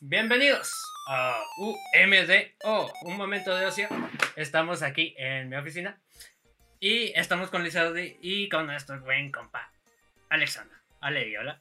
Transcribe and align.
Bienvenidos 0.00 0.72
a 1.08 1.36
UMDO, 1.58 2.92
un 3.04 3.16
momento 3.16 3.54
de 3.56 3.66
ocio. 3.66 3.88
Estamos 4.36 4.82
aquí 4.82 5.14
en 5.18 5.48
mi 5.48 5.56
oficina 5.56 5.98
y 6.80 7.12
estamos 7.18 7.50
con 7.50 7.64
Lizardi 7.64 8.16
y 8.20 8.48
con 8.48 8.66
nuestro 8.66 9.00
buen 9.00 9.30
compa, 9.32 9.70
Alexandra. 10.28 10.78
Ale, 11.00 11.38
hola. 11.38 11.60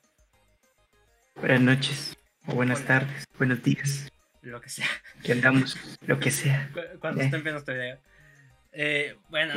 Buenas 1.35 1.61
noches, 1.61 2.17
o 2.47 2.53
buenas 2.55 2.83
tardes, 2.85 3.25
buenos 3.37 3.61
días. 3.63 4.11
Lo 4.41 4.61
que 4.61 4.69
sea. 4.69 4.87
Que 5.23 5.31
andamos, 5.31 5.77
lo 6.05 6.19
que 6.19 6.31
sea. 6.31 6.69
Cu- 6.73 6.99
Cuando 6.99 7.21
Eh. 7.21 7.25
estén 7.25 7.43
viendo 7.43 7.59
este 7.59 7.73
video. 7.73 7.99
Eh, 8.73 9.15
bueno, 9.29 9.53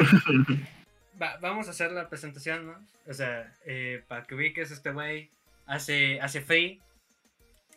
va- 1.23 1.37
vamos 1.39 1.67
a 1.69 1.73
hacer 1.73 1.93
la 1.93 2.09
presentación, 2.09 2.67
¿no? 2.67 2.87
O 3.07 3.13
sea, 3.15 3.53
eh, 3.67 4.03
para 4.09 4.25
que 4.25 4.35
ubiques 4.35 4.71
este 4.71 4.93
güey, 4.93 5.31
hace, 5.67 6.21
hace 6.21 6.41
free. 6.41 6.81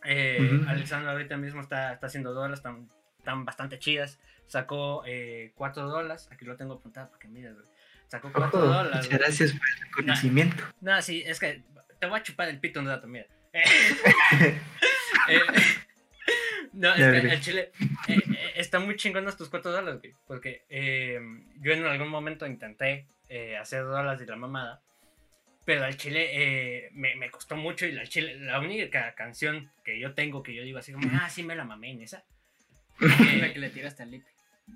Eh. 0.03 0.61
Alexandra 0.67 1.11
ahorita 1.11 1.37
mismo 1.37 1.61
está, 1.61 1.93
está 1.93 2.07
haciendo 2.07 2.33
dólares, 2.33 2.59
están, 2.59 2.87
están 3.17 3.45
bastante 3.45 3.79
chidas. 3.79 4.19
Sacó 4.47 5.03
4 5.55 5.87
dólares, 5.87 6.27
aquí 6.31 6.43
lo 6.45 6.57
tengo 6.57 6.73
apuntado 6.73 7.07
para 7.07 7.19
que 7.19 7.27
mires, 7.29 7.53
güey. 7.53 7.65
Sacó 8.07 8.31
4 8.33 8.47
Ojo, 8.59 8.67
dólares. 8.67 8.91
muchas 8.91 9.07
güey. 9.07 9.19
gracias 9.19 9.51
por 9.53 9.61
el 9.69 9.79
reconocimiento. 9.85 10.63
No, 10.81 11.01
sí, 11.01 11.23
es 11.25 11.39
que 11.39 11.63
te 11.99 12.07
voy 12.07 12.19
a 12.19 12.23
chupar 12.23 12.49
el 12.49 12.59
pito 12.59 12.79
un 12.81 12.87
rato, 12.87 13.07
mira. 13.07 13.25
Eh, 13.53 14.59
eh, 15.29 15.39
no, 16.73 16.93
es 16.93 17.21
que 17.21 17.27
el 17.33 17.41
chile 17.41 17.71
eh, 18.07 18.15
eh, 18.15 18.53
está 18.55 18.79
muy 18.79 18.95
chingonas 18.95 19.37
tus 19.37 19.49
4 19.49 19.71
dólares, 19.71 19.99
güey. 20.01 20.13
Porque 20.25 20.65
eh, 20.69 21.19
yo 21.59 21.73
en 21.73 21.85
algún 21.85 22.07
momento 22.09 22.45
intenté 22.45 23.07
eh, 23.29 23.57
hacer 23.57 23.83
dólares 23.83 24.21
y 24.21 24.25
la 24.25 24.35
mamada. 24.37 24.81
Pero 25.65 25.85
al 25.85 25.95
chile 25.95 26.29
eh, 26.33 26.89
me, 26.93 27.15
me 27.15 27.29
costó 27.29 27.55
mucho 27.55 27.85
y 27.85 27.91
la, 27.91 28.05
chile, 28.07 28.35
la 28.39 28.59
única 28.59 29.13
canción 29.13 29.71
que 29.83 29.99
yo 29.99 30.13
tengo 30.13 30.41
que 30.41 30.55
yo 30.55 30.63
digo 30.63 30.79
así 30.79 30.91
como, 30.91 31.07
ah, 31.13 31.29
sí 31.29 31.43
me 31.43 31.55
la 31.55 31.63
mamé 31.65 31.91
en 31.91 32.01
esa. 32.01 32.23
La 32.99 33.47
Eh, 33.47 33.53
que 33.53 33.59
le 33.59 33.69
tiraste 33.69 34.03
al 34.03 34.11
lip. 34.11 34.23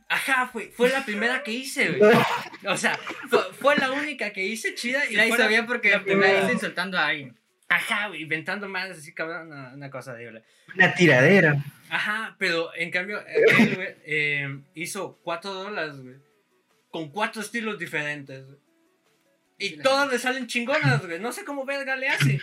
ajá, 0.10 0.48
fue, 0.48 0.68
fue 0.68 0.90
la 0.90 1.04
primera 1.06 1.44
que 1.44 1.52
hice, 1.52 1.92
güey. 1.92 2.12
O 2.68 2.78
sea, 2.78 2.98
fue, 3.30 3.40
fue 3.54 3.76
la 3.78 3.92
única 3.92 4.32
que 4.32 4.44
hice 4.44 4.74
chida 4.76 5.06
y 5.06 5.16
la 5.16 5.28
hizo 5.28 5.48
bien 5.48 5.66
porque 5.66 5.92
la 5.92 6.04
primera. 6.04 6.44
hice 6.44 6.54
insultando 6.54 6.98
a 6.98 7.08
alguien. 7.08 7.38
Ajá, 7.68 8.08
güey, 8.08 8.22
inventando 8.22 8.68
más 8.70 8.92
así, 8.92 9.14
cabrón, 9.14 9.48
una, 9.48 9.74
una 9.74 9.90
cosa 9.90 10.14
horrible. 10.14 10.44
Una 10.76 10.94
tiradera. 10.94 11.64
Ajá, 11.90 12.36
pero 12.40 12.74
en 12.76 12.92
cambio, 12.92 13.20
aquel, 13.20 13.76
güey, 13.76 13.96
eh, 14.06 14.60
hizo 14.76 15.20
cuatro 15.24 15.54
dólares, 15.54 16.00
güey. 16.00 16.16
Con 16.90 17.12
cuatro 17.12 17.42
estilos 17.42 17.78
diferentes, 17.80 18.46
güey. 18.46 18.58
Y 19.58 19.78
todas 19.78 20.12
le 20.12 20.20
salen 20.20 20.48
chingonas, 20.48 21.06
güey. 21.06 21.20
No 21.20 21.32
sé 21.32 21.46
cómo 21.46 21.66
verga 21.66 21.96
le 21.96 22.10
hace. 22.10 22.42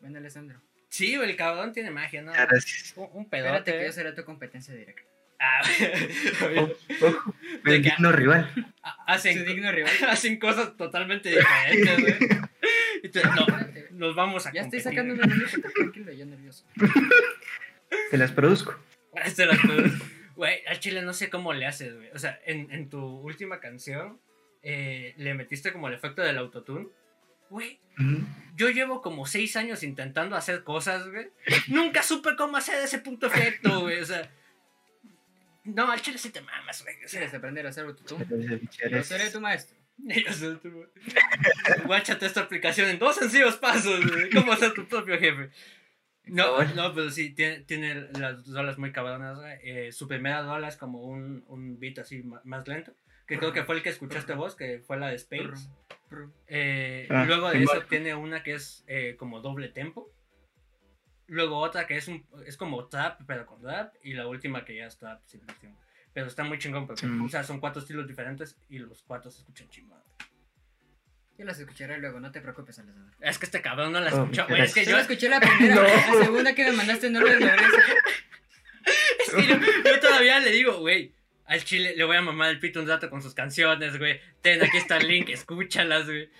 Bueno, 0.00 0.18
Alessandro. 0.18 0.60
Sí, 0.88 1.16
güey, 1.16 1.30
el 1.30 1.36
cabrón 1.36 1.72
tiene 1.72 1.90
magia, 1.90 2.22
¿no? 2.22 2.32
Gracias. 2.32 2.92
Un, 2.96 3.08
un 3.12 3.22
Espérate 3.24 3.64
pedote. 3.64 3.78
que 3.78 3.86
yo 3.86 3.92
seré 3.92 4.12
tu 4.12 4.24
competencia 4.24 4.74
directa. 4.74 5.02
Ah, 5.40 5.60
Ojo, 7.02 7.34
el 7.64 7.82
que- 7.82 7.90
digno 7.90 8.12
rival. 8.12 8.50
hacen, 9.06 9.38
Su 9.38 9.44
digno 9.44 9.70
rival. 9.72 9.92
hacen 10.08 10.38
cosas 10.38 10.76
totalmente 10.76 11.30
diferentes, 11.30 12.00
güey. 12.00 12.18
Tú, 13.10 13.20
no, 13.24 13.40
Espérate, 13.40 13.88
nos 13.92 14.14
vamos 14.14 14.46
a 14.46 14.52
Ya 14.52 14.62
estoy 14.62 14.80
sacando 14.80 15.14
una 15.14 15.26
mamita, 15.26 15.68
tranquilo, 15.74 16.12
yo 16.12 16.24
nervioso. 16.26 16.64
Se 18.10 18.16
las 18.16 18.32
produzco. 18.32 18.74
Este 19.24 19.42
era 19.44 19.56
todo. 19.60 19.82
Güey, 20.36 20.64
al 20.66 20.80
chile 20.80 21.02
no 21.02 21.12
sé 21.12 21.28
cómo 21.30 21.52
le 21.52 21.66
haces, 21.66 21.94
güey. 21.94 22.10
O 22.12 22.18
sea, 22.18 22.40
en, 22.46 22.70
en 22.72 22.88
tu 22.90 22.98
última 23.00 23.60
canción 23.60 24.18
eh, 24.64 25.14
le 25.18 25.34
metiste 25.34 25.72
como 25.72 25.88
el 25.88 25.94
efecto 25.94 26.22
del 26.22 26.38
autotune. 26.38 26.88
Güey, 27.50 27.78
yo 28.56 28.70
llevo 28.70 29.02
como 29.02 29.26
seis 29.26 29.54
años 29.56 29.82
intentando 29.82 30.34
hacer 30.34 30.64
cosas, 30.64 31.06
güey. 31.08 31.28
Nunca 31.68 32.02
supe 32.02 32.34
cómo 32.36 32.56
hacer 32.56 32.82
ese 32.82 32.98
punto 32.98 33.26
efecto, 33.26 33.82
güey. 33.82 34.00
O 34.00 34.06
sea, 34.06 34.28
no, 35.64 35.90
al 35.90 36.00
chile 36.00 36.18
sí 36.18 36.30
te 36.30 36.40
mamas, 36.40 36.82
güey. 36.82 36.96
Sea, 37.00 37.20
¿Quieres 37.20 37.34
aprender 37.34 37.66
a 37.66 37.68
hacer 37.68 37.84
autotune? 37.84 38.26
Yo 38.90 39.02
seré 39.02 39.30
tu 39.30 39.40
maestro. 39.40 39.76
yo. 39.98 40.58
Guáchate 41.84 42.26
esta 42.26 42.40
aplicación 42.40 42.88
en 42.88 42.98
dos 42.98 43.16
sencillos 43.16 43.56
pasos, 43.56 44.04
güey. 44.10 44.30
¿Cómo 44.30 44.56
ser 44.56 44.72
tu 44.72 44.86
propio 44.88 45.18
jefe? 45.18 45.50
No, 46.26 46.64
no, 46.74 46.94
pero 46.94 47.10
sí, 47.10 47.30
tiene, 47.34 47.60
tiene 47.60 48.08
las 48.18 48.44
dolas 48.46 48.78
muy 48.78 48.92
cabronas. 48.92 49.38
güey. 49.38 49.58
Eh, 49.62 49.92
su 49.92 50.08
primera 50.08 50.42
dola 50.42 50.68
es 50.68 50.76
como 50.76 51.02
un, 51.02 51.44
un 51.48 51.78
beat 51.78 51.98
así 51.98 52.24
más 52.44 52.66
lento. 52.66 52.94
Que 53.26 53.38
creo 53.38 53.52
que 53.52 53.64
fue 53.64 53.76
el 53.76 53.82
que 53.82 53.88
escuchaste 53.88 54.34
vos, 54.34 54.54
que 54.54 54.80
fue 54.86 54.98
la 54.98 55.08
de 55.08 55.16
Space. 55.16 55.68
Eh, 56.46 57.06
Ah, 57.10 57.24
luego 57.26 57.50
de 57.50 57.62
eso 57.62 57.80
tiene 57.88 58.14
una 58.14 58.42
que 58.42 58.54
es 58.54 58.84
eh, 58.86 59.16
como 59.18 59.40
doble 59.40 59.68
tempo. 59.68 60.10
Luego 61.26 61.56
otra 61.58 61.86
que 61.86 61.96
es 61.96 62.06
un 62.08 62.26
es 62.46 62.56
como 62.58 62.86
trap, 62.88 63.22
pero 63.26 63.46
con 63.46 63.62
rap. 63.62 63.94
Y 64.02 64.12
la 64.12 64.26
última 64.26 64.64
que 64.64 64.76
ya 64.76 64.86
es 64.86 64.98
trap 64.98 65.22
sin 65.24 65.44
versión. 65.46 65.74
Pero 66.12 66.26
está 66.26 66.44
muy 66.44 66.58
chingón 66.58 66.86
porque 66.86 67.06
Mm. 67.06 67.24
o 67.24 67.28
sea, 67.28 67.42
son 67.42 67.60
cuatro 67.60 67.80
estilos 67.80 68.06
diferentes 68.06 68.56
y 68.68 68.78
los 68.78 69.02
cuatro 69.02 69.30
se 69.30 69.38
escuchan 69.40 69.68
chingón. 69.70 69.98
Yo 71.36 71.44
las 71.44 71.58
escucharé 71.58 71.98
luego, 71.98 72.20
no 72.20 72.30
te 72.30 72.40
preocupes, 72.40 72.78
Alessandro. 72.78 73.16
Es 73.20 73.38
que 73.38 73.46
este 73.46 73.60
cabrón 73.60 73.90
no 73.92 74.00
la 74.00 74.14
Oh, 74.14 74.22
escuchó. 74.22 74.46
güey, 74.46 74.60
es 74.62 74.72
que 74.74 74.84
Yo 74.84 74.92
la 74.94 75.00
escuché 75.02 75.28
la 75.28 75.40
primera, 75.40 75.74
No. 75.76 75.82
la 75.82 76.24
segunda 76.24 76.54
que 76.54 76.64
me 76.66 76.72
mandaste 76.76 77.10
no 77.10 77.20
la 77.20 77.32
logré. 77.32 77.48
es 79.26 79.34
que 79.34 79.46
yo, 79.48 79.56
yo 79.58 80.00
todavía 80.00 80.38
le 80.40 80.50
digo, 80.52 80.78
güey. 80.78 81.12
Al 81.46 81.62
chile 81.62 81.94
le 81.94 82.04
voy 82.04 82.16
a 82.16 82.22
mamar 82.22 82.48
el 82.50 82.58
pito 82.58 82.80
un 82.80 82.88
rato 82.88 83.10
con 83.10 83.20
sus 83.22 83.34
canciones, 83.34 83.98
güey. 83.98 84.18
Ten, 84.40 84.62
aquí 84.62 84.78
está 84.78 84.96
el 84.96 85.06
link, 85.08 85.28
escúchalas, 85.28 86.06
güey. 86.06 86.30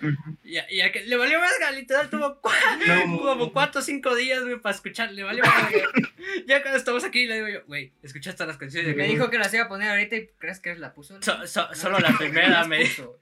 Y, 0.43 0.57
a- 0.57 0.71
y 0.71 0.81
a 0.81 0.91
que 0.91 1.01
le 1.05 1.15
valió 1.15 1.39
verga, 1.39 1.69
literal, 1.71 2.09
tuvo 2.09 2.41
No. 2.87 3.19
como 3.19 3.53
cuatro 3.53 3.81
o 3.81 3.83
cinco 3.83 4.15
días, 4.15 4.41
güey, 4.43 4.59
para 4.59 4.73
escuchar. 4.75 5.11
Le 5.11 5.21
valió 5.23 5.43
verga. 5.43 5.87
ya 6.47 6.61
cuando 6.63 6.77
estamos 6.79 7.03
aquí, 7.03 7.27
le 7.27 7.35
digo 7.35 7.47
yo, 7.49 7.65
güey, 7.67 7.93
¿escuchaste 8.01 8.45
las 8.47 8.57
canciones? 8.57 8.95
Me 8.95 9.07
dijo 9.07 9.29
que 9.29 9.37
las 9.37 9.53
iba 9.53 9.65
a 9.65 9.67
poner 9.67 9.89
ahorita 9.91 10.15
y 10.15 10.27
¿crees 10.39 10.59
que 10.59 10.75
la 10.75 10.91
puso? 10.93 11.21
So- 11.21 11.45
so- 11.45 11.67
No, 11.67 11.75
solo 11.75 11.99
la 11.99 12.17
primera 12.17 12.65
me 12.65 12.79
puso. 12.79 13.19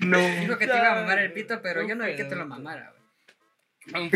No. 0.00 0.18
Dijo 0.18 0.58
que 0.58 0.66
te 0.66 0.76
iba 0.76 0.92
a 0.92 1.00
mamar 1.00 1.20
el 1.20 1.32
pito, 1.32 1.62
pero 1.62 1.88
yo 1.88 1.94
no 1.94 2.04
vi 2.04 2.16
que 2.16 2.24
te 2.24 2.36
lo 2.36 2.46
mamara, 2.46 2.90
güey. 2.90 2.96
Un 4.04 4.10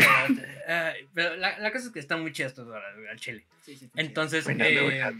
pero 1.13 1.35
la, 1.37 1.57
la 1.57 1.71
cosa 1.71 1.87
es 1.87 1.91
que 1.93 1.99
están 1.99 2.21
muy 2.21 2.33
chidas 2.33 2.53
todas 2.53 2.69
horas, 2.75 2.93
güey, 2.95 3.07
al 3.07 3.19
chile. 3.19 3.45
Sí, 3.63 3.75
sí. 3.77 3.89
Entonces, 3.95 4.45
eh, 4.47 5.11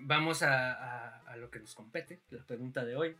vamos 0.00 0.42
a, 0.42 0.72
a- 0.72 1.18
a 1.30 1.36
lo 1.36 1.50
que 1.50 1.60
nos 1.60 1.74
compete, 1.74 2.20
la 2.30 2.42
pregunta 2.44 2.84
de 2.84 2.96
hoy. 2.96 3.16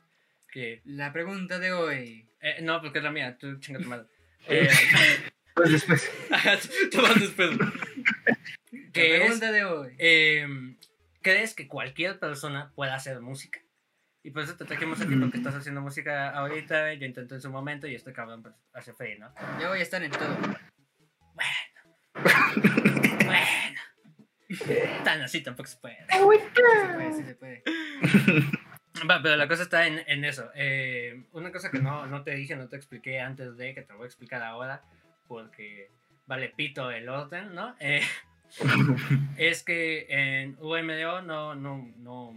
Que, 0.51 0.81
La 0.85 1.13
pregunta 1.13 1.59
de 1.59 1.73
hoy. 1.73 2.27
eh, 2.41 2.61
no, 2.63 2.81
porque 2.81 2.99
es 2.99 3.05
la 3.05 3.11
mía, 3.11 3.37
tú 3.39 3.59
chinga 3.61 3.81
tu 3.81 3.89
madre. 3.89 4.07
Eh, 4.49 4.69
Pues 5.55 5.73
después. 5.73 6.11
tú 6.91 7.03
vas 7.03 7.21
después. 7.21 7.51
La 7.59 8.93
Que 8.93 9.17
es, 9.17 9.21
pregunta 9.23 9.53
de 9.53 9.65
hoy. 9.65 9.95
eh, 9.99 10.47
¿crees 11.21 11.55
que 11.55 11.67
cualquier 11.69 12.19
persona 12.19 12.73
pueda 12.75 12.95
hacer 12.95 13.21
música? 13.21 13.61
Y 14.23 14.31
por 14.31 14.43
eso 14.45 14.57
te 14.57 14.65
trajimos 14.65 15.01
aquí 15.01 15.15
porque 15.17 15.37
estás 15.39 15.55
haciendo 15.55 15.81
música 15.81 16.31
ahorita, 16.31 16.95
yo 16.95 17.07
intenté 17.07 17.35
en 17.35 17.41
su 17.41 17.51
momento 17.51 17.87
y 17.87 17.95
este 17.95 18.13
cabrón 18.13 18.43
pues, 18.43 18.55
hace 18.73 18.93
fe, 18.95 19.19
¿no? 19.19 19.33
Yo 19.61 19.69
voy 19.69 19.81
a 19.81 19.83
estar 19.83 20.03
en 20.03 20.11
todo. 20.11 20.37
Bueno. 20.39 21.51
Tan 25.05 25.21
así 25.23 25.43
tampoco 25.43 25.69
se 25.69 25.77
puede. 25.79 25.97
Sí 25.97 26.05
se 26.13 26.95
puede, 26.95 27.13
sí 27.13 27.23
se 27.25 27.35
puede. 27.35 27.63
Va, 29.09 29.23
pero 29.23 29.37
la 29.37 29.47
cosa 29.47 29.63
está 29.63 29.87
en, 29.87 30.03
en 30.07 30.25
eso. 30.25 30.51
Eh, 30.55 31.25
una 31.33 31.53
cosa 31.53 31.71
que 31.71 31.79
no, 31.79 32.07
no 32.07 32.23
te 32.25 32.35
dije, 32.35 32.57
no 32.57 32.69
te 32.69 32.77
expliqué 32.77 33.21
antes 33.21 33.57
de, 33.57 33.75
que 33.75 33.83
te 33.83 33.93
voy 33.93 34.05
a 34.05 34.07
explicar 34.07 34.43
ahora, 34.43 34.83
porque 35.29 35.91
vale 36.27 36.49
pito 36.49 36.91
el 36.91 37.09
orden, 37.09 37.55
¿no? 37.55 37.77
Eh, 37.79 38.03
es 39.37 39.63
que 39.63 40.07
en 40.09 40.57
UMDO 40.61 41.23
no, 41.23 41.55
no, 41.55 41.93
no, 41.99 42.35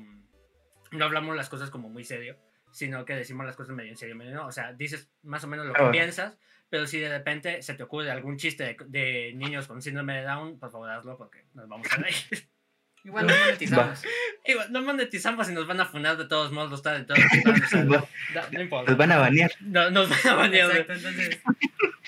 no 0.92 1.06
hablamos 1.06 1.36
las 1.36 1.50
cosas 1.50 1.70
como 1.72 1.90
muy 1.90 2.04
serio, 2.04 2.38
sino 2.72 3.06
que 3.06 3.16
decimos 3.16 3.46
las 3.46 3.56
cosas 3.56 3.76
medio 3.76 3.90
en 3.92 3.98
serio, 3.98 4.16
medio 4.16 4.36
no. 4.36 4.46
O 4.48 4.52
sea, 4.52 4.74
dices 4.74 5.10
más 5.24 5.44
o 5.44 5.48
menos 5.48 5.66
lo 5.66 5.74
que 5.74 5.82
Ah. 5.82 5.92
piensas, 5.92 6.38
pero 6.72 6.88
si 6.88 7.00
de 7.00 7.09
repente 7.09 7.62
se 7.62 7.76
te 7.76 7.84
ocurre 7.84 8.09
algún 8.09 8.38
chiste 8.38 8.64
de, 8.64 8.78
de 8.88 9.34
niños 9.36 9.68
con 9.68 9.80
síndrome 9.84 10.16
de 10.16 10.24
Down, 10.24 10.58
por 10.58 10.72
favor 10.72 10.90
hazlo 10.90 11.16
porque 11.18 11.46
nos 11.54 11.68
vamos 11.68 11.88
a 11.91 11.97
reír. 11.97 12.16
Igual 13.03 13.26
no 13.28 13.34
monetizamos. 13.35 14.03
Igual, 14.46 14.72
no 14.72 14.82
monetizamos 14.84 15.50
y 15.50 15.53
nos 15.53 15.66
van 15.68 15.79
a 15.82 15.85
funar 15.85 16.18
de 16.18 16.26
todos 16.26 16.52
modos, 16.52 16.70
los 16.72 16.84
de 16.84 17.03
todos 17.03 17.20
o 17.20 17.68
sea, 17.68 17.84
Va- 17.85 18.08
da- 18.34 18.47
no 18.52 18.62
importa. 18.62 18.91
Los 18.91 18.97
van 18.97 19.12
a 19.12 19.18
banear. 19.18 19.52
No, 19.62 19.90
nos 19.91 20.08
van 20.09 20.28
a 20.28 20.35
banear. 20.35 20.70
Exacto, 20.72 20.94
entonces. 20.94 21.41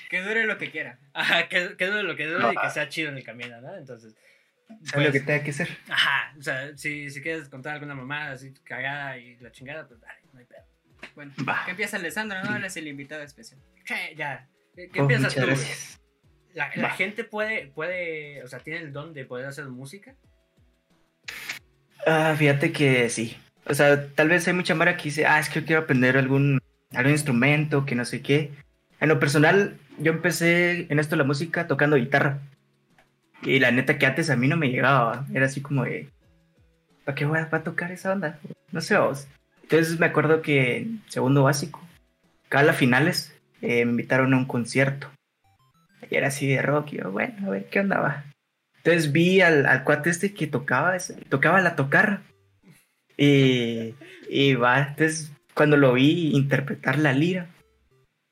Que 0.08 0.22
dure 0.22 0.44
lo 0.46 0.56
que 0.56 0.70
quiera. 0.70 0.98
Ajá, 1.12 1.48
que, 1.48 1.76
que 1.76 1.86
dure 1.86 2.04
lo 2.04 2.14
que 2.14 2.26
dure 2.26 2.52
y 2.52 2.56
que 2.56 2.70
sea 2.70 2.88
chido 2.88 3.08
en 3.10 3.16
el 3.18 3.24
camino, 3.24 3.60
¿no? 3.60 3.76
Entonces. 3.76 4.14
¿Sabes 4.84 5.06
lo 5.08 5.12
que 5.12 5.18
Pues, 5.20 5.26
tenga 5.26 5.42
que 5.44 5.52
ser? 5.52 5.68
ajá, 5.90 6.32
o 6.38 6.42
sea, 6.42 6.76
si, 6.78 7.10
si 7.10 7.20
quieres 7.20 7.48
contar 7.48 7.74
alguna 7.74 7.94
mamada 7.96 8.30
así 8.32 8.54
cagada 8.64 9.18
y 9.18 9.36
la 9.38 9.50
chingada, 9.52 9.86
pues 9.88 10.00
dale, 10.00 10.20
no 10.32 10.38
hay 10.38 10.46
pedo. 10.46 10.64
Bueno, 11.16 11.32
Va. 11.46 11.64
que 11.64 11.72
empieza 11.72 11.96
Alessandro, 11.96 12.38
¿no? 12.44 12.56
Él 12.56 12.64
es 12.64 12.76
el 12.76 12.86
invitado 12.88 13.22
especial. 13.22 13.60
Che, 13.84 14.14
ya. 14.16 14.48
¿Qué, 14.74 14.88
qué 14.88 15.02
Oh, 15.02 15.06
piensas 15.06 15.34
tú? 15.34 15.42
gracias. 15.42 16.00
La, 16.52 16.70
la 16.76 16.90
gente 16.90 17.24
puede, 17.24 17.66
puede, 17.66 18.42
o 18.44 18.48
sea, 18.48 18.60
tiene 18.60 18.80
el 18.80 18.92
don 18.92 19.12
de 19.12 19.24
poder 19.24 19.46
hacer 19.46 19.66
música. 19.66 20.14
Ah, 22.06 22.34
fíjate 22.38 22.72
que 22.72 23.08
sí. 23.10 23.36
O 23.66 23.74
sea, 23.74 24.08
tal 24.08 24.28
vez 24.28 24.46
hay 24.46 24.54
mucha 24.54 24.74
mara 24.74 24.96
que 24.96 25.04
dice, 25.04 25.26
ah, 25.26 25.38
es 25.38 25.48
que 25.48 25.60
yo 25.60 25.66
quiero 25.66 25.82
aprender 25.82 26.16
algún, 26.16 26.60
algún 26.92 27.12
instrumento, 27.12 27.86
que 27.86 27.94
no 27.94 28.04
sé 28.04 28.22
qué. 28.22 28.52
En 29.00 29.08
lo 29.08 29.18
personal, 29.18 29.76
yo 29.98 30.12
empecé 30.12 30.86
en 30.90 30.98
esto 30.98 31.16
de 31.16 31.18
la 31.18 31.24
música 31.24 31.66
tocando 31.66 31.96
guitarra. 31.96 32.40
Y 33.42 33.58
la 33.58 33.70
neta 33.70 33.98
que 33.98 34.06
antes 34.06 34.30
a 34.30 34.36
mí 34.36 34.48
no 34.48 34.56
me 34.56 34.70
llegaba. 34.70 35.26
Era 35.32 35.46
así 35.46 35.60
como 35.60 35.84
de, 35.84 36.08
¿para 37.04 37.14
qué 37.14 37.24
voy 37.24 37.38
a, 37.38 37.48
tocar 37.62 37.92
esa 37.92 38.12
onda? 38.12 38.38
No 38.72 38.80
sé 38.80 38.96
vos. 38.96 39.26
Entonces 39.62 39.98
me 39.98 40.06
acuerdo 40.06 40.42
que 40.42 40.78
en 40.78 41.02
segundo 41.08 41.42
básico, 41.42 41.82
cada 42.48 42.72
finales, 42.72 43.34
eh, 43.64 43.84
me 43.84 43.92
invitaron 43.92 44.34
a 44.34 44.36
un 44.36 44.44
concierto. 44.44 45.10
Y 46.10 46.16
era 46.16 46.28
así 46.28 46.46
de 46.46 46.60
rock. 46.60 46.92
Y 46.92 46.96
yo, 46.98 47.10
bueno, 47.10 47.46
a 47.46 47.50
ver 47.50 47.66
qué 47.70 47.80
onda 47.80 47.98
va. 47.98 48.24
Entonces 48.76 49.12
vi 49.12 49.40
al, 49.40 49.64
al 49.64 49.82
cuate 49.82 50.10
este 50.10 50.34
que 50.34 50.46
tocaba, 50.46 50.96
tocaba 51.30 51.62
la 51.62 51.74
tocarra. 51.74 52.22
Y, 53.16 53.94
y 54.28 54.54
va, 54.54 54.88
entonces 54.88 55.32
cuando 55.54 55.76
lo 55.76 55.94
vi 55.94 56.32
interpretar 56.34 56.98
la 56.98 57.12
lira, 57.12 57.46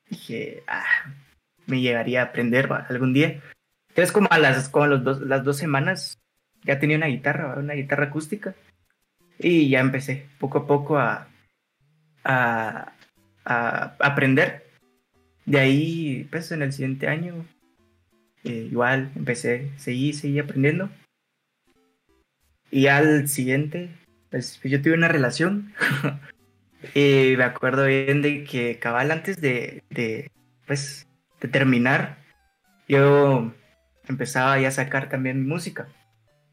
dije, 0.09 0.61
ah, 0.67 0.85
me 1.65 1.81
llegaría 1.81 2.21
a 2.21 2.25
aprender 2.25 2.71
va, 2.71 2.85
algún 2.89 3.13
día. 3.13 3.41
Entonces 3.89 4.11
como 4.11 4.27
a 4.29 4.37
las, 4.37 4.69
como 4.69 4.85
a 4.85 4.89
los 4.89 5.03
dos, 5.03 5.21
las 5.21 5.43
dos 5.43 5.57
semanas 5.57 6.19
ya 6.63 6.79
tenía 6.79 6.97
una 6.97 7.07
guitarra, 7.07 7.47
va, 7.47 7.59
una 7.59 7.73
guitarra 7.73 8.05
acústica. 8.05 8.53
Y 9.39 9.69
ya 9.69 9.79
empecé 9.79 10.27
poco 10.37 10.59
a 10.59 10.67
poco 10.67 10.99
a, 10.99 11.27
a, 12.23 12.93
a 13.45 13.95
aprender. 13.99 14.62
De 15.45 15.59
ahí, 15.59 16.27
pues 16.31 16.51
en 16.51 16.61
el 16.61 16.71
siguiente 16.71 17.07
año, 17.07 17.45
eh, 18.43 18.67
igual 18.71 19.11
empecé, 19.15 19.71
seguí, 19.77 20.13
seguí 20.13 20.39
aprendiendo. 20.39 20.89
Y 22.71 22.87
al 22.87 23.27
siguiente, 23.27 23.89
pues 24.31 24.59
yo 24.63 24.81
tuve 24.81 24.93
una 24.93 25.07
relación. 25.07 25.73
y 26.95 27.35
me 27.37 27.43
acuerdo 27.43 27.85
bien 27.85 28.21
de 28.21 28.43
que 28.45 28.79
cabal 28.79 29.11
antes 29.11 29.41
de, 29.41 29.83
de, 29.89 30.31
pues, 30.65 31.07
de 31.41 31.49
terminar, 31.49 32.17
yo 32.87 33.53
empezaba 34.07 34.59
ya 34.59 34.69
a 34.69 34.71
sacar 34.71 35.09
también 35.09 35.47
música. 35.47 35.87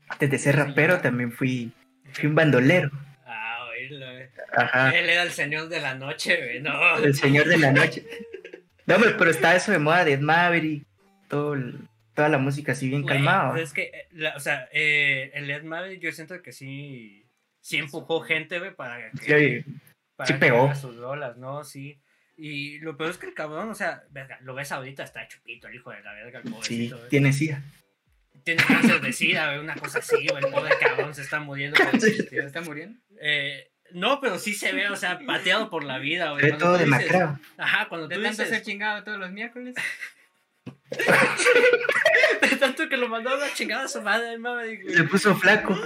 Antes 0.09 0.31
de 0.31 0.39
ser 0.39 0.57
rapero 0.57 1.01
también 1.01 1.31
fui, 1.31 1.73
fui 2.13 2.29
un 2.29 2.35
bandolero. 2.35 2.91
Ah, 3.25 3.69
oírlo, 3.71 4.11
güey. 4.11 4.29
Ajá. 4.53 4.91
Él 4.91 5.09
era 5.09 5.23
el 5.23 5.31
señor 5.31 5.69
de 5.69 5.81
la 5.81 5.95
noche, 5.95 6.37
güey. 6.37 6.61
No. 6.61 6.99
El 6.99 7.15
señor 7.15 7.47
de 7.47 7.59
la 7.59 7.71
noche. 7.73 8.05
No, 8.91 8.97
hombre, 8.97 9.15
pero 9.19 9.31
está 9.31 9.55
eso 9.57 9.73
de 9.73 9.79
moda 9.79 10.05
de 10.05 10.13
Ed 10.15 10.21
Maverick, 10.21 10.85
todo 11.29 11.55
el- 11.55 11.79
toda 12.15 12.29
la 12.29 12.39
música 12.39 12.73
así 12.73 12.89
bien 12.89 13.05
calmada. 13.07 13.59
Es 13.61 13.73
que, 13.73 13.83
eh, 13.85 14.09
la- 14.13 14.37
o 14.37 14.41
sea, 14.41 14.69
eh, 14.73 15.31
el 15.35 15.51
Ed 15.51 15.63
Maverick 15.63 16.01
yo 16.03 16.13
siento 16.13 16.41
que 16.43 16.53
sí, 16.53 17.25
sí 17.61 17.77
empujó 17.79 18.21
gente, 18.21 18.59
güey, 18.59 18.75
para 18.75 19.11
que, 19.13 19.63
Sí, 19.65 19.73
para 20.17 20.27
sí 20.27 20.33
que 20.35 20.39
pegó. 20.39 20.75
sus 20.75 20.97
rolas, 20.97 21.37
¿no? 21.37 21.65
Sí. 21.65 21.99
Y 22.37 22.79
lo 22.81 22.97
peor 22.97 23.11
es 23.11 23.19
que 23.19 23.27
el 23.27 23.35
cabrón, 23.35 23.69
o 23.71 23.75
sea, 23.75 24.03
verga, 24.11 24.39
lo 24.43 24.55
ves 24.55 24.73
ahorita, 24.73 25.03
está 25.05 25.27
chupito 25.29 25.69
el 25.69 25.75
hijo 25.77 25.91
de 25.91 26.03
la 26.03 26.13
verga, 26.15 26.39
el 26.41 26.45
sí, 26.47 26.51
pobrecito, 26.51 26.97
güey. 26.97 27.09
tiene 27.11 27.33
sida. 27.33 27.63
Tiene 28.45 28.63
cáncer 28.65 29.01
de 29.03 29.13
sida, 29.13 29.47
güey, 29.49 29.59
una 29.61 29.75
cosa 29.77 29.99
así, 29.99 30.27
güey, 30.27 30.43
el 30.45 30.51
pobre 30.51 30.71
cabrón 30.81 31.15
se 31.15 31.23
está 31.23 31.41
muriendo. 31.41 31.77
¿Se 32.01 32.39
está 32.39 32.61
muriendo? 32.63 32.99
Eh, 33.21 33.70
no, 33.93 34.21
pero 34.21 34.39
sí 34.39 34.55
se 34.55 34.73
ve, 34.73 34.89
o 34.91 34.97
sea, 34.97 35.19
pateado 35.27 35.71
por 35.71 35.85
la 35.85 35.99
vida, 35.99 36.31
güey. 36.33 36.57
Todo 36.59 36.79
demacrado. 36.79 37.39
Ajá, 37.57 37.89
cuando 37.89 38.09
De 38.09 38.17
tú 38.17 38.23
tanto 38.23 38.43
dices, 38.43 38.57
ser 38.57 38.65
chingado 38.65 39.03
todos 39.05 39.19
los 39.19 39.31
miércoles. 39.33 39.75
de 42.43 42.57
tanto 42.57 42.89
que 42.89 42.97
lo 42.97 43.09
mandó 43.09 43.31
a 43.31 43.37
la 43.37 43.53
chingada 43.55 43.85
a 43.85 43.89
su 43.89 44.03
madre, 44.03 44.37
güey. 44.39 44.95
Se 44.95 45.05
puso 45.05 45.35
flaco. 45.37 45.77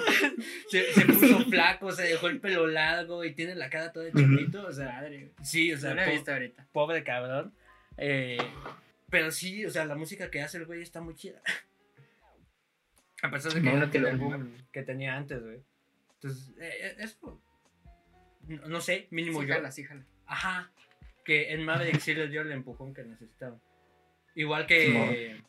Se, 0.70 0.92
se 0.92 1.04
puso 1.06 1.40
flaco, 1.46 1.92
se 1.92 2.02
dejó 2.04 2.28
el 2.28 2.40
pelo 2.40 2.66
largo 2.66 3.24
y 3.24 3.34
tiene 3.34 3.54
la 3.54 3.68
cara 3.70 3.92
toda 3.92 4.06
de 4.06 4.10
Ujú. 4.10 4.20
chupito, 4.20 4.66
o 4.66 4.72
sea, 4.72 5.02
sí, 5.42 5.72
o 5.72 5.78
sea, 5.78 5.90
No 5.90 5.96
lo 5.96 6.02
he 6.02 6.06
po- 6.06 6.12
visto 6.12 6.32
ahorita. 6.32 6.66
pobre 6.72 7.04
cabrón. 7.04 7.52
Eh, 7.96 8.38
pero 9.10 9.30
sí, 9.30 9.64
o 9.66 9.70
sea, 9.70 9.84
la 9.84 9.94
música 9.94 10.30
que 10.30 10.42
hace 10.42 10.58
el 10.58 10.64
güey 10.66 10.82
está 10.82 11.00
muy 11.00 11.14
chida. 11.14 11.40
A 13.22 13.30
pesar 13.30 13.52
de 13.52 13.60
que 13.62 13.66
No, 13.70 13.76
no 13.76 13.84
el 13.92 14.02
lo 14.02 14.18
boom 14.18 14.56
que 14.72 14.82
tenía 14.82 15.16
antes, 15.16 15.42
güey. 15.42 15.60
Entonces, 16.14 16.50
eh, 16.58 16.70
eh, 16.80 16.96
eso, 16.98 17.40
no, 18.48 18.66
no 18.68 18.80
sé, 18.80 19.08
mínimo 19.10 19.40
Sí, 19.42 19.48
yo. 19.48 19.54
jala, 19.54 19.70
sí, 19.70 19.84
jala. 19.84 20.04
Ajá, 20.26 20.70
que 21.24 21.52
en 21.52 21.64
Maverick 21.64 21.98
sí 22.00 22.14
les 22.14 22.30
dio 22.30 22.42
el 22.42 22.52
empujón 22.52 22.94
que 22.94 23.02
necesitaban. 23.04 23.60
Igual 24.34 24.66
que 24.66 25.40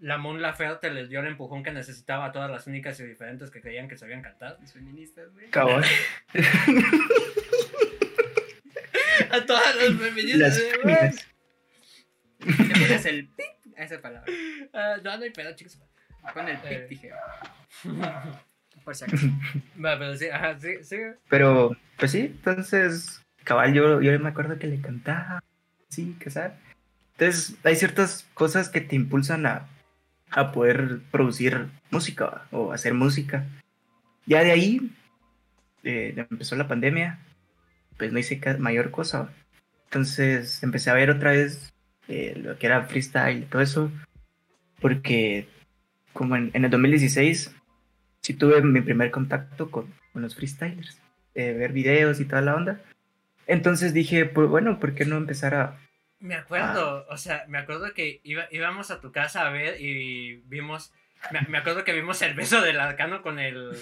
la 0.00 0.18
Mon 0.18 0.40
Laferte 0.42 0.90
les 0.90 1.08
dio 1.08 1.20
el 1.20 1.26
empujón 1.26 1.62
que 1.62 1.70
necesitaba 1.72 2.26
a 2.26 2.32
todas 2.32 2.50
las 2.50 2.66
únicas 2.66 2.98
y 3.00 3.04
diferentes 3.04 3.50
que 3.50 3.60
creían 3.60 3.88
que 3.88 3.96
sabían 3.96 4.22
cantar. 4.22 4.58
Los 4.60 4.72
feministas, 4.72 5.32
güey. 5.32 5.50
Cabal. 5.50 5.84
A 9.30 9.44
todas 9.46 9.76
las 9.76 9.94
feministas. 9.98 10.38
Las 10.40 10.58
eh, 10.58 10.72
güey. 10.82 10.96
pones 12.80 13.06
el 13.06 13.28
pip 13.28 13.46
a 13.76 13.84
esa 13.84 14.00
palabra. 14.00 14.30
Ah, 14.72 14.96
no, 15.02 15.16
no 15.16 15.24
hay 15.24 15.30
pedo, 15.30 15.54
chicos. 15.54 15.78
Pon 16.32 16.48
el 16.48 16.56
Eh. 16.56 16.86
pip, 16.88 16.88
dije. 16.88 17.10
Por 18.84 18.94
si 18.94 19.04
acaso. 19.04 19.26
Va, 19.84 19.98
pero 19.98 20.16
sí, 20.16 20.26
ajá, 20.26 20.58
sí, 20.60 20.68
sí. 20.82 20.96
Pero, 21.28 21.76
pues 21.98 22.10
sí, 22.10 22.20
entonces, 22.20 23.22
cabal, 23.42 23.72
yo, 23.72 24.00
yo 24.02 24.18
me 24.20 24.28
acuerdo 24.28 24.58
que 24.58 24.66
le 24.66 24.80
cantaba, 24.80 25.42
sí, 25.88 26.16
que 26.20 26.30
sabe. 26.30 26.54
Entonces, 27.12 27.56
hay 27.64 27.76
ciertas 27.76 28.26
cosas 28.34 28.68
que 28.68 28.80
te 28.80 28.96
impulsan 28.96 29.46
a, 29.46 29.66
a 30.30 30.52
poder 30.52 31.00
producir 31.10 31.68
música 31.90 32.46
o 32.50 32.72
hacer 32.72 32.92
música. 32.92 33.46
Ya 34.26 34.42
de 34.42 34.50
ahí, 34.50 34.90
eh, 35.84 36.14
empezó 36.30 36.56
la 36.56 36.68
pandemia, 36.68 37.18
pues 37.96 38.12
no 38.12 38.18
hice 38.18 38.40
mayor 38.58 38.90
cosa. 38.90 39.30
Entonces, 39.84 40.62
empecé 40.62 40.90
a 40.90 40.94
ver 40.94 41.10
otra 41.10 41.30
vez 41.30 41.72
eh, 42.08 42.34
lo 42.36 42.58
que 42.58 42.66
era 42.66 42.84
freestyle 42.84 43.38
y 43.38 43.46
todo 43.46 43.62
eso, 43.62 43.90
porque 44.80 45.48
como 46.12 46.36
en, 46.36 46.50
en 46.52 46.64
el 46.64 46.70
2016 46.70 47.54
sí 48.24 48.32
tuve 48.34 48.62
mi 48.62 48.80
primer 48.80 49.10
contacto 49.10 49.70
con, 49.70 49.92
con 50.12 50.22
los 50.22 50.34
freestylers, 50.34 50.98
de 51.34 51.52
ver 51.52 51.72
videos 51.72 52.18
y 52.20 52.24
toda 52.24 52.40
la 52.40 52.54
onda. 52.56 52.80
Entonces 53.46 53.92
dije, 53.92 54.24
pues 54.24 54.48
bueno, 54.48 54.80
¿por 54.80 54.94
qué 54.94 55.04
no 55.04 55.16
empezar 55.16 55.54
a... 55.54 55.78
Me 56.20 56.34
acuerdo, 56.34 57.04
o 57.10 57.16
sea, 57.18 57.44
me 57.48 57.58
acuerdo 57.58 57.92
que 57.92 58.20
iba, 58.24 58.46
íbamos 58.50 58.90
a 58.90 59.00
tu 59.02 59.12
casa 59.12 59.46
a 59.46 59.50
ver 59.50 59.78
y 59.78 60.36
vimos. 60.46 60.90
Me, 61.30 61.42
me 61.48 61.58
acuerdo 61.58 61.84
que 61.84 61.92
vimos 61.92 62.20
el 62.22 62.32
beso 62.34 62.62
del 62.62 62.80
arcano 62.80 63.20
con 63.20 63.38
el. 63.38 63.72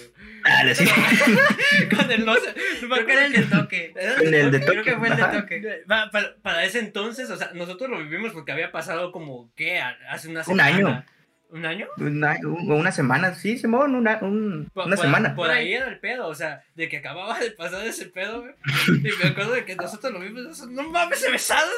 Ah, 0.43 0.63
sí. 0.73 0.85
con 1.95 2.11
el. 2.11 2.25
No 2.25 2.35
sé, 2.35 2.53
Creo 2.81 3.05
que 3.05 3.11
era 3.13 3.25
el 3.27 3.31
de 3.33 3.43
toque. 3.43 3.93
¿Era 3.95 4.15
Con 4.15 4.33
el 4.33 4.51
de 4.51 4.59
toque? 4.59 4.71
Creo 4.71 4.83
que 4.83 4.97
fue 4.97 5.07
el 5.09 5.15
de 5.17 5.23
toque. 5.23 5.83
Va, 5.89 6.09
para, 6.11 6.35
para 6.41 6.65
ese 6.65 6.79
entonces, 6.79 7.29
o 7.29 7.37
sea, 7.37 7.51
nosotros 7.53 7.89
lo 7.89 7.99
vivimos 7.99 8.33
porque 8.33 8.51
había 8.51 8.71
pasado 8.73 9.11
como, 9.13 9.49
¿qué? 9.55 9.79
A- 9.79 9.97
Hace 10.09 10.27
una 10.29 10.41
Un 10.41 10.45
semana. 10.45 10.65
año. 10.75 11.05
¿Un 11.53 11.65
año? 11.67 11.85
Una, 11.97 12.37
un- 12.43 12.71
una 12.71 12.91
semana, 12.91 13.35
sí, 13.35 13.57
Simón, 13.59 13.93
una, 13.95 14.17
un- 14.21 14.69
Por- 14.73 14.87
una 14.87 14.95
por- 14.95 15.05
semana. 15.05 15.35
Por 15.35 15.49
ahí 15.51 15.73
era 15.73 15.87
el 15.87 15.99
pedo, 15.99 16.27
o 16.27 16.33
sea, 16.35 16.63
de 16.75 16.89
que 16.89 16.97
acababa 16.97 17.39
de 17.39 17.51
pasar 17.51 17.85
ese 17.85 18.07
pedo, 18.07 18.41
güey. 18.41 18.53
Y 18.87 19.23
me 19.23 19.29
acuerdo 19.29 19.53
de 19.53 19.63
que 19.63 19.75
nosotros 19.75 20.11
lo 20.11 20.19
vimos, 20.19 20.67
no 20.67 20.89
mames, 20.89 21.19
se 21.19 21.29
besaron. 21.31 21.69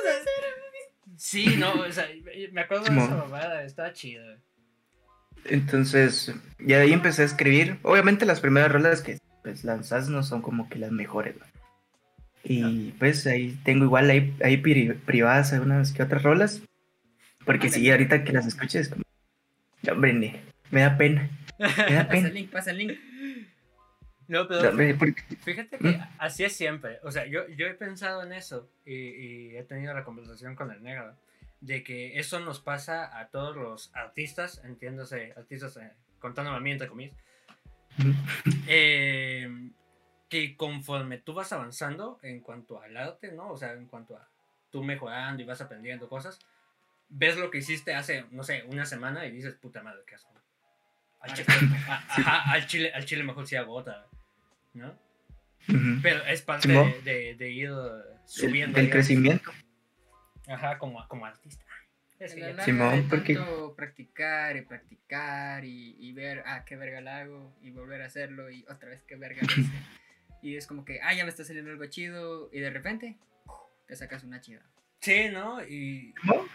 Sí, 1.17 1.57
no, 1.57 1.73
o 1.73 1.91
sea, 1.91 2.07
me 2.53 2.61
acuerdo 2.61 2.85
de 2.85 2.97
esa 2.97 3.15
mamada, 3.15 3.63
estaba 3.63 3.91
chido. 3.93 4.23
güey. 4.23 4.37
Entonces, 5.45 6.33
ya 6.59 6.77
de 6.77 6.83
ahí 6.83 6.93
empecé 6.93 7.21
a 7.21 7.25
escribir. 7.25 7.77
Obviamente 7.83 8.25
las 8.25 8.39
primeras 8.39 8.71
rolas 8.71 9.01
que 9.01 9.19
pues, 9.43 9.63
lanzas 9.63 10.09
no 10.09 10.23
son 10.23 10.41
como 10.41 10.69
que 10.69 10.79
las 10.79 10.91
mejores. 10.91 11.35
¿no? 11.37 11.45
Y 12.43 12.91
pues 12.97 13.27
ahí 13.27 13.57
tengo 13.63 13.85
igual 13.85 14.09
ahí, 14.09 14.35
ahí 14.43 14.57
pri- 14.57 14.93
privadas 14.93 15.53
algunas 15.53 15.91
que 15.93 16.01
otras 16.03 16.23
rolas. 16.23 16.61
Porque 17.45 17.69
sí, 17.69 17.89
ahorita 17.91 18.23
que 18.23 18.33
las 18.33 18.47
escuches, 18.47 18.89
como, 18.89 19.03
"Ya, 19.03 19.04
hombre, 19.93 20.41
me 20.71 20.81
da 20.81 20.97
pena. 20.97 21.29
Me 21.59 21.93
da 21.93 22.03
Pasa 22.07 22.09
pena. 22.09 22.27
el 22.27 22.33
link, 22.33 22.51
pasa 22.51 22.71
el 22.71 22.77
link. 22.77 22.99
No, 24.27 24.47
pero 24.47 24.71
fíjate 25.43 25.77
que 25.77 25.87
¿Mm? 25.87 26.01
así 26.17 26.43
es 26.43 26.55
siempre. 26.55 26.99
O 27.03 27.11
sea, 27.11 27.25
yo, 27.27 27.47
yo 27.49 27.67
he 27.67 27.73
pensado 27.75 28.23
en 28.23 28.33
eso 28.33 28.69
y, 28.85 28.93
y 28.95 29.57
he 29.57 29.63
tenido 29.63 29.93
la 29.93 30.03
conversación 30.03 30.55
con 30.55 30.71
el 30.71 30.81
negro. 30.81 31.15
De 31.61 31.83
que 31.83 32.19
eso 32.19 32.39
nos 32.39 32.59
pasa 32.59 33.17
a 33.19 33.29
todos 33.29 33.55
los 33.55 33.91
artistas, 33.95 34.61
entiéndase, 34.65 35.33
artistas 35.37 35.77
eh, 35.77 35.91
contándome 36.19 36.57
a 36.57 36.59
mí 36.59 36.71
entre 36.71 36.87
comillas. 36.87 37.15
eh, 38.67 39.69
que 40.29 40.55
conforme 40.57 41.19
tú 41.19 41.33
vas 41.33 41.53
avanzando 41.53 42.19
en 42.23 42.41
cuanto 42.41 42.81
al 42.81 42.97
arte, 42.97 43.31
¿no? 43.31 43.51
O 43.51 43.57
sea, 43.57 43.73
en 43.73 43.85
cuanto 43.85 44.17
a 44.17 44.27
tú 44.71 44.83
mejorando 44.83 45.41
y 45.41 45.45
vas 45.45 45.61
aprendiendo 45.61 46.09
cosas, 46.09 46.39
ves 47.09 47.37
lo 47.37 47.49
que 47.51 47.59
hiciste 47.59 47.93
hace, 47.93 48.25
no 48.31 48.43
sé, 48.43 48.63
una 48.67 48.85
semana 48.85 49.25
y 49.25 49.31
dices, 49.31 49.55
puta 49.55 49.81
madre, 49.83 50.01
qué 50.07 50.15
asco. 50.15 50.33
Al 51.21 51.33
chile, 51.33 51.47
a- 51.87 51.95
ajá, 52.09 52.51
al 52.51 52.67
chile, 52.67 52.91
al 52.93 53.05
chile 53.05 53.23
mejor 53.23 53.47
sí 53.47 53.55
agota, 53.55 54.07
¿no? 54.73 54.89
Ujú. 55.67 55.99
Pero 56.03 56.23
es 56.25 56.41
parte 56.41 56.67
de, 56.67 57.01
de- 57.03 57.35
de 57.35 57.49
ir 57.51 57.71
subiendo. 58.25 58.79
del 58.79 58.89
crecimiento. 58.89 59.51
Ajá, 60.47 60.77
como, 60.77 61.07
como 61.07 61.25
artista. 61.25 61.63
La 62.19 62.27
larga 62.27 62.63
Simón, 62.63 63.07
porque- 63.09 63.37
practicar 63.75 64.55
y 64.55 64.61
practicar 64.61 65.65
y, 65.65 65.95
y 65.99 66.13
ver, 66.13 66.43
ah, 66.45 66.63
qué 66.65 66.75
verga 66.77 67.01
la 67.01 67.17
hago 67.19 67.57
y 67.61 67.71
volver 67.71 68.01
a 68.01 68.05
hacerlo 68.05 68.49
y 68.49 68.63
otra 68.69 68.89
vez 68.89 69.03
qué 69.03 69.15
verga 69.15 69.41
lo 69.41 69.61
hice. 69.61 69.71
Y 70.41 70.57
es 70.57 70.67
como 70.67 70.85
que, 70.85 70.99
ah, 71.01 71.11
ya 71.13 71.23
me 71.23 71.31
está 71.31 71.43
saliendo 71.43 71.71
algo 71.71 71.85
chido 71.87 72.51
y 72.53 72.59
de 72.59 72.69
repente 72.69 73.17
te 73.87 73.95
sacas 73.95 74.23
una 74.23 74.41
chida. 74.41 74.61
Sí, 75.01 75.29
¿no? 75.29 75.63
Y 75.65 76.13
¿No? 76.23 76.45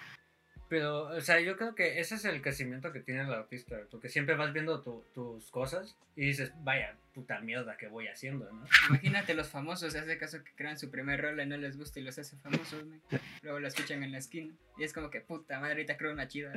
Pero, 0.70 1.06
o 1.08 1.20
sea, 1.20 1.40
yo 1.40 1.56
creo 1.56 1.74
que 1.74 1.98
ese 1.98 2.14
es 2.14 2.24
el 2.24 2.40
crecimiento 2.40 2.92
que 2.92 3.00
tiene 3.00 3.22
el 3.22 3.32
artista, 3.32 3.76
porque 3.90 4.08
siempre 4.08 4.36
vas 4.36 4.52
viendo 4.52 4.80
tu- 4.82 5.04
tus 5.12 5.50
cosas 5.50 5.96
y 6.14 6.26
dices, 6.26 6.52
vaya, 6.62 6.96
puta 7.12 7.40
mierda 7.40 7.76
que 7.76 7.88
voy 7.88 8.06
haciendo, 8.06 8.48
¿no? 8.52 8.64
Imagínate 8.88 9.34
los 9.34 9.48
famosos, 9.48 9.96
hace 9.96 10.16
caso 10.16 10.44
que 10.44 10.52
crean 10.54 10.78
su 10.78 10.88
primer 10.88 11.20
rol 11.22 11.40
y 11.40 11.46
no 11.46 11.56
les 11.56 11.76
gusta 11.76 11.98
y 11.98 12.04
los 12.04 12.16
hace 12.20 12.36
famosos, 12.36 12.84
güey. 12.84 13.00
Luego 13.42 13.58
lo 13.58 13.66
escuchan 13.66 14.04
en 14.04 14.12
la 14.12 14.18
esquina. 14.18 14.54
Y 14.78 14.84
es 14.84 14.92
como 14.92 15.10
que, 15.10 15.20
puta 15.20 15.58
madre, 15.58 15.72
ahorita 15.72 15.96
creo 15.96 16.12
una 16.12 16.28
chida. 16.28 16.52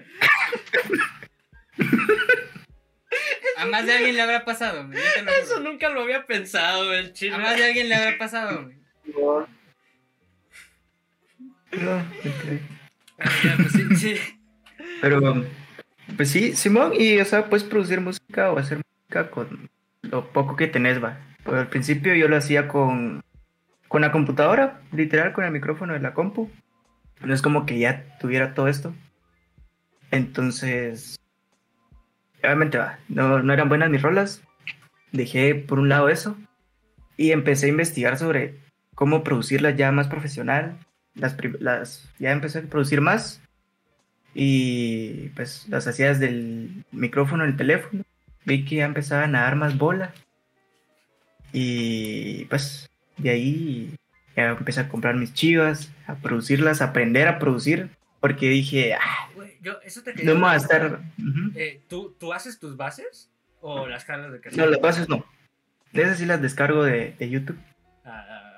A 3.58 3.66
más 3.66 3.86
de 3.88 3.94
alguien 3.94 4.16
le 4.16 4.22
habrá 4.22 4.46
pasado, 4.46 4.86
güey. 4.88 5.00
Eso 5.42 5.60
nunca 5.60 5.90
lo 5.90 6.02
había 6.04 6.26
pensado, 6.28 6.94
el 6.94 7.14
chile. 7.14 7.34
A 7.36 7.40
más 7.40 7.58
de 7.58 7.66
alguien 7.66 7.90
le 7.90 7.96
habrá 7.96 8.18
pasado, 8.20 8.64
güey. 8.66 8.78
No. 9.16 9.48
Ah, 11.76 12.06
pues. 13.58 14.20
Pero, 15.02 15.44
pues 16.16 16.30
sí, 16.30 16.56
Simón, 16.56 16.94
y 16.98 17.20
o 17.20 17.26
sea, 17.26 17.50
puedes 17.50 17.64
producir 17.64 18.00
música 18.00 18.52
o 18.52 18.58
hacer 18.58 18.80
música 18.80 19.30
con 19.30 19.70
lo 20.02 20.32
poco 20.32 20.56
que 20.56 20.68
tenés, 20.68 21.04
va. 21.04 21.18
Pues 21.44 21.58
al 21.58 21.68
principio 21.68 22.16
yo 22.16 22.28
lo 22.28 22.38
hacía 22.38 22.68
con, 22.68 23.22
con 23.88 24.02
la 24.02 24.12
computadora, 24.12 24.82
literal, 24.92 25.34
con 25.34 25.46
el 25.46 25.52
micrófono 25.52 25.94
de 25.94 26.00
la 26.00 26.14
compu. 26.14 26.50
No 27.22 27.34
es 27.34 27.42
como 27.42 27.66
que 27.66 27.80
ya 27.80 28.18
tuviera 28.20 28.54
todo 28.54 28.68
esto. 28.68 28.94
Entonces, 30.12 31.20
obviamente 32.44 32.78
va, 32.78 33.00
no, 33.08 33.42
no 33.42 33.54
eran 33.54 33.70
buenas 33.70 33.90
mis 33.90 34.02
rolas. 34.02 34.44
Dejé 35.12 35.56
por 35.56 35.80
un 35.80 35.90
lado 35.90 36.10
eso 36.10 36.38
y 37.18 37.32
empecé 37.32 37.68
a 37.68 37.70
investigar 37.70 38.18
sobre 38.18 38.60
cómo 38.96 39.24
producirlas 39.24 39.76
ya 39.76 39.92
más 39.92 40.08
profesional. 40.08 40.78
Las, 41.16 41.38
las, 41.60 42.10
ya 42.20 42.32
empecé 42.32 42.60
a 42.60 42.64
producir 42.64 43.02
más 43.02 43.42
y 44.34 45.30
pues 45.30 45.68
las 45.70 45.88
hacía 45.88 46.10
desde 46.10 46.28
el 46.28 46.86
micrófono 46.92 47.44
del 47.44 47.56
teléfono. 47.56 48.04
Vi 48.46 48.66
que 48.66 48.78
ya 48.78 48.86
empezaban 48.86 49.36
a 49.36 49.42
dar 49.42 49.56
más 49.56 49.78
bola. 49.78 50.14
Y 51.52 52.46
pues 52.46 52.90
de 53.18 53.30
ahí 53.30 53.96
ya 54.36 54.50
empecé 54.50 54.82
a 54.82 54.90
comprar 54.90 55.16
mis 55.16 55.34
chivas, 55.34 55.92
a 56.08 56.16
producirlas, 56.16 56.82
a 56.82 56.86
aprender 56.86 57.28
a 57.28 57.40
producir. 57.40 57.90
Porque 58.20 58.50
dije, 58.50 58.96
ah, 58.96 59.30
yo, 59.62 59.80
eso 59.84 60.02
te 60.02 60.14
no 60.24 60.36
me 60.36 60.42
va 60.42 60.54
a 60.54 60.58
estar. 60.58 61.02
Eh, 61.56 61.82
¿tú, 61.88 62.16
¿Tú 62.20 62.34
haces 62.34 62.58
tus 62.60 62.76
bases 62.76 63.30
o 63.62 63.88
las 63.88 64.06
jalas 64.06 64.32
de 64.32 64.40
cassette? 64.40 64.60
No, 64.60 64.66
las 64.66 64.82
bases 64.82 65.10
no. 65.10 65.26
De 65.92 66.04
esas 66.04 66.18
sí 66.18 66.26
las 66.26 66.42
descargo 66.42 66.84
de, 66.84 67.16
de 67.20 67.30
YouTube. 67.30 67.58
Ah, 68.04 68.26
ah, 68.28 68.53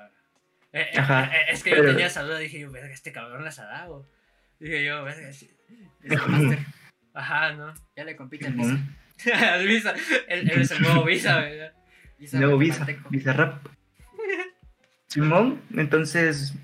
eh, 0.76 0.88
eh, 0.92 0.98
Ajá, 0.98 1.24
eh, 1.34 1.44
es 1.50 1.62
que 1.62 1.70
yo 1.70 1.84
tenía 1.84 2.06
esa 2.06 2.22
duda, 2.22 2.38
dije 2.38 2.60
yo, 2.60 2.70
verga, 2.70 2.92
este 2.92 3.12
cabrón 3.12 3.44
las 3.44 3.58
ha 3.58 3.66
dado. 3.66 4.06
Dije 4.60 4.84
yo, 4.84 5.02
verga, 5.04 5.32
sí. 5.32 5.50
Es. 6.02 6.20
Ajá, 7.14 7.52
¿no? 7.54 7.72
Ya 7.96 8.04
le 8.04 8.16
compite 8.16 8.46
al. 8.46 8.54
Visa. 8.54 8.78
El 9.56 9.66
Visa, 9.66 9.94
él, 10.28 10.50
es 10.50 10.70
el 10.70 10.82
nuevo 10.82 11.04
Visa, 11.04 11.40
¿verdad? 11.40 11.72
Visa 12.18 12.38
Nuevo 12.38 12.58
Visa. 12.58 12.86
Visa 13.08 13.32
Rap. 13.32 13.66
Simón, 15.06 15.62
entonces 15.74 16.54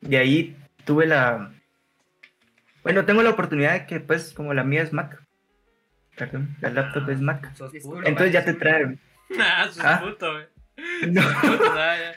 de 0.00 0.18
ahí 0.18 0.56
tuve 0.84 1.06
la. 1.06 1.52
Bueno, 2.82 3.04
tengo 3.04 3.22
la 3.22 3.30
oportunidad 3.30 3.72
de 3.74 3.86
que, 3.86 4.00
pues, 4.00 4.32
como 4.32 4.54
la 4.54 4.64
mía 4.64 4.82
es 4.82 4.92
Mac. 4.92 5.22
Perdón, 6.16 6.56
la 6.60 6.70
laptop 6.70 7.08
es 7.10 7.20
Mac. 7.20 7.54
Sos. 7.54 7.72
Entonces 8.04 8.32
ya 8.32 8.44
te 8.44 8.54
traen. 8.54 8.98
Ah, 9.38 9.68
sos 9.70 9.84
Ah. 9.84 10.00
puto, 10.02 10.32
güey. 10.32 10.46
No, 11.12 11.22
Puto, 11.40 11.72
ah, 11.78 11.96
ya. 11.96 12.16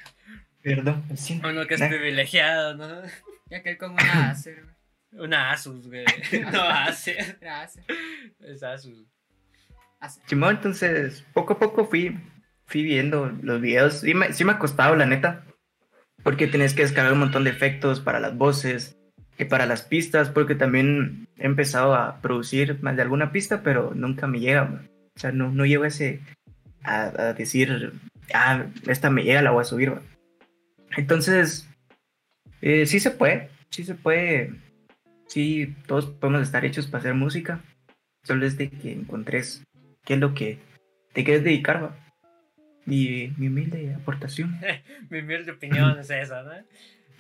Perdón, 0.64 1.04
siento. 1.16 1.50
Uno 1.50 1.68
que 1.68 1.76
es 1.76 1.82
privilegiado, 1.82 2.76
¿no? 2.76 3.02
Ya 3.50 3.62
que 3.62 3.72
él 3.72 3.78
como 3.78 3.94
una 3.96 4.32
Acer, 4.32 4.64
güey. 4.64 5.26
Una 5.26 5.52
Asus, 5.52 5.88
güey. 5.88 6.06
No 6.52 6.62
Acer. 6.64 7.38
Acer. 7.48 7.84
Es 8.40 8.64
Asus. 8.64 9.06
Acer. 10.00 10.24
Simón, 10.26 10.56
entonces 10.56 11.24
poco 11.34 11.54
a 11.54 11.60
poco 11.60 11.86
fui, 11.86 12.20
fui 12.66 12.84
viendo 12.84 13.32
los 13.44 13.62
videos. 13.62 14.00
Sí 14.00 14.14
me, 14.14 14.34
sí 14.34 14.44
me 14.44 14.54
ha 14.54 14.60
costado, 14.60 14.96
la 14.96 15.06
neta. 15.06 15.44
Porque 16.24 16.48
tenés 16.48 16.74
que 16.74 16.84
descargar 16.84 17.14
un 17.14 17.20
montón 17.20 17.44
de 17.44 17.50
efectos 17.52 18.00
para 18.00 18.20
las 18.20 18.36
voces 18.36 18.98
y 19.38 19.46
para 19.46 19.66
las 19.66 19.84
pistas. 19.84 20.30
Porque 20.30 20.56
también 20.56 21.28
he 21.38 21.46
empezado 21.46 21.94
a 21.94 22.22
producir 22.22 22.82
más 22.82 22.96
de 22.96 23.02
alguna 23.04 23.32
pista, 23.32 23.62
pero 23.62 23.92
nunca 23.94 24.26
me 24.26 24.40
llega. 24.40 24.66
man. 24.66 24.90
O 25.16 25.20
sea, 25.20 25.32
no, 25.32 25.52
no 25.52 25.66
llego 25.66 25.84
a 25.84 25.88
ese. 25.90 26.22
A, 26.86 27.04
a 27.04 27.34
decir, 27.34 27.94
ah, 28.34 28.66
esta 28.88 29.10
me 29.10 29.24
llega, 29.24 29.42
la 29.42 29.52
voy 29.52 29.62
a 29.62 29.66
subir. 29.66 29.92
man. 29.92 30.13
Entonces, 30.98 31.70
eh, 32.62 32.86
sí 32.86 33.00
se 33.00 33.12
puede. 33.12 33.50
Sí 33.70 33.84
se 33.84 33.96
puede. 33.96 34.54
Sí, 35.28 35.76
todos 35.88 36.06
podemos 36.06 36.44
estar 36.44 36.64
hechos 36.66 36.88
para 36.88 37.00
hacer 37.00 37.14
música. 37.14 37.62
Solo 38.24 38.46
es 38.46 38.58
de 38.58 38.70
que 38.70 38.92
encontres 38.92 39.64
qué 40.06 40.14
es 40.14 40.20
lo 40.20 40.34
que 40.34 40.60
te 41.14 41.24
quieres 41.24 41.44
dedicar, 41.44 41.84
va. 41.84 41.98
Mi, 42.86 43.34
mi 43.38 43.48
humilde 43.48 43.94
aportación. 43.96 44.60
Mi 45.10 45.20
humilde 45.20 45.52
opinión 45.52 45.98
es 46.00 46.10
esa, 46.10 46.44
¿no? 46.44 46.52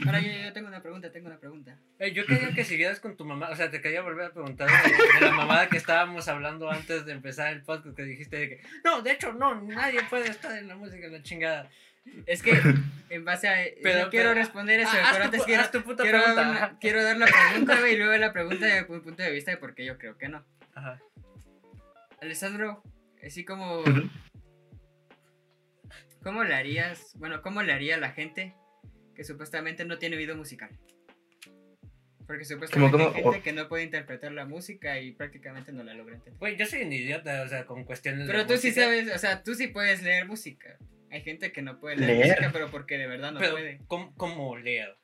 Ahora 0.05 0.19
yo, 0.19 0.31
yo 0.31 0.51
tengo 0.53 0.67
una 0.67 0.81
pregunta, 0.81 1.11
tengo 1.11 1.27
una 1.27 1.39
pregunta. 1.39 1.77
Eh, 1.99 2.11
yo 2.13 2.25
quería 2.25 2.51
que 2.51 2.65
siguieras 2.65 2.99
con 2.99 3.15
tu 3.15 3.25
mamá, 3.25 3.49
o 3.49 3.55
sea, 3.55 3.69
te 3.69 3.79
quería 3.79 4.01
volver 4.01 4.25
a 4.27 4.33
preguntar 4.33 4.67
de, 4.67 5.19
de 5.19 5.21
la 5.21 5.31
mamada 5.31 5.69
que 5.69 5.77
estábamos 5.77 6.27
hablando 6.27 6.69
antes 6.69 7.05
de 7.05 7.13
empezar 7.13 7.53
el 7.53 7.61
podcast, 7.61 7.95
que 7.95 8.03
dijiste 8.03 8.37
de 8.37 8.49
que, 8.49 8.61
no, 8.83 9.01
de 9.01 9.11
hecho, 9.11 9.33
no, 9.33 9.61
nadie 9.61 10.01
puede 10.09 10.29
estar 10.29 10.57
en 10.57 10.67
la 10.67 10.75
música, 10.75 11.07
la 11.07 11.21
chingada. 11.21 11.69
Es 12.25 12.41
que, 12.43 12.51
en 13.09 13.25
base 13.25 13.47
a. 13.47 13.55
Pero- 13.81 14.05
no 14.05 14.09
quiero 14.09 14.33
responder 14.33 14.79
eso, 14.81 14.91
Ah, 14.93 15.09
pero 15.13 15.19
tu 15.19 15.25
antes 15.25 15.41
pu- 15.41 15.45
quiero, 15.45 15.69
tu 15.71 15.83
puta 15.83 16.03
quiero, 16.03 16.19
pregunta, 16.19 16.49
una- 16.49 16.79
quiero 16.79 17.03
dar 17.03 17.17
la 17.17 17.25
pregunta, 17.27 17.79
güey, 17.79 17.93
y 17.93 17.97
luego 17.97 18.17
la 18.17 18.33
pregunta 18.33 18.65
de 18.65 18.81
un 18.81 19.01
punto 19.01 19.23
de 19.23 19.31
vista 19.31 19.51
de 19.51 19.57
por 19.57 19.73
qué 19.75 19.85
yo 19.85 19.97
creo 19.97 20.17
que 20.17 20.27
no. 20.29 20.45
Ajá. 20.75 20.99
Alessandro, 22.21 22.83
así 23.25 23.43
como. 23.45 23.83
¿Cómo 26.23 26.43
le 26.43 26.53
harías? 26.55 27.13
Bueno, 27.17 27.41
¿cómo 27.41 27.61
le 27.63 27.73
haría 27.73 27.95
a 27.95 27.99
la 27.99 28.11
gente 28.11 28.55
que 29.15 29.23
supuestamente 29.23 29.83
no 29.85 29.97
tiene 29.99 30.15
oído 30.15 30.35
musical? 30.35 30.69
Porque 32.25 32.45
supuestamente 32.45 32.97
cómo? 32.97 33.09
hay 33.13 33.21
gente 33.23 33.41
que 33.41 33.51
no 33.51 33.67
puede 33.67 33.83
interpretar 33.83 34.31
la 34.31 34.45
música 34.45 34.99
y 35.01 35.11
prácticamente 35.11 35.73
no 35.73 35.83
la 35.83 35.93
logra 35.93 36.15
entender. 36.15 36.39
Güey, 36.39 36.55
yo 36.55 36.65
soy 36.65 36.83
un 36.83 36.93
idiota, 36.93 37.41
o 37.43 37.47
sea, 37.49 37.65
con 37.65 37.83
cuestiones 37.83 38.25
Pero 38.25 38.39
de 38.39 38.45
tú 38.45 38.57
sí 38.57 38.67
música, 38.69 38.85
sabes, 38.85 39.13
o 39.13 39.17
sea, 39.17 39.43
tú 39.43 39.53
sí 39.55 39.67
puedes 39.67 40.01
leer 40.01 40.25
música. 40.25 40.77
Hay 41.13 41.21
gente 41.21 41.51
que 41.51 41.61
no 41.61 41.79
puede 41.79 41.95
leer, 41.97 42.09
Leer. 42.09 42.27
música, 42.29 42.49
pero 42.51 42.71
porque 42.71 42.97
de 42.97 43.05
verdad 43.07 43.31
no 43.31 43.39
Pero, 43.39 43.51
puede. 43.53 43.79
¿cómo, 43.87 44.13
cómo 44.15 44.57
leo? 44.57 44.97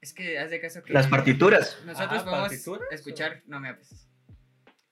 Es 0.00 0.12
que 0.14 0.38
haz 0.38 0.50
de 0.50 0.60
caso 0.60 0.82
que. 0.84 0.92
Las 0.92 1.08
partituras. 1.08 1.78
Nosotros 1.84 2.22
Ah, 2.22 2.24
podemos 2.24 2.48
¿partituras? 2.48 2.88
escuchar. 2.92 3.42
No 3.46 3.58
me 3.58 3.68
hables. 3.68 4.08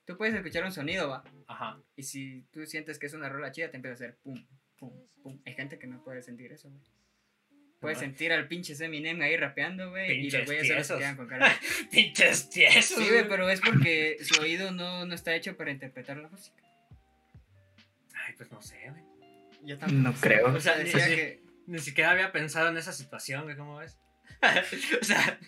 Tú 0.05 0.17
puedes 0.17 0.35
escuchar 0.35 0.65
un 0.65 0.73
sonido, 0.73 1.07
va. 1.09 1.23
Ajá. 1.47 1.81
Y 1.95 2.03
si 2.03 2.41
tú 2.51 2.65
sientes 2.65 2.99
que 2.99 3.05
es 3.05 3.13
una 3.13 3.29
rola 3.29 3.51
chida, 3.53 3.71
te 3.71 3.77
empieza 3.77 3.93
a 3.93 3.95
hacer 3.95 4.17
pum, 4.21 4.45
pum, 4.77 4.91
pum. 5.23 5.41
Hay 5.45 5.53
gente 5.53 5.79
que 5.79 5.87
no 5.87 6.03
puede 6.03 6.21
sentir 6.21 6.51
eso, 6.51 6.69
güey. 6.69 6.83
Puedes 7.79 7.99
sentir 7.99 8.33
al 8.33 8.47
pinche 8.47 8.73
Eminem 8.83 9.21
ahí 9.21 9.37
rapeando, 9.37 9.91
güey. 9.91 10.25
Y 10.25 10.31
los 10.31 10.45
güeyes 10.45 10.67
se 10.67 10.73
tiesos. 10.73 10.97
quedan 10.99 11.15
con 11.15 11.27
cara. 11.27 11.49
Pinches 11.91 12.49
tiesos. 12.49 12.97
Sí, 13.01 13.09
güey, 13.09 13.27
pero 13.27 13.47
es 13.49 13.61
porque 13.61 14.17
su 14.21 14.41
oído 14.41 14.71
no, 14.71 15.05
no 15.05 15.15
está 15.15 15.33
hecho 15.35 15.55
para 15.55 15.71
interpretar 15.71 16.17
la 16.17 16.27
música. 16.27 16.61
Ay, 18.27 18.33
pues 18.37 18.51
no 18.51 18.61
sé, 18.61 18.89
güey. 18.89 19.03
Yo 19.65 19.77
No 19.91 20.13
creo. 20.13 20.53
O 20.53 20.59
sea, 20.59 20.77
decía 20.77 21.05
sí. 21.07 21.15
que. 21.15 21.43
Ni 21.67 21.79
siquiera 21.79 22.11
había 22.11 22.31
pensado 22.31 22.69
en 22.69 22.77
esa 22.77 22.93
situación, 22.93 23.51
¿cómo 23.57 23.77
ves? 23.77 23.97
o 25.01 25.03
sea, 25.03 25.39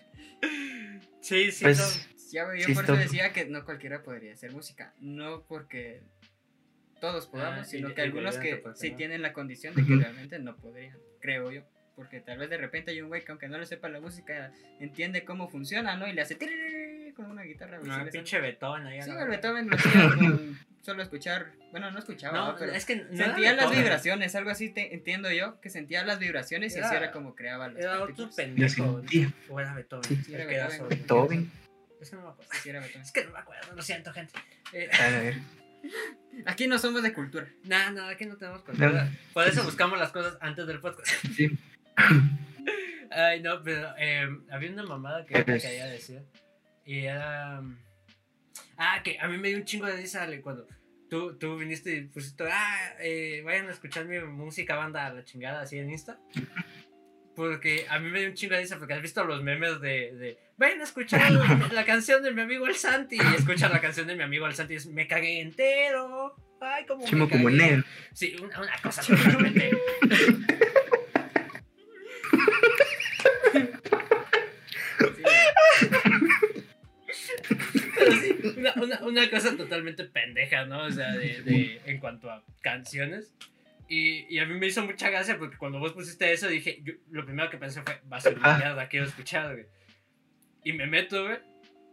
sí, 1.21 1.51
sí, 1.51 1.63
Pues, 1.63 2.09
Ya, 2.31 2.43
yo 2.57 2.65
Sí, 2.65 2.73
por 2.73 2.83
eso 2.85 2.95
decía 2.95 3.31
que 3.33 3.45
no 3.45 3.63
cualquiera 3.65 4.01
podría 4.03 4.33
hacer 4.33 4.51
música. 4.51 4.93
No 4.99 5.43
porque 5.47 6.01
todos 6.99 7.27
podamos, 7.27 7.59
Ah, 7.61 7.63
sino 7.65 7.89
y- 7.89 7.93
que 7.93 8.01
y 8.01 8.03
algunos 8.05 8.37
que 8.37 8.57
porque 8.57 8.79
sí 8.79 8.91
no. 8.91 8.97
tienen 8.97 9.21
la 9.21 9.31
condición 9.33 9.75
de 9.75 9.85
que 9.85 9.95
realmente 9.95 10.39
no 10.39 10.57
podrían, 10.57 10.97
creo 11.21 11.51
yo. 11.51 11.61
Porque 11.95 12.19
tal 12.19 12.37
vez 12.39 12.49
de 12.49 12.57
repente 12.57 12.91
hay 12.91 13.01
un 13.01 13.07
güey 13.09 13.23
que 13.23 13.31
aunque 13.31 13.47
no 13.47 13.57
le 13.57 13.65
sepa 13.65 13.87
la 13.89 13.99
música, 13.99 14.51
entiende 14.79 15.23
cómo 15.23 15.47
funciona, 15.49 15.95
¿no? 15.97 16.07
Y 16.07 16.13
le 16.13 16.21
hace 16.21 16.35
tiririrí 16.35 16.86
con 17.17 17.29
una 17.31 17.41
guitarra. 17.43 17.79
no, 17.83 17.93
sabe. 17.95 18.11
pinche 18.11 18.39
betón 18.39 18.87
ahí. 18.87 19.01
Sí, 19.01 19.09
el. 19.09 19.27
Beethoven 19.27 19.69
lo 19.69 19.75
hacía 19.75 19.91
con 20.15 20.59
solo 20.81 21.03
escuchar, 21.03 21.51
bueno, 21.71 21.91
no 21.91 21.99
escuchaba, 21.99 22.37
No, 22.37 22.51
¿no? 22.53 22.57
pero 22.57 22.71
es 22.71 22.85
que 22.85 22.95
no 22.95 23.01
era 23.11 23.25
sentía 23.25 23.49
las 23.53 23.57
Beethoven, 23.65 23.79
vibraciones, 23.83 24.35
algo 24.35 24.49
así 24.51 24.69
te- 24.69 24.93
entiendo 24.93 25.29
yo, 25.31 25.59
que 25.59 25.69
sentía 25.69 26.05
las 26.05 26.17
vibraciones 26.19 26.73
y 26.77 26.79
así 26.79 26.95
Era- 26.95 27.03
era 27.05 27.11
como 27.11 27.35
creaba 27.35 27.67
las 27.67 27.83
Era 27.83 28.01
otro 28.03 28.29
pendejo. 28.33 29.01
O 29.49 29.59
era 29.59 29.73
Beethoven. 29.73 30.03
Sí. 30.05 30.15
Sí, 30.23 30.33
era 30.33 30.43
el 30.43 30.49
que 30.49 30.55
era 30.55 30.67
Beethoven. 30.69 30.89
Beethoven. 30.89 31.51
Es 31.99 32.09
que 32.11 32.15
no 32.15 32.21
me 32.23 32.29
acuerdo. 32.29 32.51
Sí, 32.63 32.69
era 32.69 32.79
Beethoven. 32.79 33.01
Es 33.01 33.11
que 33.11 33.25
no 33.25 33.31
me 33.31 33.39
acuerdo, 33.39 33.75
lo 33.75 33.81
siento, 33.81 34.13
gente. 34.13 34.33
Eh, 34.71 34.89
A 34.97 35.09
ver. 35.09 35.35
Aquí 36.45 36.67
no 36.67 36.77
somos 36.79 37.03
de 37.03 37.11
cultura. 37.13 37.47
no, 37.65 37.91
no, 37.91 38.05
aquí 38.05 38.25
no 38.25 38.37
tenemos 38.37 38.61
cultura. 38.61 39.09
Por 39.33 39.47
eso 39.47 39.63
buscamos 39.63 39.97
las 39.99 40.11
cosas 40.11 40.37
antes 40.41 40.65
del 40.67 40.79
podcast. 40.79 41.09
Sí. 41.35 41.49
Ay, 43.09 43.41
no, 43.41 43.63
pero 43.63 43.93
eh, 43.97 44.27
había 44.51 44.71
una 44.71 44.83
mamada 44.83 45.25
que 45.25 45.33
Eres- 45.37 45.63
quería 45.63 45.85
decir. 45.85 46.21
Y 46.87 47.05
era. 47.05 47.61
Ah, 48.77 49.01
que 49.03 49.19
a 49.19 49.27
mí 49.27 49.37
me 49.37 49.49
dio 49.49 49.57
un 49.57 49.65
chingo 49.65 49.85
de 49.85 49.97
risa 49.97 50.23
Ale, 50.23 50.41
cuando 50.41 50.65
tú, 51.09 51.37
tú 51.37 51.57
viniste 51.57 51.93
y 51.95 52.01
pusiste. 52.05 52.45
Ah, 52.49 52.95
eh, 52.99 53.41
vayan 53.45 53.67
a 53.67 53.73
escuchar 53.73 54.05
mi 54.05 54.19
música 54.19 54.75
banda 54.75 55.05
a 55.05 55.13
la 55.13 55.23
chingada 55.25 55.61
así 55.61 55.77
en 55.77 55.91
Insta. 55.91 56.17
Porque 57.35 57.85
a 57.89 57.99
mí 57.99 58.09
me 58.09 58.19
dio 58.21 58.29
un 58.29 58.33
chingo 58.35 58.55
de 58.55 58.61
risa 58.61 58.79
porque 58.79 58.95
has 58.95 59.01
visto 59.01 59.23
los 59.23 59.43
memes 59.43 59.79
de, 59.79 60.11
de 60.15 60.39
ven 60.57 60.81
a 60.81 60.85
escuchar 60.85 61.31
la 61.71 61.85
canción 61.85 62.23
de 62.23 62.31
mi 62.31 62.41
amigo 62.41 62.65
el 62.65 62.73
Santi 62.75 63.17
y 63.17 63.35
escuchas 63.35 63.69
la 63.71 63.79
canción 63.79 64.07
de 64.07 64.15
mi 64.15 64.23
amigo 64.23 64.47
el 64.47 64.55
Santi 64.55 64.73
y 64.73 64.77
es 64.77 64.87
me 64.87 65.07
cagué 65.07 65.41
entero. 65.41 66.35
Ay, 66.59 66.85
como 66.87 67.03
me 67.03 67.09
Chimo 67.09 67.29
como 67.29 67.43
cagué". 67.45 67.57
negro. 67.57 67.83
Sí, 68.13 68.35
una, 68.41 68.59
una 68.59 68.75
cosa 68.81 69.03
totalmente. 69.03 69.69
una, 78.57 78.73
una, 78.75 78.99
una 79.05 79.29
cosa 79.29 79.55
totalmente 79.55 80.03
pendeja, 80.05 80.65
¿no? 80.65 80.83
O 80.83 80.91
sea, 80.91 81.15
de, 81.15 81.41
de- 81.43 81.81
en 81.85 81.99
cuanto 81.99 82.29
a 82.29 82.43
canciones. 82.61 83.33
Y, 83.89 84.25
y 84.33 84.39
a 84.39 84.45
mí 84.45 84.53
me 84.59 84.67
hizo 84.67 84.83
mucha 84.85 85.09
gracia 85.09 85.37
porque 85.37 85.57
cuando 85.57 85.79
vos 85.79 85.93
pusiste 85.93 86.31
eso 86.33 86.47
dije, 86.49 86.81
yo, 86.83 86.93
lo 87.09 87.25
primero 87.25 87.49
que 87.49 87.57
pensé 87.57 87.81
fue, 87.83 88.01
va 88.11 88.17
a 88.17 88.21
ser 88.21 88.37
una 88.37 88.55
Ah. 88.55 88.57
mierda, 88.57 88.89
quiero 88.89 89.05
escuchar, 89.05 89.53
güey. 89.53 89.65
Y 90.65 90.73
me 90.73 90.87
meto, 90.87 91.23
güey. 91.25 91.37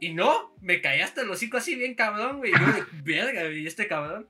Y 0.01 0.13
no, 0.13 0.55
me 0.61 0.81
caí 0.81 1.01
hasta 1.01 1.23
el 1.23 1.31
hocico 1.31 1.57
así 1.57 1.77
bien 1.77 1.95
cabrón, 1.95 2.39
güey. 2.39 2.51
Yo, 2.51 2.67
de, 2.67 2.83
verga, 3.05 3.43
güey, 3.45 3.61
¿y 3.61 3.67
este 3.67 3.87
cabrón? 3.87 4.27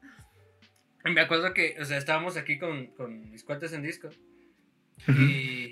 Y 1.07 1.11
me 1.11 1.21
acuerdo 1.23 1.55
que, 1.55 1.77
o 1.81 1.85
sea, 1.87 1.97
estábamos 1.97 2.37
aquí 2.37 2.59
con, 2.59 2.89
con 2.89 3.31
mis 3.31 3.45
cuates 3.45 3.73
en 3.73 3.83
disco. 3.83 4.11
Y, 5.09 5.64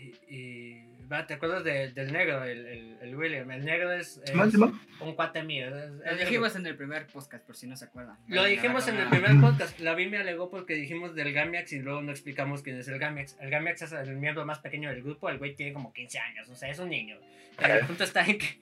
¿te 1.26 1.34
acuerdas 1.34 1.62
de- 1.64 1.92
del 1.92 2.12
negro, 2.12 2.42
el, 2.44 2.66
el, 2.66 2.98
el 3.02 3.16
William? 3.16 3.50
El 3.50 3.64
negro 3.64 3.92
es, 3.92 4.20
es 4.24 4.34
un 5.00 5.14
cuate 5.14 5.42
mío. 5.42 5.66
es- 5.68 5.90
Lo 5.90 6.16
dijimos 6.16 6.56
en 6.56 6.66
el 6.66 6.76
primer 6.76 7.06
podcast, 7.06 7.44
por 7.46 7.56
si 7.56 7.66
no 7.66 7.76
se 7.76 7.84
acuerdan. 7.86 8.16
lo 8.28 8.44
dijimos 8.44 8.86
en 8.88 8.96
el 8.98 9.08
primer 9.08 9.32
podcast. 9.40 9.78
La 9.80 9.94
vi 9.94 10.06
me 10.08 10.18
alegó 10.18 10.50
porque 10.50 10.74
dijimos 10.74 11.14
del 11.14 11.32
Gamiax 11.32 11.72
y 11.72 11.78
luego 11.80 12.02
no 12.02 12.10
explicamos 12.12 12.62
quién 12.62 12.78
es 12.78 12.88
el 12.88 12.98
Gamiax. 12.98 13.36
El 13.40 13.50
Gamiax 13.50 13.82
es 13.82 13.92
el 13.92 14.16
miembro 14.16 14.44
más 14.46 14.58
pequeño 14.60 14.90
del 14.90 15.02
grupo. 15.02 15.28
El 15.28 15.38
güey 15.38 15.54
tiene 15.54 15.72
como 15.72 15.92
15 15.92 16.18
años, 16.18 16.48
o 16.48 16.56
sea, 16.56 16.70
es 16.70 16.78
un 16.78 16.88
niño. 16.90 17.18
Pero 17.58 17.74
el 17.74 17.86
punto 17.86 18.04
está 18.04 18.24
en 18.26 18.38
que. 18.38 18.60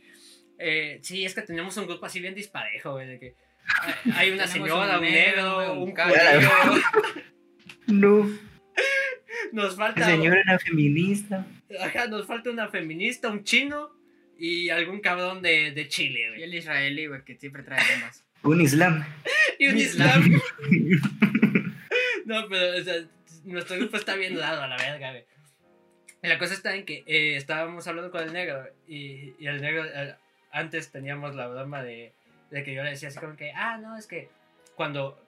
eh, 0.59 0.99
sí, 1.02 1.25
es 1.25 1.35
que 1.35 1.42
teníamos 1.42 1.76
un 1.76 1.87
grupo 1.87 2.07
así 2.07 2.21
bien 2.21 2.35
disparejo, 2.35 2.92
güey. 2.92 3.07
De 3.07 3.19
que 3.19 3.35
hay- 4.14 4.30
una 4.30 4.45
Tenemos 4.47 4.69
señora, 4.69 4.99
un 4.99 5.04
negro, 5.04 5.73
un 5.75 5.83
un. 5.83 5.95
No, 7.87 8.28
Nos 9.52 9.73
el 9.73 9.76
falta. 9.76 10.04
señor 10.07 10.37
era 10.37 10.59
feminista. 10.59 11.47
Ajá, 11.80 12.07
nos 12.09 12.26
falta 12.26 12.50
una 12.50 12.69
feminista, 12.69 13.28
un 13.28 13.45
chino 13.45 13.90
y 14.38 14.71
algún 14.71 15.00
cabrón 15.00 15.42
de, 15.42 15.73
de 15.73 15.88
Chile, 15.88 16.21
Y 16.25 16.28
güey. 16.28 16.42
el 16.45 16.54
israelí, 16.54 17.07
güey, 17.07 17.23
que 17.25 17.37
siempre 17.37 17.62
trae 17.62 17.80
bombas. 17.95 18.25
Un 18.42 18.61
islam. 18.62 19.04
Y 19.59 19.69
un 19.69 19.76
islam. 19.76 20.40
no, 22.25 22.49
pero, 22.49 22.78
o 22.78 22.83
sea, 22.83 22.95
nuestro 23.45 23.76
grupo 23.76 23.97
está 23.99 24.14
bien 24.16 24.35
dado 24.35 24.62
a 24.62 24.66
la 24.66 24.76
verga, 24.78 25.11
güey. 25.11 25.25
Y 26.23 26.28
La 26.28 26.38
cosa 26.38 26.54
está 26.54 26.75
en 26.75 26.85
que 26.85 27.02
eh, 27.07 27.37
estábamos 27.37 27.87
hablando 27.87 28.11
con 28.11 28.23
el 28.23 28.33
negro 28.33 28.66
y, 28.88 29.35
y 29.38 29.47
el 29.47 29.61
negro, 29.61 29.85
eh, 29.87 30.14
antes 30.52 30.90
teníamos 30.90 31.35
la 31.35 31.49
broma 31.49 31.83
de, 31.83 32.12
de 32.50 32.62
que 32.64 32.75
yo 32.75 32.83
le 32.83 32.90
decía 32.90 33.09
así 33.09 33.19
como 33.19 33.37
que, 33.37 33.52
ah, 33.52 33.78
no, 33.78 33.97
es 33.99 34.07
que 34.07 34.28
cuando, 34.75 35.19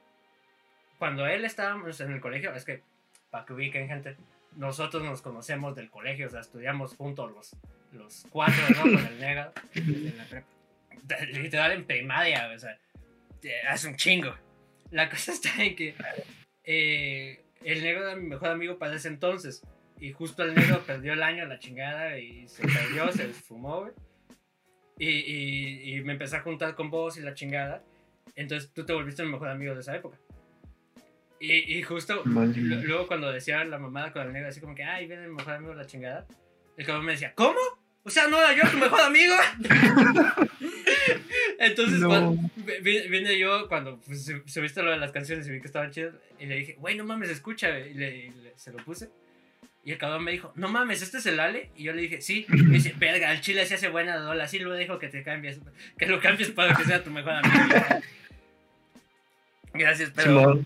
cuando 0.99 1.27
él 1.27 1.45
estábamos 1.45 2.01
en 2.01 2.13
el 2.13 2.21
colegio, 2.21 2.55
es 2.55 2.65
que, 2.65 2.83
para 3.33 3.47
que 3.47 3.55
ubiquen 3.55 3.89
gente, 3.89 4.17
nosotros 4.57 5.03
nos 5.03 5.23
conocemos 5.23 5.75
del 5.75 5.89
colegio, 5.91 6.27
o 6.27 6.31
sea, 6.31 6.41
estudiamos 6.41 6.95
juntos 6.95 7.33
los, 7.33 7.57
los 7.93 8.27
cuatro, 8.29 8.63
¿no? 8.77 8.83
Con 8.83 9.07
el 9.07 9.19
negro. 9.19 9.53
Literal 11.33 11.73
en 11.73 11.87
primaria, 11.87 12.53
o 12.55 12.59
sea, 12.59 12.79
hace 13.69 13.89
un 13.89 13.97
chingo. 13.97 14.35
La 14.91 15.09
cosa 15.09 15.33
está 15.33 15.65
en 15.65 15.75
que 15.75 15.95
eh, 16.65 17.43
el 17.65 17.83
negro 17.83 18.07
era 18.07 18.17
mi 18.17 18.29
mejor 18.29 18.51
amigo 18.51 18.79
para 18.79 18.95
ese 18.95 19.09
entonces. 19.09 19.63
Y 19.99 20.13
justo 20.13 20.43
el 20.43 20.55
negro 20.55 20.83
perdió 20.87 21.15
el 21.15 21.23
año, 21.23 21.47
la 21.47 21.59
chingada, 21.59 22.19
y 22.19 22.47
se 22.49 22.63
perdió, 22.65 23.11
se 23.13 23.31
esfumó, 23.31 23.81
güey. 23.81 23.93
Y, 24.99 25.09
y, 25.09 25.97
y 25.97 26.03
me 26.03 26.13
empecé 26.13 26.37
a 26.37 26.43
juntar 26.43 26.75
con 26.75 26.91
vos 26.91 27.17
y 27.17 27.23
la 27.23 27.33
chingada. 27.33 27.83
Entonces 28.37 28.71
tú 28.75 28.85
te 28.85 28.93
volviste 28.93 29.25
mi 29.25 29.33
mejor 29.33 29.49
amigo 29.49 29.75
de 29.75 29.81
esa 29.81 29.97
época. 29.97 30.19
Y, 31.45 31.79
y 31.79 31.83
justo. 31.83 32.23
Luego 32.25 33.07
cuando 33.09 33.33
decía 33.33 33.65
la 33.65 33.79
mamada 33.79 34.13
con 34.13 34.23
el 34.27 34.33
negro 34.33 34.49
así 34.49 34.61
como 34.61 34.75
que, 34.77 34.85
ay, 34.85 35.07
viene 35.09 35.27
mi 35.27 35.35
mejor 35.35 35.55
amigo 35.55 35.75
la 35.75 35.87
chingada. 35.87 36.27
El 36.77 36.87
cabrón 36.87 37.05
me 37.05 37.13
decía, 37.13 37.33
¿cómo? 37.35 37.59
O 38.05 38.11
sea, 38.11 38.29
¿no 38.29 38.39
era 38.39 38.53
yo 38.55 38.63
tu 38.71 38.79
mejor 38.79 39.01
amigo? 39.01 39.35
Entonces 41.59 42.01
No. 42.01 42.09
cuando, 42.09 42.51
vine 42.83 43.39
yo 43.39 43.69
cuando 43.69 43.99
pues, 44.01 44.25
su- 44.25 44.43
subiste 44.47 44.83
lo 44.83 44.91
de 44.91 44.97
las 44.99 45.13
canciones 45.13 45.47
y 45.47 45.51
vi 45.51 45.61
que 45.61 45.67
estaban 45.67 45.91
chidas 45.91 46.15
y 46.39 46.47
le 46.47 46.57
dije, 46.57 46.75
güey, 46.79 46.97
no 46.97 47.05
mames, 47.05 47.31
escucha. 47.31 47.71
güey", 47.71 47.91
Y, 47.91 47.95
le, 47.95 48.17
y 48.27 48.31
le- 48.31 48.53
se 48.57 48.73
lo 48.73 48.79
puse. 48.79 49.09
Y 49.85 49.91
el 49.93 49.99
cabrón 49.99 50.23
me 50.25 50.31
dijo, 50.33 50.53
no 50.55 50.69
mames, 50.69 51.03
¿este 51.03 51.19
es 51.19 51.27
el 51.27 51.41
Ale? 51.41 51.71
Y 51.77 51.83
yo 51.85 51.93
le 51.93 52.03
dije, 52.03 52.21
sí. 52.21 52.47
Y 52.49 52.63
me 52.63 52.75
dice, 52.75 52.95
verga, 52.99 53.33
el 53.33 53.41
chile 53.41 53.67
se 53.67 53.75
hace 53.75 53.89
buena 53.89 54.17
dola. 54.17 54.45
Así 54.45 54.61
lo 54.61 54.73
dejo 54.73 54.99
que 55.01 55.09
te 55.09 55.25
cambies. 55.25 55.59
Que 55.99 56.07
lo 56.07 56.21
cambies 56.21 56.51
para 56.51 56.75
que 56.75 56.85
sea 56.85 57.03
tu 57.03 57.11
mejor 57.11 57.33
amigo. 57.35 57.75
Gracias, 59.75 60.13
pero... 60.15 60.61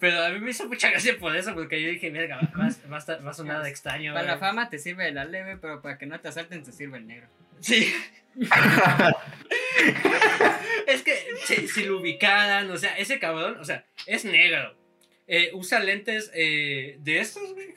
Pero 0.00 0.24
a 0.24 0.30
mí 0.30 0.40
me 0.40 0.50
hizo 0.50 0.66
mucha 0.66 0.90
gracia 0.90 1.16
por 1.18 1.36
eso, 1.36 1.54
porque 1.54 1.80
yo 1.82 1.90
dije, 1.90 2.10
verga, 2.10 2.36
va, 2.36 2.48
va- 2.58 2.70
va 2.90 2.96
a, 2.96 3.00
estar- 3.00 3.24
va 3.24 3.30
a 3.30 3.34
sonar 3.34 3.64
extraño. 3.66 4.12
Para 4.14 4.24
la 4.26 4.32
güey". 4.36 4.40
fama 4.40 4.70
te 4.70 4.78
sirve 4.78 5.08
el 5.08 5.14
leve, 5.30 5.58
pero 5.58 5.80
para 5.82 5.98
que 5.98 6.06
no 6.06 6.18
te 6.18 6.28
asalten 6.28 6.62
te 6.64 6.72
sirve 6.72 6.96
el 6.98 7.06
negro. 7.06 7.28
Sí. 7.60 7.92
es 10.86 11.02
que 11.02 11.14
si, 11.44 11.68
si 11.68 11.84
lo 11.84 11.98
ubicaran, 12.00 12.70
o 12.70 12.76
sea, 12.78 12.96
ese 12.96 13.18
cabrón, 13.18 13.58
o 13.60 13.64
sea, 13.64 13.84
es 14.06 14.24
negro. 14.24 14.74
Eh, 15.26 15.50
usa 15.52 15.78
lentes 15.80 16.30
eh, 16.34 16.96
de 17.00 17.20
estos, 17.20 17.52
güey. 17.54 17.74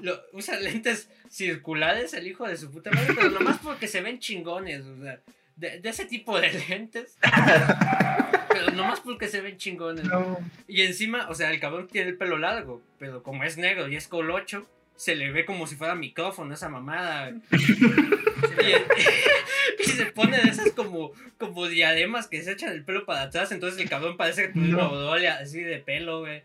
Lo- 0.00 0.20
usa 0.32 0.58
lentes 0.60 1.08
circulares, 1.30 2.12
el 2.14 2.26
hijo 2.26 2.46
de 2.46 2.56
su 2.56 2.70
puta 2.70 2.90
madre, 2.90 3.14
pero 3.14 3.30
nomás 3.30 3.58
porque 3.62 3.88
se 3.88 4.00
ven 4.02 4.18
chingones, 4.18 4.82
o 4.84 5.02
sea, 5.02 5.20
de, 5.56 5.80
de 5.80 5.88
ese 5.88 6.04
tipo 6.04 6.38
de 6.40 6.52
lentes. 6.68 7.16
pero 8.64 8.76
nomás 8.76 9.00
porque 9.00 9.28
se 9.28 9.40
ven 9.40 9.56
chingones. 9.56 10.04
No. 10.04 10.38
Y 10.68 10.82
encima, 10.82 11.28
o 11.28 11.34
sea, 11.34 11.50
el 11.50 11.60
cabrón 11.60 11.88
tiene 11.88 12.10
el 12.10 12.16
pelo 12.16 12.38
largo, 12.38 12.82
pero 12.98 13.22
como 13.22 13.44
es 13.44 13.56
negro 13.56 13.88
y 13.88 13.96
es 13.96 14.08
colocho, 14.08 14.68
se 14.96 15.14
le 15.14 15.30
ve 15.30 15.44
como 15.44 15.66
si 15.66 15.76
fuera 15.76 15.94
micrófono 15.94 16.54
esa 16.54 16.68
mamada. 16.68 17.30
y, 17.30 17.40
y 19.82 19.84
se 19.84 20.06
pone 20.06 20.38
de 20.38 20.48
esas 20.50 20.72
como, 20.72 21.12
como 21.38 21.66
diademas 21.68 22.26
que 22.28 22.42
se 22.42 22.52
echan 22.52 22.72
el 22.72 22.84
pelo 22.84 23.04
para 23.04 23.22
atrás, 23.22 23.52
entonces 23.52 23.80
el 23.80 23.88
cabrón 23.88 24.16
parece 24.16 24.46
que 24.46 24.52
tiene 24.54 24.74
una 24.74 24.84
No. 24.84 24.90
odolia 24.92 25.36
así 25.36 25.60
de 25.60 25.78
pelo, 25.78 26.20
güey. 26.20 26.42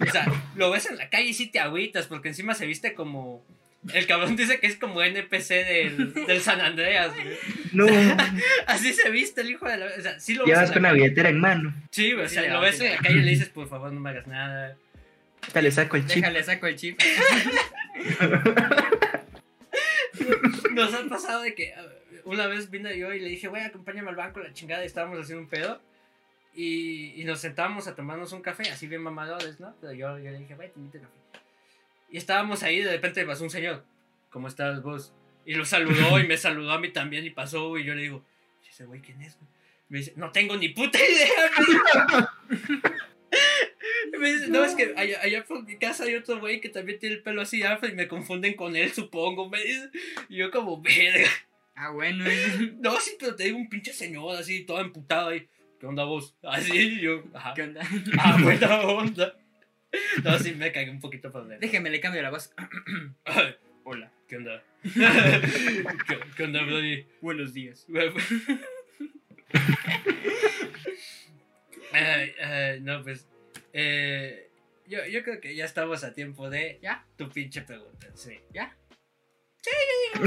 O 0.00 0.06
sea, 0.10 0.26
lo 0.56 0.70
ves 0.70 0.86
en 0.90 0.98
la 0.98 1.08
calle 1.08 1.28
y 1.28 1.34
sí 1.34 1.46
te 1.46 1.58
agüitas, 1.58 2.06
porque 2.06 2.28
encima 2.28 2.54
se 2.54 2.66
viste 2.66 2.92
como... 2.94 3.42
El 3.92 4.06
cabrón 4.06 4.36
dice 4.36 4.60
que 4.60 4.66
es 4.66 4.76
como 4.76 5.02
NPC 5.02 5.48
del, 5.48 6.14
del 6.26 6.40
San 6.40 6.60
Andreas, 6.60 7.14
güey. 7.14 7.36
No. 7.72 7.86
Así 8.66 8.92
se 8.92 9.10
viste 9.10 9.42
el 9.42 9.50
hijo 9.50 9.68
de 9.68 9.78
la... 9.78 9.86
O 9.86 10.00
sea, 10.00 10.18
sí 10.18 10.34
lo 10.34 10.44
ves 10.44 10.54
Llevas 10.54 10.68
en 10.68 10.74
con 10.74 10.82
la 10.82 10.92
billetera 10.92 11.28
en 11.28 11.40
mano. 11.40 11.74
Sí, 11.90 12.12
güey, 12.12 12.26
o 12.26 12.28
sea, 12.28 12.52
lo 12.52 12.60
ves 12.60 12.78
sí, 12.78 12.86
en 12.86 12.92
la 12.92 12.98
calle 12.98 13.18
y 13.18 13.22
le 13.22 13.30
dices, 13.30 13.48
por 13.48 13.68
favor, 13.68 13.92
no 13.92 14.00
me 14.00 14.10
hagas 14.10 14.26
nada. 14.26 14.76
Hasta 15.42 15.62
le 15.62 15.70
saco 15.70 15.96
el 15.96 16.06
chip. 16.06 16.16
Déjale, 16.16 16.42
saco 16.42 16.66
el 16.66 16.76
chip. 16.76 17.00
Nos 20.72 20.94
ha 20.94 21.04
pasado 21.08 21.42
de 21.42 21.54
que 21.54 21.74
una 22.24 22.46
vez 22.46 22.70
vine 22.70 22.98
yo 22.98 23.12
y 23.12 23.20
le 23.20 23.28
dije, 23.28 23.48
güey, 23.48 23.62
acompáñame 23.62 24.10
al 24.10 24.16
banco, 24.16 24.40
la 24.40 24.52
chingada, 24.52 24.82
y 24.82 24.86
estábamos 24.86 25.20
haciendo 25.20 25.42
un 25.42 25.48
pedo. 25.48 25.80
Y, 26.54 27.20
y 27.20 27.24
nos 27.24 27.40
sentábamos 27.40 27.86
a 27.86 27.94
tomarnos 27.94 28.32
un 28.32 28.40
café, 28.40 28.62
así 28.70 28.86
bien 28.86 29.02
mamadores, 29.02 29.60
¿no? 29.60 29.74
Pero 29.80 29.92
yo, 29.92 30.18
yo 30.18 30.30
le 30.30 30.38
dije, 30.38 30.54
güey, 30.54 30.72
te 30.72 30.80
invito 30.80 30.98
a 30.98 31.02
café. 31.02 31.15
Y 32.16 32.18
estábamos 32.18 32.62
ahí, 32.62 32.80
de 32.80 32.92
repente 32.92 33.26
pasó 33.26 33.44
un 33.44 33.50
señor, 33.50 33.84
¿cómo 34.30 34.48
estás 34.48 34.82
vos? 34.82 35.12
Y 35.44 35.52
lo 35.52 35.66
saludó 35.66 36.18
y 36.18 36.26
me 36.26 36.38
saludó 36.38 36.72
a 36.72 36.80
mí 36.80 36.88
también 36.88 37.26
y 37.26 37.28
pasó, 37.28 37.76
y 37.76 37.84
yo 37.84 37.94
le 37.94 38.00
digo, 38.00 38.24
"¿Y 38.64 38.70
ese 38.70 38.86
güey 38.86 39.02
quién 39.02 39.20
es? 39.20 39.36
güey?". 39.36 39.50
Me 39.90 39.98
dice, 39.98 40.14
no 40.16 40.32
tengo 40.32 40.56
ni 40.56 40.70
puta 40.70 40.98
idea. 40.98 42.30
me 44.18 44.32
dice. 44.32 44.48
No, 44.48 44.64
es 44.64 44.74
que 44.74 44.94
allá, 44.96 45.20
allá 45.20 45.44
por 45.44 45.62
mi 45.62 45.76
casa 45.76 46.04
hay 46.04 46.14
otro 46.14 46.40
güey 46.40 46.62
que 46.62 46.70
también 46.70 46.98
tiene 46.98 47.16
el 47.16 47.22
pelo 47.22 47.42
así 47.42 47.62
afro 47.62 47.86
y 47.86 47.94
me 47.94 48.08
confunden 48.08 48.54
con 48.54 48.76
él, 48.76 48.90
supongo. 48.94 49.50
Me 49.50 49.62
dice, 49.62 49.90
y 50.30 50.36
yo 50.36 50.50
como, 50.50 50.80
verga. 50.80 51.28
Ah, 51.74 51.90
bueno. 51.90 52.24
No, 52.80 52.98
sí, 52.98 53.10
pero 53.20 53.36
te 53.36 53.44
digo 53.44 53.58
un 53.58 53.68
pinche 53.68 53.92
señor 53.92 54.38
así, 54.38 54.64
todo 54.64 54.80
emputado 54.80 55.28
ahí. 55.28 55.46
¿Qué 55.78 55.84
onda 55.84 56.04
vos? 56.04 56.34
Así, 56.42 56.98
yo, 56.98 57.24
ajá. 57.34 57.52
¿Qué 57.52 57.64
onda? 57.64 57.86
Ah, 58.18 58.38
buena 58.42 58.80
onda. 58.80 59.36
No, 60.24 60.38
sí, 60.38 60.54
me 60.54 60.72
cagué 60.72 60.90
un 60.90 61.00
poquito 61.00 61.30
dentro. 61.30 61.58
Déjeme, 61.58 61.90
le 61.90 62.00
cambio 62.00 62.22
la 62.22 62.30
voz. 62.30 62.52
Hola, 63.84 64.10
¿qué 64.28 64.36
onda? 64.36 64.62
¿Qué, 64.82 66.18
qué 66.36 66.42
onda, 66.42 66.62
Brody? 66.64 67.06
Buenos 67.20 67.52
días. 67.54 67.86
Ay, 71.92 72.32
ay, 72.42 72.80
no, 72.80 73.02
pues. 73.02 73.26
eh, 73.72 74.50
yo, 74.86 75.06
yo 75.06 75.22
creo 75.22 75.40
que 75.40 75.54
ya 75.54 75.64
estamos 75.64 76.04
a 76.04 76.12
tiempo 76.14 76.50
de 76.50 76.78
¿Ya? 76.82 77.06
tu 77.16 77.28
pinche 77.30 77.62
pregunta, 77.62 78.08
sí. 78.14 78.38
¿Ya? 78.52 78.76
Sí, 79.62 79.70
ya 80.14 80.20
llevo. 80.20 80.26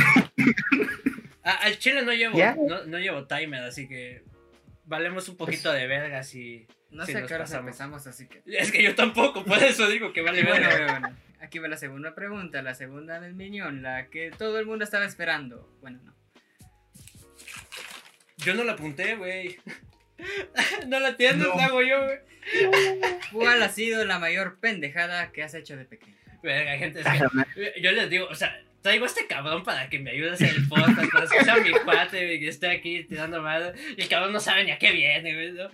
Ah, 1.43 1.59
al 1.61 1.77
chile 1.77 2.01
no 2.01 2.13
llevo, 2.13 2.37
¿Ya? 2.37 2.55
no, 2.55 2.85
no 2.85 2.97
llevo 2.99 3.25
timer, 3.27 3.63
así 3.63 3.87
que 3.87 4.23
valemos 4.85 5.29
un 5.29 5.37
poquito 5.37 5.71
de 5.71 5.87
verga 5.87 6.23
si, 6.23 6.67
No 6.91 7.05
Sí, 7.05 7.11
sé 7.11 7.19
a 7.19 7.25
qué 7.25 7.33
horas 7.35 7.51
empezamos, 7.53 8.07
así 8.07 8.27
que. 8.27 8.41
Es 8.47 8.71
que 8.71 8.81
yo 8.83 8.95
tampoco, 8.95 9.43
por 9.45 9.61
eso 9.63 9.87
digo 9.87 10.11
que 10.13 10.21
vale 10.21 10.43
Bueno, 10.43 10.67
bueno, 10.69 10.85
bueno. 10.91 11.15
Aquí 11.41 11.59
va 11.59 11.67
la 11.69 11.77
segunda 11.77 12.15
pregunta, 12.15 12.61
la 12.61 12.75
segunda 12.75 13.19
del 13.19 13.33
Miñón, 13.33 13.81
la 13.81 14.07
que 14.09 14.31
todo 14.31 14.59
el 14.59 14.65
mundo 14.65 14.83
estaba 14.83 15.05
esperando. 15.05 15.69
Bueno, 15.81 15.99
no. 16.03 16.13
Yo 18.37 18.53
no 18.53 18.63
la 18.63 18.73
apunté, 18.73 19.15
güey. 19.15 19.57
no 20.87 20.99
la 20.99 21.09
entiendes, 21.09 21.47
No. 21.47 21.55
la 21.55 21.65
hago 21.65 21.81
yo, 21.81 22.03
güey. 22.03 22.17
¿Cuál 23.31 23.61
ha 23.63 23.69
sido 23.69 24.03
la 24.05 24.19
mayor 24.19 24.59
pendejada 24.59 25.31
que 25.31 25.43
has 25.43 25.53
hecho 25.53 25.77
de 25.77 25.85
pequeño? 25.85 26.15
Verga, 26.41 26.77
gente, 26.77 27.01
es 27.01 27.05
que 27.05 27.27
madre. 27.33 27.73
yo 27.81 27.91
les 27.91 28.09
digo, 28.09 28.25
o 28.27 28.35
sea, 28.35 28.61
traigo 28.81 29.03
a 29.05 29.07
este 29.07 29.27
cabrón 29.27 29.63
para 29.63 29.89
que 29.89 29.99
me 29.99 30.11
ayude 30.11 30.31
a 30.31 30.33
hacer 30.33 30.49
el 30.49 30.67
podcast, 30.67 31.11
para 31.11 31.25
escuchar 31.25 31.59
a 31.59 31.63
mi 31.63 31.71
cuate, 31.71 32.25
güey, 32.25 32.39
que 32.39 32.47
esté 32.47 32.69
aquí 32.69 33.03
tirando 33.03 33.41
mal. 33.41 33.73
Y 33.97 34.01
el 34.01 34.09
cabrón 34.09 34.33
no 34.33 34.39
sabe 34.39 34.63
ni 34.63 34.71
a 34.71 34.77
qué 34.79 34.91
viene, 34.91 35.33
güey. 35.33 35.51
¿no? 35.51 35.69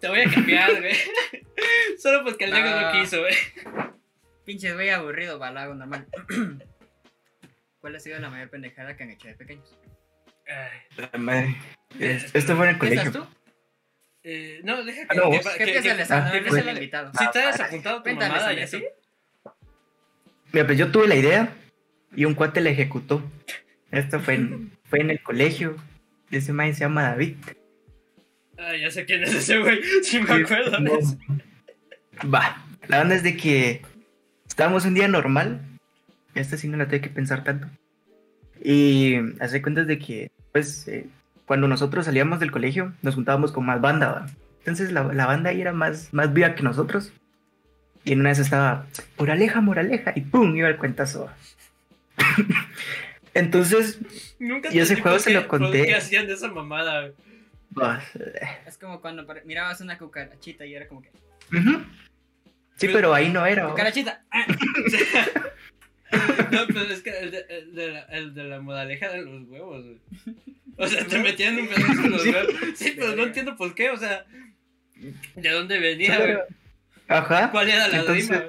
Te 0.00 0.08
voy 0.08 0.20
a 0.20 0.30
cambiar, 0.30 0.80
güey. 0.80 0.94
Solo 2.02 2.24
porque 2.24 2.44
el 2.46 2.52
negro 2.52 2.70
no 2.70 2.86
Ah. 2.88 2.92
quiso, 2.92 3.20
güey. 3.20 3.34
Pinches, 4.44 4.74
güey, 4.74 4.90
aburrido, 4.90 5.38
balago 5.38 5.74
normal. 5.74 6.06
¿Cuál 7.80 7.96
ha 7.96 8.00
sido 8.00 8.18
la 8.18 8.30
mayor 8.30 8.50
pendejada 8.50 8.96
que 8.96 9.02
han 9.04 9.10
hecho 9.10 9.28
de 9.28 9.34
pequeños? 9.34 9.76
Ay, 10.46 11.06
La 11.12 11.18
madre. 11.18 11.56
Es- 11.98 12.34
Esto 12.34 12.56
fue 12.56 12.68
en 12.68 12.76
el 12.76 12.82
¿Empiezas 12.82 13.04
colegio. 13.10 13.22
tú? 13.22 13.28
eh, 14.22 14.60
no, 14.64 14.82
deja 14.84 15.02
Ah, 15.08 15.14
que. 15.14 15.16
no, 15.18 15.30
que, 15.30 15.38
¿Qué 15.38 15.64
que- 15.64 15.76
empieza 15.78 16.06
que- 16.06 16.12
ah, 16.12 16.60
el 16.60 16.68
invitado. 16.76 17.12
¿Sí 17.18 17.24
te 17.32 17.42
has 17.42 17.60
apuntado 17.60 18.02
tu 18.02 18.10
mamada 18.10 18.52
y 18.52 18.60
así? 18.60 18.84
Mira, 20.52 20.66
pues 20.66 20.78
yo 20.78 20.90
tuve 20.90 21.06
la 21.08 21.14
idea 21.14 21.52
y 22.14 22.24
un 22.24 22.34
cuate 22.34 22.60
la 22.60 22.70
ejecutó. 22.70 23.22
Esto 23.92 24.20
fue 24.20 24.34
en, 24.34 24.76
fue 24.84 25.00
en 25.00 25.10
el 25.10 25.22
colegio. 25.22 25.76
Ese 26.30 26.52
man 26.52 26.74
se 26.74 26.80
llama 26.80 27.02
David. 27.10 27.36
Ah, 28.60 28.76
ya 28.76 28.90
sé 28.90 29.06
quién 29.06 29.22
es 29.22 29.34
ese 29.34 29.58
güey. 29.58 29.80
Sí 30.02 30.20
me 30.20 30.34
acuerdo 30.34 30.78
de 30.78 30.94
eso. 30.94 31.18
Va, 32.32 32.62
la 32.88 33.00
onda 33.00 33.14
es 33.14 33.22
de 33.22 33.36
que 33.36 33.80
estábamos 34.46 34.84
un 34.84 34.94
día 34.94 35.08
normal. 35.08 35.62
Esta 36.34 36.56
sí 36.58 36.68
no 36.68 36.76
la 36.76 36.86
tengo 36.86 37.02
que 37.02 37.08
pensar 37.08 37.42
tanto. 37.42 37.68
Y 38.62 39.16
hace 39.40 39.62
cuentas 39.62 39.86
de 39.86 39.98
que, 39.98 40.30
pues, 40.52 40.86
eh, 40.88 41.06
cuando 41.46 41.68
nosotros 41.68 42.04
salíamos 42.04 42.38
del 42.38 42.52
colegio, 42.52 42.92
nos 43.00 43.14
juntábamos 43.14 43.50
con 43.50 43.64
más 43.64 43.80
banda, 43.80 44.12
¿va? 44.12 44.26
Entonces 44.58 44.92
la, 44.92 45.04
la 45.04 45.24
banda 45.24 45.50
ahí 45.50 45.60
era 45.62 45.72
más, 45.72 46.12
más 46.12 46.32
viva 46.34 46.54
que 46.54 46.62
nosotros. 46.62 47.12
Y 48.04 48.12
en 48.12 48.20
una 48.20 48.28
vez 48.28 48.38
estaba, 48.38 48.86
moraleja, 49.18 49.62
moraleja, 49.62 50.12
y 50.14 50.20
¡pum! 50.20 50.54
iba 50.54 50.68
el 50.68 50.76
cuentazo. 50.76 51.30
Entonces, 53.34 53.98
Nunca 54.38 54.72
Y 54.72 54.80
ese 54.80 54.96
juego 54.96 55.18
se 55.18 55.32
lo 55.32 55.48
conté. 55.48 55.78
¿Por 55.78 55.86
qué 55.86 55.94
hacían 55.94 56.26
de 56.26 56.34
esa 56.34 56.48
mamada? 56.48 57.00
güey? 57.00 57.29
Es 58.66 58.78
como 58.78 59.00
cuando 59.00 59.26
mirabas 59.44 59.80
una 59.80 59.96
cucarachita 59.98 60.66
y 60.66 60.74
era 60.74 60.88
como 60.88 61.02
que. 61.02 61.10
Sí, 62.76 62.88
pero 62.92 63.12
ahí 63.14 63.28
no 63.30 63.44
era. 63.46 63.68
¡Cucarachita! 63.68 64.24
¡Ah! 64.30 64.46
No, 66.50 66.66
pero 66.66 66.80
es 66.82 67.02
que 67.02 67.10
el 67.18 67.30
de, 67.30 67.46
el 67.48 67.74
de 67.74 67.88
la, 67.92 68.00
el 68.06 68.34
de 68.34 68.44
la 68.44 68.60
moraleja 68.60 69.06
eran 69.06 69.24
los 69.26 69.48
huevos, 69.48 69.84
güey. 69.84 70.00
O 70.76 70.86
sea, 70.86 71.06
te 71.06 71.18
metían 71.18 71.56
un 71.58 71.68
pedazo 71.68 71.92
en 72.04 72.10
los 72.10 72.22
Sí. 72.22 72.30
huevos. 72.30 72.54
Sí, 72.74 72.92
pero 72.96 73.14
no 73.16 73.22
entiendo 73.24 73.56
por 73.56 73.74
qué, 73.74 73.90
o 73.90 73.96
sea. 73.96 74.24
¿De 75.36 75.48
dónde 75.50 75.78
venía, 75.78 76.18
güey? 76.18 76.36
Ajá. 77.08 77.50
¿Cuál 77.50 77.68
era 77.70 77.86
la 77.88 78.00
Entonces- 78.00 78.28
rima? 78.28 78.44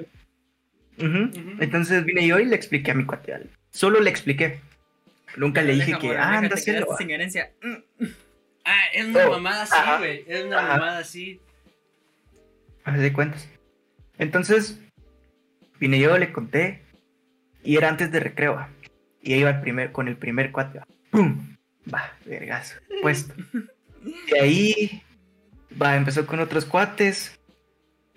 Entonces 1.60 2.04
vine 2.06 2.26
yo 2.28 2.40
y 2.40 2.46
le 2.46 2.56
expliqué 2.56 2.92
a 2.92 2.94
mi 2.96 3.06
cuate. 3.06 3.48
Solo 3.72 4.00
le 4.00 4.10
expliqué. 4.10 4.60
Nunca 5.36 5.62
le 5.62 5.74
dije 5.74 5.98
que, 6.00 6.18
ah, 6.18 6.38
anda, 6.40 6.56
haciendo. 6.56 6.96
sin 6.98 7.10
herencia. 7.12 7.52
Ah, 8.72 8.84
era 8.94 9.06
una 9.08 9.28
Oh, 9.28 9.32
mamada 9.32 9.64
así, 9.64 9.76
güey. 10.00 10.26
Era 10.28 10.48
una 10.48 10.58
ajá. 10.60 10.68
mamada 10.78 10.98
así. 11.00 11.42
A 12.84 12.92
ver 12.92 13.02
de 13.02 13.14
cuentas. 13.14 13.50
Entonces, 14.18 14.80
vine 15.80 16.00
yo, 16.00 16.18
le 16.18 16.32
conté. 16.32 16.84
Y 17.64 17.78
era 17.78 17.90
antes 17.90 18.12
de 18.12 18.20
recreo. 18.20 18.56
va. 18.56 18.70
Y 19.22 19.34
ahí 19.34 19.42
iba 19.42 19.50
el 19.52 19.62
primer, 19.62 19.92
con 19.92 20.08
el 20.08 20.18
primer 20.18 20.52
cuate. 20.52 20.80
va. 20.80 20.88
¡Pum! 21.12 21.58
Va, 21.94 22.14
vergazo. 22.26 22.78
Puesto. 23.02 23.34
Y 24.04 24.38
ahí, 24.40 25.04
va, 25.80 25.96
empezó 25.96 26.26
con 26.26 26.40
otros 26.40 26.66
cuates. 26.66 27.40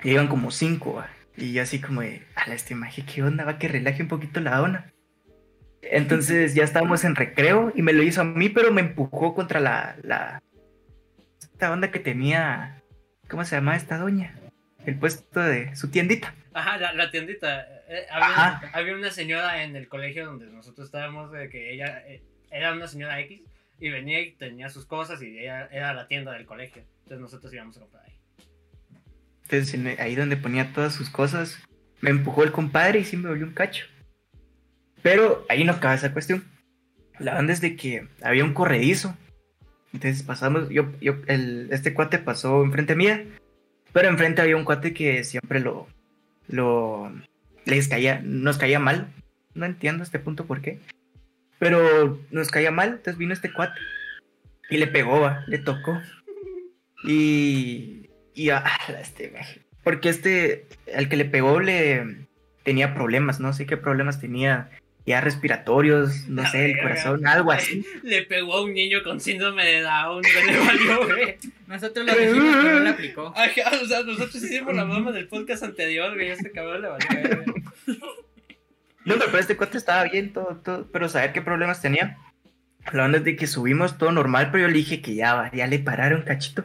Y 0.03 0.11
iban 0.13 0.29
como 0.29 0.51
cinco, 0.51 0.95
va. 0.95 1.09
Y 1.37 1.53
yo 1.53 1.63
así 1.63 1.81
como 1.81 2.01
de, 2.03 2.25
a 2.37 2.49
la 2.49 2.55
este 2.55 2.75
maje, 2.75 3.05
¿qué 3.05 3.23
onda? 3.23 3.45
Va 3.45 3.59
que 3.59 3.69
relaje 3.69 4.03
un 4.03 4.09
poquito 4.09 4.41
la 4.41 4.63
ona. 4.63 4.93
Entonces 5.91 6.55
ya 6.55 6.65
estábamos 6.65 7.05
en 7.05 7.15
recreo 7.17 7.73
y 7.75 7.83
me 7.83 7.93
lo 7.93 8.03
hizo 8.03 8.21
a 8.21 8.25
mí, 8.25 8.49
pero 8.49 8.73
me 8.73 8.81
empujó 8.81 9.35
contra 9.35 9.61
la, 9.61 9.97
la 10.03 10.43
esta 11.41 11.71
onda 11.73 11.91
que 11.91 11.99
tenía, 12.01 12.83
¿cómo 13.29 13.45
se 13.45 13.57
llama 13.57 13.77
esta 13.77 13.99
doña? 13.99 14.35
El 14.87 14.97
puesto 14.99 15.41
de 15.41 15.75
su 15.77 15.91
tiendita. 15.91 16.35
Ajá, 16.53 16.77
la, 16.79 16.93
la 16.93 17.11
tiendita. 17.11 17.67
Eh, 17.89 18.07
había, 18.11 18.27
Ajá. 18.29 18.71
había 18.75 18.95
una 18.95 19.11
señora 19.11 19.63
en 19.63 19.77
el 19.77 19.89
colegio 19.89 20.27
donde 20.27 20.47
nosotros 20.47 20.87
estábamos, 20.87 21.33
de 21.33 21.49
que 21.49 21.73
ella 21.73 22.03
eh, 22.07 22.23
era 22.51 22.73
una 22.73 22.87
señora 22.89 23.19
X 23.21 23.43
y 23.81 23.91
venía 23.91 24.21
y 24.21 24.33
tenía 24.33 24.69
sus 24.71 24.87
cosas 24.87 25.23
y 25.23 25.39
ella 25.39 25.69
era 25.73 25.95
la 25.95 26.07
tienda 26.07 26.33
del 26.33 26.45
colegio. 26.47 26.83
Entonces 27.03 27.21
nosotros 27.21 27.53
íbamos 27.53 27.77
a 27.77 27.81
comprar 27.81 28.05
ahí. 28.05 28.13
Entonces 29.45 29.75
en- 29.75 30.01
ahí 30.01 30.15
donde 30.15 30.37
ponía 30.37 30.73
todas 30.73 30.95
sus 30.95 31.11
cosas, 31.11 31.59
me 32.01 32.11
empujó 32.11 32.45
el 32.45 32.53
compadre 32.53 33.01
y 33.01 33.05
sí 33.05 33.17
me 33.17 33.29
volvió 33.29 33.47
un 33.47 33.55
cacho. 33.55 33.87
Pero 35.05 35.45
ahí 35.51 35.65
no 35.65 35.73
acaba 35.75 35.93
esa 35.93 36.15
cuestión. 36.15 36.43
La 37.19 37.39
onda 37.39 37.53
es 37.53 37.61
de 37.61 37.77
que 37.77 38.09
había 38.23 38.43
un 38.43 38.55
corredizo. 38.55 39.15
Entonces 39.93 40.23
pasamos, 40.23 40.71
yo, 40.71 40.91
yo, 40.99 41.17
el, 41.27 41.69
este 41.71 41.93
cuate 41.93 42.19
pasó 42.19 42.65
enfrente 42.65 42.97
mía, 42.97 43.23
pero 43.93 44.09
enfrente 44.09 44.41
había 44.41 44.57
un 44.57 44.65
cuate 44.65 44.95
que 44.95 45.23
siempre 45.23 45.61
lo, 45.61 45.87
lo, 46.49 47.13
les 47.67 47.87
caía, 47.87 48.23
nos 48.25 48.57
caía 48.57 48.79
mal. 48.79 49.13
No 49.53 49.67
entiendo 49.67 50.03
este 50.03 50.19
punto 50.19 50.47
por 50.47 50.63
qué. 50.63 50.81
Pero 51.59 52.19
nos 52.31 52.51
caía 52.51 52.71
mal, 52.71 52.89
entonces 52.89 53.19
vino 53.19 53.35
este 53.35 53.53
cuate 53.53 53.79
y 54.71 54.79
le 54.79 54.87
pegó, 54.87 55.21
va, 55.21 55.45
le 55.49 55.59
tocó. 55.59 56.01
Y, 57.07 58.09
y 58.33 58.49
ah, 58.49 58.65
este, 58.99 59.35
porque 59.83 60.09
este, 60.09 60.67
al 60.97 61.11
que 61.11 61.17
le 61.17 61.27
pegó 61.27 61.61
le 61.61 62.27
tenía 62.63 62.95
problemas, 62.95 63.39
no 63.39 63.53
sé 63.53 63.67
qué 63.67 63.77
problemas 63.77 64.19
tenía, 64.19 64.71
ya 65.07 65.21
respiratorios, 65.21 66.29
no 66.29 66.43
La 66.43 66.51
sé, 66.51 66.71
el 66.73 66.79
corazón, 66.81 67.27
algo 67.27 67.53
así. 67.53 67.85
Le 68.03 68.23
pegó 68.23 68.55
a 68.55 68.63
un 68.63 68.73
niño 68.73 69.03
con 69.03 69.21
síndrome 69.21 69.65
de 69.65 69.83
Down, 69.83 70.23
güey, 70.23 70.47
le 70.47 70.59
valió, 70.59 71.07
güey. 71.07 71.37
Nosotros 71.67 72.07
lo 72.07 72.15
dijimos, 72.15 72.57
pero 72.63 72.75
no 72.79 72.81
le 72.81 72.91
aplicó. 72.91 73.27
Ajá, 73.37 73.71
o 73.83 73.87
sea, 73.87 74.03
nosotros 74.03 74.37
hicimos 74.37 74.75
la 74.75 74.85
broma 74.85 75.13
del 75.13 75.29
podcast 75.29 75.63
anterior, 75.63 76.15
güey, 76.15 76.31
a 76.31 76.35
este 76.35 76.51
cabrón 76.53 76.83
le 76.83 76.89
valió, 76.89 77.09
güey. 77.45 77.99
No, 79.05 79.17
pero 79.19 79.39
este 79.39 79.57
cuate 79.57 79.77
estaba 79.77 80.05
bien, 80.05 80.33
todo, 80.33 80.57
todo, 80.65 80.89
pero 80.91 81.09
saber 81.11 81.33
qué 81.35 81.43
problemas 81.43 81.83
tenía. 81.83 82.17
La 82.93 83.05
onda 83.05 83.19
es 83.19 83.25
de 83.25 83.37
que 83.37 83.47
subimos 83.47 83.99
todo 83.99 84.11
normal, 84.13 84.49
pero 84.51 84.63
yo 84.63 84.69
le 84.69 84.79
dije 84.79 85.03
que 85.03 85.15
ya 85.15 85.35
va, 85.35 85.51
ya 85.53 85.67
le 85.67 85.79
pararon 85.79 86.23
cachito. 86.23 86.65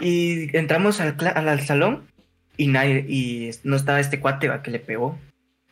Y 0.00 0.56
entramos 0.56 1.00
al, 1.00 1.16
cla- 1.16 1.32
al, 1.34 1.48
al 1.48 1.60
salón 1.60 2.06
y 2.56 2.68
nadie, 2.68 3.04
y 3.08 3.50
no 3.64 3.76
estaba 3.76 3.98
este 4.00 4.20
cuate 4.20 4.48
va, 4.48 4.62
que 4.62 4.70
le 4.70 4.78
pegó. 4.78 5.18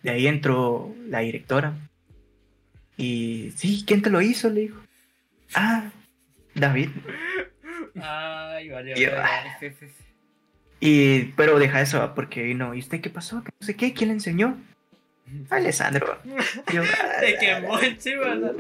De 0.04 0.10
ahí 0.10 0.26
entró 0.26 0.94
la 1.08 1.20
directora. 1.20 1.72
Y 2.96 3.52
sí, 3.56 3.82
¿quién 3.86 4.02
te 4.02 4.10
lo 4.10 4.20
hizo? 4.20 4.50
Le 4.50 4.60
dijo. 4.60 4.80
Ah, 5.54 5.90
David. 6.54 6.90
Ay, 8.00 8.68
valió, 8.68 8.96
Y- 8.96 9.04
F, 9.04 9.66
F. 9.66 9.88
Y, 10.80 11.24
pero 11.36 11.58
deja 11.58 11.80
eso, 11.80 11.98
va, 11.98 12.14
porque 12.14 12.42
vino. 12.42 12.74
¿Y 12.74 12.80
usted 12.80 13.00
qué 13.00 13.08
pasó? 13.08 13.42
Que 13.42 13.50
no 13.58 13.66
sé 13.66 13.74
qué, 13.74 13.94
¿quién 13.94 14.08
le 14.08 14.14
enseñó? 14.14 14.58
Alessandro. 15.48 16.18
Yo, 16.72 16.82
Te 17.20 17.38
quemó 17.38 17.80
encima, 17.80 18.34
¿no? 18.34 18.52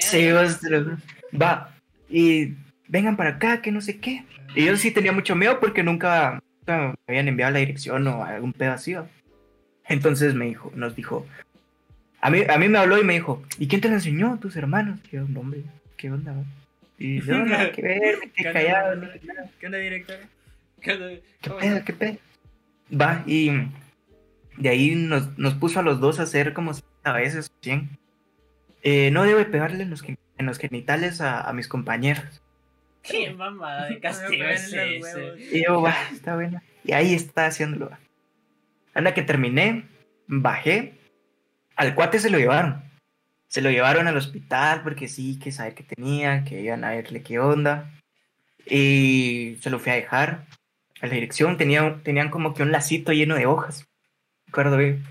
Sí, 0.00 0.30
ostras. 0.30 0.86
Va. 1.32 1.74
Y 2.10 2.54
vengan 2.88 3.16
para 3.16 3.30
acá, 3.30 3.62
que 3.62 3.72
no 3.72 3.80
sé 3.80 3.98
qué. 3.98 4.24
Y 4.54 4.66
yo 4.66 4.76
sí 4.76 4.90
tenía 4.92 5.12
mucho 5.12 5.34
miedo 5.34 5.58
porque 5.58 5.82
nunca, 5.82 6.40
nunca 6.60 6.88
me 6.88 6.94
habían 7.08 7.28
enviado 7.28 7.52
la 7.52 7.58
dirección 7.58 8.06
o 8.06 8.22
algún 8.22 8.52
pedo 8.52 8.72
así. 8.72 8.94
Entonces 9.88 10.34
me 10.34 10.46
dijo, 10.46 10.72
nos 10.74 10.94
dijo. 10.96 11.26
A 12.20 12.30
mí, 12.30 12.42
a 12.48 12.56
mí 12.58 12.68
me 12.68 12.78
habló 12.78 12.98
y 12.98 13.04
me 13.04 13.14
dijo, 13.14 13.42
¿y 13.58 13.68
quién 13.68 13.80
te 13.80 13.88
lo 13.88 13.94
enseñó? 13.94 14.38
Tus 14.40 14.56
hermanos. 14.56 14.98
Y 15.10 15.16
yo, 15.16 15.26
no, 15.28 15.40
hombre, 15.40 15.62
¿qué 15.96 16.10
onda? 16.10 16.32
va?" 16.32 16.42
Y 16.98 17.20
yo, 17.20 17.44
nada 17.44 17.70
que 17.72 17.82
ver, 17.82 18.18
me 18.18 18.30
¿Qué 18.30 18.42
quedé 18.44 18.48
onda, 18.48 18.60
callado. 18.60 19.02
¿Qué 19.58 19.66
onda, 19.66 19.78
directora? 19.78 20.20
¿Qué, 20.80 21.22
¿Qué 21.40 21.50
pedo, 21.50 21.84
qué 21.84 21.92
pedo? 21.92 22.18
Va, 23.00 23.22
y 23.26 23.50
de 24.56 24.68
ahí 24.68 24.94
nos, 24.94 25.36
nos 25.38 25.54
puso 25.54 25.80
a 25.80 25.82
los 25.82 26.00
dos 26.00 26.20
a 26.20 26.24
hacer 26.24 26.52
como 26.52 26.72
a 27.02 27.12
veces 27.12 27.50
100. 27.62 27.90
Eh, 28.82 29.10
no 29.10 29.24
debe 29.24 29.44
pegarle 29.44 29.82
en 29.82 29.90
los, 29.90 30.04
en 30.04 30.46
los 30.46 30.58
genitales 30.58 31.20
a, 31.20 31.40
a 31.40 31.52
mis 31.52 31.68
compañeros. 31.68 32.42
Qué 33.02 33.32
mamada 33.32 33.88
de 33.88 33.98
castigo 34.00 34.44
es 34.44 34.72
ese. 34.72 35.34
Y 35.52 35.64
yo, 35.64 35.82
va, 35.82 35.94
está 36.12 36.34
bueno. 36.34 36.60
Y 36.84 36.92
ahí 36.92 37.14
está 37.14 37.46
haciéndolo. 37.46 37.90
va. 37.90 37.98
Anda 38.94 39.12
que 39.14 39.22
terminé, 39.22 39.84
bajé. 40.26 40.94
Al 41.76 41.94
cuate 41.94 42.18
se 42.18 42.30
lo 42.30 42.38
llevaron. 42.38 42.82
Se 43.48 43.60
lo 43.60 43.70
llevaron 43.70 44.06
al 44.06 44.16
hospital 44.16 44.82
porque 44.82 45.08
sí, 45.08 45.38
que 45.38 45.52
saber 45.52 45.74
qué 45.74 45.82
tenía, 45.82 46.44
que 46.44 46.60
iban 46.60 46.84
a 46.84 46.90
verle 46.90 47.22
qué 47.22 47.38
onda. 47.38 47.90
Y 48.66 49.58
se 49.60 49.70
lo 49.70 49.78
fui 49.78 49.92
a 49.92 49.96
dejar 49.96 50.46
a 51.00 51.06
la 51.06 51.14
dirección. 51.14 51.56
Tenía, 51.56 52.00
tenían 52.02 52.30
como 52.30 52.54
que 52.54 52.62
un 52.62 52.72
lacito 52.72 53.12
lleno 53.12 53.34
de 53.34 53.46
hojas. 53.46 53.86
Recuerdo 54.46 54.76
bien. 54.76 55.04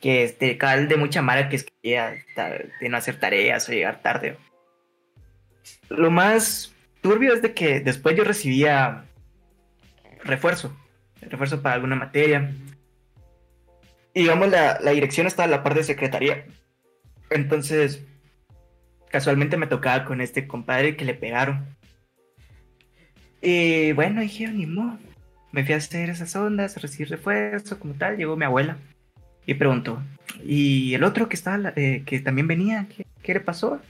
Que 0.00 0.24
este, 0.24 0.58
cal 0.58 0.88
de 0.88 0.96
mucha 0.96 1.22
mara 1.22 1.48
que 1.48 1.56
escribía 1.56 2.14
ta- 2.34 2.50
de 2.80 2.88
no 2.88 2.96
hacer 2.96 3.18
tareas 3.18 3.68
o 3.68 3.72
llegar 3.72 4.02
tarde. 4.02 4.36
Lo 5.88 6.10
más 6.10 6.74
turbio 7.00 7.34
es 7.34 7.42
de 7.42 7.54
que 7.54 7.80
después 7.80 8.16
yo 8.16 8.24
recibía 8.24 9.04
refuerzo. 10.24 10.76
Refuerzo 11.20 11.62
para 11.62 11.74
alguna 11.76 11.96
materia. 11.96 12.52
Y 14.14 14.20
digamos, 14.22 14.50
la, 14.50 14.78
la 14.80 14.90
dirección 14.90 15.26
estaba 15.26 15.46
en 15.46 15.52
la 15.52 15.62
parte 15.62 15.80
de 15.80 15.84
secretaría. 15.84 16.44
Entonces, 17.30 18.04
casualmente 19.10 19.56
me 19.56 19.66
tocaba 19.66 20.04
con 20.04 20.20
este 20.20 20.46
compadre 20.46 20.96
que 20.96 21.04
le 21.04 21.14
pegaron. 21.14 21.66
Y 23.40 23.92
bueno, 23.92 24.20
dije, 24.20 24.48
ni 24.48 24.66
modo. 24.66 24.98
Me 25.50 25.64
fui 25.64 25.74
a 25.74 25.78
hacer 25.78 26.08
esas 26.08 26.34
ondas, 26.34 26.80
recibí 26.80 27.04
refuerzo, 27.04 27.78
como 27.78 27.94
tal. 27.94 28.16
Llegó 28.16 28.36
mi 28.36 28.44
abuela 28.44 28.78
y 29.46 29.54
preguntó: 29.54 30.02
¿Y 30.44 30.94
el 30.94 31.04
otro 31.04 31.28
que 31.28 31.36
estaba, 31.36 31.72
eh, 31.76 32.02
que 32.06 32.20
también 32.20 32.46
venía, 32.46 32.86
¿qué, 32.94 33.06
qué 33.22 33.34
le 33.34 33.40
pasó? 33.40 33.80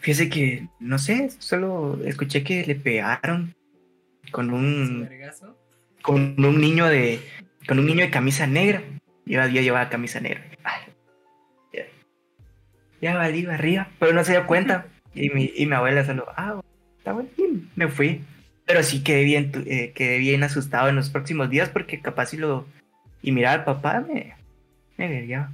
Fíjese 0.00 0.28
que, 0.28 0.68
no 0.80 0.98
sé, 0.98 1.30
solo 1.38 2.00
escuché 2.04 2.42
que 2.42 2.64
le 2.64 2.74
pegaron 2.74 3.54
con 4.32 4.50
un, 4.52 5.06
vergazo. 5.08 5.56
con 6.02 6.42
un 6.42 6.60
niño 6.60 6.86
de, 6.86 7.20
con 7.68 7.78
un 7.78 7.86
niño 7.86 8.00
de 8.04 8.10
camisa 8.10 8.46
negra. 8.48 8.82
Yo, 9.26 9.46
yo 9.46 9.60
llevaba 9.60 9.88
camisa 9.90 10.18
negra. 10.20 10.42
Ay, 10.64 10.80
ya, 11.72 11.84
ya 13.00 13.14
valí 13.16 13.46
arriba, 13.46 13.88
pero 14.00 14.12
no 14.12 14.24
se 14.24 14.32
dio 14.32 14.46
cuenta. 14.46 14.86
Y 15.14 15.30
mi, 15.30 15.50
y 15.56 15.66
mi 15.66 15.74
abuela 15.74 16.04
solo, 16.04 16.26
ah, 16.36 16.60
está 16.98 17.12
bueno, 17.12 17.28
y 17.38 17.66
me 17.74 17.88
fui. 17.88 18.20
Pero 18.66 18.82
sí 18.84 19.02
quedé 19.02 19.24
bien, 19.24 19.50
eh, 19.66 19.92
quedé 19.92 20.18
bien 20.18 20.44
asustado 20.44 20.88
en 20.90 20.94
los 20.96 21.08
próximos 21.10 21.50
días 21.50 21.70
porque 21.70 22.00
capaz 22.00 22.26
si 22.26 22.36
lo... 22.36 22.66
Y 23.22 23.32
mirar 23.32 23.60
al 23.60 23.64
papá 23.64 24.00
me, 24.00 24.34
me 24.96 25.08
vería. 25.08 25.50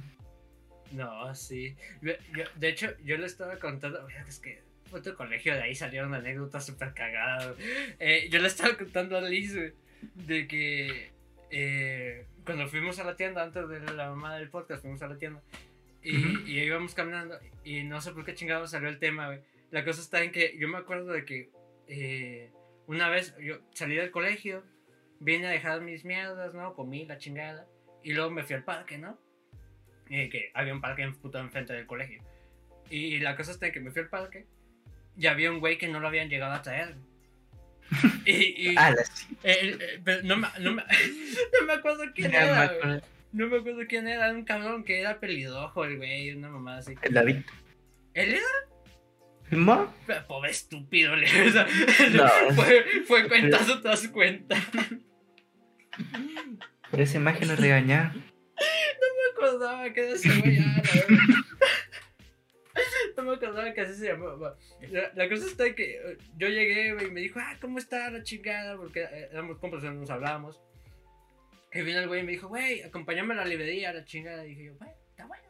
No, 0.91 1.33
sí. 1.33 1.75
Yo- 2.01 2.13
yo- 2.35 2.43
de 2.55 2.69
hecho, 2.69 2.91
yo 3.05 3.17
le 3.17 3.25
estaba 3.25 3.57
contando. 3.57 4.05
Es 4.27 4.39
que 4.39 4.61
fue 4.91 5.01
tu 5.01 5.15
colegio, 5.15 5.55
de 5.55 5.63
ahí 5.63 5.73
salieron 5.73 6.13
anécdotas 6.13 6.65
súper 6.65 6.93
cagadas. 6.93 7.55
Eh, 7.99 8.27
yo 8.29 8.39
le 8.39 8.47
estaba 8.49 8.75
contando 8.77 9.17
a 9.17 9.21
Liz, 9.21 9.55
de 10.13 10.47
que 10.47 11.11
eh, 11.57 12.25
cuando 12.45 12.67
fuimos 12.67 12.99
a 12.99 13.05
la 13.05 13.15
tienda, 13.15 13.41
antes 13.43 13.67
de 13.69 13.79
la 13.93 14.09
mamá 14.09 14.35
del 14.35 14.49
podcast, 14.49 14.81
fuimos 14.81 15.01
a 15.01 15.07
la 15.07 15.17
tienda. 15.17 15.41
Y, 16.03 16.17
Ujú. 16.17 16.47
y 16.47 16.59
íbamos 16.59 16.93
caminando. 16.93 17.39
Y 17.63 17.83
no 17.83 18.01
sé 18.01 18.11
por 18.11 18.25
qué 18.25 18.35
chingados 18.35 18.71
salió 18.71 18.89
el 18.89 18.99
tema, 18.99 19.27
güey. 19.27 19.39
La 19.71 19.85
cosa 19.85 20.01
está 20.01 20.21
en 20.21 20.31
que 20.31 20.57
yo 20.57 20.67
me 20.67 20.77
acuerdo 20.77 21.13
de 21.13 21.23
que 21.23 21.49
eh, 21.87 22.51
una 22.87 23.09
vez 23.09 23.33
yo 23.39 23.59
salí 23.71 23.95
del 23.95 24.11
colegio, 24.11 24.63
vine 25.19 25.47
a 25.47 25.51
dejar 25.51 25.79
mis 25.81 26.03
mierdas, 26.03 26.53
¿no? 26.53 26.73
Comí 26.73 27.05
la 27.05 27.17
chingada. 27.17 27.65
Y 28.03 28.13
luego 28.13 28.29
me 28.31 28.43
fui 28.43 28.55
al 28.55 28.63
parque, 28.63 28.97
¿no? 28.97 29.17
eh, 30.09 30.29
que 30.29 30.51
había 30.53 30.73
un 30.73 30.81
parque 30.81 31.01
en 31.03 31.15
puto 31.15 31.39
enfrente 31.39 31.73
del 31.73 31.87
colegio. 31.87 32.21
Y 32.89 33.19
la 33.19 33.35
cosa 33.35 33.51
está 33.51 33.67
en 33.67 33.73
que 33.73 33.79
me 33.79 33.91
fui 33.91 34.01
al 34.01 34.09
parque 34.09 34.45
y 35.17 35.27
había 35.27 35.49
un 35.51 35.59
güey 35.59 35.77
que 35.77 35.87
no 35.87 35.99
lo 35.99 36.07
habían 36.07 36.29
llegado 36.29 36.53
a 36.53 36.61
traer. 36.61 36.95
Y, 38.25 38.71
y- 38.71 38.75
Ah, 38.77 38.91
la 38.91 39.03
sí. 39.05 39.27
eh, 39.43 39.77
eh, 39.79 40.01
pero 40.03 40.23
no, 40.23 40.37
me, 40.37 40.47
no, 40.59 40.71
me, 40.73 40.83
no 41.59 41.65
me 41.67 41.73
acuerdo 41.73 42.03
quién 42.13 42.31
me 42.31 42.37
era, 42.37 42.61
acuerdo. 42.63 43.01
No 43.31 43.47
me 43.47 43.57
acuerdo 43.57 43.81
quién 43.87 44.07
era, 44.07 44.31
un 44.31 44.43
cabrón 44.45 44.83
que 44.83 44.99
era 45.01 45.19
pelirrojo 45.19 45.83
el 45.85 45.97
güey, 45.97 46.31
una 46.31 46.49
mamá 46.49 46.77
así. 46.77 46.95
El 47.01 47.13
David. 47.13 47.37
¿Él 48.13 48.33
era? 48.35 49.57
¿Mo? 49.57 49.93
Pobre 50.27 50.51
estúpido, 50.51 51.15
le 51.15 51.27
No. 52.13 52.27
fue, 52.55 52.85
fue 53.05 53.27
cuentazo 53.27 53.81
tras 53.81 54.07
cuenta. 54.07 54.55
Por 56.89 57.01
esa 57.01 57.17
imagen 57.17 57.49
lo 57.49 57.55
regañaron. 57.55 58.13
me 58.15 59.31
acordaba 59.33 59.91
que 59.93 59.99
era 60.01 60.13
ese 60.15 60.29
güey. 60.39 60.57
No 63.17 63.23
me 63.23 63.35
acordaba 63.35 63.73
que 63.73 63.81
así 63.81 63.93
se 63.95 64.07
llamaba. 64.07 64.57
La, 64.91 65.29
cosa 65.29 65.45
está 65.45 65.73
que 65.73 65.95
eh, 65.95 66.17
yo 66.37 66.49
llegué 66.49 66.89
y 66.89 67.11
me 67.11 67.21
dijo, 67.21 67.39
ah, 67.39 67.57
¿cómo 67.61 67.77
está 67.77 68.09
la 68.11 68.23
chingada? 68.23 68.77
Porque 68.77 69.03
eh, 69.03 69.29
éramos 69.31 69.57
compas, 69.59 69.83
no 69.83 69.93
nos 69.93 70.09
hablábamos. 70.09 70.61
Y 71.73 71.81
vino 71.81 71.99
el 71.99 72.07
güey 72.07 72.21
y 72.21 72.23
me 72.23 72.31
dijo, 72.33 72.47
güey, 72.47 72.81
acompáñame 72.83 73.33
a 73.33 73.37
la 73.37 73.45
librería, 73.45 73.93
la 73.93 74.05
chingada. 74.05 74.45
Y 74.45 74.49
dije 74.49 74.65
yo, 74.65 74.75
güey, 74.75 74.91
está 75.09 75.25
bueno. 75.25 75.43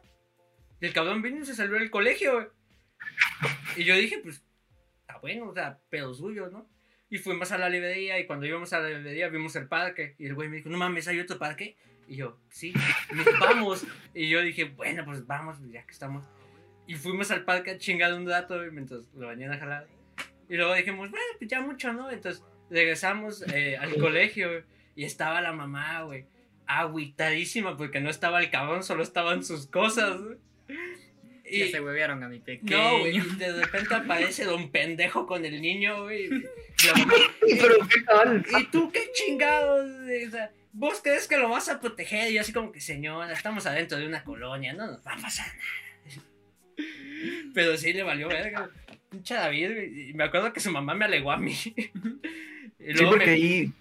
Y 0.80 0.86
el 0.86 0.92
cabrón 0.92 1.22
vino 1.22 1.40
y 1.40 1.46
se 1.46 1.54
salió 1.54 1.74
del 1.74 1.90
colegio, 1.90 2.34
güey. 2.34 2.46
Y 3.76 3.84
yo 3.84 3.94
dije, 3.94 4.18
pues, 4.18 4.42
está 5.00 5.18
bueno, 5.18 5.48
o 5.48 5.54
sea, 5.54 5.78
pero 5.90 6.14
suyo, 6.14 6.48
¿no? 6.48 6.68
Y 7.08 7.18
fuimos 7.18 7.52
a 7.52 7.58
la 7.58 7.68
librería 7.68 8.18
y 8.18 8.26
cuando 8.26 8.46
íbamos 8.46 8.72
a 8.72 8.80
la 8.80 8.88
librería 8.88 9.28
vimos 9.28 9.54
el 9.54 9.68
parque. 9.68 10.16
Y 10.18 10.26
el 10.26 10.34
güey 10.34 10.48
me 10.48 10.56
dijo, 10.56 10.68
no 10.68 10.78
mames, 10.78 11.06
¿hay 11.06 11.20
otro 11.20 11.38
parque? 11.38 11.76
Y 12.08 12.16
yo, 12.16 12.38
sí, 12.48 12.72
Y 13.10 13.40
vamos. 13.40 13.84
Y 14.14 14.28
yo 14.28 14.40
dije, 14.42 14.64
bueno, 14.64 15.04
pues 15.04 15.26
vamos, 15.26 15.58
ya 15.70 15.84
que 15.84 15.92
estamos. 15.92 16.24
Y 16.86 16.94
fuimos 16.94 17.30
al 17.30 17.44
parque 17.44 17.72
a 17.72 17.78
chingar 17.78 18.14
un 18.14 18.28
rato 18.28 18.56
güey, 18.56 18.70
mientras 18.70 19.12
lo 19.14 19.28
venían 19.28 19.52
a 19.52 19.58
jalar. 19.58 19.86
Y 20.48 20.56
luego 20.56 20.74
dijimos, 20.74 21.10
bueno, 21.10 21.26
pues 21.38 21.50
ya 21.50 21.60
mucho, 21.60 21.92
¿no? 21.92 22.10
Entonces 22.10 22.44
regresamos 22.70 23.42
eh, 23.52 23.76
al 23.76 23.96
colegio 23.96 24.64
y 24.94 25.04
estaba 25.04 25.40
la 25.40 25.52
mamá, 25.52 26.02
güey, 26.02 26.26
agüitadísima 26.66 27.76
porque 27.76 28.00
no 28.00 28.10
estaba 28.10 28.40
el 28.40 28.50
cabrón, 28.50 28.82
solo 28.82 29.02
estaban 29.02 29.44
sus 29.44 29.66
cosas. 29.66 30.20
güey. 30.20 30.38
Ya 31.48 31.66
Y, 31.66 31.70
se 31.70 31.80
huevearon 31.80 32.22
a 32.24 32.28
mi 32.28 32.40
pequeño. 32.40 32.76
no, 32.76 32.98
güey, 33.00 33.18
y 33.18 33.20
de 33.20 33.52
repente 33.52 33.94
aparece 33.94 34.44
don 34.44 34.70
pendejo 34.70 35.26
con 35.26 35.44
el 35.44 35.62
niño, 35.62 36.02
güey. 36.04 36.26
y. 36.26 36.30
¿Y 38.58 38.64
tú 38.70 38.90
qué 38.92 39.10
chingados? 39.12 39.86
O 40.26 40.30
sea, 40.30 40.50
¿vos 40.72 41.00
crees 41.02 41.28
que 41.28 41.36
lo 41.36 41.48
vas 41.48 41.68
a 41.68 41.80
proteger? 41.80 42.30
Y 42.30 42.34
yo 42.34 42.40
así 42.40 42.52
como 42.52 42.72
que, 42.72 42.80
señora, 42.80 43.32
estamos 43.32 43.66
adentro 43.66 43.98
de 43.98 44.06
una 44.06 44.24
colonia, 44.24 44.72
no 44.72 44.86
nos 44.86 45.06
va 45.06 45.12
a 45.12 45.16
pasar 45.18 45.46
nada. 45.46 45.85
Pero 47.54 47.76
sí 47.76 47.92
le 47.92 48.02
valió 48.02 48.28
verga. 48.28 48.68
Pinche 49.10 49.34
David, 49.34 50.14
me 50.14 50.24
acuerdo 50.24 50.52
que 50.52 50.60
su 50.60 50.70
mamá 50.70 50.94
me 50.94 51.04
alegó 51.04 51.32
a 51.32 51.36
mí. 51.38 51.54
Y 52.78 52.92
Sí, 52.92 52.98
luego 52.98 53.10
porque 53.12 53.26
me, 53.26 53.32
ahí. 53.32 53.72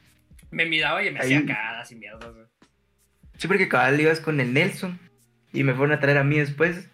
me 0.51 0.65
miraba 0.65 1.03
y 1.03 1.11
me 1.11 1.19
ahí- 1.19 1.33
hacía 1.35 1.45
caras 1.45 1.91
y 1.91 1.95
mierdas. 1.95 2.33
güey. 2.33 2.45
Sí, 3.37 3.47
porque 3.47 3.67
cabal 3.67 3.99
ibas 4.01 4.19
con 4.19 4.39
el 4.39 4.51
Nelson. 4.53 4.97
Y 5.53 5.63
me 5.63 5.73
fueron 5.75 5.95
a 5.95 5.99
traer 5.99 6.17
a 6.17 6.23
mí 6.23 6.39
después. 6.39 6.89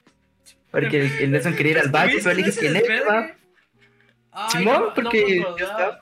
Porque 0.71 1.01
el, 1.01 1.11
el 1.21 1.31
Nelson 1.31 1.55
quería 1.55 1.73
ir 1.73 1.77
al 1.79 1.89
baño. 1.89 2.13
Pero 2.17 2.29
le 2.31 2.35
dije 2.37 2.49
¿Estuviste 2.49 2.81
que 2.81 2.93
Nelson 2.93 3.31
Simón, 4.49 4.81
no- 4.87 4.93
porque 4.93 5.39
yo 5.39 5.55
estaba. 5.55 6.01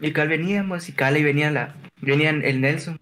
Y 0.00 0.12
cal 0.12 0.28
veníamos, 0.28 0.88
y 0.88 0.92
cal 0.92 1.16
y 1.16 1.22
venía 1.22 1.50
la. 1.50 1.74
Venían 2.00 2.44
el 2.44 2.60
Nelson. 2.60 3.00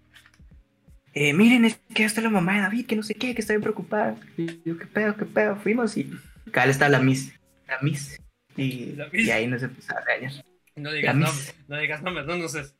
Eh, 1.13 1.33
miren, 1.33 1.65
es 1.65 1.79
que 1.93 2.01
ya 2.03 2.05
está 2.05 2.21
la 2.21 2.29
mamá 2.29 2.55
de 2.55 2.61
David, 2.61 2.85
que 2.85 2.95
no 2.95 3.03
sé 3.03 3.15
qué, 3.15 3.33
que 3.33 3.41
está 3.41 3.53
bien 3.53 3.61
preocupada. 3.63 4.15
Y 4.37 4.61
yo, 4.63 4.77
qué 4.77 4.85
pedo, 4.85 5.15
qué 5.15 5.25
pedo. 5.25 5.55
Fuimos 5.55 5.97
y. 5.97 6.09
Cal 6.51 6.69
está 6.69 6.87
la 6.89 6.99
Miss. 6.99 7.33
La 7.67 7.79
Miss. 7.81 8.19
Y, 8.55 8.93
La 8.95 9.07
Miss. 9.09 9.25
y 9.27 9.31
ahí 9.31 9.47
nos 9.47 9.63
empezó 9.63 9.95
a 9.97 10.01
regañar. 10.01 10.43
No 10.75 10.91
digas 10.91 11.15
nombres, 11.15 11.55
no 11.67 11.77
digas 11.79 12.01
nombres, 12.03 12.25
no 12.25 12.37
nos, 12.37 12.55
es- 12.55 12.75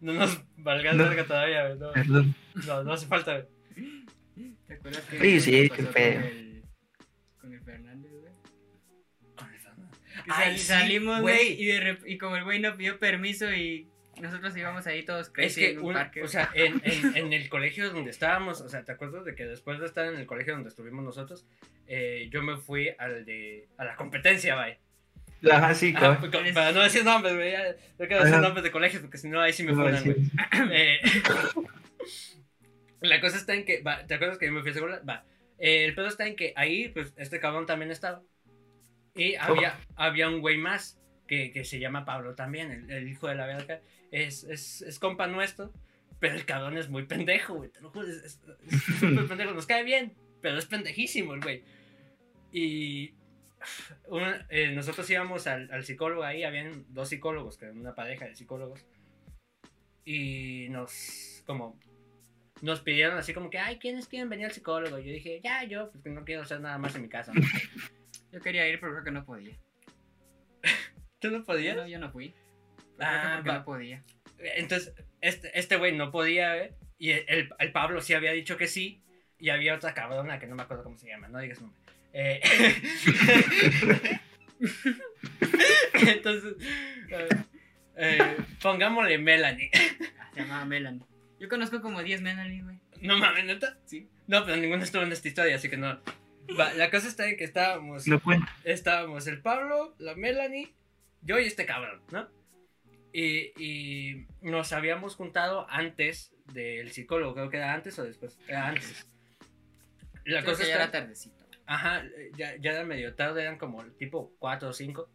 no 0.00 0.12
nos 0.12 0.42
valgas 0.56 0.96
No. 0.96 1.04
verga 1.04 1.24
todavía, 1.24 1.74
no, 1.76 1.92
Perdón. 1.92 2.34
no, 2.66 2.84
no 2.84 2.92
hace 2.92 3.06
falta. 3.06 3.46
güey. 3.76 4.04
¿Te 4.66 4.74
acuerdas 4.74 5.02
que 5.04 5.20
Sí, 5.20 5.40
sí, 5.40 5.70
qué 5.70 5.82
feo. 5.84 6.20
con 6.20 6.24
el, 6.30 6.62
con 7.40 7.52
el 7.54 7.60
Fernández, 7.62 8.10
güey? 8.12 8.32
Ay, 10.28 10.48
sal- 10.48 10.58
sí, 10.58 10.64
salimos, 10.66 11.20
güey. 11.20 11.52
y, 11.62 11.70
y 12.06 12.18
como 12.18 12.36
el 12.36 12.44
güey 12.44 12.60
no 12.60 12.76
pidió 12.76 12.98
permiso 12.98 13.52
y 13.52 13.88
nosotros 14.20 14.56
íbamos 14.56 14.86
ahí 14.86 15.04
todos 15.04 15.26
Es 15.28 15.32
crazy 15.32 15.60
que, 15.60 15.70
en 15.72 15.78
un 15.78 15.84
un- 15.86 15.92
parque. 15.94 16.22
o 16.22 16.28
sea, 16.28 16.50
en, 16.54 16.80
en, 16.84 17.16
en 17.16 17.32
el 17.32 17.48
colegio 17.48 17.90
donde 17.90 18.10
estábamos, 18.10 18.60
o 18.60 18.68
sea, 18.68 18.84
¿te 18.84 18.92
acuerdas 18.92 19.24
de 19.24 19.34
que 19.34 19.44
después 19.46 19.78
de 19.80 19.86
estar 19.86 20.06
en 20.06 20.16
el 20.18 20.26
colegio 20.26 20.54
donde 20.54 20.68
estuvimos 20.68 21.04
nosotros, 21.04 21.46
eh, 21.86 22.28
yo 22.30 22.42
me 22.42 22.56
fui 22.56 22.90
al 22.98 23.24
de, 23.24 23.68
a 23.78 23.84
la 23.84 23.96
competencia, 23.96 24.54
vaya? 24.54 24.78
Ajá, 25.50 25.74
sí, 25.74 25.92
con- 25.92 26.30
para 26.54 26.72
no 26.72 26.82
decir 26.82 27.04
nombres, 27.04 27.34
güey, 27.34 27.52
ya, 27.52 27.64
no 27.98 28.06
quiero 28.06 28.18
decir 28.22 28.34
Ajá. 28.34 28.40
nombres 28.40 28.64
de 28.64 28.70
colegios 28.70 29.02
porque 29.02 29.18
si 29.18 29.28
no 29.28 29.40
ahí 29.40 29.52
sí 29.52 29.62
me 29.62 29.72
sí. 29.98 30.04
güey. 30.10 30.16
Eh, 30.72 31.00
la 33.00 33.20
cosa 33.20 33.36
está 33.36 33.54
en 33.54 33.64
que, 33.64 33.82
va, 33.82 34.06
¿te 34.06 34.14
acuerdas 34.14 34.38
que 34.38 34.46
yo 34.46 34.52
me 34.52 34.62
fui 34.62 34.70
a 34.70 34.74
seguridad? 34.74 35.02
Va, 35.08 35.24
eh, 35.58 35.84
el 35.84 35.94
pedo 35.94 36.06
está 36.08 36.26
en 36.26 36.36
que 36.36 36.52
ahí, 36.56 36.88
pues, 36.88 37.12
este 37.16 37.40
cabrón 37.40 37.66
también 37.66 37.90
estaba. 37.90 38.22
Y 39.14 39.34
había, 39.36 39.78
había 39.96 40.28
un 40.28 40.40
güey 40.40 40.56
más 40.56 40.98
que, 41.28 41.52
que 41.52 41.64
se 41.64 41.78
llama 41.78 42.04
Pablo 42.04 42.34
también, 42.34 42.70
el, 42.72 42.90
el 42.90 43.08
hijo 43.08 43.28
de 43.28 43.34
la 43.36 43.46
verga. 43.46 43.80
Es, 44.14 44.44
es, 44.44 44.80
es 44.82 45.00
compa 45.00 45.26
nuestro, 45.26 45.72
pero 46.20 46.36
el 46.36 46.44
cabrón 46.46 46.78
es 46.78 46.88
muy 46.88 47.04
pendejo, 47.04 47.54
güey, 47.54 47.70
te 47.70 47.80
lo 47.80 47.90
juro, 47.90 48.06
es, 48.06 48.40
súper 49.00 49.26
pendejo. 49.26 49.50
Nos 49.50 49.66
cae 49.66 49.82
bien, 49.82 50.14
pero 50.40 50.56
es 50.56 50.66
pendejísimo 50.66 51.34
el 51.34 51.40
güey. 51.40 51.64
Y 52.52 53.12
eh, 54.50 54.70
nosotros 54.72 55.10
íbamos 55.10 55.48
al, 55.48 55.68
al 55.72 55.84
psicólogo 55.84 56.22
ahí, 56.22 56.44
habían 56.44 56.86
dos 56.90 57.08
psicólogos, 57.08 57.58
que 57.58 57.64
eran 57.64 57.80
una 57.80 57.96
pareja 57.96 58.26
de 58.26 58.36
psicólogos. 58.36 58.86
Y 60.04 60.68
nos, 60.70 61.42
como, 61.44 61.76
nos 62.62 62.82
pidieron 62.82 63.18
así 63.18 63.34
como 63.34 63.50
que, 63.50 63.58
ay, 63.58 63.80
¿quiénes 63.80 64.06
quieren 64.06 64.28
venir 64.28 64.46
al 64.46 64.52
psicólogo? 64.52 64.96
Y 65.00 65.06
yo 65.06 65.12
dije, 65.12 65.40
ya, 65.42 65.64
yo, 65.64 65.90
pues 65.90 66.04
que 66.04 66.10
no 66.10 66.24
quiero 66.24 66.42
hacer 66.42 66.60
nada 66.60 66.78
más 66.78 66.94
en 66.94 67.02
mi 67.02 67.08
casa. 67.08 67.32
¿no?". 67.34 67.42
Yo 68.30 68.40
quería 68.40 68.68
ir, 68.68 68.78
pero 68.78 68.92
creo 68.92 69.04
que 69.04 69.10
no 69.10 69.24
podía. 69.24 69.58
¿Tú 71.18 71.32
no 71.32 71.42
podías? 71.42 71.76
No, 71.76 71.88
yo 71.88 71.98
no 71.98 72.12
fui. 72.12 72.32
Ah, 73.00 73.34
porque 73.36 73.52
no 73.52 73.64
podía. 73.64 74.04
Entonces, 74.38 74.94
este 75.20 75.58
este 75.58 75.76
güey 75.76 75.96
no 75.96 76.10
podía, 76.10 76.56
¿eh? 76.58 76.74
Y 76.98 77.10
el, 77.10 77.50
el 77.58 77.72
Pablo 77.72 78.00
sí 78.00 78.14
había 78.14 78.32
dicho 78.32 78.56
que 78.56 78.68
sí. 78.68 79.02
Y 79.38 79.50
había 79.50 79.74
otra 79.74 79.94
cabrona 79.94 80.38
que 80.38 80.46
no 80.46 80.54
me 80.54 80.62
acuerdo 80.62 80.84
cómo 80.84 80.96
se 80.96 81.08
llama, 81.08 81.28
no 81.28 81.38
digas 81.38 81.60
nombre. 81.60 81.78
Eh, 82.12 82.40
Entonces, 85.92 86.54
eh, 87.10 87.28
eh, 87.96 88.36
pongámosle 88.62 89.18
Melanie. 89.18 89.70
Ah, 90.18 90.30
Se 90.32 90.40
llamaba 90.40 90.64
Melanie. 90.64 91.04
Yo 91.38 91.48
conozco 91.48 91.82
como 91.82 92.02
10 92.02 92.22
Melanie, 92.22 92.62
güey. 92.62 92.78
No 93.00 93.18
mames, 93.18 93.44
neta. 93.44 93.76
Sí. 93.84 94.08
No, 94.26 94.44
pero 94.44 94.56
ninguno 94.56 94.82
estuvo 94.82 95.02
en 95.02 95.12
esta 95.12 95.28
historia, 95.28 95.56
así 95.56 95.68
que 95.68 95.76
no. 95.76 96.00
Va, 96.58 96.72
la 96.74 96.90
cosa 96.90 97.08
está 97.08 97.28
en 97.28 97.36
que 97.36 97.44
estábamos. 97.44 98.06
No 98.06 98.20
estábamos 98.64 99.26
el 99.26 99.42
Pablo, 99.42 99.94
la 99.98 100.14
Melanie, 100.14 100.72
yo 101.22 101.38
y 101.38 101.46
este 101.46 101.66
cabrón, 101.66 102.00
¿no? 102.10 102.28
Y, 103.16 103.52
y 103.62 104.26
nos 104.40 104.72
habíamos 104.72 105.14
juntado 105.14 105.66
antes 105.70 106.34
del 106.52 106.90
psicólogo, 106.90 107.32
creo 107.34 107.48
que 107.48 107.58
era 107.58 107.72
antes 107.72 107.96
o 108.00 108.02
después. 108.04 108.36
Era 108.48 108.66
antes. 108.66 109.06
La 110.24 110.40
Creo 110.42 110.52
cosa 110.52 110.62
que 110.64 110.68
ya 110.68 110.74
está- 110.74 110.82
era 110.84 110.90
tardecito. 110.90 111.44
Ajá, 111.66 112.02
ya, 112.36 112.56
ya 112.56 112.72
era 112.72 112.84
medio 112.84 113.14
tarde, 113.14 113.42
eran 113.42 113.56
como 113.56 113.84
tipo 113.92 114.34
4 114.40 114.68
o 114.68 114.72
5. 114.72 115.08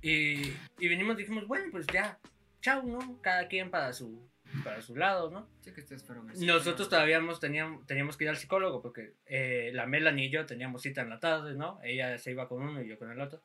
Y, 0.00 0.52
y 0.78 0.88
venimos 0.88 1.14
y 1.16 1.18
dijimos, 1.18 1.46
bueno, 1.46 1.66
pues 1.70 1.86
ya, 1.92 2.18
chao, 2.62 2.82
¿no? 2.84 3.20
Cada 3.20 3.48
quien 3.48 3.70
para 3.70 3.92
su, 3.92 4.26
para 4.64 4.80
su 4.80 4.96
lado, 4.96 5.30
¿no? 5.30 5.46
Sí 5.60 5.72
que 5.74 5.82
ustedes 5.82 6.02
fueron 6.02 6.26
Nosotros 6.26 6.88
todavía 6.88 7.20
teníamos, 7.38 7.86
teníamos 7.86 8.16
que 8.16 8.24
ir 8.24 8.30
al 8.30 8.38
psicólogo 8.38 8.80
porque 8.80 9.12
eh, 9.26 9.70
la 9.74 9.84
Melanie 9.86 10.28
y 10.28 10.30
yo 10.30 10.46
teníamos 10.46 10.80
cita 10.82 11.02
en 11.02 11.10
la 11.10 11.20
tarde, 11.20 11.54
¿no? 11.54 11.78
Ella 11.84 12.16
se 12.18 12.30
iba 12.30 12.48
con 12.48 12.62
uno 12.62 12.80
y 12.82 12.88
yo 12.88 12.98
con 12.98 13.10
el 13.12 13.20
otro. 13.20 13.42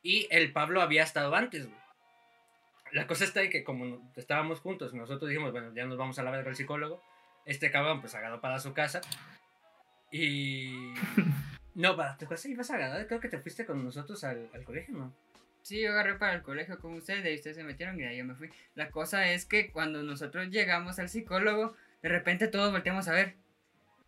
Y 0.00 0.26
el 0.30 0.52
Pablo 0.52 0.80
había 0.80 1.02
estado 1.02 1.34
antes, 1.34 1.66
güey. 1.66 1.81
La 2.92 3.06
cosa 3.06 3.24
está 3.24 3.42
en 3.42 3.50
que 3.50 3.64
como 3.64 4.12
estábamos 4.16 4.60
juntos, 4.60 4.94
nosotros 4.94 5.28
dijimos, 5.28 5.52
bueno, 5.52 5.72
ya 5.74 5.86
nos 5.86 5.98
vamos 5.98 6.18
a 6.18 6.22
la 6.22 6.30
verga 6.30 6.50
al 6.50 6.56
psicólogo. 6.56 7.02
Este 7.44 7.70
cabrón 7.70 8.00
pues 8.00 8.14
agarró 8.14 8.40
para 8.40 8.58
su 8.60 8.72
casa. 8.72 9.00
Y... 10.10 10.92
No, 11.74 11.96
para 11.96 12.18
tu 12.18 12.26
casa 12.26 12.50
ibas 12.50 12.70
a 12.70 12.74
agarrar, 12.74 13.06
creo 13.06 13.18
que 13.18 13.30
te 13.30 13.38
fuiste 13.38 13.64
con 13.64 13.82
nosotros 13.82 14.22
al, 14.24 14.46
al 14.52 14.62
colegio, 14.62 14.94
¿no? 14.94 15.14
Sí, 15.62 15.80
yo 15.80 15.92
agarré 15.92 16.16
para 16.16 16.34
el 16.34 16.42
colegio 16.42 16.78
con 16.78 16.92
ustedes 16.94 17.24
y 17.24 17.36
ustedes 17.36 17.56
se 17.56 17.64
metieron 17.64 17.98
y 17.98 18.02
de 18.02 18.08
ahí 18.08 18.18
yo 18.18 18.24
me 18.24 18.34
fui. 18.34 18.50
La 18.74 18.90
cosa 18.90 19.32
es 19.32 19.46
que 19.46 19.70
cuando 19.70 20.02
nosotros 20.02 20.48
llegamos 20.50 20.98
al 20.98 21.08
psicólogo, 21.08 21.74
de 22.02 22.08
repente 22.08 22.48
todos 22.48 22.72
volteamos 22.72 23.08
a 23.08 23.12
ver. 23.12 23.36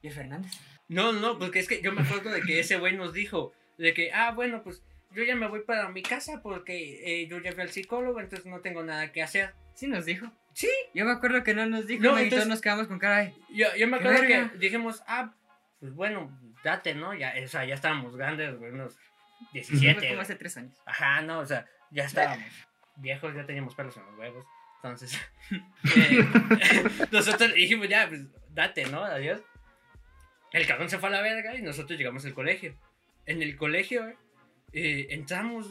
¿Y 0.03 0.09
el 0.09 0.12
Fernández? 0.12 0.53
No, 0.88 1.12
no, 1.12 1.38
porque 1.38 1.61
es 1.61 1.68
que 1.68 1.81
yo 1.81 1.92
me 1.92 2.03
acuerdo 2.03 2.31
de 2.31 2.42
que 2.42 2.61
ese 2.61 2.79
güey 2.79 2.97
nos 2.97 3.12
dijo 3.12 3.55
de 3.79 3.94
que, 3.94 4.12
ah, 4.12 4.33
bueno, 4.33 4.62
pues 4.62 4.83
yo 5.14 5.24
ya 5.24 5.35
me 5.37 5.46
voy 5.48 5.61
para 5.61 5.88
mi 5.88 6.03
casa 6.03 6.40
porque 6.42 7.22
eh, 7.22 7.27
yo 7.29 7.38
ya 7.40 7.53
fui 7.53 7.62
al 7.62 7.70
psicólogo, 7.70 8.20
entonces 8.20 8.46
no 8.46 8.61
tengo 8.61 8.83
nada 8.83 9.12
que 9.12 9.22
hacer. 9.22 9.55
Sí 9.74 9.87
nos 9.87 10.05
dijo. 10.05 10.31
Sí. 10.53 10.68
Yo 10.94 11.05
me 11.05 11.12
acuerdo 11.12 11.42
que 11.42 11.55
no 11.55 11.66
nos 11.66 11.87
dijo 11.87 12.03
No, 12.03 12.11
güey, 12.12 12.24
y 12.24 12.27
entonces- 12.27 12.44
todos 12.44 12.48
nos 12.55 12.61
quedamos 12.61 12.87
con 12.87 12.98
cara 12.98 13.18
de... 13.24 13.35
Yo, 13.50 13.66
yo 13.77 13.88
me 13.88 13.98
¡Qué 13.98 14.05
acuerdo 14.09 14.20
verga! 14.29 14.50
que 14.53 14.59
dijimos, 14.59 15.03
ah, 15.07 15.35
pues 15.81 15.92
bueno, 15.94 16.31
date, 16.62 16.94
¿no? 16.94 17.12
Ya, 17.14 17.35
o 17.44 17.48
sea, 17.48 17.64
ya 17.64 17.74
estábamos 17.74 18.16
grandes, 18.16 18.55
unos 18.61 18.94
Fue 18.94 19.48
17. 19.55 20.09
como 20.09 20.20
hace 20.20 20.37
tres 20.37 20.57
años. 20.57 20.77
Ajá, 20.87 21.22
no, 21.22 21.40
o 21.40 21.46
sea, 21.46 21.66
ya 21.90 22.05
estábamos 22.05 22.46
viejos, 22.96 23.35
ya 23.35 23.44
teníamos 23.44 23.74
pelos 23.74 23.96
en 23.96 24.07
los 24.07 24.16
huevos. 24.18 24.44
Entonces, 24.77 25.18
eh, 25.96 26.24
nosotros 27.11 27.53
dijimos, 27.55 27.88
ya, 27.88 28.09
pues 28.09 28.20
date, 28.50 28.87
¿no? 28.87 29.03
Adiós. 29.05 29.40
El 30.53 30.66
cabrón 30.68 30.88
se 30.88 30.98
fue 30.98 31.09
a 31.09 31.12
la 31.12 31.20
verga 31.20 31.57
y 31.57 31.62
nosotros 31.62 31.98
llegamos 31.98 32.24
al 32.24 32.35
colegio. 32.35 32.74
En 33.27 33.42
el 33.42 33.57
colegio, 33.57 34.03
güey, 34.05 34.14
eh, 34.75 35.07
entramos 35.11 35.69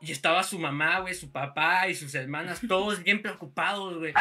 y 0.00 0.12
estaba 0.12 0.42
su 0.44 0.58
mamá, 0.58 1.00
güey, 1.00 1.14
su 1.14 1.32
papá 1.32 1.88
y 1.88 1.94
sus 1.94 2.14
hermanas, 2.14 2.60
todos 2.68 3.02
bien 3.02 3.20
preocupados, 3.22 3.98
güey. 3.98 4.12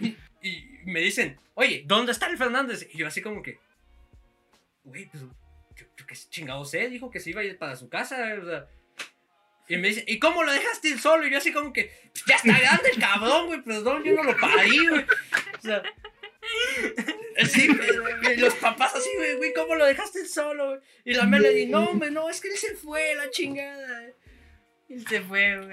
Y, 0.00 0.06
y- 0.06 0.16
y 0.42 0.78
me 0.84 1.00
dicen, 1.00 1.40
oye, 1.54 1.84
¿dónde 1.86 2.12
está 2.12 2.26
el 2.26 2.36
Fernández? 2.36 2.86
Y 2.92 2.98
yo 2.98 3.06
así 3.06 3.22
como 3.22 3.40
que, 3.42 3.58
güey, 4.84 5.06
pues, 5.06 5.22
yo, 5.22 5.86
yo 5.96 6.06
qué 6.06 6.14
chingado 6.28 6.64
sé, 6.66 6.90
dijo 6.90 7.10
que 7.10 7.18
se 7.20 7.30
iba 7.30 7.40
a 7.40 7.44
ir 7.44 7.56
para 7.56 7.76
su 7.76 7.88
casa, 7.88 8.16
o 8.42 8.44
sea. 8.44 8.66
Y 9.66 9.78
me 9.78 9.88
dicen, 9.88 10.04
¿y 10.06 10.18
cómo 10.18 10.42
lo 10.44 10.52
dejaste 10.52 10.88
ir 10.88 10.98
solo? 11.00 11.26
Y 11.26 11.30
yo 11.30 11.38
así 11.38 11.50
como 11.50 11.72
que, 11.72 11.90
"Pues 12.12 12.24
ya 12.26 12.36
está 12.36 12.58
grande 12.60 12.90
el 12.90 13.00
cabrón, 13.00 13.46
güey, 13.46 13.62
perdón, 13.62 14.04
yo 14.04 14.12
no 14.14 14.22
lo 14.22 14.36
parí, 14.36 14.86
güey. 14.86 15.06
O 15.58 15.60
sea, 15.62 15.82
así, 17.38 17.66
güey, 17.68 18.34
y 18.34 18.36
los 18.40 18.54
papás 18.54 18.94
así, 18.94 19.08
güey, 19.16 19.34
güey, 19.36 19.52
¿cómo 19.54 19.74
lo 19.74 19.84
dejaste 19.86 20.26
solo? 20.26 20.68
güey? 20.70 20.80
Y 21.04 21.14
la 21.14 21.24
Melody, 21.24 21.66
no, 21.66 21.84
hombre, 21.90 22.10
no, 22.10 22.28
es 22.30 22.40
que 22.40 22.48
él 22.48 22.56
se 22.56 22.74
fue, 22.74 23.14
la 23.16 23.30
chingada. 23.30 24.04
Él 24.88 25.06
se 25.08 25.20
fue, 25.22 25.56
güey. 25.58 25.70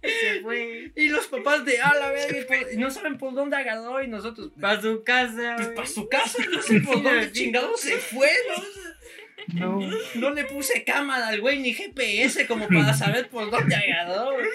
Se 0.00 0.40
fue. 0.42 0.92
Y 0.94 1.08
los 1.08 1.26
papás 1.26 1.64
de, 1.64 1.80
ah, 1.80 1.92
la 1.98 2.10
verga, 2.12 2.46
no 2.76 2.88
saben 2.90 3.18
por 3.18 3.34
dónde 3.34 3.56
agarró, 3.56 4.00
y 4.02 4.06
nosotros, 4.08 4.52
Para 4.60 4.80
su 4.80 5.02
casa, 5.02 5.54
pues 5.56 5.66
güey. 5.66 5.74
para 5.76 5.88
su 5.88 6.08
casa, 6.08 6.44
no 6.50 6.62
sé 6.62 6.80
por 6.80 6.96
Sí, 6.98 7.02
dónde 7.02 7.24
sí. 7.26 7.32
chingado 7.32 7.76
se 7.76 7.96
fue, 7.98 8.30
¿no? 8.48 9.78
No. 9.80 9.90
No 10.14 10.30
le 10.30 10.44
puse 10.44 10.84
cámara 10.84 11.28
al 11.28 11.40
güey 11.40 11.58
ni 11.58 11.72
GPS 11.72 12.46
como 12.46 12.68
para 12.68 12.92
saber 12.94 13.28
por 13.30 13.50
dónde 13.50 13.74
agarró. 13.74 14.34
güey. 14.34 14.46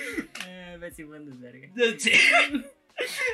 Ah, 0.41 0.73
A 0.75 0.77
ver 0.77 0.93
si 0.93 1.03
mandas 1.03 1.39
verga. 1.41 1.67
Sí. 1.97 2.11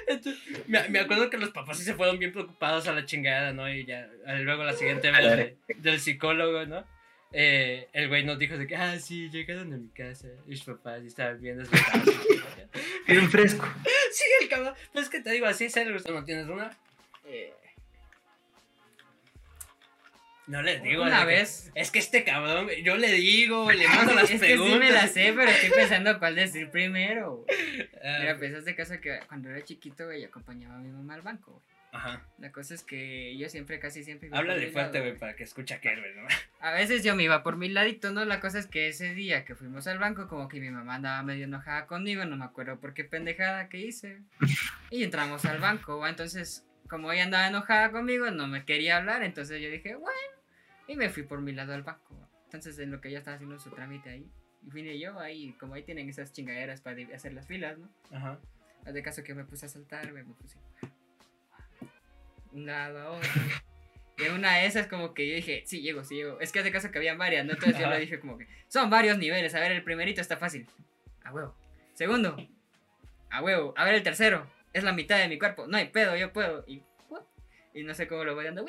Entonces, 0.08 0.41
me, 0.67 0.88
me 0.89 1.00
acuerdo 1.00 1.30
que 1.30 1.38
los 1.38 1.50
papás 1.50 1.78
sí 1.78 1.84
se 1.84 1.93
fueron 1.93 2.17
bien 2.19 2.32
preocupados 2.32 2.88
a 2.88 2.93
la 2.93 3.06
chingada, 3.06 3.54
¿no? 3.54 3.72
Y 3.72 3.86
ya, 3.86 4.10
luego 4.39 4.63
la 4.63 4.74
siguiente 4.74 5.12
vez 5.12 5.38
de- 5.38 5.58
del 5.78 6.00
psicólogo, 6.00 6.65
¿no? 6.65 6.86
Eh, 7.32 7.88
el 7.93 8.08
güey 8.08 8.24
nos 8.24 8.39
dijo 8.39 8.58
de 8.58 8.65
que, 8.65 8.76
ah, 8.76 8.98
sí, 9.00 9.30
llegaron 9.30 9.72
a 9.74 9.78
mi 9.78 9.89
casa. 9.89 10.28
Y 10.48 10.50
mis 10.50 10.63
papás 10.63 11.04
estaban 11.04 11.39
viendo 11.39 11.63
su 11.63 11.72
casa. 11.72 12.04
Bien 13.08 13.30
fresco. 13.30 13.67
Sí, 14.12 14.24
el 14.41 14.50
cabrón. 14.50 14.74
Pues 14.93 15.06
es 15.06 15.12
que 15.12 15.22
te 15.22 15.32
digo, 15.32 15.45
así 15.45 15.65
es 15.65 15.78
el 15.78 15.93
¿No 15.93 16.24
tienes 16.26 16.48
una? 16.48 16.76
Eh, 17.26 17.54
No 20.49 20.62
les 20.63 20.81
digo. 20.83 21.03
Una 21.03 21.19
que- 21.21 21.25
vez. 21.27 21.71
Es 21.75 21.91
que 21.91 21.99
este 21.99 22.23
cabrón, 22.23 22.67
yo 22.83 22.97
le 22.97 23.12
digo, 23.12 23.71
le 23.71 23.88
mando 23.88 24.13
las 24.13 24.23
es 24.31 24.41
que 24.41 24.47
preguntas. 24.47 24.73
sí 24.73 24.79
me 24.79 24.89
la 24.91 25.07
sé, 25.07 25.33
pero 25.35 25.49
estoy 25.51 25.69
pensando 25.69 26.17
cuál 26.19 26.35
decir 26.35 26.69
primero. 26.71 27.45
güey. 27.45 27.89
Mira, 28.19 28.35
pues 28.38 28.65
de 28.65 28.75
caso 28.75 28.99
que 28.99 29.19
cuando 29.27 29.49
era 29.49 29.63
chiquito, 29.63 30.05
güey, 30.05 30.23
acompañaba 30.25 30.75
a 30.75 30.79
mi 30.79 30.89
mamá 30.89 31.13
al 31.13 31.21
banco, 31.21 31.51
güey. 31.51 31.63
Ajá. 31.91 32.23
La 32.38 32.51
cosa 32.51 32.75
es 32.75 32.83
que 32.83 33.35
yo 33.38 33.49
siempre, 33.49 33.79
casi 33.79 34.03
siempre. 34.03 34.29
Háblale 34.31 34.67
fuerte, 34.69 34.99
güey, 34.99 35.17
para 35.17 35.35
que 35.35 35.43
escuche 35.43 35.73
aquel, 35.73 35.99
güey, 35.99 36.13
¿no? 36.13 36.27
A 36.59 36.71
veces 36.71 37.03
yo 37.03 37.15
me 37.15 37.23
iba 37.23 37.41
por 37.41 37.55
mi 37.57 37.67
ladito, 37.67 38.12
¿no? 38.12 38.25
La 38.25 38.39
cosa 38.39 38.59
es 38.59 38.67
que 38.67 38.88
ese 38.89 39.15
día 39.15 39.43
que 39.43 39.55
fuimos 39.55 39.88
al 39.88 39.97
banco, 39.97 40.27
como 40.27 40.47
que 40.49 40.59
mi 40.59 40.69
mamá 40.69 40.95
andaba 40.95 41.23
medio 41.23 41.45
enojada 41.45 41.88
conmigo, 41.88 42.25
no 42.25 42.38
me 42.38 42.45
acuerdo 42.45 42.79
por 42.79 42.93
qué 42.93 43.05
pendejada 43.05 43.69
que 43.69 43.79
hice. 43.79 44.19
Y 44.91 45.03
entramos 45.03 45.45
al 45.45 45.59
banco, 45.59 45.97
güey. 45.97 46.09
Entonces, 46.12 46.63
como 46.88 47.12
ella 47.12 47.23
andaba 47.23 47.47
enojada 47.47 47.91
conmigo, 47.91 48.29
no 48.31 48.47
me 48.47 48.65
quería 48.65 48.97
hablar, 48.97 49.21
entonces 49.23 49.59
yo 49.62 49.69
dije, 49.69 49.93
bueno. 49.95 50.13
Y 50.89 50.95
me 50.95 51.10
fui 51.10 51.21
por 51.21 51.39
mi 51.39 51.52
lado 51.52 51.73
al 51.75 51.84
banco. 51.84 52.15
Entonces, 52.45 52.80
en 52.80 52.89
lo 52.89 52.99
que 52.99 53.10
ella 53.10 53.19
estaba 53.19 53.36
haciendo 53.36 53.60
su 53.60 53.69
trámite 53.69 54.10
ahí, 54.10 54.28
y 54.65 54.71
vine 54.71 54.97
yo 54.97 55.19
ahí, 55.19 55.54
como 55.60 55.75
ahí 55.75 55.84
tienen 55.84 56.10
esas 56.10 56.34
chingaderas 56.34 56.82
para 56.82 56.97
hacer 57.13 57.32
las 57.34 57.45
filas, 57.45 57.78
¿no? 57.78 57.88
Ajá. 58.12 58.39
De 58.91 59.04
caso 59.04 59.23
que 59.23 59.36
me 59.36 59.45
puse 59.45 59.67
a 59.67 59.69
saltar, 59.69 60.12
me 60.12 60.23
puse 60.23 60.58
un 62.52 62.65
lado 62.65 62.99
a 62.99 63.12
otro. 63.12 63.30
Y 64.17 64.23
en 64.23 64.34
una 64.34 64.58
de 64.58 64.65
esas 64.65 64.88
como 64.88 65.13
que 65.13 65.30
yo 65.30 65.36
dije, 65.36 65.62
sí, 65.67 65.82
llego, 65.82 66.04
sí, 66.04 66.15
llego. 66.15 66.39
Es 66.39 66.52
que 66.52 66.58
haz 66.58 66.65
de 66.65 66.71
caso 66.71 66.89
que 66.89 66.97
habían 66.97 67.19
varias, 67.19 67.45
¿no? 67.45 67.54
Entonces 67.54 67.80
yo 67.80 67.88
le 67.88 67.99
dije 67.99 68.19
como 68.19 68.39
que, 68.39 68.47
son 68.67 68.89
varios 68.89 69.19
niveles. 69.19 69.54
A 69.54 69.60
ver, 69.60 69.71
el 69.71 69.84
primerito 69.84 70.21
está 70.21 70.38
fácil. 70.38 70.67
A 71.23 71.32
huevo. 71.32 71.56
Segundo, 71.93 72.36
a 73.30 73.43
huevo. 73.43 73.75
A 73.78 73.86
ver, 73.86 73.93
el 73.93 74.02
tercero, 74.02 74.52
es 74.73 74.84
la 74.84 74.91
mitad 74.91 75.19
de 75.19 75.28
mi 75.28 75.38
cuerpo. 75.38 75.67
No 75.67 75.78
hay 75.78 75.89
pedo, 75.89 76.15
yo 76.15 76.34
puedo. 76.34 76.65
Y, 76.67 76.82
y 77.75 77.84
no 77.84 77.93
sé 77.93 78.08
cómo 78.08 78.23
lo 78.23 78.34
voy 78.34 78.45
dando. 78.45 78.65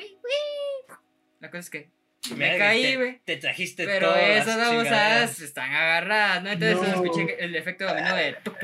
La 1.39 1.49
cosa 1.49 1.59
es 1.59 1.69
que 1.71 2.00
me 2.35 2.57
caí, 2.57 2.95
güey. 2.95 3.13
Te, 3.25 3.35
te, 3.35 3.37
trajiste 3.37 3.85
Pero 3.85 4.07
todas 4.09 4.41
esas 4.41 4.57
babosadas 4.57 5.31
se 5.31 5.45
están 5.45 5.71
agarradas, 5.73 6.43
¿no? 6.43 6.51
Entonces 6.51 7.35
el 7.39 7.55
efecto 7.55 7.85
dominó 7.85 8.15
de 8.15 8.35
tuc. 8.43 8.57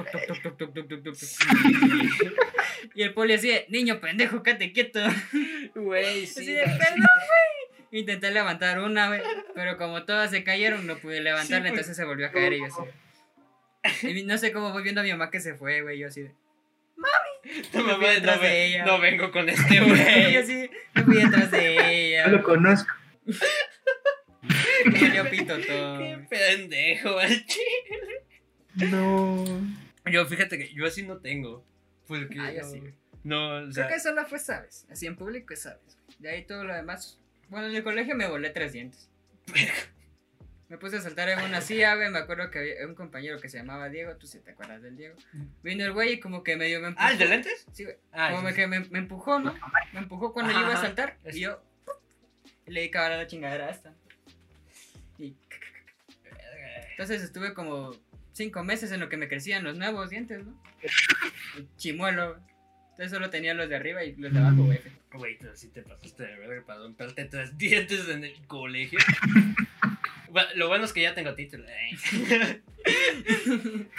Y 2.94 3.04
el 3.04 3.14
poli 3.14 3.34
así 3.34 3.50
de, 3.50 3.66
niño 3.70 4.00
pendejo, 4.00 4.44
cate 4.44 4.72
quieto. 4.72 5.00
Güey, 5.76 6.26
sí. 6.26 6.42
Así 6.42 6.54
de, 6.54 6.64
perdón, 6.64 6.98
güey. 6.98 8.00
Intenté 8.00 8.32
levantar 8.32 8.80
una, 8.80 9.08
güey. 9.08 9.22
Pero 9.56 9.78
como 9.78 10.04
todas 10.04 10.32
se 10.32 10.44
cayeron, 10.44 10.86
no 10.86 10.98
pude 10.98 11.22
levantarla, 11.22 11.70
entonces 11.70 11.96
se 11.96 12.06
volvió 12.06 12.28
a 12.28 12.32
caer 12.32 12.54
y 12.54 12.60
yo 12.60 12.66
así. 12.66 14.08
Y 14.08 14.24
no 14.24 14.38
sé 14.38 14.52
cómo 14.52 14.72
voy 14.72 14.84
viendo 14.84 15.02
a 15.02 15.04
mi 15.04 15.12
mamá 15.12 15.32
que 15.32 15.40
se 15.40 15.56
fue, 15.56 15.82
güey. 15.82 16.00
Yo 16.00 16.08
así 16.08 16.24
de, 16.24 16.32
mami. 16.96 17.62
Tu 17.72 17.80
mamá, 17.80 18.08
no, 18.22 18.42
me, 18.42 18.66
ella, 18.66 18.86
no 18.86 19.00
vengo 19.00 19.32
con 19.32 19.48
este, 19.50 19.80
güey. 19.80 20.34
yo 20.34 20.40
así, 20.42 20.70
fui 21.06 21.18
detrás 21.18 21.52
de 21.52 22.10
ella. 22.10 22.28
No 22.28 22.38
lo 22.38 22.44
conozco. 22.44 22.94
Dio 25.12 25.30
pito 25.30 25.60
todo. 25.60 25.98
Qué 26.00 26.26
pendejo, 26.30 27.18
al 27.20 27.46
chile. 27.46 28.24
No. 28.76 29.44
Yo, 30.06 30.26
fíjate 30.26 30.58
que 30.58 30.74
yo 30.74 30.86
así 30.86 31.04
no 31.04 31.18
tengo. 31.18 31.66
Porque. 32.08 32.40
Ah, 32.40 32.52
yo 32.52 32.62
no, 32.62 32.70
sí, 32.70 32.80
güey. 32.80 32.94
No, 33.24 33.56
o 33.68 33.72
sea. 33.72 33.88
Creo 33.88 33.98
que 33.98 34.04
solo 34.04 34.26
fue 34.26 34.40
sabes. 34.40 34.86
Así 34.90 35.06
en 35.08 35.16
público 35.16 35.54
es 35.54 35.62
sabes. 35.62 35.98
De 36.20 36.30
ahí 36.30 36.44
todo 36.44 36.64
lo 36.64 36.74
demás. 36.74 37.20
Bueno, 37.50 37.68
en 37.68 37.76
el 37.76 37.84
colegio 37.84 38.16
me 38.16 38.28
volé 38.28 38.50
tres 38.50 38.74
dientes. 38.74 39.10
Me 40.70 40.78
puse 40.78 40.98
a 40.98 41.02
saltar 41.02 41.30
en 41.30 41.40
una 41.40 41.62
silla, 41.62 41.96
güey. 41.96 42.10
Me 42.10 42.20
acuerdo 42.20 42.52
que 42.52 42.60
había 42.60 42.86
un 42.86 42.94
compañero 42.94 43.40
que 43.40 43.48
se 43.48 43.58
llamaba 43.58 43.88
Diego. 43.88 44.18
Tú 44.18 44.28
sí 44.28 44.40
te 44.40 44.52
acuerdas 44.52 44.82
del 44.82 44.98
Diego. 44.98 45.16
Vino 45.64 45.86
el 45.86 45.94
güey 45.94 46.14
y 46.14 46.20
como 46.20 46.44
que 46.44 46.58
medio 46.58 46.82
me 46.82 46.90
empujó. 46.90 47.08
Ah, 47.08 47.12
¿el 47.14 47.18
de 47.18 47.26
lentes? 47.26 47.66
Sí, 47.72 47.86
güey. 47.86 47.96
Ah, 48.12 48.32
como 48.34 48.50
sí, 48.50 48.56
que 48.56 48.68
me, 48.68 48.82
me 48.82 49.00
empujó, 49.00 49.40
¿no? 49.40 49.56
Me 49.94 50.00
empujó 50.00 50.34
cuando 50.34 50.52
yo 50.52 50.60
iba 50.60 50.74
a 50.74 50.82
saltar. 50.82 51.18
Y 51.32 51.40
yo. 51.40 51.64
Le 52.68 52.82
di 52.82 52.90
cabal 52.92 53.14
a 53.14 53.18
la 53.18 53.28
chingadera 53.28 53.70
esta. 53.70 53.94
Y. 55.20 55.34
Entonces 56.92 57.22
estuve 57.24 57.54
como 57.54 57.96
cinco 58.34 58.64
meses 58.64 58.92
en 58.92 59.00
lo 59.00 59.10
que 59.10 59.18
me 59.18 59.28
crecían 59.28 59.64
los 59.64 59.78
nuevos 59.78 60.10
dientes, 60.10 60.46
¿no? 60.46 60.60
Chimuelo. 61.78 62.38
Entonces 62.92 63.12
solo 63.12 63.30
tenía 63.30 63.54
los 63.54 63.70
de 63.70 63.76
arriba 63.76 64.04
y 64.04 64.16
los 64.16 64.34
de 64.34 64.40
abajo, 64.40 64.64
güey. 64.64 64.80
Güey, 65.14 65.38
pero 65.40 65.56
sí 65.56 65.70
te 65.70 65.82
pasaste 65.84 66.24
de 66.24 66.36
verga 66.38 66.66
para 66.66 66.80
romperte 66.80 67.26
tres 67.26 67.58
dientes 67.58 68.08
en 68.10 68.24
el 68.26 68.36
colegio. 68.48 69.00
Bueno, 70.30 70.50
lo 70.56 70.68
bueno 70.68 70.86
es 70.86 70.94
que 70.94 71.02
ya 71.04 71.14
tengo 71.16 71.34
título. 71.36 71.66
eh. 71.68 72.62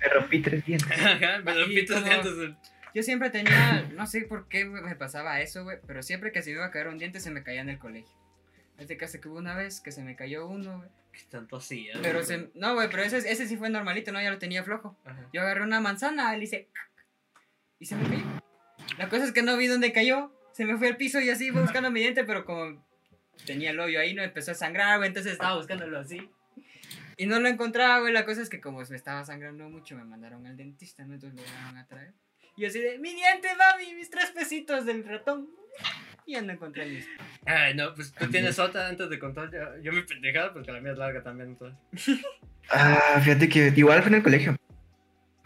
Me 0.00 0.08
rompí 0.12 0.40
tres 0.40 0.64
dientes. 0.64 0.90
Ajá, 0.90 1.38
me 1.44 1.54
rompí 1.54 1.84
tres 1.84 2.00
como- 2.00 2.22
dientes. 2.22 2.56
Yo 2.94 3.02
siempre 3.02 3.30
tenía, 3.30 3.88
no 3.94 4.06
sé 4.06 4.22
por 4.22 4.48
qué 4.48 4.64
me 4.64 4.96
pasaba 4.96 5.40
eso, 5.40 5.64
güey, 5.64 5.78
pero 5.86 6.02
siempre 6.02 6.32
que 6.32 6.42
se 6.42 6.50
me 6.50 6.56
iba 6.56 6.66
a 6.66 6.70
caer 6.70 6.88
un 6.88 6.98
diente 6.98 7.20
se 7.20 7.30
me 7.30 7.42
caía 7.42 7.60
en 7.60 7.68
el 7.68 7.78
colegio. 7.78 8.14
Este 8.78 8.96
caso 8.96 9.20
que 9.20 9.28
hubo 9.28 9.38
una 9.38 9.54
vez 9.54 9.80
que 9.80 9.92
se 9.92 10.02
me 10.02 10.16
cayó 10.16 10.46
uno, 10.46 10.78
güey. 10.78 10.88
¿Qué 11.12 11.22
tanto 11.28 11.56
hacía? 11.56 11.98
Pero 12.02 12.22
se, 12.22 12.50
no, 12.54 12.74
güey, 12.74 12.88
pero 12.88 13.02
ese, 13.02 13.18
ese 13.18 13.46
sí 13.46 13.56
fue 13.56 13.68
normalito, 13.68 14.12
¿no? 14.12 14.22
Ya 14.22 14.30
lo 14.30 14.38
tenía 14.38 14.62
flojo. 14.62 14.96
Ajá. 15.04 15.28
Yo 15.32 15.42
agarré 15.42 15.62
una 15.62 15.80
manzana, 15.80 16.36
le 16.36 16.44
hice 16.44 16.68
y 17.78 17.86
se 17.86 17.96
me 17.96 18.08
cayó. 18.08 18.24
La 18.98 19.08
cosa 19.08 19.24
es 19.24 19.32
que 19.32 19.42
no 19.42 19.56
vi 19.56 19.66
dónde 19.66 19.92
cayó. 19.92 20.32
Se 20.52 20.64
me 20.64 20.76
fue 20.76 20.88
al 20.88 20.96
piso 20.96 21.20
y 21.20 21.30
así 21.30 21.46
iba 21.46 21.60
buscando 21.60 21.90
mi 21.90 22.00
diente, 22.00 22.24
pero 22.24 22.44
como 22.44 22.84
tenía 23.46 23.70
el 23.70 23.80
hoyo 23.80 23.98
ahí, 23.98 24.14
no 24.14 24.22
empezó 24.22 24.52
a 24.52 24.54
sangrar, 24.54 24.98
güey, 24.98 25.08
entonces 25.08 25.32
estaba 25.32 25.56
buscándolo 25.56 25.98
así. 25.98 26.30
Y 27.16 27.26
no 27.26 27.40
lo 27.40 27.48
encontraba, 27.48 28.00
güey. 28.00 28.12
La 28.12 28.24
cosa 28.24 28.42
es 28.42 28.48
que 28.48 28.60
como 28.60 28.78
me 28.78 28.96
estaba 28.96 29.24
sangrando 29.24 29.68
mucho, 29.68 29.96
me 29.96 30.04
mandaron 30.04 30.46
al 30.46 30.56
dentista, 30.56 31.04
¿no? 31.04 31.14
Entonces 31.14 31.40
lo 31.40 31.60
iban 31.60 31.76
a 31.76 31.86
traer. 31.86 32.14
Y 32.60 32.64
yo 32.64 32.68
así 32.68 32.78
de, 32.78 32.98
mi 32.98 33.14
diente, 33.14 33.48
mami, 33.56 33.94
mis 33.94 34.10
tres 34.10 34.26
pesitos 34.32 34.84
del 34.84 35.02
ratón. 35.02 35.48
Y 36.26 36.34
ya 36.34 36.42
no 36.42 36.52
encontré 36.52 36.84
mis. 36.84 37.08
Ay, 37.46 37.74
no, 37.74 37.94
pues 37.94 38.12
tú 38.12 38.26
tienes 38.28 38.58
otra 38.58 38.86
antes 38.86 39.08
de 39.08 39.18
contar. 39.18 39.50
Yo, 39.50 39.78
yo 39.82 39.92
me 39.94 40.02
pendejaba 40.02 40.52
porque 40.52 40.70
la 40.70 40.78
mía 40.82 40.92
es 40.92 40.98
larga 40.98 41.22
también. 41.22 41.50
Entonces. 41.58 41.78
Ah, 42.68 43.18
fíjate 43.24 43.48
que 43.48 43.72
igual 43.74 44.00
fue 44.02 44.10
en 44.10 44.16
el 44.16 44.22
colegio. 44.22 44.56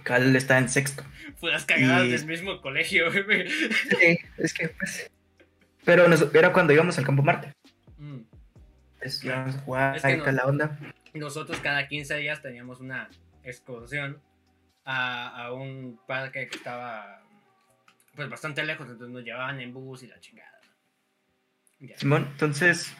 Cal 0.02 0.34
está 0.34 0.58
en 0.58 0.68
sexto. 0.68 1.04
Fueras 1.36 1.64
cagadas 1.64 2.06
Y- 2.06 2.10
del 2.10 2.26
mismo 2.26 2.60
colegio, 2.60 3.04
güey. 3.24 3.48
Sí, 3.48 4.18
es 4.38 4.52
que 4.52 4.68
pues. 4.70 5.08
Pero 5.84 6.08
nos- 6.08 6.34
era 6.34 6.52
cuando 6.52 6.72
íbamos 6.72 6.98
al 6.98 7.06
campo 7.06 7.22
Marte. 7.22 7.52
Mm. 7.96 8.22
Pues 8.98 9.22
íbamos 9.24 9.54
a 9.54 9.58
jugar 9.60 9.96
Es 9.96 10.02
que 10.02 10.08
ahí 10.08 10.16
no- 10.16 10.32
la 10.32 10.46
onda. 10.46 10.78
Nosotros 11.14 11.60
cada 11.60 11.86
15 11.86 12.16
días 12.16 12.42
teníamos 12.42 12.80
una 12.80 13.08
excursión 13.44 14.20
a, 14.84 15.44
a 15.46 15.52
un 15.52 15.98
parque 16.06 16.46
que 16.48 16.56
estaba 16.56 17.22
pues 18.14 18.28
bastante 18.28 18.62
lejos, 18.64 18.86
entonces 18.88 19.12
nos 19.12 19.24
llevaban 19.24 19.60
en 19.60 19.72
bus 19.74 20.02
y 20.04 20.06
la 20.06 20.20
chingada. 20.20 20.60
Ya. 21.80 21.98
Simón, 21.98 22.28
entonces, 22.32 22.94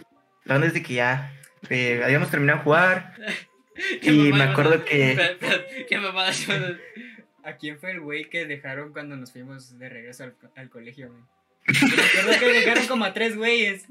la 0.45 0.57
onda 0.57 0.67
es 0.67 0.75
de 0.75 0.83
que 0.83 0.95
ya 0.95 1.33
eh, 1.71 2.03
habíamos 2.05 2.31
terminado 2.31 2.59
de 2.59 2.65
jugar. 2.65 3.15
¿Qué 4.03 4.11
Y 4.13 4.33
me 4.33 4.43
a- 4.45 4.51
acuerdo 4.53 4.85
que- 4.85 5.13
Espera, 5.13 5.31
espera, 5.33 5.87
¿Qué 5.89 5.99
mamada 5.99 6.33
ibas 6.43 6.61
a- 6.63 7.49
¿A 7.49 7.57
quién 7.57 7.79
fue 7.79 7.91
el 7.93 8.01
güey 8.01 8.29
que 8.31 8.47
dejaron 8.47 8.93
cuando 8.93 9.17
nos 9.17 9.31
fuimos 9.33 9.79
de 9.79 9.89
regreso 9.91 10.25
al, 10.25 10.35
al 10.57 10.71
colegio, 10.71 11.11
güey? 11.13 11.23
Me 11.67 12.33
acuerdo 12.33 12.41
que 12.41 12.53
dejaron 12.61 12.87
como 12.87 13.05
a 13.05 13.13
tres 13.13 13.37
güeyes. 13.37 13.87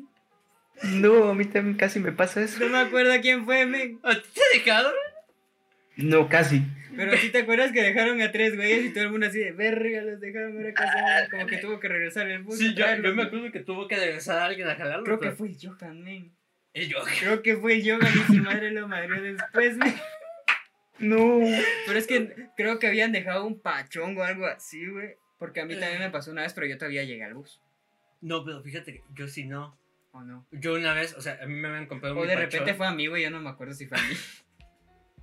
No, 0.83 1.29
a 1.29 1.35
mí 1.35 1.45
también 1.45 1.77
casi 1.77 1.99
me 1.99 2.11
pasa 2.11 2.41
eso. 2.41 2.59
No 2.59 2.69
me 2.69 2.79
acuerdo 2.79 3.13
quién 3.21 3.45
fue, 3.45 3.65
men. 3.67 3.99
¿A 4.03 4.15
ti 4.15 4.21
te 4.33 4.57
dejaron? 4.59 4.93
No, 5.97 6.27
casi. 6.29 6.63
Pero 6.95 7.17
sí 7.17 7.29
te 7.29 7.39
acuerdas 7.39 7.71
que 7.71 7.81
dejaron 7.81 8.21
a 8.21 8.31
tres 8.31 8.55
güeyes 8.55 8.85
y 8.85 8.93
todo 8.93 9.03
el 9.03 9.11
mundo 9.11 9.27
así 9.27 9.39
de 9.39 9.51
verga, 9.51 10.01
los 10.01 10.19
dejaron, 10.19 10.57
ahora 10.57 10.73
hacemos?" 10.75 11.29
Como 11.31 11.47
que 11.47 11.57
tuvo 11.57 11.79
que 11.79 11.87
regresar 11.87 12.29
el 12.29 12.43
bus. 12.43 12.57
Sí, 12.57 12.73
yo, 12.73 12.85
me 12.97 13.23
acuerdo 13.23 13.51
que 13.51 13.59
tuvo 13.61 13.87
que 13.87 13.95
regresar 13.95 14.39
a 14.39 14.45
alguien 14.45 14.67
a 14.67 14.75
jalarlo. 14.75 15.03
Creo 15.03 15.19
que 15.19 15.31
fue 15.31 15.49
el 15.49 15.57
Johan, 15.59 16.03
men. 16.03 16.31
Y 16.73 16.87
yo, 16.87 16.97
Creo 17.19 17.41
que 17.41 17.55
fue 17.57 17.75
el 17.75 17.83
Johan 17.83 18.11
y 18.13 18.33
su 18.33 18.41
madre 18.41 18.71
lo 18.71 18.87
madrió 18.87 19.21
después, 19.21 19.77
men. 19.77 19.93
No. 20.99 21.41
Pero 21.87 21.99
es 21.99 22.07
que 22.07 22.47
creo 22.55 22.79
que 22.79 22.87
habían 22.87 23.11
dejado 23.11 23.45
un 23.45 23.59
pachón 23.59 24.17
o 24.17 24.23
algo 24.23 24.45
así, 24.45 24.85
güey. 24.87 25.15
Porque 25.37 25.61
a 25.61 25.65
mí 25.65 25.75
también 25.77 25.99
me 25.99 26.09
pasó 26.09 26.31
una 26.31 26.43
vez, 26.43 26.53
pero 26.53 26.67
yo 26.67 26.77
todavía 26.77 27.03
llegué 27.03 27.23
al 27.23 27.33
bus. 27.33 27.61
No, 28.21 28.45
pero 28.45 28.61
fíjate 28.61 28.93
que 28.93 29.03
yo 29.13 29.27
sí 29.27 29.45
no. 29.45 29.77
¿O 30.11 30.21
no? 30.21 30.47
Yo 30.51 30.75
una 30.75 30.93
vez, 30.93 31.15
o 31.15 31.21
sea, 31.21 31.39
a 31.41 31.45
mí 31.47 31.55
me 31.55 31.67
habían 31.67 31.87
comprado 31.87 32.15
O 32.15 32.21
mi 32.21 32.27
de 32.27 32.35
pachón, 32.35 32.51
repente 32.51 32.73
fue 32.75 32.87
a 32.87 32.91
mí, 32.91 33.07
güey. 33.07 33.23
Yo 33.23 33.31
no 33.31 33.41
me 33.41 33.49
acuerdo 33.49 33.73
si 33.73 33.87
fue 33.87 33.97
a 33.97 34.01
mí. 34.01 34.15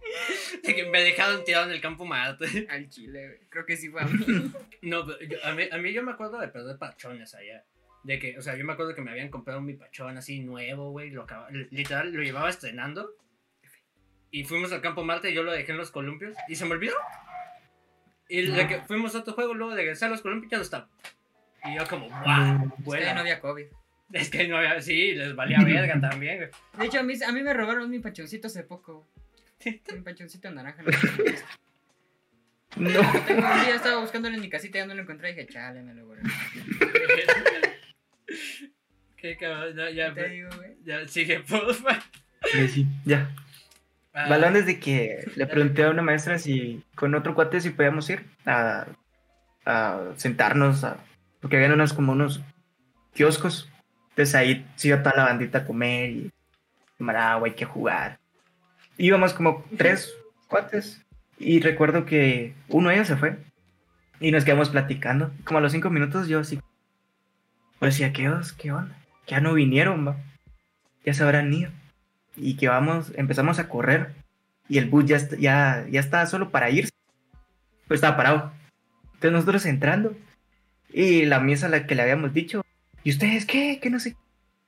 de 0.63 0.75
que 0.75 0.87
me 0.87 1.01
dejaron 1.03 1.45
tirado 1.45 1.67
en 1.67 1.73
el 1.73 1.81
campo 1.81 2.05
Marte. 2.05 2.67
Al 2.71 2.89
chile, 2.89 3.27
güey. 3.29 3.41
Creo 3.49 3.67
que 3.67 3.77
sí 3.77 3.89
fue 3.89 4.03
a 4.03 4.05
mí. 4.07 4.25
No, 4.83 5.05
pero 5.07 5.19
yo- 5.21 5.45
a, 5.45 5.53
mí, 5.53 5.65
a 5.71 5.77
mí 5.79 5.93
yo 5.93 6.03
me 6.03 6.13
acuerdo 6.13 6.39
de 6.39 6.49
perder 6.49 6.79
pachones 6.79 7.35
allá. 7.35 7.65
De 8.03 8.19
que, 8.19 8.39
o 8.39 8.43
sea, 8.43 8.57
yo 8.57 8.65
me 8.65 8.73
acuerdo 8.73 8.95
que 8.95 9.03
me 9.03 9.11
habían 9.11 9.29
comprado 9.29 9.61
mi 9.61 9.75
pachón 9.75 10.17
así 10.17 10.41
nuevo, 10.41 10.91
güey. 10.91 11.11
Lo 11.11 11.23
acaba- 11.25 11.51
literal, 11.51 12.13
lo 12.13 12.23
llevaba 12.23 12.49
estrenando. 12.49 13.15
Y 14.31 14.45
fuimos 14.45 14.73
al 14.73 14.81
campo 14.81 15.05
Marte 15.05 15.31
y 15.31 15.35
yo 15.35 15.43
lo 15.43 15.53
dejé 15.53 15.73
en 15.73 15.79
los 15.79 15.91
columpios. 15.91 16.35
Y 16.49 16.55
se 16.55 16.65
me 16.65 16.73
olvidó. 16.73 16.95
Y 18.29 18.43
de 18.47 18.67
que 18.69 18.81
fuimos 18.83 19.15
a 19.15 19.19
otro 19.19 19.35
juego, 19.35 19.55
luego 19.55 19.73
de 19.73 19.79
regresar 19.83 20.07
a 20.09 20.13
los 20.13 20.23
columpios 20.23 20.51
ya 20.51 20.57
no 20.59 20.63
estaba. 20.63 20.89
Y 21.65 21.77
yo 21.77 21.87
como. 21.89 22.07
Es 22.07 22.13
que 22.13 22.83
bueno. 22.85 23.15
no 23.15 23.21
había 23.21 23.41
COVID. 23.41 23.67
Es 24.13 24.31
que 24.31 24.49
no 24.49 24.57
había, 24.57 24.81
sí, 24.81 25.13
les 25.15 25.35
valía 25.37 25.63
verga 25.63 26.01
también, 26.01 26.37
güey. 26.39 26.49
De 26.79 26.87
hecho, 26.87 27.01
a 27.01 27.03
mí, 27.03 27.15
a 27.25 27.33
mí 27.33 27.43
me 27.43 27.53
robaron 27.55 27.91
mi 27.91 27.99
pachoncito 27.99 28.47
hace 28.47 28.63
poco. 28.65 28.95
güey. 28.95 29.27
Mi 29.65 30.01
pachoncito 30.03 30.51
naranja. 30.51 30.83
No, 32.77 32.91
No. 32.91 33.01
un 33.01 33.65
día 33.65 33.75
estaba 33.75 34.01
buscándolo 34.01 34.35
en 34.37 34.41
mi 34.41 34.49
casita 34.49 34.79
y 34.79 34.81
ya 34.83 34.87
no 34.87 34.95
lo 34.95 35.03
encontré 35.03 35.31
y 35.31 35.35
dije, 35.35 35.49
chale, 35.49 35.83
me 35.83 35.93
lo 35.95 36.07
guardé. 36.07 36.23
Qué 39.17 39.37
cabrón, 39.37 39.77
ya, 39.77 39.91
ya, 39.91 40.15
Te 40.15 40.29
digo, 40.31 40.49
güey. 40.57 40.77
ya, 40.85 41.07
sigue, 41.07 41.41
porfa. 41.41 42.01
Sí, 42.53 42.69
sí, 42.69 42.87
ya. 43.05 43.31
Ah, 44.15 44.29
Balón 44.29 44.55
desde 44.55 44.81
que 44.81 45.31
le 45.37 45.47
pregunté 45.47 45.85
a 45.85 45.91
una 45.91 46.03
maestra 46.03 46.39
si 46.39 46.83
con 46.95 47.15
otro 47.15 47.35
cuate 47.35 47.61
si 47.61 47.71
podíamos 47.71 48.09
ir 48.11 48.25
a, 48.47 48.87
a 49.67 50.01
sentarnos, 50.17 50.85
a- 50.85 50.97
porque 51.41 51.57
habían 51.57 51.73
unos 51.73 51.93
como 51.93 52.13
unos 52.13 52.41
kioscos. 53.13 53.69
Entonces 54.11 54.35
ahí 54.35 54.67
se 54.77 54.89
iba 54.89 55.03
toda 55.03 55.17
la 55.17 55.25
bandita 55.25 55.59
a 55.59 55.65
comer 55.67 56.11
y 56.11 56.33
tomar 56.97 57.17
agua 57.17 57.49
y 57.49 57.53
que 57.53 57.65
jugar. 57.67 58.19
Íbamos 59.03 59.33
como 59.33 59.65
tres 59.79 60.15
cuates 60.49 61.01
y 61.39 61.61
recuerdo 61.61 62.05
que 62.05 62.55
uno 62.69 62.89
de 62.91 62.97
ellos 62.97 63.09
se 63.09 63.17
fue 63.17 63.39
y 64.21 64.31
nos 64.31 64.45
quedamos 64.45 64.69
platicando. 64.69 65.31
Como 65.45 65.59
a 65.59 65.61
los 65.63 65.73
cinco 65.73 65.89
minutos 65.91 66.29
yo 66.29 66.41
así, 66.41 66.61
pues 67.79 67.95
decía, 67.95 68.13
¿qué, 68.13 68.29
os- 68.29 68.53
qué 68.53 68.73
onda? 68.73 68.97
Ya 69.27 69.41
no 69.41 69.55
vinieron, 69.55 70.07
va. 70.07 70.17
Ya 71.05 71.15
se 71.15 71.23
habrán 71.23 71.53
ido 71.53 71.71
y 72.37 72.57
que 72.57 72.69
vamos, 72.69 73.13
empezamos 73.17 73.59
a 73.59 73.69
correr 73.69 74.13
y 74.69 74.77
el 74.79 74.91
bus 74.91 75.07
ya, 75.07 75.19
ya, 75.39 75.87
ya 75.91 76.01
estaba 76.01 76.27
solo 76.27 76.51
para 76.51 76.71
irse, 76.71 76.91
pues 77.89 77.99
estaba 77.99 78.17
parado. 78.19 78.53
Entonces 79.15 79.33
nosotros 79.33 79.65
entrando 79.67 80.15
y 80.93 81.25
la 81.25 81.41
mesa 81.41 81.67
a 81.67 81.71
la 81.71 81.87
que 81.87 81.95
le 81.95 82.03
habíamos 82.03 82.35
dicho, 82.35 82.63
¿y 83.03 83.11
ustedes 83.11 83.47
qué? 83.47 83.79
Que 83.81 83.89
no 83.89 83.99
sé. 83.99 84.15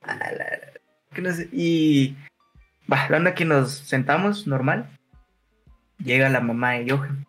A 0.01 0.15
la- 0.15 0.71
que 1.13 1.21
no 1.21 1.31
sé. 1.31 1.49
Y 1.51 2.15
va, 2.91 3.07
la 3.09 3.17
onda 3.17 3.33
que 3.35 3.45
nos 3.45 3.71
sentamos 3.71 4.47
normal, 4.47 4.89
llega 5.97 6.29
la 6.29 6.41
mamá 6.41 6.73
de 6.73 6.89
Johan. 6.91 7.25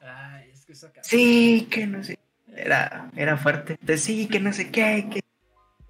Ay, 0.00 0.50
es 0.52 0.64
que 0.64 0.72
eso. 0.72 0.90
Sí, 1.02 1.68
que 1.70 1.86
no 1.86 2.02
sé. 2.04 2.18
Era, 2.54 3.10
era 3.16 3.36
fuerte. 3.36 3.72
Entonces, 3.74 4.02
sí, 4.02 4.26
que 4.28 4.40
no 4.40 4.52
sé 4.52 4.70
qué. 4.70 5.08
Que... 5.10 5.20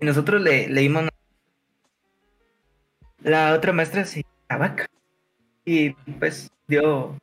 Y 0.00 0.04
nosotros 0.06 0.40
le 0.42 0.68
leímos. 0.68 1.08
La 3.22 3.52
otra 3.54 3.72
maestra 3.72 4.04
se 4.04 4.24
la 4.48 4.56
vaca. 4.58 4.86
Y 5.64 5.90
pues 5.90 6.50
dio 6.66 7.16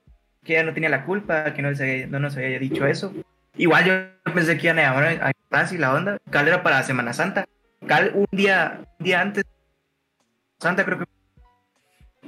que 0.43 0.53
ella 0.53 0.63
no 0.63 0.74
tenía 0.74 0.89
la 0.89 1.05
culpa, 1.05 1.53
que 1.53 1.61
no, 1.61 1.74
se- 1.76 2.07
no 2.07 2.20
nos 2.20 2.36
había 2.38 2.59
dicho 2.59 2.86
eso. 2.86 3.13
Igual 3.57 3.86
yo 4.26 4.34
pensé 4.34 4.57
que 4.57 4.68
iban 4.68 4.80
a 4.80 4.82
llamar 4.84 5.34
a 5.51 5.72
y 5.72 5.78
la 5.78 5.93
onda. 5.93 6.18
Cal 6.30 6.47
era 6.47 6.61
para 6.63 6.84
Semana 6.84 7.13
Santa. 7.13 7.45
Cal 7.88 8.11
un 8.13 8.28
día, 8.32 8.82
un 8.99 9.03
día 9.05 9.22
antes. 9.22 9.45
Santa 10.59 10.84
creo 10.86 10.99
que. 10.99 11.05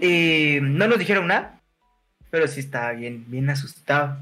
Y 0.02 0.60
no 0.62 0.88
nos 0.88 1.00
dijeron 1.00 1.28
nada. 1.28 1.62
Pero 2.30 2.48
sí 2.48 2.60
estaba 2.60 2.92
bien, 2.94 3.26
bien 3.30 3.50
asustado. 3.50 4.22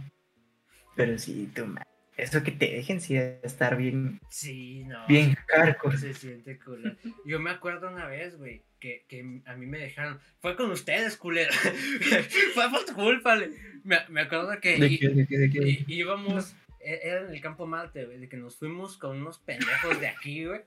Pero 0.95 1.17
sí, 1.17 1.49
tú, 1.53 1.65
ma- 1.65 1.86
eso 2.17 2.43
que 2.43 2.51
te 2.51 2.71
dejen 2.71 3.01
sí 3.01 3.17
estar 3.17 3.76
bien, 3.76 4.21
Sí, 4.30 4.84
no. 4.86 5.05
bien 5.07 5.36
hardcore. 5.49 5.97
Se 5.97 6.13
siente 6.13 6.57
culero. 6.59 6.95
Yo 7.26 7.39
me 7.39 7.49
acuerdo 7.49 7.89
una 7.89 8.05
vez, 8.07 8.38
güey, 8.38 8.63
que, 8.80 9.05
que 9.09 9.41
a 9.45 9.55
mí 9.55 9.65
me 9.65 9.80
dejaron. 9.80 10.19
Fue 10.39 10.55
con 10.55 10.71
ustedes, 10.71 11.17
culero. 11.17 11.51
Fue 12.53 12.69
por 12.69 12.86
tu 12.86 12.93
culpa. 12.93 13.36
Me, 13.84 13.97
me 14.09 14.21
acuerdo 14.21 14.57
que 14.61 14.78
¿De 14.78 14.88
i- 14.88 14.99
qué, 14.99 15.09
de 15.09 15.28
qué, 15.28 15.38
de 15.38 15.49
qué? 15.49 15.67
i- 15.67 15.86
íbamos. 15.88 16.55
e- 16.80 16.99
Era 17.03 17.21
en 17.28 17.34
el 17.34 17.41
campo 17.41 17.65
Marte, 17.67 18.05
güey, 18.05 18.19
de 18.19 18.30
que 18.30 18.38
nos 18.38 18.55
fuimos 18.57 18.97
con 18.97 19.17
unos 19.19 19.39
pendejos 19.39 19.99
de 19.99 20.07
aquí, 20.07 20.45
güey. 20.45 20.61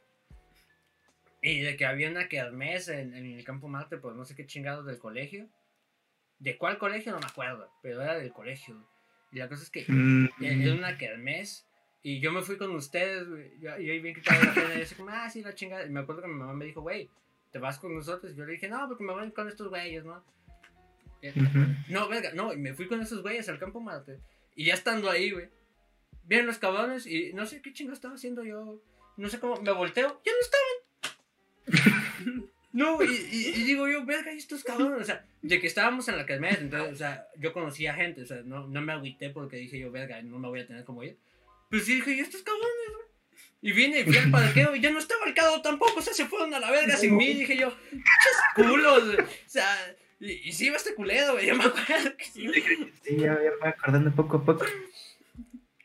Y 1.40 1.60
de 1.60 1.76
que 1.76 1.86
había 1.86 2.10
una 2.10 2.28
kermés 2.28 2.88
en, 2.88 3.14
en 3.14 3.26
el 3.38 3.44
campo 3.44 3.68
Marte, 3.68 3.98
pues 3.98 4.16
no 4.16 4.24
sé 4.24 4.34
qué 4.34 4.46
chingados 4.46 4.86
del 4.86 4.98
colegio. 4.98 5.48
¿De 6.38 6.56
cuál 6.56 6.78
colegio? 6.78 7.12
No 7.12 7.20
me 7.20 7.26
acuerdo, 7.26 7.70
pero 7.82 8.02
era 8.02 8.16
del 8.18 8.32
colegio. 8.32 8.88
Y 9.32 9.38
la 9.38 9.48
cosa 9.48 9.62
es 9.62 9.70
que 9.70 9.84
Mm, 9.88 10.26
eh, 10.40 10.62
era 10.62 10.74
una 10.74 10.96
kermés. 10.98 11.66
Y 12.02 12.20
yo 12.20 12.32
me 12.32 12.42
fui 12.42 12.56
con 12.56 12.74
ustedes, 12.74 13.28
güey. 13.28 13.50
Yo, 13.60 13.76
yo 13.78 13.92
ahí 13.92 14.00
bien 14.00 14.14
quitado 14.14 14.42
la 14.42 14.54
pena. 14.54 14.74
Y 14.74 14.78
yo 14.78 14.82
así 14.84 14.94
como, 14.94 15.10
ah, 15.10 15.28
sí, 15.28 15.42
la 15.42 15.54
chingada. 15.54 15.84
Y 15.84 15.90
me 15.90 16.00
acuerdo 16.00 16.22
que 16.22 16.28
mi 16.28 16.34
mamá 16.34 16.54
me 16.54 16.64
dijo, 16.64 16.80
güey, 16.80 17.10
¿te 17.52 17.58
vas 17.58 17.78
con 17.78 17.94
nosotros? 17.94 18.32
Y 18.32 18.36
yo 18.36 18.44
le 18.44 18.52
dije, 18.52 18.68
no, 18.68 18.86
porque 18.88 19.04
me 19.04 19.12
voy 19.12 19.30
con 19.32 19.48
estos 19.48 19.68
güeyes, 19.68 20.04
¿no? 20.04 20.24
ujú. 21.22 21.66
No, 21.88 22.08
verga, 22.08 22.30
no, 22.32 22.52
y 22.52 22.56
me 22.56 22.74
fui 22.74 22.86
con 22.86 23.00
esos 23.00 23.22
güeyes 23.22 23.48
al 23.48 23.58
campo 23.58 23.80
Marte. 23.80 24.20
Y 24.54 24.66
ya 24.66 24.74
estando 24.74 25.10
ahí, 25.10 25.30
güey. 25.30 25.48
Vienen 26.24 26.46
los 26.46 26.58
cabrones 26.58 27.06
y 27.06 27.32
no 27.32 27.46
sé 27.46 27.62
qué 27.62 27.72
chingo 27.72 27.92
estaba 27.92 28.14
haciendo 28.14 28.44
yo. 28.44 28.80
No 29.16 29.28
sé 29.28 29.40
cómo, 29.40 29.60
me 29.60 29.72
volteo, 29.72 30.20
ya 30.24 30.32
no 30.32 30.38
estaban. 30.40 30.87
no, 32.72 33.02
y, 33.02 33.06
y, 33.06 33.46
y 33.48 33.62
digo 33.64 33.88
yo, 33.88 34.04
verga, 34.04 34.32
¿y 34.32 34.38
estos 34.38 34.62
cabrones? 34.64 35.00
O 35.02 35.04
sea, 35.04 35.24
de 35.42 35.60
que 35.60 35.66
estábamos 35.66 36.08
en 36.08 36.16
la 36.16 36.26
kermés, 36.26 36.58
entonces, 36.60 36.92
o 36.92 36.96
sea, 36.96 37.26
yo 37.38 37.52
conocía 37.52 37.94
gente, 37.94 38.22
o 38.22 38.26
sea, 38.26 38.42
no, 38.44 38.66
no 38.66 38.80
me 38.80 38.92
agüité 38.92 39.30
porque 39.30 39.56
dije 39.56 39.78
yo, 39.78 39.90
verga, 39.90 40.20
no 40.22 40.38
me 40.38 40.48
voy 40.48 40.60
a 40.60 40.66
tener 40.66 40.84
como 40.84 41.02
ir. 41.02 41.16
Pero 41.70 41.82
sí 41.84 41.94
dije, 41.96 42.12
¿y 42.14 42.20
estos 42.20 42.42
cabrones, 42.42 42.68
güey? 42.94 43.08
Y 43.60 43.72
vine, 43.72 44.04
fui 44.04 44.16
al 44.16 44.30
parqueo 44.30 44.76
y 44.76 44.80
ya 44.80 44.90
no 44.90 45.00
estaba 45.00 45.26
el 45.26 45.34
carro 45.34 45.60
tampoco, 45.60 45.98
o 45.98 46.02
sea, 46.02 46.12
se 46.14 46.26
fueron 46.26 46.54
a 46.54 46.60
la 46.60 46.70
verga 46.70 46.96
sin 46.96 47.16
mí. 47.16 47.34
Dije 47.34 47.56
yo, 47.56 47.76
¡pinches 47.90 48.06
culos! 48.54 49.04
güey". 49.06 49.18
O 49.20 49.26
sea, 49.48 49.96
y, 50.20 50.30
y 50.48 50.52
sí 50.52 50.66
iba 50.66 50.76
este 50.76 50.94
culero, 50.94 51.32
güey, 51.32 51.46
yo 51.46 51.56
me 51.56 51.64
acuerdo 51.64 52.16
que 52.16 52.24
sí. 52.24 52.48
Sí, 53.02 53.16
ya, 53.16 53.34
ya 53.34 53.50
me 53.50 53.56
voy 53.60 53.68
acordando 53.68 54.12
poco 54.14 54.36
a 54.38 54.44
poco. 54.44 54.64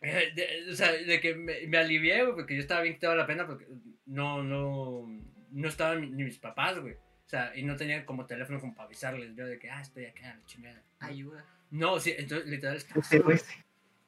Eh, 0.02 0.32
de- 0.36 0.72
o 0.72 0.76
sea, 0.76 0.92
de 0.92 1.20
que 1.20 1.34
me, 1.34 1.66
me 1.68 1.78
alivié, 1.78 2.22
güey, 2.24 2.36
porque 2.36 2.56
yo 2.56 2.62
estaba 2.62 2.82
bien 2.82 2.94
quitado 2.96 3.16
la 3.16 3.26
pena 3.26 3.48
porque 3.48 3.66
no, 4.06 4.44
no, 4.44 5.08
no 5.54 5.68
estaban 5.68 6.16
ni 6.16 6.24
mis 6.24 6.38
papás, 6.38 6.80
güey. 6.80 6.94
O 6.94 7.30
sea, 7.30 7.52
y 7.56 7.64
no 7.64 7.76
tenía 7.76 8.06
como 8.06 8.26
teléfono 8.26 8.60
como 8.60 8.76
para 8.76 8.88
avisarles 8.88 9.36
yo 9.36 9.46
de 9.46 9.58
que, 9.58 9.70
ah, 9.70 9.82
estoy 9.82 10.06
acá, 10.06 10.36
la 10.38 10.46
chingada. 10.46 10.82
Ayuda. 11.00 11.46
No, 11.72 12.00
sí, 12.00 12.14
entonces 12.18 12.48
literal 12.48 12.78
estaba 12.78 13.04
solo. 13.04 13.24
güey. 13.24 13.40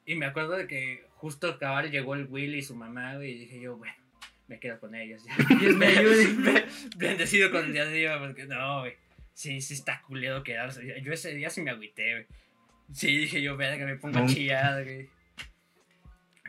Y 0.05 0.15
me 0.15 0.25
acuerdo 0.27 0.51
de 0.51 0.67
que 0.67 1.07
justo 1.15 1.57
cabal 1.57 1.89
llegó 1.89 2.13
el 2.13 2.25
Willy 2.29 2.59
y 2.59 2.61
su 2.61 2.75
mamá, 2.75 3.15
güey, 3.15 3.31
y 3.31 3.39
dije 3.39 3.59
yo, 3.59 3.77
bueno, 3.77 3.95
me 4.47 4.59
quedo 4.59 4.79
con 4.79 4.93
ellos. 4.93 5.23
Ya. 5.49 5.55
Dios 5.59 5.75
me 5.75 5.87
ayude. 5.87 6.27
Be- 6.33 6.65
Bendecido 6.97 7.49
con 7.51 7.71
Dios 7.73 7.89
Dios, 7.91 8.19
porque 8.19 8.45
no, 8.45 8.81
güey. 8.81 8.93
Sí, 9.33 9.59
sí 9.61 9.73
está 9.73 10.01
culero 10.03 10.43
quedarse. 10.43 11.01
Yo 11.01 11.11
ese 11.11 11.33
día 11.33 11.49
sí 11.49 11.61
me 11.61 11.71
agüité, 11.71 12.11
güey. 12.11 12.25
Sí, 12.93 13.17
dije 13.17 13.41
yo, 13.41 13.57
verga, 13.57 13.77
que 13.79 13.85
me 13.93 13.95
pongo 13.97 14.19
a 14.19 14.21
No. 14.21 14.27
chillar, 14.27 14.83
güey. 14.83 15.09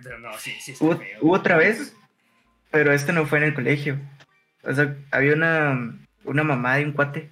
Pero 0.03 0.19
no, 0.19 0.37
sí, 0.39 0.53
sí 0.61 0.73
está 0.73 0.85
Hubo, 0.85 0.97
feo. 0.99 1.19
hubo 1.23 1.33
otra 1.33 1.57
vez, 1.57 1.97
pero 2.71 2.93
este 2.93 3.13
no 3.15 3.25
fue 3.27 3.39
en 3.39 3.45
el 3.45 3.55
colegio. 3.55 3.99
O 4.67 4.75
sea, 4.75 4.95
había 5.13 5.33
una, 5.35 5.97
una 6.25 6.43
mamá 6.45 6.77
de 6.77 6.85
un 6.85 6.93
cuate. 6.93 7.31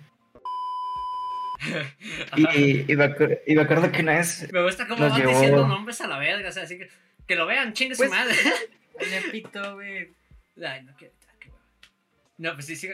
Y, 2.37 2.93
y 2.93 2.97
me, 2.97 3.05
acuer- 3.07 3.41
y 3.47 3.55
me 3.55 3.63
acuerdo 3.63 3.91
que 3.91 4.03
una 4.03 4.13
vez. 4.15 4.51
Me 4.53 4.63
gusta 4.63 4.87
cómo 4.87 5.01
nos 5.03 5.13
van 5.13 5.21
llevó- 5.21 5.31
diciendo 5.33 5.67
nombres 5.67 6.01
a 6.01 6.07
la 6.07 6.19
verga, 6.19 6.49
o 6.49 6.53
sea, 6.53 6.65
así 6.65 6.79
que 6.79 6.89
que 7.27 7.37
lo 7.37 7.47
vean, 7.47 7.73
chingue 7.73 7.97
Pues- 7.97 8.11
su 8.11 8.15
madre. 8.17 8.35
Le 9.11 9.31
pito, 9.31 9.75
güey. 9.75 10.11
Ay, 10.65 10.83
no 10.85 10.93
quiero. 10.97 11.15
ah. 11.27 11.47
No, 12.39 12.55
pues 12.55 12.67
sí, 12.67 12.77
sí. 12.77 12.89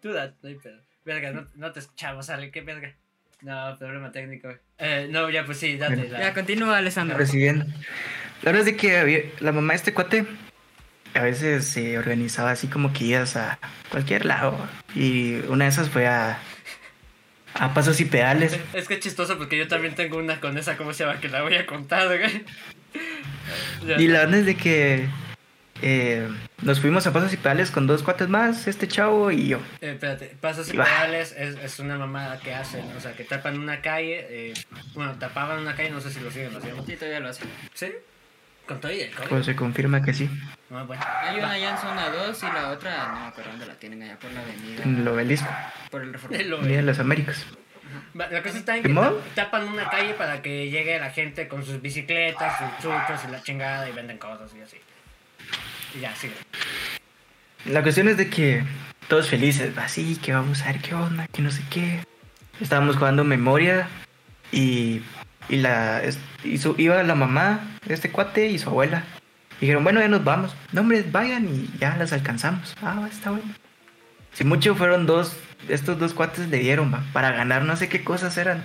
Tú 0.00 0.12
da, 0.12 0.32
no 0.42 0.48
hay 0.48 0.54
pedo. 0.56 0.80
Verga, 1.04 1.32
no, 1.32 1.46
no 1.56 1.72
te 1.72 1.80
escuchamos, 1.80 2.30
Ale, 2.30 2.50
qué 2.50 2.60
verga. 2.62 2.94
No, 3.42 3.76
problema 3.78 4.10
técnico. 4.12 4.48
Eh, 4.78 5.08
no, 5.10 5.28
ya, 5.30 5.44
pues 5.44 5.58
sí, 5.58 5.76
date. 5.76 6.08
la- 6.08 6.20
Ya, 6.20 6.34
continúa, 6.34 6.78
Alessandro. 6.78 7.16
recibiendo. 7.18 7.64
La 8.42 8.52
verdad 8.52 8.60
es 8.60 8.66
de 8.66 8.76
que 8.76 8.96
había- 8.96 9.22
la 9.40 9.52
mamá 9.52 9.72
de 9.72 9.76
este 9.78 9.92
cuate 9.92 10.24
a 11.14 11.22
veces 11.22 11.66
se 11.66 11.96
organizaba 11.98 12.50
así 12.50 12.66
como 12.66 12.92
que 12.92 13.04
ibas 13.04 13.36
a 13.36 13.58
cualquier 13.90 14.24
lado. 14.26 14.56
Y 14.94 15.36
una 15.48 15.64
de 15.64 15.70
esas 15.70 15.88
fue 15.88 16.06
a, 16.06 16.38
a 17.54 17.74
pasos 17.74 18.00
y 18.00 18.04
pedales. 18.04 18.58
Es 18.72 18.88
que 18.88 18.94
es 18.94 19.00
chistoso 19.00 19.38
porque 19.38 19.56
yo 19.56 19.68
también 19.68 19.94
tengo 19.94 20.18
una 20.18 20.40
con 20.40 20.58
esa, 20.58 20.76
¿cómo 20.76 20.92
se 20.92 21.04
llama? 21.04 21.20
Que 21.20 21.28
la 21.28 21.42
voy 21.42 21.54
a 21.56 21.66
contar, 21.66 22.06
güey. 22.08 22.44
Y 23.98 24.08
la 24.08 24.20
verdad 24.20 24.36
es 24.40 24.46
de 24.46 24.56
que 24.56 25.06
eh, 25.82 26.28
nos 26.62 26.80
fuimos 26.80 27.06
a 27.06 27.12
pasos 27.12 27.32
y 27.34 27.36
pedales 27.36 27.70
con 27.70 27.86
dos 27.86 28.02
cuates 28.02 28.28
más, 28.28 28.66
este 28.66 28.88
chavo 28.88 29.30
y 29.30 29.48
yo. 29.48 29.58
Eh, 29.82 29.90
espérate, 29.92 30.34
pasos 30.40 30.72
y 30.72 30.76
Va. 30.76 30.84
pedales 30.84 31.34
es, 31.36 31.56
es 31.56 31.78
una 31.78 31.98
mamada 31.98 32.38
que 32.40 32.54
hacen, 32.54 32.84
o 32.96 33.00
sea, 33.00 33.12
que 33.14 33.24
tapan 33.24 33.58
una 33.58 33.82
calle, 33.82 34.26
eh, 34.30 34.54
bueno, 34.94 35.14
tapaban 35.18 35.58
una 35.60 35.74
calle, 35.76 35.90
no 35.90 36.00
sé 36.00 36.10
si 36.10 36.20
lo 36.20 36.30
siguen 36.30 36.56
haciendo. 36.56 36.84
Sí, 36.86 36.96
todavía 36.96 37.20
lo 37.20 37.28
hace. 37.28 37.42
¿Sí? 37.74 37.88
¿Con 38.66 38.80
todo 38.80 38.92
y 38.92 39.00
el 39.00 39.10
COVID? 39.14 39.28
Pues 39.28 39.46
se 39.46 39.54
confirma 39.56 40.02
que 40.02 40.14
sí, 40.14 40.28
No, 40.70 40.86
bueno. 40.86 41.02
Hay 41.22 41.38
una 41.38 41.50
allá 41.50 41.70
en 41.72 41.78
zona 41.78 42.08
2 42.08 42.42
y 42.42 42.46
la 42.46 42.70
otra, 42.70 43.08
no 43.12 43.20
me 43.20 43.26
acuerdo 43.26 43.50
dónde 43.50 43.66
la 43.66 43.74
tienen, 43.74 44.02
allá 44.02 44.18
por 44.18 44.32
la 44.32 44.40
avenida. 44.40 44.82
en 44.82 44.96
el 45.00 45.08
obelisco, 45.08 45.48
Por 45.90 46.02
el 46.02 46.12
reforma. 46.12 46.38
Lo- 46.38 46.62
Día 46.62 46.76
de 46.78 46.82
las 46.82 46.98
Américas. 46.98 47.44
La 48.14 48.42
cosa 48.42 48.58
está 48.58 48.76
en 48.76 48.82
que 48.82 48.94
tapan 49.34 49.68
una 49.68 49.88
calle 49.88 50.14
para 50.14 50.40
que 50.42 50.68
llegue 50.70 50.98
la 50.98 51.10
gente 51.10 51.46
con 51.46 51.64
sus 51.64 51.80
bicicletas, 51.80 52.58
sus 52.58 52.78
chuchos 52.82 53.20
y 53.28 53.30
la 53.30 53.42
chingada 53.42 53.88
y 53.88 53.92
venden 53.92 54.18
cosas 54.18 54.50
y 54.56 54.60
así. 54.62 54.78
Y 55.94 56.00
ya, 56.00 56.14
sigue. 56.16 56.34
La 57.66 57.82
cuestión 57.82 58.08
es 58.08 58.16
de 58.16 58.28
que 58.28 58.64
todos 59.08 59.28
felices, 59.28 59.76
así 59.78 60.16
que 60.16 60.32
vamos 60.32 60.62
a 60.62 60.66
ver 60.72 60.80
qué 60.80 60.94
onda, 60.94 61.28
que 61.28 61.42
no 61.42 61.50
sé 61.50 61.62
qué. 61.70 62.00
Estábamos 62.60 62.96
jugando 62.96 63.22
memoria 63.24 63.88
y, 64.50 65.02
y 65.48 65.56
la 65.56 66.02
es- 66.02 66.18
y 66.42 66.58
su- 66.58 66.74
iba 66.78 67.02
la 67.02 67.14
mamá 67.14 67.60
de 67.86 67.94
este 67.94 68.10
cuate 68.10 68.50
y 68.50 68.58
su 68.58 68.68
abuela. 68.68 69.04
Dijeron, 69.60 69.84
bueno, 69.84 70.00
ya 70.00 70.08
nos 70.08 70.24
vamos. 70.24 70.54
No, 70.72 70.80
hombre, 70.82 71.04
vayan 71.10 71.48
y 71.48 71.70
ya 71.78 71.96
las 71.96 72.12
alcanzamos. 72.12 72.74
Ah, 72.82 73.06
está 73.10 73.30
bueno. 73.30 73.52
Si 74.32 74.44
mucho 74.44 74.74
fueron 74.74 75.06
dos, 75.06 75.36
estos 75.68 75.98
dos 75.98 76.12
cuates 76.12 76.48
le 76.48 76.58
dieron, 76.58 76.92
va, 76.92 77.02
para 77.12 77.30
ganar 77.30 77.62
no 77.64 77.76
sé 77.76 77.88
qué 77.88 78.02
cosas 78.02 78.36
eran. 78.36 78.62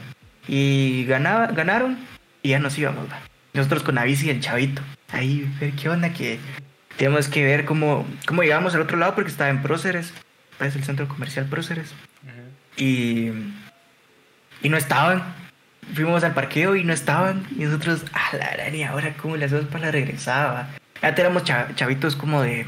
Y 0.48 1.06
ganaba, 1.06 1.48
ganaron 1.48 1.98
y 2.42 2.50
ya 2.50 2.60
nos 2.60 2.78
íbamos, 2.78 3.06
va. 3.10 3.20
Nosotros 3.54 3.84
con 3.84 3.96
la 3.96 4.04
bici 4.04 4.28
y 4.28 4.30
el 4.32 4.40
chavito. 4.42 4.82
Ahí, 5.12 5.50
ver 5.60 5.72
qué 5.74 5.90
onda, 5.90 6.12
que 6.12 6.40
tenemos 6.98 7.28
que 7.28 7.44
ver 7.44 7.66
cómo, 7.66 8.06
cómo 8.26 8.42
llegamos 8.42 8.74
al 8.76 8.82
otro 8.82 8.98
lado 8.98 9.14
porque 9.16 9.30
estaba 9.32 9.50
en 9.52 9.62
Próceres. 9.62 10.12
Es 10.60 10.76
el 10.76 10.84
centro 10.84 11.08
comercial 11.08 11.46
Próceres. 11.46 11.94
Y, 12.78 13.30
y 14.62 14.70
no 14.70 14.78
estaban. 14.78 15.24
Fuimos 15.94 16.24
al 16.24 16.34
parqueo 16.34 16.76
y 16.76 16.84
no 16.84 16.94
estaban. 16.94 17.46
Y 17.58 17.64
nosotros, 17.64 18.04
a 18.14 18.36
la 18.38 18.52
gran, 18.52 18.76
y 18.76 18.84
ahora 18.84 19.14
cómo 19.16 19.36
le 19.38 19.46
hacemos 19.46 19.66
para 19.66 19.86
la 19.88 19.92
regresada. 19.92 20.70
Ya 21.02 21.10
éramos 21.10 21.44
cha- 21.44 21.70
chavitos 21.76 22.16
como 22.16 22.42
de 22.42 22.66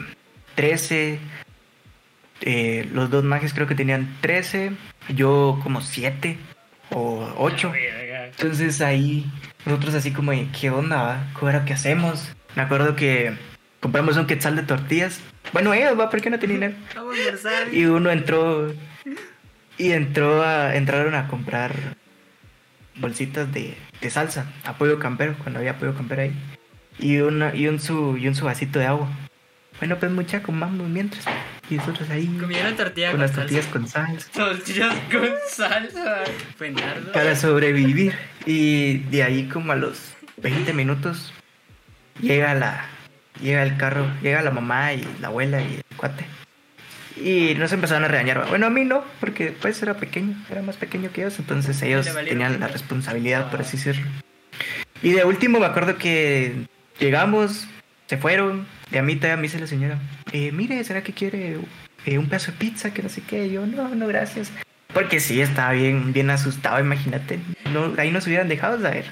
13. 0.56 1.20
eh, 2.42 2.90
los 2.94 3.10
dos 3.12 3.24
mages 3.24 3.54
creo 3.54 3.68
que 3.68 3.76
tenían 3.76 4.16
13. 4.22 4.72
Yo 5.10 5.60
como 5.64 5.82
7 5.82 6.38
o 6.92 7.32
8. 7.38 7.72
Verga. 7.72 8.26
Entonces 8.28 8.82
ahí 8.82 9.26
nosotros 9.66 9.94
así 9.96 10.12
como 10.12 10.32
de, 10.32 10.48
¿qué 10.60 10.70
onda? 10.72 11.02
va? 11.04 11.24
¿Qué 11.40 11.46
era 11.48 11.66
que 11.66 11.74
hacemos? 11.74 12.32
Me 12.56 12.64
acuerdo 12.64 12.96
que 12.96 13.34
compramos 13.80 14.18
un 14.18 14.26
quetzal 14.26 14.56
de 14.56 14.64
tortillas. 14.64 15.20
Bueno, 15.54 15.74
ellos, 15.74 16.00
va, 16.00 16.10
¿por 16.10 16.22
qué 16.22 16.30
no 16.30 16.40
tenían. 16.40 16.76
Y 17.72 17.86
uno 17.86 18.10
entró 18.10 18.74
y 19.78 19.92
entró 19.92 20.44
a 20.44 20.76
entraron 20.76 21.16
a 21.16 21.28
comprar 21.28 21.72
bolsitas 22.96 23.52
de, 23.54 23.78
de 24.02 24.10
salsa, 24.10 24.46
apoyo 24.66 25.00
campero, 25.00 25.36
cuando 25.40 25.60
había 25.60 25.72
apoyo 25.72 25.96
campero 25.96 26.24
ahí. 26.24 26.34
Y 27.00 27.18
una, 27.18 27.56
y 27.56 27.68
un 27.68 27.80
su 27.80 28.18
y 28.18 28.28
un 28.28 28.36
su 28.36 28.46
vasito 28.46 28.80
de 28.80 28.86
agua. 28.86 29.10
Bueno, 29.80 29.98
pues 29.98 30.12
mucha 30.12 30.44
comamos 30.44 30.88
mientras. 30.88 31.26
Y 31.70 31.76
nosotros 31.76 32.10
ahí 32.10 32.28
Comieron 32.40 32.76
tortilla 32.76 33.12
con 33.12 33.20
con, 33.20 33.22
las 33.22 33.32
salsa. 33.32 33.62
tortillas 33.72 33.72
con 33.72 33.88
salsa 33.88 34.30
Tortillas 34.32 34.96
con 35.12 35.30
salsa. 35.50 37.12
Para 37.14 37.36
sobrevivir. 37.36 38.14
Y 38.46 39.00
de 39.10 39.24
ahí 39.24 39.48
como 39.48 39.72
a 39.72 39.76
los 39.76 40.14
20 40.38 40.74
minutos 40.74 41.34
llega 42.20 42.54
la 42.54 42.86
llega 43.42 43.64
el 43.64 43.78
carro, 43.78 44.06
llega 44.22 44.42
la 44.42 44.52
mamá 44.52 44.94
y 44.94 45.08
la 45.20 45.30
abuela 45.30 45.62
y 45.62 45.76
el 45.76 45.98
cuate. 45.98 46.26
Y 47.18 47.56
nos 47.56 47.72
empezaron 47.72 48.04
a 48.04 48.08
regañar. 48.08 48.48
Bueno, 48.50 48.68
a 48.68 48.70
mí 48.70 48.86
no, 48.86 49.04
porque 49.20 49.52
pues 49.52 49.82
era 49.82 49.96
pequeño, 49.96 50.36
era 50.50 50.62
más 50.62 50.78
pequeño 50.78 51.12
que 51.12 51.22
ellos, 51.22 51.38
entonces 51.40 51.82
ellos 51.82 52.08
tenían 52.26 52.60
la 52.60 52.68
responsabilidad, 52.68 53.52
por 53.52 53.62
así 53.62 53.78
decirlo. 53.78 54.06
Y 55.04 55.12
de 55.12 55.24
último 55.26 55.60
me 55.60 55.66
acuerdo 55.66 55.98
que 55.98 56.68
llegamos, 57.00 57.68
se 58.08 58.18
fueron, 58.18 58.68
y 58.92 58.98
a 58.98 59.04
mí 59.04 59.16
todavía 59.16 59.38
me 59.38 59.44
dice 59.44 59.60
la 59.60 59.68
señora, 59.68 60.00
eh, 60.32 60.52
mire, 60.52 60.84
¿será 60.84 61.04
que 61.04 61.14
quiere 61.14 61.58
eh, 62.06 62.18
un 62.18 62.28
pedazo 62.28 62.52
de 62.52 62.58
pizza? 62.58 62.94
Que 62.94 63.04
no 63.04 63.10
sé 63.10 63.22
qué. 63.22 63.46
Y 63.48 63.54
yo, 63.54 63.66
no, 63.66 63.90
no, 63.96 64.08
gracias. 64.08 64.52
Porque 64.94 65.20
sí, 65.20 65.42
estaba 65.42 65.72
bien, 65.72 66.14
bien 66.14 66.30
asustado, 66.30 66.80
imagínate. 66.80 67.40
No, 67.72 67.94
ahí 67.98 68.12
nos 68.12 68.28
hubieran 68.28 68.50
dejado 68.50 68.82
saber 68.82 69.06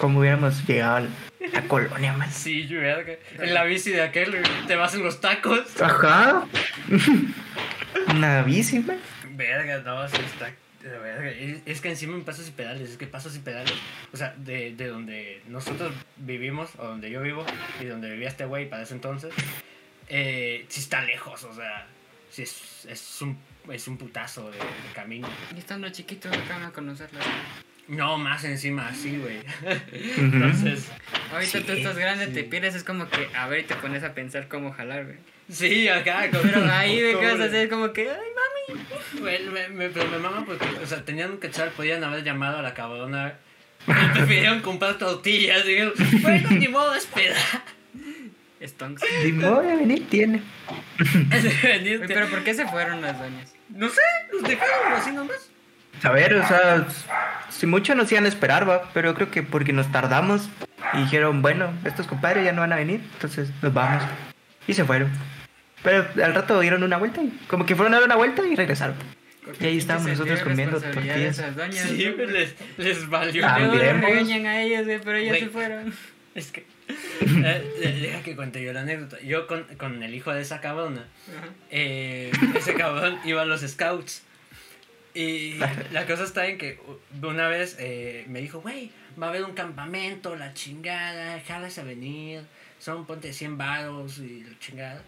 cómo 0.00 0.20
hubiéramos 0.20 0.66
llegado 0.66 0.96
a 0.96 1.08
la 1.52 1.62
colonia, 1.68 2.14
más. 2.14 2.34
Sí, 2.34 2.66
yo, 2.66 2.80
verga. 2.80 3.14
En 3.38 3.52
la 3.52 3.64
bici 3.64 3.90
de 3.90 4.00
aquel 4.00 4.42
te 4.66 4.74
vas 4.74 4.94
en 4.94 5.04
los 5.04 5.20
tacos. 5.20 5.80
Ajá. 5.80 6.46
Una 8.08 8.42
bici, 8.42 8.80
man. 8.80 8.98
Verga, 9.32 9.78
no, 9.82 10.08
sí 10.08 10.16
está. 10.24 10.50
verga. 10.82 11.30
Es, 11.30 11.58
es 11.66 11.80
que 11.82 11.90
encima 11.90 12.14
en 12.14 12.24
pasos 12.24 12.48
y 12.48 12.52
pedales, 12.52 12.90
es 12.90 12.96
que 12.96 13.06
pasos 13.06 13.36
y 13.36 13.40
pedales, 13.40 13.74
o 14.12 14.16
sea, 14.16 14.34
de, 14.38 14.74
de 14.74 14.86
donde 14.88 15.42
nosotros 15.48 15.92
vivimos, 16.16 16.70
o 16.78 16.86
donde 16.86 17.10
yo 17.10 17.20
vivo, 17.20 17.44
y 17.80 17.84
donde 17.84 18.10
vivía 18.10 18.28
este 18.28 18.46
güey 18.46 18.70
para 18.70 18.84
ese 18.84 18.94
entonces, 18.94 19.34
eh, 20.08 20.64
sí 20.68 20.80
está 20.80 21.02
lejos, 21.02 21.44
o 21.44 21.52
sea, 21.52 21.86
sí 22.30 22.42
es, 22.42 22.86
es, 22.88 23.20
un, 23.20 23.38
es 23.70 23.86
un 23.86 23.98
putazo 23.98 24.50
de, 24.50 24.56
de 24.58 24.92
camino. 24.94 25.28
Y 25.54 25.58
estando 25.58 25.90
chiquitos 25.90 26.32
acaban 26.32 26.64
a 26.64 26.70
conocerla. 26.72 27.20
No, 27.90 28.16
más 28.18 28.44
encima 28.44 28.88
así, 28.88 29.18
güey. 29.18 29.40
Entonces, 30.16 30.88
Ahorita 31.32 31.58
Sí, 31.58 31.64
tú 31.64 31.72
estás 31.72 31.96
grande, 31.98 32.26
sí. 32.26 32.32
te 32.32 32.44
pierdes, 32.44 32.74
es 32.76 32.84
como 32.84 33.08
que, 33.08 33.28
a 33.34 33.46
ver, 33.48 33.60
y 33.60 33.62
te 33.64 33.74
pones 33.74 34.02
a 34.04 34.14
pensar 34.14 34.46
cómo 34.48 34.72
jalar, 34.72 35.04
güey. 35.06 35.16
sí, 35.50 35.88
acá. 35.88 36.30
como- 36.30 36.42
Pero 36.42 36.64
ahí 36.72 37.00
de 37.00 37.12
como- 37.14 37.26
casa 37.28 37.46
es 37.46 37.68
como 37.68 37.92
que, 37.92 38.08
ay, 38.08 38.76
Güey, 39.20 39.42
me, 39.48 39.68
me, 39.68 39.88
pero 39.88 40.08
me 40.08 40.18
mama 40.18 40.44
porque, 40.46 40.64
o 40.82 40.86
sea, 40.86 41.04
tenían 41.04 41.38
que 41.38 41.48
echar, 41.48 41.70
podían 41.72 42.04
haber 42.04 42.22
llamado 42.22 42.58
a 42.58 42.62
la 42.62 42.74
cabrona. 42.74 43.34
Y 43.88 44.08
prefirieron 44.12 44.60
comprar 44.60 44.96
tortillas. 44.98 45.64
Y 45.64 45.70
dijeron, 45.70 45.92
bueno, 46.22 46.50
ni 46.50 46.68
modo, 46.68 46.94
espera. 46.94 47.34
Stonks. 48.62 49.02
Ni 49.24 49.32
modo 49.32 49.62
de 49.62 49.74
venir 49.76 50.06
tiene. 50.08 50.42
Pero 52.06 52.28
¿por 52.28 52.44
qué 52.44 52.54
se 52.54 52.66
fueron 52.68 53.00
las 53.02 53.18
doñas? 53.18 53.52
No 53.70 53.88
sé, 53.88 54.00
los 54.32 54.42
dejaron 54.42 54.92
así 54.92 55.10
nomás. 55.12 55.49
A 56.02 56.10
ver, 56.12 56.34
o 56.34 56.46
sea, 56.46 56.86
si 57.50 57.66
mucho 57.66 57.94
nos 57.94 58.10
iban 58.12 58.24
a 58.24 58.28
esperar, 58.28 58.68
va, 58.68 58.90
pero 58.94 59.10
yo 59.10 59.14
creo 59.14 59.30
que 59.30 59.42
porque 59.42 59.72
nos 59.72 59.90
tardamos 59.92 60.48
y 60.94 60.98
dijeron, 60.98 61.42
bueno, 61.42 61.72
estos 61.84 62.06
compadres 62.06 62.44
ya 62.44 62.52
no 62.52 62.60
van 62.62 62.72
a 62.72 62.76
venir, 62.76 63.00
entonces 63.14 63.50
nos 63.62 63.72
vamos. 63.74 64.02
Y 64.66 64.74
se 64.74 64.84
fueron. 64.84 65.10
Pero 65.82 66.06
al 66.22 66.34
rato 66.34 66.58
dieron 66.60 66.82
una 66.82 66.96
vuelta 66.98 67.22
y 67.22 67.30
como 67.48 67.64
que 67.66 67.74
fueron 67.74 67.94
a 67.94 67.98
dar 67.98 68.06
una 68.06 68.16
vuelta 68.16 68.46
y 68.46 68.54
regresaron. 68.56 68.94
Y 69.58 69.64
ahí 69.66 69.78
estábamos 69.78 70.08
nosotros 70.10 70.40
comiendo 70.40 70.80
tortillas. 70.80 71.56
doñas, 71.56 71.88
Sí, 71.88 72.06
¿no? 72.06 72.16
pues 72.16 72.30
les, 72.30 72.54
les 72.76 73.08
valió. 73.08 73.42
También, 73.42 74.00
pues. 74.00 74.10
regañan 74.12 74.46
a 74.46 74.60
ellas, 74.62 74.84
güey, 74.84 75.00
pero 75.02 75.16
ellas 75.16 75.30
Güey. 75.30 75.40
se 75.42 75.48
fueron. 75.48 75.94
Es 76.32 76.52
que. 76.52 76.60
eh, 76.60 77.74
eh, 77.82 77.98
deja 78.02 78.22
que 78.22 78.36
cuente 78.36 78.62
yo 78.62 78.72
la 78.72 78.82
anécdota. 78.82 79.16
Yo 79.20 79.48
con, 79.48 79.64
con 79.76 80.00
el 80.04 80.14
hijo 80.14 80.32
de 80.32 80.42
esa 80.42 80.60
cabrona. 80.60 81.04
eh, 81.70 82.30
ese 82.54 82.74
cabrón 82.74 83.18
iba 83.24 83.42
a 83.42 83.44
los 83.46 83.62
scouts. 83.62 84.22
Y 85.20 85.54
la 85.92 86.06
cosa 86.06 86.24
está 86.24 86.46
en 86.46 86.56
que 86.56 86.80
una 87.22 87.48
vez 87.48 87.76
eh, 87.78 88.24
me 88.28 88.40
dijo, 88.40 88.60
güey, 88.60 88.90
va 89.20 89.26
a 89.26 89.30
haber 89.30 89.44
un 89.44 89.52
campamento, 89.52 90.34
la 90.36 90.54
chingada, 90.54 91.40
jalas 91.46 91.78
a 91.78 91.84
venir, 91.84 92.42
son 92.78 93.04
ponte 93.04 93.32
100 93.32 93.58
varos 93.58 94.18
y 94.18 94.44
la 94.44 94.58
chingada. 94.58 95.02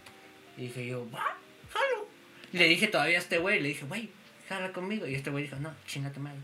Y 0.56 0.62
dije 0.62 0.86
yo, 0.86 1.10
va, 1.10 1.38
jalo. 1.72 2.08
Y 2.52 2.58
le 2.58 2.68
dije 2.68 2.88
todavía 2.88 3.16
a 3.16 3.20
este 3.20 3.38
güey, 3.38 3.60
le 3.60 3.68
dije, 3.68 3.86
güey, 3.86 4.10
jala 4.48 4.72
conmigo. 4.72 5.06
Y 5.06 5.14
este 5.14 5.30
güey 5.30 5.44
dijo, 5.44 5.56
no, 5.56 5.74
chinga 5.86 6.12
tu 6.12 6.20
madre. 6.20 6.40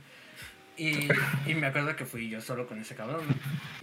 Y, 0.78 1.08
y 1.46 1.54
me 1.54 1.66
acuerdo 1.66 1.94
que 1.94 2.06
fui 2.06 2.30
yo 2.30 2.40
solo 2.40 2.66
con 2.66 2.80
ese 2.80 2.94
cabrón. 2.94 3.26
¿no? 3.28 3.34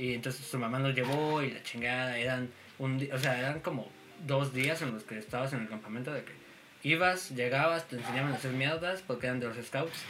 Y 0.04 0.14
entonces 0.14 0.46
su 0.46 0.58
mamá 0.58 0.80
nos 0.80 0.96
llevó 0.96 1.44
y 1.44 1.52
la 1.52 1.62
chingada, 1.62 2.18
eran 2.18 2.50
un 2.80 3.08
o 3.14 3.20
sea, 3.20 3.38
eran 3.38 3.60
como 3.60 3.92
dos 4.26 4.54
días 4.54 4.82
en 4.82 4.94
los 4.94 5.04
que 5.04 5.20
estabas 5.20 5.54
en 5.54 5.62
el 5.62 5.70
campamento 5.70 6.12
de 6.12 6.24
que 6.24 6.45
ibas, 6.86 7.32
llegabas, 7.32 7.88
te 7.88 7.96
enseñaban 7.98 8.32
a 8.32 8.36
hacer 8.36 8.52
mierdas 8.52 9.02
porque 9.06 9.26
eran 9.26 9.40
de 9.40 9.48
los 9.48 9.58
scouts. 9.66 10.04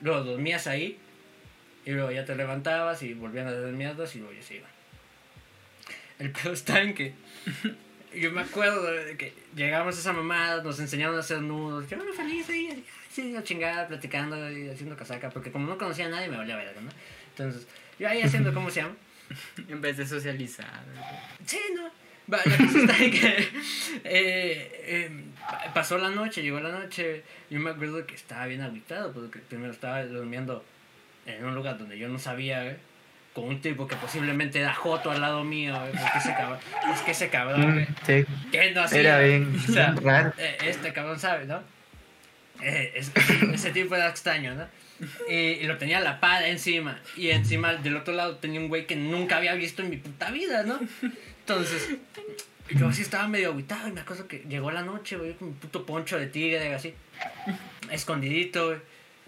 Luego 0.00 0.22
dormías 0.22 0.68
ahí 0.68 0.98
y 1.84 1.90
luego 1.90 2.12
ya 2.12 2.24
te 2.24 2.36
levantabas 2.36 3.02
y 3.02 3.12
volvían 3.12 3.48
a 3.48 3.50
hacer 3.50 3.72
mierdas 3.72 4.14
y 4.14 4.20
luego 4.20 4.32
ya 4.32 4.42
se 4.42 4.56
iban. 4.56 4.70
El 6.20 6.30
peor 6.30 6.54
está 6.54 6.80
en 6.80 6.94
que 6.94 7.12
yo 8.14 8.30
me 8.30 8.42
acuerdo 8.42 8.84
de 8.84 9.16
que 9.16 9.34
llegamos 9.56 9.96
a 9.96 9.98
esa 9.98 10.12
mamada, 10.12 10.62
nos 10.62 10.78
enseñaron 10.78 11.16
a 11.16 11.20
hacer 11.20 11.42
nudos. 11.42 11.90
Yo 11.90 11.96
era 11.96 12.12
feliz 12.14 12.48
ahí, 12.50 12.84
así, 13.10 13.34
chingada, 13.42 13.88
platicando 13.88 14.50
y 14.50 14.68
haciendo 14.68 14.96
casaca, 14.96 15.28
porque 15.30 15.50
como 15.50 15.66
no 15.66 15.76
conocía 15.76 16.06
a 16.06 16.10
nadie 16.10 16.28
me 16.28 16.36
valía 16.36 16.56
verga, 16.56 16.80
¿no? 16.80 16.90
Entonces, 17.30 17.66
yo 17.98 18.08
ahí 18.08 18.22
haciendo, 18.22 18.54
¿cómo 18.54 18.70
se 18.70 18.82
llama? 18.82 18.94
En 19.68 19.80
vez 19.80 19.96
de 19.96 20.06
socializar. 20.06 20.84
Sí, 21.44 21.58
no. 21.74 22.05
La 22.28 22.38
cosa 22.42 22.78
está 22.80 22.96
que 22.96 23.48
eh, 24.04 24.70
eh, 24.84 25.10
pa- 25.48 25.72
pasó 25.74 25.96
la 25.98 26.10
noche, 26.10 26.42
llegó 26.42 26.58
la 26.60 26.70
noche. 26.70 27.22
Yo 27.50 27.60
me 27.60 27.70
acuerdo 27.70 28.04
que 28.06 28.14
estaba 28.14 28.46
bien 28.46 28.62
agüitado 28.62 29.12
porque 29.12 29.38
primero 29.38 29.72
estaba 29.72 30.02
durmiendo 30.04 30.64
en 31.26 31.44
un 31.44 31.54
lugar 31.54 31.78
donde 31.78 31.98
yo 31.98 32.08
no 32.08 32.18
sabía, 32.18 32.62
güey, 32.62 32.74
con 33.32 33.44
un 33.44 33.60
tipo 33.60 33.86
que 33.86 33.96
posiblemente 33.96 34.58
era 34.60 34.74
Joto 34.74 35.10
al 35.10 35.20
lado 35.20 35.44
mío, 35.44 35.78
güey, 35.78 35.92
porque 35.92 36.18
ese 36.18 36.32
cabrón, 36.34 36.58
es 36.94 37.00
que 37.02 37.10
ese 37.12 37.28
cabrón, 37.28 37.80
Mm, 37.82 37.86
sí, 38.06 38.24
que 38.50 38.70
no 38.72 38.82
hacía. 38.82 39.00
era 39.00 39.18
bien 39.20 39.56
O 39.68 39.72
sea, 39.72 39.94
raro. 40.02 40.32
eh, 40.38 40.56
este 40.66 40.92
cabrón 40.92 41.18
sabe, 41.20 41.44
¿no? 41.46 41.62
Eh, 42.62 42.92
es- 42.96 43.12
ese 43.52 43.70
tipo 43.70 43.94
era 43.94 44.08
extraño, 44.08 44.54
¿no? 44.54 44.66
Y, 45.28 45.34
y 45.34 45.64
lo 45.64 45.76
tenía 45.76 46.00
la 46.00 46.18
pala 46.20 46.48
encima. 46.48 46.98
Y 47.16 47.28
encima 47.30 47.74
del 47.74 47.96
otro 47.98 48.14
lado 48.14 48.36
tenía 48.36 48.58
un 48.60 48.68
güey 48.68 48.86
que 48.86 48.96
nunca 48.96 49.36
había 49.36 49.52
visto 49.54 49.82
en 49.82 49.90
mi 49.90 49.98
puta 49.98 50.30
vida, 50.30 50.62
¿no? 50.62 50.80
Entonces, 51.48 51.90
yo 52.70 52.88
así 52.88 53.02
estaba 53.02 53.28
medio 53.28 53.52
aguitado 53.52 53.86
y 53.86 53.92
me 53.92 54.00
acuerdo 54.00 54.26
que 54.26 54.38
llegó 54.48 54.72
la 54.72 54.82
noche, 54.82 55.16
güey, 55.16 55.34
con 55.34 55.48
mi 55.48 55.54
puto 55.54 55.86
poncho 55.86 56.18
de 56.18 56.26
tigre, 56.26 56.74
así, 56.74 56.92
escondidito, 57.88 58.66
güey. 58.66 58.78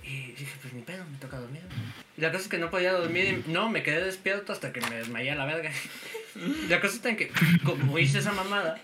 Y 0.02 0.32
dije, 0.32 0.56
pues 0.60 0.74
ni 0.74 0.82
pedo, 0.82 1.04
me 1.04 1.16
toca 1.18 1.38
dormir. 1.38 1.62
Y 2.16 2.20
la 2.20 2.32
cosa 2.32 2.42
es 2.42 2.48
que 2.48 2.58
no 2.58 2.70
podía 2.70 2.92
dormir, 2.92 3.44
y 3.46 3.52
no, 3.52 3.70
me 3.70 3.84
quedé 3.84 4.02
despierto 4.02 4.52
hasta 4.52 4.72
que 4.72 4.80
me 4.80 4.96
desmayé 4.96 5.30
a 5.30 5.36
la 5.36 5.44
verga. 5.44 5.70
La 6.68 6.80
cosa 6.80 7.08
en 7.08 7.16
que, 7.16 7.30
como 7.64 7.96
hice 8.00 8.18
esa 8.18 8.32
mamada, 8.32 8.80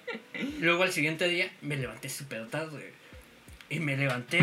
luego 0.60 0.84
al 0.84 0.92
siguiente 0.92 1.26
día 1.26 1.50
me 1.60 1.76
levanté 1.76 2.08
súper 2.08 2.46
tarde. 2.48 2.92
Y 3.68 3.80
me 3.80 3.96
levanté, 3.96 4.40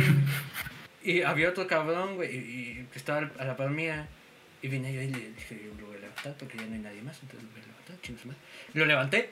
y 1.01 1.21
había 1.21 1.49
otro 1.49 1.65
cabrón, 1.65 2.15
güey, 2.15 2.35
y, 2.35 2.87
que 2.91 2.99
estaba 2.99 3.31
a 3.39 3.45
la 3.45 3.55
par 3.55 3.69
mía. 3.69 4.09
Y 4.61 4.67
vine 4.67 4.93
yo 4.93 5.01
y 5.01 5.07
le 5.07 5.31
dije, 5.31 5.61
yo 5.63 5.79
lo 5.79 5.87
voy 5.87 5.97
a 5.97 6.01
levantar 6.01 6.35
porque 6.37 6.57
ya 6.57 6.65
no 6.65 6.73
hay 6.73 6.81
nadie 6.81 7.01
más, 7.01 7.17
entonces 7.21 7.43
lo 7.43 7.51
voy 7.51 7.61
a 7.61 7.65
levantar, 7.65 8.01
chingue 8.01 8.21
su 8.21 8.27
madre. 8.27 8.39
Lo 8.73 8.85
levanté. 8.85 9.29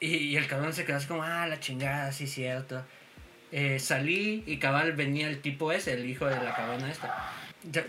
Y, 0.00 0.36
el 0.36 0.46
cabrón 0.46 0.72
se 0.72 0.84
quedó 0.84 0.96
así 0.96 1.06
como, 1.06 1.22
ah, 1.22 1.46
la 1.46 1.60
chingada, 1.60 2.10
sí, 2.12 2.26
cierto. 2.26 2.82
Eh, 3.52 3.78
salí 3.78 4.44
y 4.46 4.58
cabal 4.58 4.92
venía 4.92 5.28
el 5.28 5.40
tipo 5.40 5.72
ese, 5.72 5.92
el 5.92 6.08
hijo 6.08 6.26
de 6.26 6.36
la 6.36 6.54
cabrona 6.54 6.90
esta. 6.90 7.32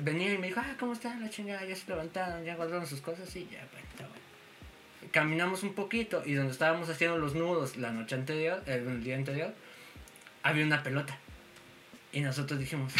Venía 0.01 0.33
y 0.33 0.37
me 0.37 0.47
dijo, 0.47 0.59
ah, 0.59 0.75
¿cómo 0.79 0.93
está 0.93 1.15
la 1.15 1.29
chingada? 1.29 1.63
Ya 1.65 1.75
se 1.75 1.87
levantaron, 1.87 2.43
ya 2.43 2.55
guardaron 2.55 2.85
sus 2.85 2.99
cosas 2.99 3.33
y 3.35 3.47
ya, 3.49 3.65
bueno, 3.71 3.87
está 3.89 4.07
bueno. 4.07 5.11
Caminamos 5.11 5.63
un 5.63 5.73
poquito 5.73 6.23
y 6.25 6.33
donde 6.33 6.51
estábamos 6.51 6.89
haciendo 6.89 7.17
los 7.17 7.35
nudos 7.35 7.77
la 7.77 7.91
noche 7.91 8.15
anterior, 8.15 8.61
el, 8.65 8.87
el 8.87 9.03
día 9.03 9.15
anterior, 9.15 9.53
había 10.43 10.65
una 10.65 10.83
pelota. 10.83 11.17
Y 12.11 12.19
nosotros 12.19 12.59
dijimos, 12.59 12.91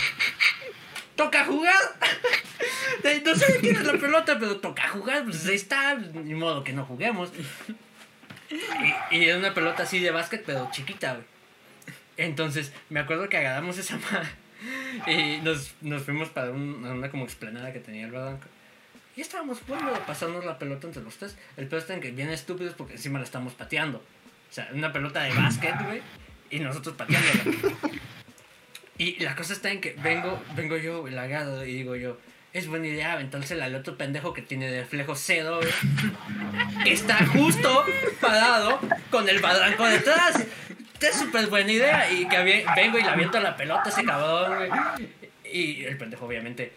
¡toca 1.24 1.46
jugar! 1.46 1.76
No 3.26 3.36
sé 3.36 3.60
quién 3.62 3.76
es 3.76 3.86
la 3.86 3.94
pelota, 3.94 4.38
pero 4.40 4.58
toca 4.58 4.88
jugar, 4.90 5.24
pues 5.24 5.46
ahí 5.48 5.56
está, 5.56 5.96
ni 5.96 6.36
modo 6.36 6.64
que 6.64 6.74
no 6.74 6.86
juguemos. 6.86 7.32
Y, 8.50 9.16
y 9.16 9.26
era 9.26 9.38
una 9.38 9.54
pelota 9.54 9.84
así 9.84 10.00
de 10.00 10.12
básquet, 10.12 10.44
pero 10.46 10.70
chiquita, 10.72 11.14
güey. 11.14 11.26
Entonces, 12.18 12.72
me 12.90 13.00
acuerdo 13.00 13.28
que 13.30 13.38
agarramos 13.38 13.78
esa 13.78 13.98
madre 13.98 14.30
y 15.08 15.42
nos, 15.42 15.74
nos 15.82 16.04
fuimos 16.04 16.30
para 16.30 16.52
una 16.52 17.10
como 17.10 17.24
explanada 17.24 17.74
que 17.74 17.80
tenía 17.80 18.06
el 18.06 18.12
barranco. 18.12 18.48
Y 19.16 19.22
estábamos 19.22 19.60
jugando, 19.66 19.94
pasarnos 20.06 20.46
la 20.46 20.60
pelota 20.60 20.88
entre 20.88 21.02
los 21.02 21.18
tres. 21.18 21.38
El 21.58 21.68
peor 21.68 21.82
está 21.82 21.94
en 21.94 22.02
que 22.02 22.12
bien 22.12 22.30
estúpidos 22.30 22.76
porque 22.76 22.94
encima 22.94 23.20
la 23.20 23.26
estamos 23.26 23.54
pateando. 23.54 23.98
O 24.00 24.54
sea, 24.54 24.70
una 24.74 24.92
pelota 24.92 25.24
de 25.24 25.34
básquet, 25.34 25.76
güey, 25.84 26.02
y 26.50 26.60
nosotros 26.60 26.96
pateándola. 26.96 27.78
Y 29.02 29.18
la 29.18 29.36
cosa 29.36 29.54
está 29.54 29.72
en 29.72 29.82
que 29.82 29.96
vengo, 30.04 30.40
vengo 30.56 30.78
yo, 30.78 31.02
güey, 31.02 31.12
la 31.12 31.24
agarro 31.24 31.66
y 31.66 31.74
digo 31.74 31.96
yo, 31.96 32.20
es 32.54 32.68
buena 32.68 32.86
idea 32.86 33.14
aventársela 33.14 33.66
al 33.66 33.74
otro 33.74 33.98
pendejo 33.98 34.32
que 34.32 34.44
tiene 34.44 34.70
reflejo 34.70 35.16
cero, 35.16 35.60
güey. 35.60 36.84
Que 36.84 36.92
está 36.94 37.26
justo 37.26 37.84
parado 38.20 38.80
con 39.10 39.28
el 39.28 39.40
barranco 39.40 39.86
detrás. 39.86 40.46
Es 41.00 41.16
súper 41.16 41.48
buena 41.48 41.72
idea. 41.72 42.12
Y 42.12 42.28
que 42.28 42.64
vengo 42.76 43.00
y 43.00 43.02
le 43.02 43.10
aviento 43.10 43.40
la 43.40 43.58
pelota 43.58 43.86
a 43.86 43.90
ese 43.90 44.04
cabrón, 44.04 44.56
güey. 44.56 44.70
Y 45.52 45.84
el 45.84 45.98
pendejo, 45.98 46.28
obviamente, 46.28 46.72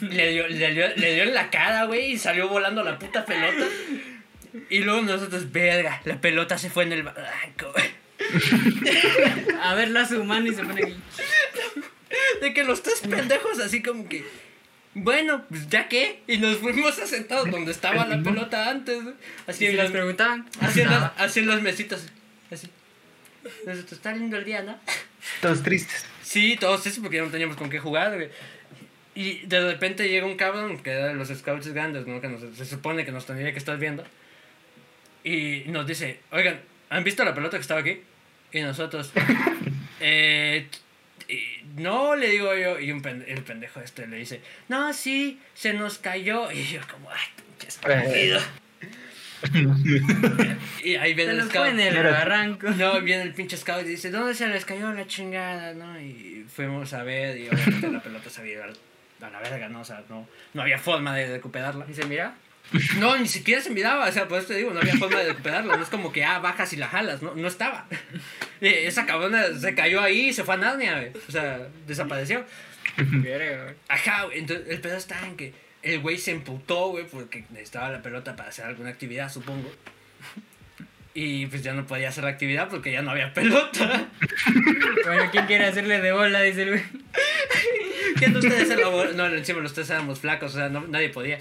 le 0.00 0.30
dio, 0.30 0.46
le 0.46 0.74
dio, 0.74 0.86
le 0.94 1.14
dio 1.14 1.24
en 1.24 1.34
la 1.34 1.50
cara, 1.50 1.86
güey, 1.86 2.12
y 2.12 2.18
salió 2.18 2.48
volando 2.48 2.84
la 2.84 3.00
puta 3.00 3.24
pelota. 3.24 3.66
Y 4.70 4.78
luego 4.78 5.02
nosotros, 5.02 5.50
verga, 5.50 6.00
la 6.04 6.20
pelota 6.20 6.56
se 6.56 6.70
fue 6.70 6.84
en 6.84 6.92
el 6.92 7.02
barranco, 7.02 7.72
güey. 7.72 8.04
A 9.62 9.74
ver, 9.74 9.90
la 9.90 10.06
su 10.06 10.22
mano 10.24 10.46
y 10.46 10.54
se 10.54 10.62
pone 10.62 10.82
aquí. 10.82 10.96
De 12.44 12.52
que 12.54 12.62
los 12.64 12.82
tres 12.82 13.00
pendejos 13.00 13.58
así 13.58 13.82
como 13.82 14.06
que... 14.08 14.24
Bueno, 14.92 15.44
pues 15.48 15.68
ya 15.70 15.88
qué. 15.88 16.20
Y 16.28 16.36
nos 16.38 16.58
fuimos 16.58 16.98
a 16.98 17.06
sentados 17.06 17.50
donde 17.50 17.72
estaba 17.72 18.06
la 18.06 18.22
pelota 18.22 18.68
antes, 18.70 19.02
güey. 19.02 19.14
Así 19.46 19.64
Y 19.64 19.66
en 19.68 19.72
si 19.72 19.76
las, 19.78 19.90
preguntaban, 19.90 20.46
así 20.60 20.82
en 20.82 20.90
las, 20.90 21.12
así 21.18 21.40
en 21.40 21.46
las 21.48 21.62
mesitas. 21.62 22.06
Así. 22.50 22.68
Nosotros, 23.66 23.92
está 23.92 24.12
lindo 24.12 24.36
el 24.36 24.44
día, 24.44 24.62
¿no? 24.62 24.78
Todos 25.40 25.62
tristes. 25.62 26.04
Sí, 26.22 26.56
todos 26.60 26.86
eso 26.86 27.00
porque 27.02 27.16
ya 27.16 27.24
no 27.24 27.30
teníamos 27.30 27.56
con 27.56 27.70
qué 27.70 27.78
jugar, 27.80 28.14
güey. 28.14 28.28
Y 29.14 29.46
de 29.46 29.60
repente 29.72 30.08
llega 30.08 30.26
un 30.26 30.36
cabrón 30.36 30.78
que 30.82 30.90
era 30.90 31.06
de 31.08 31.14
los 31.14 31.28
scouts 31.28 31.68
grandes, 31.68 32.06
¿no? 32.06 32.20
Que 32.20 32.28
nos- 32.28 32.56
se 32.56 32.64
supone 32.66 33.04
que 33.04 33.10
nos 33.12 33.26
tendría 33.26 33.52
que 33.52 33.58
estar 33.58 33.78
viendo. 33.78 34.04
Y 35.24 35.64
nos 35.68 35.86
dice, 35.86 36.20
oigan, 36.30 36.60
¿han 36.90 37.02
visto 37.04 37.24
la 37.24 37.34
pelota 37.34 37.56
que 37.56 37.62
estaba 37.62 37.80
aquí? 37.80 38.00
Y 38.52 38.60
nosotros, 38.60 39.12
eh, 40.00 40.68
y- 41.28 41.62
no, 41.76 42.14
le 42.16 42.28
digo 42.30 42.54
yo, 42.54 42.78
y 42.78 42.92
un 42.92 43.02
pende- 43.02 43.24
el 43.28 43.42
pendejo 43.42 43.80
este 43.80 44.06
le 44.06 44.18
dice, 44.18 44.40
no, 44.68 44.92
sí, 44.92 45.40
se 45.54 45.72
nos 45.74 45.98
cayó. 45.98 46.50
Y 46.52 46.64
yo 46.64 46.80
como, 46.90 47.10
ay, 47.10 47.18
pinche 47.58 47.68
estúpido. 47.68 48.40
Y 50.84 50.96
ahí 50.96 51.10
Se 51.10 51.14
viene 51.14 51.32
el 51.32 51.38
nos 51.38 51.48
scout. 51.48 51.66
en 51.68 51.80
el 51.80 52.02
barranco. 52.02 52.70
No, 52.70 53.00
viene 53.00 53.22
el 53.22 53.32
pinche 53.34 53.56
scout 53.56 53.82
y 53.84 53.90
dice, 53.90 54.10
¿dónde 54.10 54.34
se 54.34 54.46
les 54.48 54.64
cayó 54.64 54.92
la 54.92 55.06
chingada? 55.06 55.74
¿no? 55.74 56.00
Y 56.00 56.46
fuimos 56.54 56.92
a 56.94 57.02
ver 57.02 57.36
y 57.38 57.48
obviamente 57.48 57.90
la 57.90 58.02
pelota 58.02 58.30
se 58.30 58.40
había 58.40 58.64
a 58.64 59.30
la 59.30 59.40
verga, 59.40 59.68
¿no? 59.68 59.80
O 59.80 59.84
sea, 59.84 60.02
no, 60.08 60.28
no 60.52 60.62
había 60.62 60.78
forma 60.78 61.14
de 61.16 61.28
recuperarla. 61.32 61.86
Y 61.90 61.94
se 61.94 62.04
mira. 62.06 62.34
No, 62.98 63.16
ni 63.16 63.28
siquiera 63.28 63.60
se 63.62 63.70
miraba, 63.70 64.08
o 64.08 64.12
sea, 64.12 64.26
por 64.26 64.38
eso 64.38 64.48
te 64.48 64.54
digo, 64.56 64.72
no 64.72 64.80
había 64.80 64.96
forma 64.96 65.18
de 65.20 65.28
recuperarla. 65.28 65.76
No 65.76 65.82
es 65.82 65.88
como 65.88 66.12
que, 66.12 66.24
ah, 66.24 66.40
bajas 66.40 66.72
y 66.72 66.76
la 66.76 66.88
jalas, 66.88 67.22
no, 67.22 67.34
no 67.34 67.48
estaba. 67.48 67.86
Eh, 68.60 68.86
Esa 68.86 69.04
cabrona 69.04 69.44
se 69.58 69.74
cayó 69.74 70.00
ahí 70.00 70.28
y 70.28 70.32
se 70.32 70.42
fue 70.42 70.54
a 70.54 70.56
Narnia, 70.56 70.96
güey. 70.98 71.12
O 71.28 71.30
sea, 71.32 71.68
desapareció. 71.86 72.46
Ajá, 73.88 74.24
güey, 74.24 74.38
entonces 74.38 74.66
el 74.70 74.80
pedo 74.80 74.96
está 74.96 75.24
en 75.26 75.36
que 75.36 75.52
el 75.82 76.00
güey 76.00 76.16
se 76.16 76.30
emputó, 76.30 76.88
güey, 76.88 77.04
porque 77.06 77.44
necesitaba 77.50 77.90
la 77.90 78.00
pelota 78.00 78.34
para 78.36 78.48
hacer 78.48 78.64
alguna 78.64 78.88
actividad, 78.90 79.30
supongo. 79.30 79.70
Y 81.12 81.46
pues 81.46 81.62
ya 81.62 81.74
no 81.74 81.86
podía 81.86 82.08
hacer 82.08 82.24
la 82.24 82.30
actividad 82.30 82.68
porque 82.68 82.90
ya 82.90 83.02
no 83.02 83.10
había 83.10 83.32
pelota. 83.34 84.08
Bueno, 85.04 85.28
¿quién 85.30 85.44
quiere 85.46 85.66
hacerle 85.66 86.00
de 86.00 86.12
bola? 86.12 86.40
Dice 86.40 86.62
el 86.62 86.68
güey. 86.70 86.82
¿Quién 88.16 88.32
de 88.32 88.38
ustedes 88.38 88.70
era 88.70 88.88
No, 89.14 89.26
encima 89.26 89.60
los 89.60 89.74
tres 89.74 89.90
éramos 89.90 90.20
flacos, 90.20 90.54
o 90.54 90.56
sea, 90.58 90.70
no- 90.70 90.86
nadie 90.86 91.10
podía. 91.10 91.38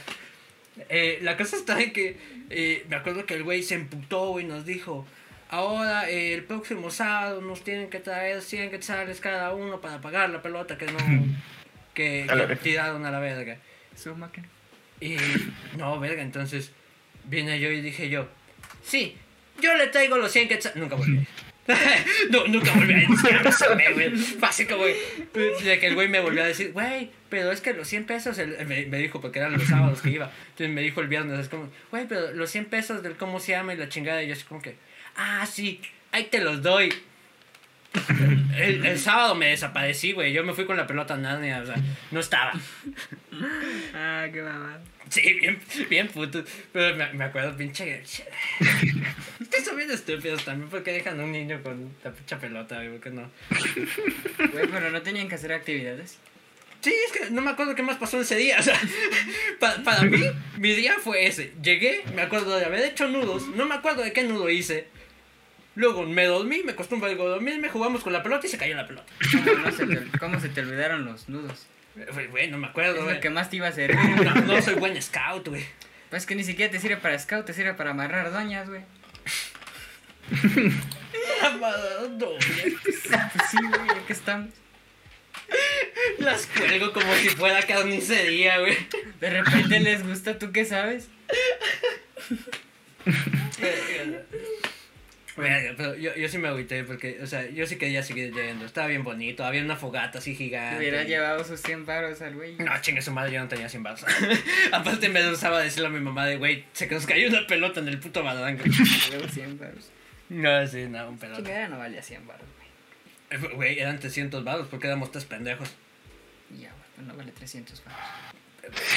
Eh, 0.90 1.20
la 1.22 1.38
cosa 1.38 1.56
está 1.56 1.80
en 1.82 1.94
que 1.94 2.18
eh, 2.50 2.86
me 2.90 2.96
acuerdo 2.96 3.26
que 3.26 3.36
el 3.36 3.44
güey 3.44 3.64
se 3.64 3.76
emputó 3.76 4.40
y 4.40 4.44
nos 4.44 4.66
dijo, 4.66 5.06
ahora 5.50 6.10
eh, 6.10 6.34
el 6.34 6.44
próximo 6.44 6.90
sábado 6.90 7.42
nos 7.42 7.64
tienen 7.64 7.90
que 7.90 8.00
traer 8.00 8.42
100 8.42 8.72
quetzales 8.72 9.20
cada 9.20 9.54
uno 9.54 9.82
para 9.82 10.02
pagar 10.02 10.30
la 10.30 10.42
pelota 10.42 10.78
que 10.78 10.86
no... 10.86 10.98
que, 11.94 12.28
que 12.48 12.56
tiraron 12.56 13.06
a 13.06 13.12
la 13.12 13.20
verga. 13.20 13.58
Y 15.00 15.16
no, 15.78 16.00
verga, 16.00 16.24
entonces 16.24 16.72
vine 17.26 17.60
yo 17.60 17.70
y 17.72 17.82
dije 17.82 18.10
yo, 18.10 18.28
sí, 18.84 19.16
yo 19.62 19.76
le 19.76 19.88
traigo 19.88 20.18
los 20.18 20.32
100 20.32 20.48
quetzales. 20.48 20.78
Nunca 20.78 20.96
volví. 20.96 21.28
no, 22.30 22.48
nunca 22.48 22.74
volví 22.74 22.94
a 22.94 22.98
ir. 22.98 23.08
Descárcame, 23.10 23.94
güey. 23.94 24.12
Como, 24.68 24.84
de 24.86 25.80
que 25.80 25.88
el 25.88 25.96
güey 25.96 26.08
me 26.10 26.20
volvió 26.20 26.44
a 26.44 26.48
decir, 26.48 26.74
güey, 26.74 27.12
pero 27.30 27.52
es 27.52 27.62
que 27.62 27.74
los 27.74 27.88
100 27.88 28.06
pesos, 28.06 28.38
me, 28.38 28.86
me 28.86 28.98
dijo, 28.98 29.22
porque 29.22 29.40
eran 29.40 29.54
los 29.54 29.64
sábados 29.64 30.02
que 30.02 30.10
iba. 30.10 30.32
Entonces 30.50 30.70
me 30.70 30.82
dijo 30.82 31.02
el 31.02 31.08
viernes, 31.08 31.40
es 31.40 31.50
como, 31.50 31.70
güey, 31.90 32.06
pero 32.08 32.32
los 32.34 32.50
100 32.50 32.66
pesos 32.66 33.04
del 33.04 33.16
cómo 33.16 33.40
se 33.40 33.54
llama 33.54 33.74
y 33.74 33.78
la 33.78 33.90
chingada. 33.90 34.22
Y 34.24 34.28
yo 34.28 34.34
así 34.34 34.44
como 34.44 34.62
que, 34.62 34.76
ah, 35.16 35.46
sí, 35.46 35.82
ahí 36.12 36.26
te 36.26 36.42
los 36.42 36.62
doy. 36.62 36.94
El, 38.58 38.86
el 38.86 39.00
sábado 39.00 39.36
me 39.36 39.48
desaparecí, 39.48 40.14
güey. 40.14 40.34
Yo 40.34 40.44
me 40.44 40.54
fui 40.54 40.66
con 40.66 40.78
la 40.78 40.88
pelota 40.88 41.16
Narnia, 41.16 41.62
o 41.62 41.66
sea, 41.66 41.76
no 42.12 42.20
estaba. 42.20 42.54
Ah, 43.96 44.28
qué 44.32 44.42
mamada. 44.42 44.82
Sí, 45.10 45.22
bien, 45.34 45.60
bien 45.90 46.08
puto. 46.08 46.44
Pero 46.72 46.96
me, 46.96 47.12
me 47.14 47.26
acuerdo, 47.26 47.56
pinche. 47.58 48.02
Ustedes 49.40 49.66
son 49.66 49.78
bien 49.78 49.92
estúpidos 49.92 50.44
también. 50.46 50.70
porque 50.70 50.92
dejan 50.92 51.20
a 51.20 51.24
un 51.24 51.32
niño 51.32 51.62
con 51.62 51.94
la 52.04 52.12
pinche 52.12 52.36
pelota, 52.38 52.76
güey? 52.78 52.90
¿Por 52.92 53.00
qué 53.02 53.10
no? 53.12 53.30
Güey, 54.52 54.68
pero 54.72 54.90
no 54.92 55.02
tenían 55.02 55.28
que 55.30 55.36
hacer 55.36 55.54
actividades. 55.54 56.18
Sí, 56.82 56.94
es 57.08 57.12
que 57.18 57.30
no 57.32 57.42
me 57.42 57.52
acuerdo 57.52 57.76
qué 57.76 57.84
más 57.84 57.98
pasó 57.98 58.20
ese 58.20 58.36
día. 58.36 58.58
O 58.60 58.64
sea, 58.64 58.80
pa- 59.60 59.78
para 59.84 60.02
mí, 60.04 60.22
mi 60.58 60.74
día 60.74 60.96
fue 61.02 61.28
ese. 61.28 61.54
Llegué, 61.62 62.04
me 62.16 62.22
acuerdo 62.22 62.58
de 62.58 62.66
haber 62.66 62.84
hecho 62.84 63.08
nudos. 63.08 63.48
No 63.50 63.66
me 63.66 63.76
acuerdo 63.76 64.02
de 64.04 64.12
qué 64.14 64.24
nudo 64.24 64.50
hice. 64.50 64.88
Luego 65.76 66.04
me 66.04 66.26
dormí, 66.26 66.62
me 66.64 66.74
acostumbro 66.74 67.10
a 67.10 67.16
dormirme, 67.16 67.68
jugamos 67.70 68.04
con 68.04 68.14
la 68.14 68.22
pelota 68.22 68.46
y 68.46 68.50
se 68.50 68.58
cayó 68.58 68.76
la 68.76 68.86
pelota. 68.86 69.12
¿Cómo, 69.32 69.60
no 69.60 69.72
se 69.72 69.86
te, 69.88 70.18
cómo 70.20 70.40
se 70.40 70.50
te 70.50 70.62
olvidaron 70.62 71.06
los 71.06 71.30
nudos? 71.30 71.66
Güey, 71.96 72.28
güey, 72.28 72.50
no 72.50 72.58
me 72.58 72.66
Es 72.68 72.72
acuerdo, 72.72 72.96
lo 72.96 73.04
güey. 73.04 73.20
que 73.20 73.30
más 73.30 73.50
te 73.50 73.58
iba 73.58 73.68
a 73.68 73.72
servir. 73.72 73.98
No, 74.24 74.34
no 74.36 74.62
soy 74.62 74.76
buen 74.76 75.00
scout, 75.02 75.48
güey. 75.48 75.66
Pues 76.10 76.26
que 76.26 76.36
ni 76.36 76.44
siquiera 76.44 76.72
te 76.72 76.80
sirve 76.80 76.98
para 76.98 77.18
scout, 77.20 77.46
te 77.46 77.54
sirve 77.54 77.74
para 77.74 77.92
amarrar 77.92 78.32
doñas, 78.32 78.68
güey. 78.70 78.82
Amadando, 81.44 82.28
güey. 82.28 82.76
Pues 82.84 82.96
sí, 83.52 83.58
güey, 83.58 83.90
aquí 83.92 84.14
estamos. 84.14 84.50
Las 86.20 86.46
cuelgo 86.48 86.94
como 86.94 87.14
si 87.16 87.30
fuera 87.30 87.62
carnicería, 87.66 88.60
güey. 88.60 88.78
De 89.20 89.30
repente 89.30 89.80
les 89.80 90.06
gusta, 90.06 90.38
¿tú 90.40 90.52
qué 90.52 90.66
sabes? 90.66 91.08
Pero 95.36 95.96
yo, 95.96 96.16
yo 96.16 96.30
sí 96.30 96.38
me 96.38 96.48
agüité 96.48 96.84
porque, 96.84 97.20
o 97.22 97.28
sea, 97.28 97.50
yo 97.50 97.66
sí 97.66 97.78
quería 97.78 98.04
seguir 98.04 98.34
yendo. 98.34 98.66
Estaba 98.66 98.88
bien 98.88 99.04
bonito, 99.04 99.44
había 99.44 99.64
una 99.64 99.76
fogata 99.76 100.20
así 100.20 100.36
gigante. 100.36 100.78
Hubiera 100.78 101.04
llevado 101.04 101.44
sus 101.44 101.60
100 101.62 101.86
baros 101.86 102.22
al 102.22 102.36
güey. 102.36 102.56
No, 102.58 102.72
chingue 102.82 103.02
su 103.02 103.12
madre, 103.12 103.34
yo 103.34 103.40
no 103.42 103.48
tenía 103.48 103.68
100 103.68 103.84
baros. 103.84 104.06
Aparte 104.72 105.10
me 105.10 105.28
usaba 105.30 105.60
decirle 105.62 105.88
a 105.88 105.92
mi 105.92 106.00
mamá 106.00 106.26
de, 106.28 106.38
güey, 106.38 106.66
se 106.74 106.88
nos 106.88 107.06
cayó 107.06 107.28
una 107.30 107.48
pelota 107.48 107.80
en 107.80 107.88
el 107.88 108.00
puto. 108.00 108.22
Luego 108.24 109.28
100 109.28 109.58
baros. 109.58 109.90
no, 110.30 110.68
sí, 110.68 110.86
no, 110.88 111.10
un 111.10 111.18
pelota. 111.18 111.38
Chingadera 111.42 111.70
no 111.70 111.80
valía 111.80 112.04
100 112.04 112.28
baros, 112.28 112.48
güey. 112.58 113.44
Eh, 113.44 113.56
Güey, 113.56 113.80
eran 113.80 114.00
300 114.00 114.44
baros 114.44 114.68
porque 114.70 114.88
éramos 114.88 115.12
tres 115.12 115.26
pendejos. 115.26 115.70
Ya, 116.52 116.70
güey, 116.70 116.84
pues 116.96 117.08
no 117.08 117.16
vale 117.16 117.32
300 117.32 117.84
baros. 117.84 118.00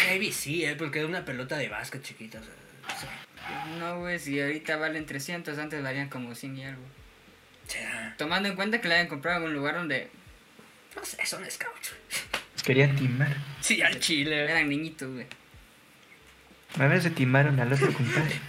Maybe 0.06 0.30
sí, 0.30 0.64
eh, 0.64 0.76
porque 0.76 0.98
era 0.98 1.08
una 1.08 1.24
pelota 1.24 1.56
de 1.56 1.68
básquet 1.68 2.02
chiquita, 2.02 2.38
o 2.38 2.42
sea, 2.42 3.25
no 3.78 4.00
güey, 4.00 4.18
si 4.18 4.40
ahorita 4.40 4.76
valen 4.76 5.06
300, 5.06 5.58
antes 5.58 5.82
valían 5.82 6.08
como 6.08 6.34
100 6.34 6.56
y 6.56 6.64
algo. 6.64 6.82
Tomando 8.16 8.48
en 8.48 8.56
cuenta 8.56 8.80
que 8.80 8.88
la 8.88 8.94
hayan 8.96 9.08
comprado 9.08 9.38
en 9.38 9.44
un 9.48 9.54
lugar 9.54 9.74
donde 9.74 10.08
No 10.94 11.04
sé, 11.04 11.24
son 11.26 11.44
scouts. 11.50 11.94
Querían 12.64 12.96
timar. 12.96 13.36
Sí, 13.60 13.82
al 13.82 13.98
chile. 14.00 14.44
eran 14.44 14.68
niñitos, 14.68 15.12
güey. 15.12 15.26
Una 16.76 16.88
vez 16.88 17.04
se 17.04 17.10
timaron 17.10 17.58
al 17.60 17.72
otro 17.72 17.92
compadre. 17.92 18.34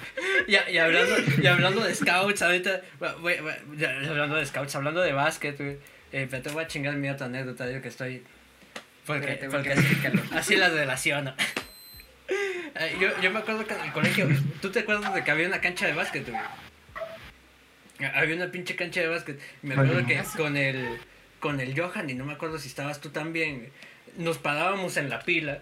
Y, 0.47 0.53
y 0.53 0.77
hablando, 0.77 1.15
y 1.41 1.45
hablando 1.45 1.83
de 1.83 1.93
scouts, 1.93 2.41
ahorita, 2.41 2.81
güey, 3.19 3.39
güey, 3.41 3.55
ya, 3.75 3.89
hablando 4.07 4.37
de 4.37 4.45
scouts, 4.45 4.73
hablando 4.75 5.01
de 5.01 5.11
básquet, 5.11 5.57
güey, 5.57 5.77
eh, 6.13 6.25
pero 6.31 6.41
te 6.41 6.49
voy 6.51 6.63
a 6.63 6.67
chingar 6.67 6.95
mi 6.95 7.09
otra 7.09 7.25
anécdota, 7.25 7.69
yo 7.69 7.81
que 7.81 7.89
estoy, 7.89 8.23
porque, 9.05 9.49
porque 9.51 9.69
que 9.69 9.73
así, 9.73 9.97
así 10.31 10.55
las 10.55 10.71
relaciono. 10.71 11.35
Eh, 12.75 12.97
yo, 12.99 13.09
yo 13.21 13.31
me 13.31 13.39
acuerdo 13.39 13.65
que 13.65 13.73
en 13.73 13.81
el 13.81 13.91
colegio, 13.91 14.27
¿tú 14.61 14.71
te 14.71 14.79
acuerdas 14.79 15.13
de 15.13 15.23
que 15.23 15.31
había 15.31 15.47
una 15.47 15.61
cancha 15.61 15.85
de 15.87 15.93
básquet, 15.93 16.27
güey? 16.29 16.41
Había 18.13 18.35
una 18.35 18.51
pinche 18.51 18.75
cancha 18.75 19.01
de 19.01 19.07
básquet, 19.07 19.39
me 19.63 19.73
acuerdo 19.73 20.05
que 20.05 20.21
con 20.35 20.55
el, 20.55 20.99
con 21.39 21.59
el 21.59 21.79
Johan, 21.79 22.09
y 22.09 22.13
no 22.13 22.25
me 22.25 22.33
acuerdo 22.33 22.59
si 22.59 22.67
estabas 22.67 23.01
tú 23.01 23.09
también, 23.09 23.69
nos 24.17 24.37
parábamos 24.37 24.97
en 24.97 25.09
la 25.09 25.21
pila, 25.21 25.61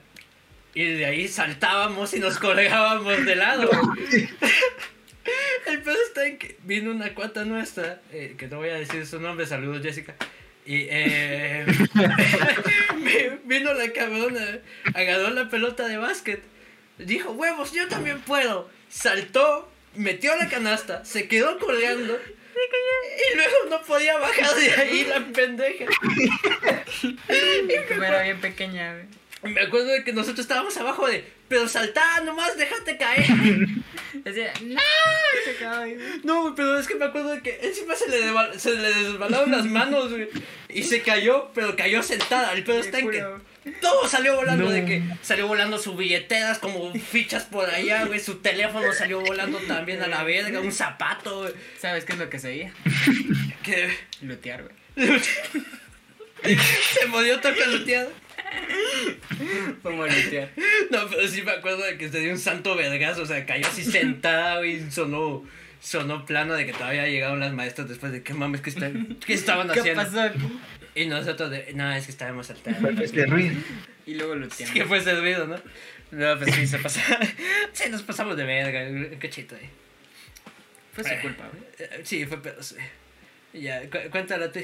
y 0.73 0.83
de 0.83 1.05
ahí 1.05 1.27
saltábamos 1.29 2.13
y 2.13 2.19
nos 2.19 2.37
colgábamos 2.37 3.25
de 3.25 3.35
lado, 3.35 3.69
güey. 3.69 4.29
El 5.65 5.81
pedo 5.81 5.95
está 6.07 6.27
en 6.27 6.37
que 6.37 6.57
vino 6.63 6.91
una 6.91 7.13
cuata 7.15 7.45
nuestra, 7.45 7.99
eh, 8.11 8.35
que 8.37 8.47
no 8.47 8.57
voy 8.57 8.69
a 8.69 8.75
decir 8.75 9.07
su 9.07 9.19
nombre, 9.19 9.47
saludos 9.47 9.81
Jessica. 9.81 10.13
Y 10.65 10.85
eh, 10.89 11.65
me- 12.97 13.39
vino 13.45 13.73
la 13.73 13.91
cabrona, 13.91 14.59
agarró 14.93 15.29
la 15.31 15.49
pelota 15.49 15.87
de 15.87 15.97
básquet, 15.97 16.43
dijo, 16.97 17.31
huevos, 17.31 17.71
yo 17.71 17.87
también 17.87 18.21
puedo. 18.21 18.69
Saltó, 18.89 19.69
metió 19.95 20.35
la 20.35 20.49
canasta, 20.49 21.05
se 21.05 21.27
quedó 21.27 21.57
colgando. 21.59 22.15
Y 22.15 23.35
luego 23.35 23.55
no 23.69 23.81
podía 23.81 24.17
bajar 24.17 24.55
de 24.55 24.71
ahí 24.71 25.05
la 25.05 25.19
pendeja. 25.27 25.85
Como 27.89 28.03
era 28.03 28.23
bien 28.23 28.39
pequeña, 28.39 28.93
güey. 28.93 29.53
Me 29.53 29.61
acuerdo 29.61 29.87
de 29.87 30.03
que 30.03 30.11
nosotros 30.11 30.39
estábamos 30.39 30.75
abajo 30.77 31.07
de, 31.07 31.23
pero 31.47 31.67
saltá, 31.67 32.21
nomás 32.21 32.57
déjate 32.57 32.97
caer. 32.97 33.25
Decía, 34.23 34.53
no, 34.61 34.81
se 35.45 35.55
cae. 35.57 35.97
No, 36.23 36.53
pero 36.55 36.79
es 36.79 36.87
que 36.87 36.95
me 36.95 37.05
acuerdo 37.05 37.35
de 37.35 37.41
que 37.41 37.59
encima 37.61 37.95
se 37.95 38.09
le, 38.09 38.59
se 38.59 38.75
le 38.75 38.93
desbalaron 38.93 39.51
las 39.51 39.65
manos, 39.65 40.09
güey. 40.09 40.29
Y 40.69 40.83
se 40.83 41.01
cayó, 41.01 41.51
pero 41.53 41.75
cayó 41.75 42.01
sentada. 42.01 42.53
El 42.53 42.63
pedo 42.63 42.79
está 42.79 42.99
en 42.99 43.11
que. 43.11 43.23
Todo 43.81 44.07
salió 44.07 44.35
volando. 44.35 44.65
No. 44.65 44.71
De 44.71 44.85
que 44.85 45.03
salió 45.21 45.47
volando 45.47 45.77
sus 45.77 45.97
billeteras 45.97 46.59
como 46.59 46.93
fichas 46.93 47.43
por 47.43 47.69
allá, 47.69 48.05
güey. 48.05 48.19
Su 48.19 48.37
teléfono 48.37 48.93
salió 48.93 49.21
volando 49.21 49.57
también 49.59 50.01
a 50.01 50.07
la 50.07 50.23
verga. 50.23 50.59
Un 50.59 50.71
zapato, 50.71 51.41
güey. 51.41 51.53
¿Sabes 51.79 52.05
qué 52.05 52.13
es 52.13 52.19
lo 52.19 52.29
que 52.29 52.39
seguía? 52.39 52.73
Que 53.63 53.95
Lutear, 54.21 54.63
güey. 54.63 54.75
se 56.43 57.05
murió 57.07 57.39
todo 57.39 57.53
peloteado. 57.55 58.11
Lutear. 59.83 60.49
No, 60.91 61.07
pero 61.09 61.27
sí 61.27 61.41
me 61.41 61.51
acuerdo 61.51 61.83
de 61.83 61.97
que 61.97 62.09
se 62.09 62.19
dio 62.19 62.31
un 62.31 62.37
santo 62.39 62.75
vergazo. 62.75 63.21
O 63.23 63.25
sea, 63.25 63.45
cayó 63.45 63.67
así 63.67 63.83
sentada, 63.83 64.57
güey. 64.57 64.75
y 64.87 64.91
Sonó. 64.91 65.43
Sonó 65.81 66.25
plano 66.25 66.53
de 66.55 66.65
que 66.65 66.73
todavía 66.73 67.07
llegaron 67.07 67.39
las 67.39 67.53
maestras 67.53 67.87
después 67.87 68.11
de 68.11 68.23
que 68.23 68.33
mames 68.33 68.61
que, 68.61 68.71
está- 68.71 68.91
¿qué 69.25 69.33
estaban 69.33 69.69
¿Qué 69.73 69.79
haciendo. 69.81 70.03
pasó 70.03 70.21
aquí? 70.21 70.39
Y 70.95 71.05
nosotros 71.05 71.51
de, 71.51 71.73
no, 71.75 71.91
es 71.93 72.05
que 72.05 72.11
estábamos 72.11 72.47
saltando. 72.47 72.89
Este 73.03 73.25
ruido. 73.27 73.55
Y 74.07 74.15
luego 74.15 74.33
Es 74.33 74.39
luteando. 74.39 74.73
que 74.73 74.85
fue 74.85 75.01
servido, 75.01 75.45
¿no? 75.47 75.57
No, 76.11 76.37
pues 76.39 76.55
sí, 76.55 76.65
se 76.65 76.79
pasa. 76.79 77.01
sí, 77.73 77.89
nos 77.89 78.01
pasamos 78.03 78.35
de 78.37 78.45
verga, 78.45 79.17
qué 79.19 79.29
chito, 79.29 79.55
eh. 79.55 79.69
Fue 80.93 81.03
su 81.03 81.21
culpa, 81.21 81.43
güey. 81.51 81.63
Eh, 81.79 82.01
Sí, 82.03 82.25
fue 82.25 82.41
pedo, 82.41 82.63
sí. 82.63 82.75
Ya, 83.53 83.81
cu- 83.89 84.09
cuéntala 84.09 84.51
tú. 84.51 84.61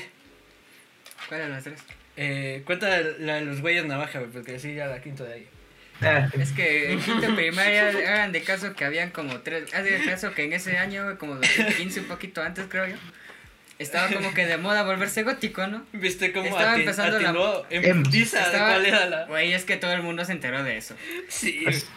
¿Cuál 1.28 1.42
eran 1.42 1.52
las 1.52 1.64
tres? 1.66 1.80
Eh, 2.18 2.64
cuenta 2.66 2.90
la 3.20 3.36
de 3.36 3.42
los 3.46 3.62
güeyes 3.62 3.86
navaja, 3.86 4.20
güey, 4.20 4.32
porque 4.32 4.60
sí, 4.60 4.76
ya 4.76 4.88
la 4.88 5.02
quinta 5.02 5.24
de 5.24 5.34
ahí. 5.34 5.48
Ah, 6.02 6.28
Es 6.40 6.52
que 6.52 6.92
en 6.94 7.00
quinto 7.00 7.36
primaria 7.36 7.90
hagan 7.90 8.32
de 8.32 8.42
caso 8.42 8.74
que 8.74 8.86
habían 8.86 9.12
como 9.12 9.40
tres. 9.42 9.74
Hagan 9.74 9.86
de 9.86 10.04
caso 10.04 10.34
que 10.34 10.44
en 10.44 10.54
ese 10.54 10.78
año, 10.78 11.18
como 11.18 11.36
2015, 11.36 12.02
un 12.02 12.06
poquito 12.08 12.42
antes, 12.42 12.66
creo 12.68 12.88
yo. 12.88 12.96
Estaba 13.82 14.08
como 14.10 14.34
que 14.34 14.46
de 14.46 14.58
moda 14.58 14.84
volverse 14.84 15.24
gótico, 15.24 15.68
¿no? 15.68 15.86
¿Viste 15.94 16.32
cómo 16.32 16.46
Estaba 16.46 16.76
ati- 16.76 16.80
empezando 16.82 17.20
la- 17.20 17.30
atinó 17.30 17.64
Em. 17.70 18.04
Estaba- 18.14 18.68
cuál 18.70 18.86
era 18.86 19.06
la... 19.08 19.26
Güey, 19.26 19.54
es 19.54 19.66
que 19.66 19.78
todo 19.78 19.92
el 19.94 20.04
mundo 20.04 20.24
se 20.26 20.32
enteró 20.34 20.64
de 20.64 20.78
eso. 20.78 20.96
Sí, 21.28 21.62
Pues, 21.64 21.88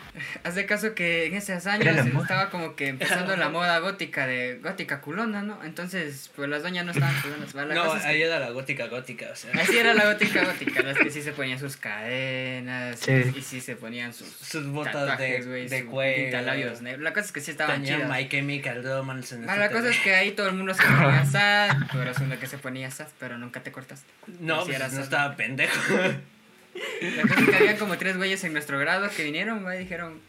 Haz 0.44 0.54
de 0.54 0.64
caso 0.64 0.94
que 0.94 1.26
en 1.26 1.34
esos 1.34 1.66
años 1.66 1.96
estaba 2.06 2.48
como 2.48 2.76
que 2.76 2.86
empezando 2.86 3.34
la 3.36 3.48
moda 3.48 3.80
gótica 3.80 4.28
de 4.28 4.60
gótica 4.62 5.00
culona, 5.00 5.42
¿no? 5.42 5.58
Entonces, 5.64 6.30
pues 6.36 6.48
las 6.48 6.62
doñas 6.62 6.84
no 6.84 6.92
estaban 6.92 7.20
culonas. 7.20 7.52
La 7.52 7.64
no, 7.64 7.94
que- 8.00 8.06
ahí 8.06 8.22
era 8.22 8.38
la 8.38 8.50
gótica 8.50 8.86
gótica, 8.86 9.26
o 9.32 9.34
sea... 9.34 9.50
Así 9.60 9.76
era 9.76 9.92
la 9.92 10.04
gótica 10.12 10.44
gótica, 10.44 10.82
las 10.82 10.96
que 10.98 11.10
sí 11.10 11.20
se 11.20 11.32
ponían 11.32 11.58
sus 11.58 11.76
cadenas 11.76 13.00
Sí. 13.00 13.12
y 13.36 13.42
sí 13.42 13.60
se 13.60 13.74
ponían 13.74 14.12
sus 14.14 14.28
Sus 14.28 14.66
botas 14.68 14.92
tatuajes, 14.92 15.46
de, 15.46 15.50
güey, 15.50 15.68
de 15.68 15.80
su. 15.80 16.84
La 17.00 17.12
cosa 17.12 17.26
es 17.26 17.32
que 17.32 17.40
sí 17.40 17.50
estaban 17.50 17.82
Tenía 17.82 17.96
chidas. 17.96 18.10
My 18.10 18.28
Chemical 18.28 18.84
Romance 18.84 19.34
en 19.34 19.50
Ah, 19.50 19.56
la 19.56 19.70
cosa 19.70 19.88
es 19.90 19.98
que 19.98 20.14
ahí 20.14 20.30
todo 20.32 20.46
el 20.48 20.54
mundo 20.54 20.74
se 20.74 20.82
ponía 20.84 21.24
sad, 21.30 21.73
tú 21.90 22.00
eras 22.00 22.18
uno 22.18 22.38
que 22.38 22.46
se 22.46 22.58
ponía 22.58 22.90
sad, 22.90 23.08
pero 23.18 23.38
nunca 23.38 23.62
te 23.62 23.72
cortaste. 23.72 24.10
No, 24.40 24.64
pues 24.64 24.78
no 24.78 24.88
sad. 24.88 25.00
estaba 25.00 25.36
pendejo. 25.36 25.94
La 25.94 27.22
cosa 27.22 27.40
es 27.40 27.48
que 27.48 27.56
había 27.56 27.78
como 27.78 27.96
tres 27.98 28.16
güeyes 28.16 28.42
en 28.44 28.52
nuestro 28.52 28.78
grado 28.78 29.08
que 29.10 29.24
vinieron, 29.24 29.62
güey, 29.62 29.78
dijeron, 29.78 30.20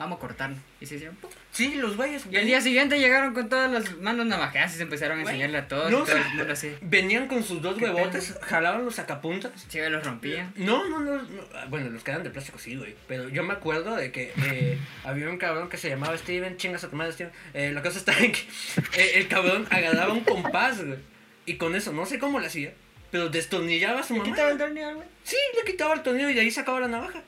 vamos 0.00 0.16
a 0.16 0.20
cortarnos. 0.20 0.58
Y 0.80 0.86
se 0.86 0.94
hicieron, 0.96 1.14
¡pum! 1.16 1.30
sí, 1.52 1.74
los 1.74 1.96
güeyes. 1.96 2.24
Y 2.30 2.36
al 2.36 2.46
día 2.46 2.60
siguiente 2.60 2.98
llegaron 2.98 3.34
con 3.34 3.48
todas 3.50 3.70
las 3.70 3.96
manos 3.98 4.24
navajeadas 4.26 4.72
y 4.74 4.76
se 4.78 4.82
empezaron 4.84 5.18
a 5.18 5.22
Güey, 5.22 5.34
enseñarle 5.34 5.58
a 5.58 5.68
todos. 5.68 5.90
no, 5.90 6.02
y 6.02 6.06
todo 6.06 6.16
el 6.16 6.28
mundo 6.34 6.52
así. 6.52 6.74
Venían 6.80 7.28
con 7.28 7.44
sus 7.44 7.60
dos 7.60 7.76
¿Qué 7.76 7.84
huevotes, 7.84 8.38
jalaban 8.42 8.84
los 8.84 8.94
sacapuntas. 8.94 9.52
Sí, 9.68 9.78
los 9.88 10.04
rompían. 10.04 10.52
No, 10.56 10.88
no, 10.88 11.00
no, 11.00 11.16
no, 11.22 11.42
Bueno, 11.68 11.90
los 11.90 12.02
que 12.02 12.10
eran 12.12 12.22
de 12.22 12.30
plástico 12.30 12.58
sí, 12.58 12.76
güey. 12.76 12.96
Pero 13.06 13.28
yo 13.28 13.42
me 13.42 13.52
acuerdo 13.52 13.94
de 13.94 14.10
que 14.10 14.32
eh, 14.42 14.78
había 15.04 15.28
un 15.28 15.36
cabrón 15.36 15.68
que 15.68 15.76
se 15.76 15.88
llamaba 15.90 16.16
Steven, 16.16 16.56
chingas 16.56 16.82
a 16.84 16.88
tu 16.90 16.96
madre, 16.96 17.12
Steven. 17.12 17.32
Eh, 17.52 17.72
la 17.72 17.82
cosa 17.82 17.98
está 17.98 18.18
en 18.18 18.32
que 18.32 18.40
eh, 18.96 19.12
el 19.16 19.28
cabrón 19.28 19.66
agarraba 19.70 20.12
un 20.12 20.24
compás, 20.24 20.82
güey. 20.84 20.98
Y 21.46 21.56
con 21.56 21.74
eso, 21.74 21.92
no 21.92 22.06
sé 22.06 22.18
cómo 22.18 22.40
lo 22.40 22.46
hacía, 22.46 22.72
pero 23.10 23.28
destornillaba 23.28 24.00
a 24.00 24.02
su 24.02 24.14
¿Me 24.14 24.20
mamá. 24.20 24.30
quitaba 24.32 24.50
el 24.50 24.58
tornillo, 24.58 24.94
güey? 24.94 25.08
Sí, 25.24 25.36
le 25.58 25.70
quitaba 25.70 25.94
el 25.94 26.02
tornillo 26.02 26.30
y 26.30 26.34
de 26.34 26.40
ahí 26.40 26.50
sacaba 26.50 26.80
la 26.80 26.88
navaja. 26.88 27.22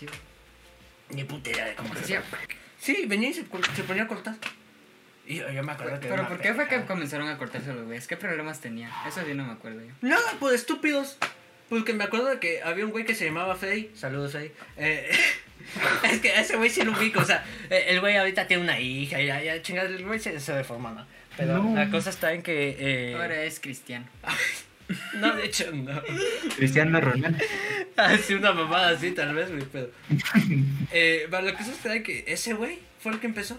Güey. 0.00 0.10
Ni 1.14 1.24
puta 1.24 1.50
idea 1.50 1.66
de 1.66 1.74
cómo 1.74 1.94
se 1.94 2.00
hacía. 2.00 2.22
Sí, 2.78 3.04
venía 3.06 3.30
y 3.30 3.34
se, 3.34 3.44
ponía 3.44 4.02
a 4.02 4.06
cortar. 4.08 4.34
Y 5.26 5.36
yo, 5.36 5.50
yo 5.50 5.62
me 5.62 5.72
acuerdo 5.72 6.00
que. 6.00 6.08
Pero 6.08 6.28
¿por 6.28 6.40
qué 6.40 6.52
fue 6.54 6.68
que 6.68 6.84
comenzaron 6.84 7.28
a 7.28 7.38
cortarse 7.38 7.72
los 7.72 7.84
güeyes? 7.86 8.06
¿Qué 8.06 8.16
problemas 8.16 8.60
tenían? 8.60 8.90
Eso 9.06 9.22
sí 9.24 9.32
no 9.34 9.44
me 9.44 9.52
acuerdo 9.52 9.80
yo. 9.80 9.92
Nada, 10.02 10.34
pues 10.38 10.56
estúpidos. 10.56 11.16
Porque 11.70 11.94
me 11.94 12.04
acuerdo 12.04 12.26
de 12.26 12.38
que 12.38 12.62
había 12.62 12.84
un 12.84 12.90
güey 12.90 13.04
que 13.06 13.14
se 13.14 13.24
llamaba 13.24 13.56
Freddy. 13.56 13.90
Saludos, 13.94 14.32
Freddy. 14.32 14.50
Eh, 14.76 15.10
es 16.10 16.20
que 16.20 16.38
ese 16.38 16.56
güey 16.56 16.68
sí 16.68 16.82
lo 16.82 16.92
ubico. 16.92 17.20
O 17.20 17.24
sea, 17.24 17.42
eh, 17.70 17.86
el 17.88 18.00
güey 18.00 18.16
ahorita 18.16 18.46
tiene 18.46 18.62
una 18.64 18.78
hija. 18.78 19.20
Y 19.20 19.26
ya, 19.26 19.42
ya 19.42 19.62
chingada, 19.62 19.88
el 19.88 20.04
güey 20.04 20.20
se, 20.20 20.38
se 20.40 20.54
reformó, 20.54 20.90
¿no? 20.90 21.06
Pero 21.36 21.62
No. 21.62 21.74
la 21.74 21.90
cosa 21.90 22.10
está 22.10 22.32
en 22.32 22.42
que. 22.42 22.76
Eh, 22.78 23.14
Ahora 23.14 23.42
es 23.44 23.60
cristiano. 23.60 24.06
no, 25.14 25.34
de 25.34 25.46
hecho, 25.46 25.70
no. 25.72 26.00
Cristiano 26.56 27.00
Ronaldo. 27.00 27.38
Así 27.96 28.34
una 28.34 28.52
mamada 28.52 28.90
así, 28.90 29.12
tal 29.12 29.34
vez, 29.34 29.50
güey. 29.50 29.64
Pero. 29.72 29.90
Eh, 30.92 31.26
la 31.30 31.54
cosa 31.54 31.72
está 31.72 31.94
en 31.94 32.02
que 32.02 32.24
ese 32.26 32.54
güey 32.54 32.78
fue 33.00 33.12
el 33.12 33.20
que 33.20 33.26
empezó. 33.26 33.58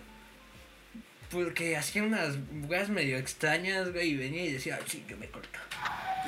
Porque 1.30 1.76
hacía 1.76 2.04
unas 2.04 2.38
weas 2.68 2.90
medio 2.90 3.18
extrañas, 3.18 3.92
güey. 3.92 4.12
Y 4.12 4.16
venía 4.16 4.46
y 4.46 4.54
decía, 4.54 4.78
"Ay, 4.80 4.86
sí, 4.88 5.04
yo 5.10 5.18
me 5.18 5.28
corto. 5.28 5.60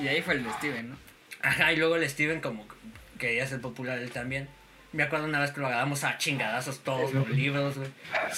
Y 0.01 0.07
ahí 0.07 0.21
fue 0.21 0.35
el 0.35 0.43
de 0.43 0.51
Steven, 0.53 0.89
¿no? 0.89 0.97
Ajá, 1.41 1.71
y 1.71 1.77
luego 1.77 1.95
el 1.95 2.09
Steven 2.09 2.41
como 2.41 2.67
quería 3.19 3.47
ser 3.47 3.61
popular 3.61 3.99
él 3.99 4.11
también. 4.11 4.49
Me 4.93 5.03
acuerdo 5.03 5.25
una 5.25 5.41
vez 5.41 5.51
que 5.51 5.59
lo 5.59 5.67
agarramos 5.67 6.03
a 6.05 6.17
chingadazos 6.17 6.79
todos 6.79 7.13
los 7.13 7.29
libros, 7.29 7.77
güey. 7.77 7.89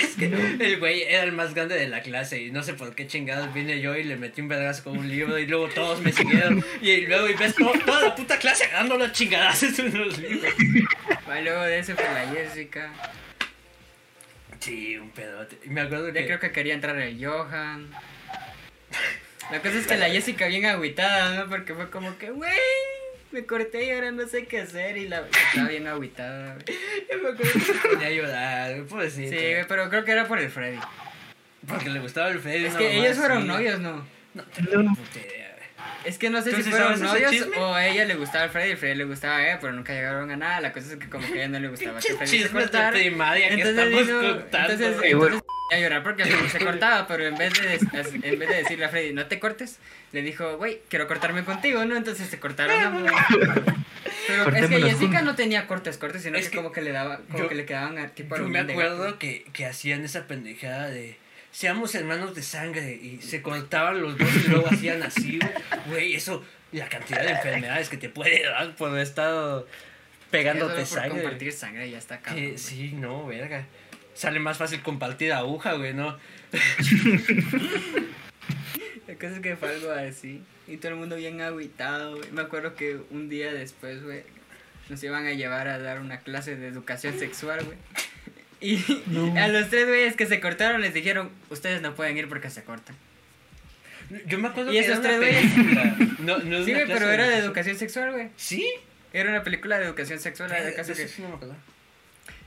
Es 0.00 0.16
que 0.16 0.26
el 0.26 0.78
güey 0.78 1.02
era 1.02 1.24
el 1.24 1.32
más 1.32 1.54
grande 1.54 1.74
de 1.76 1.88
la 1.88 2.00
clase 2.02 2.40
y 2.40 2.50
no 2.50 2.62
sé 2.62 2.74
por 2.74 2.94
qué 2.94 3.06
chingados 3.06 3.52
vine 3.52 3.80
yo 3.80 3.96
y 3.96 4.04
le 4.04 4.16
metí 4.16 4.40
un 4.40 4.48
vergazo 4.48 4.84
con 4.84 4.98
un 4.98 5.08
libro 5.08 5.38
y 5.38 5.46
luego 5.46 5.68
todos 5.68 6.00
me 6.00 6.12
siguieron. 6.12 6.64
Y 6.80 7.02
luego 7.06 7.28
y 7.28 7.34
ves 7.34 7.54
todo- 7.54 7.72
toda 7.84 8.00
la 8.02 8.14
puta 8.14 8.38
clase 8.38 8.64
agarrando 8.64 8.96
los 8.96 9.12
chingadazos 9.12 9.78
en 9.78 9.98
los 9.98 10.18
libros. 10.18 10.52
Luego 11.42 11.62
de 11.62 11.78
ese 11.78 11.94
fue 11.94 12.04
la 12.04 12.28
Jessica. 12.28 12.92
Sí, 14.60 14.96
un 14.96 15.10
pedote. 15.10 15.58
Y 15.64 15.68
me 15.70 15.80
acuerdo 15.82 16.08
Ya 16.08 16.20
que... 16.20 16.26
creo 16.26 16.40
que 16.40 16.52
quería 16.52 16.74
entrar 16.74 16.96
el 16.96 17.22
Johan. 17.24 17.90
La 19.50 19.58
cosa 19.60 19.74
es 19.78 19.86
que 19.86 19.96
la 19.96 20.08
Jessica 20.08 20.46
bien 20.46 20.64
agüitada, 20.66 21.34
¿no? 21.34 21.50
Porque 21.50 21.74
fue 21.74 21.90
como 21.90 22.16
que, 22.16 22.30
güey, 22.30 22.50
me 23.34 23.44
corté 23.44 23.84
y 23.84 23.90
ahora 23.90 24.12
no 24.12 24.26
sé 24.26 24.46
qué 24.46 24.60
hacer. 24.60 24.96
Y 24.96 25.08
la 25.08 25.26
estaba 25.48 25.68
bien 25.68 25.86
agüitada, 25.86 26.54
güey. 26.54 26.78
Yo 27.10 27.18
me 27.22 27.28
acuerdo 27.30 27.52
que 27.52 27.60
se 27.60 27.74
ponía 27.74 28.06
a 28.06 28.10
llorar, 28.10 28.74
güey, 28.74 28.86
pobrecito. 28.86 29.30
Sí, 29.30 29.46
pero 29.68 29.90
creo 29.90 30.04
que 30.04 30.12
era 30.12 30.26
por 30.26 30.38
el 30.38 30.50
Freddy. 30.50 30.78
Porque 31.66 31.90
le 31.90 32.00
gustaba 32.00 32.28
el 32.28 32.38
Freddy. 32.38 32.66
Es 32.66 32.74
que 32.74 32.88
mamá 32.88 33.06
ellos 33.06 33.18
fueron 33.18 33.46
novios, 33.46 33.80
¿no? 33.80 34.06
No, 34.34 34.42
tengo 34.44 34.94
puta 34.94 35.18
idea. 35.18 35.56
Es 36.04 36.18
que 36.18 36.28
no 36.28 36.42
sé 36.42 36.54
si 36.54 36.62
fueron 36.62 36.98
¿sabes 36.98 37.32
ese 37.32 37.46
novios 37.46 37.58
o 37.58 37.74
a 37.74 37.86
ella 37.86 38.04
le 38.04 38.14
gustaba 38.14 38.44
el 38.44 38.50
Freddy 38.50 38.68
y 38.68 38.72
el 38.72 38.78
Freddy 38.78 38.94
le 38.96 39.04
gustaba 39.04 39.36
a 39.38 39.46
ella, 39.46 39.58
pero 39.60 39.72
nunca 39.72 39.92
llegaron 39.92 40.30
a 40.30 40.36
nada. 40.36 40.60
La 40.60 40.72
cosa 40.72 40.92
es 40.92 40.98
que 40.98 41.08
como 41.08 41.26
que 41.26 41.34
a 41.34 41.36
ella 41.36 41.48
no 41.48 41.60
le 41.60 41.68
gustaba 41.68 41.98
que 42.00 42.14
Freddy 42.14 42.42
se 42.42 42.48
primaria 42.48 43.48
que 43.48 43.62
estamos 43.62 44.02
contando. 44.02 44.72
entonces, 44.72 44.96
entonces 45.02 45.42
a 45.70 45.78
llorar 45.78 46.02
porque 46.02 46.24
se 46.24 46.58
cortaba, 46.64 47.06
pero 47.06 47.26
en 47.26 47.36
vez 47.36 47.52
de, 47.54 47.74
en 48.28 48.38
vez 48.38 48.48
de 48.48 48.54
decirle 48.56 48.84
a 48.84 48.88
Freddy, 48.90 49.12
no 49.12 49.26
te 49.26 49.40
cortes, 49.40 49.78
le 50.12 50.22
dijo, 50.22 50.56
güey, 50.56 50.80
quiero 50.88 51.06
cortarme 51.08 51.44
contigo, 51.44 51.84
¿no? 51.84 51.96
Entonces 51.96 52.28
se 52.28 52.38
cortaron 52.38 52.78
ambos. 52.80 53.10
Pero 54.26 54.48
es 54.56 54.68
que 54.70 54.80
Jessica 54.80 54.96
juntos. 55.06 55.22
no 55.24 55.34
tenía 55.34 55.66
cortes, 55.66 55.98
cortes, 55.98 56.22
sino 56.22 56.38
Es 56.38 56.46
que, 56.46 56.52
que 56.52 56.56
como 56.56 56.72
que 56.72 56.80
le 56.80 56.92
daba, 56.92 57.18
como 57.26 57.40
yo- 57.40 57.48
que 57.48 57.54
le 57.54 57.66
quedaban 57.66 57.98
a- 57.98 58.08
tipo 58.08 58.36
Yo 58.36 58.48
me 58.48 58.60
acuerdo 58.60 59.18
que, 59.18 59.44
que 59.52 59.66
hacían 59.66 60.02
esa 60.04 60.26
pendejada 60.26 60.88
de 60.88 61.18
seamos 61.50 61.94
hermanos 61.94 62.34
de 62.34 62.42
sangre 62.42 62.94
y 62.94 63.20
se 63.22 63.42
cortaban 63.42 64.00
los 64.00 64.16
dos 64.18 64.28
y 64.44 64.48
luego 64.48 64.66
hacían 64.70 65.02
así, 65.02 65.38
güey. 65.86 66.14
Eso, 66.14 66.42
la 66.72 66.88
cantidad 66.88 67.22
de 67.22 67.30
enfermedades 67.32 67.88
que 67.90 67.96
te 67.98 68.08
puede 68.08 68.42
dar 68.44 68.74
por 68.76 68.90
haber 68.90 69.02
estado 69.02 69.66
pegándote 70.30 70.74
por 70.78 70.86
sangre. 70.86 71.10
compartir 71.22 71.52
sangre 71.52 71.90
ya 71.90 71.98
está 71.98 72.20
güey. 72.28 72.56
sí, 72.58 72.92
no, 72.94 73.26
verga. 73.26 73.66
Sale 74.14 74.40
más 74.40 74.58
fácil 74.58 74.80
compartir 74.80 75.32
aguja, 75.32 75.74
güey, 75.74 75.92
¿no? 75.92 76.16
La 79.06 79.14
cosa 79.14 79.34
es 79.34 79.40
que 79.40 79.56
fue 79.56 79.68
algo 79.70 79.90
así. 79.90 80.42
Y 80.66 80.76
todo 80.78 80.92
el 80.92 80.98
mundo 80.98 81.16
bien 81.16 81.40
agüitado, 81.40 82.16
güey. 82.16 82.30
Me 82.30 82.42
acuerdo 82.42 82.74
que 82.74 83.00
un 83.10 83.28
día 83.28 83.52
después, 83.52 84.02
güey, 84.02 84.22
nos 84.88 85.02
iban 85.02 85.26
a 85.26 85.32
llevar 85.32 85.68
a 85.68 85.78
dar 85.78 86.00
una 86.00 86.20
clase 86.20 86.56
de 86.56 86.68
educación 86.68 87.18
sexual, 87.18 87.64
güey. 87.64 87.76
Y 88.60 88.82
No. 89.06 89.34
a 89.40 89.48
los 89.48 89.68
tres 89.68 89.86
güeyes 89.86 90.16
que 90.16 90.26
se 90.26 90.40
cortaron 90.40 90.80
les 90.80 90.94
dijeron, 90.94 91.30
ustedes 91.50 91.82
no 91.82 91.94
pueden 91.94 92.16
ir 92.16 92.28
porque 92.28 92.50
se 92.50 92.64
cortan. 92.64 92.96
Yo 94.26 94.38
me 94.38 94.48
acuerdo 94.48 94.70
¿Y 94.72 94.74
que 94.74 94.80
esos 94.80 95.02
tres 95.02 95.18
güeyes? 95.18 95.44
No, 96.20 96.38
no 96.38 96.58
es 96.58 96.64
Sí, 96.64 96.72
güey, 96.72 96.86
pero 96.86 97.10
era 97.10 97.28
de 97.28 97.38
educación 97.38 97.76
sexual, 97.76 98.12
güey. 98.12 98.28
¿Sí? 98.36 98.66
Era 99.12 99.30
una 99.30 99.42
película 99.42 99.78
de 99.78 99.86
educación 99.86 100.18
sexual. 100.18 100.50
era 100.50 100.60
de 100.60 100.70
De 100.70 100.74
caso 100.74 100.92
eso 100.92 101.02
que... 101.02 101.08
sí 101.08 101.22
no 101.22 101.28
me 101.30 101.34
acuerdo. 101.34 101.56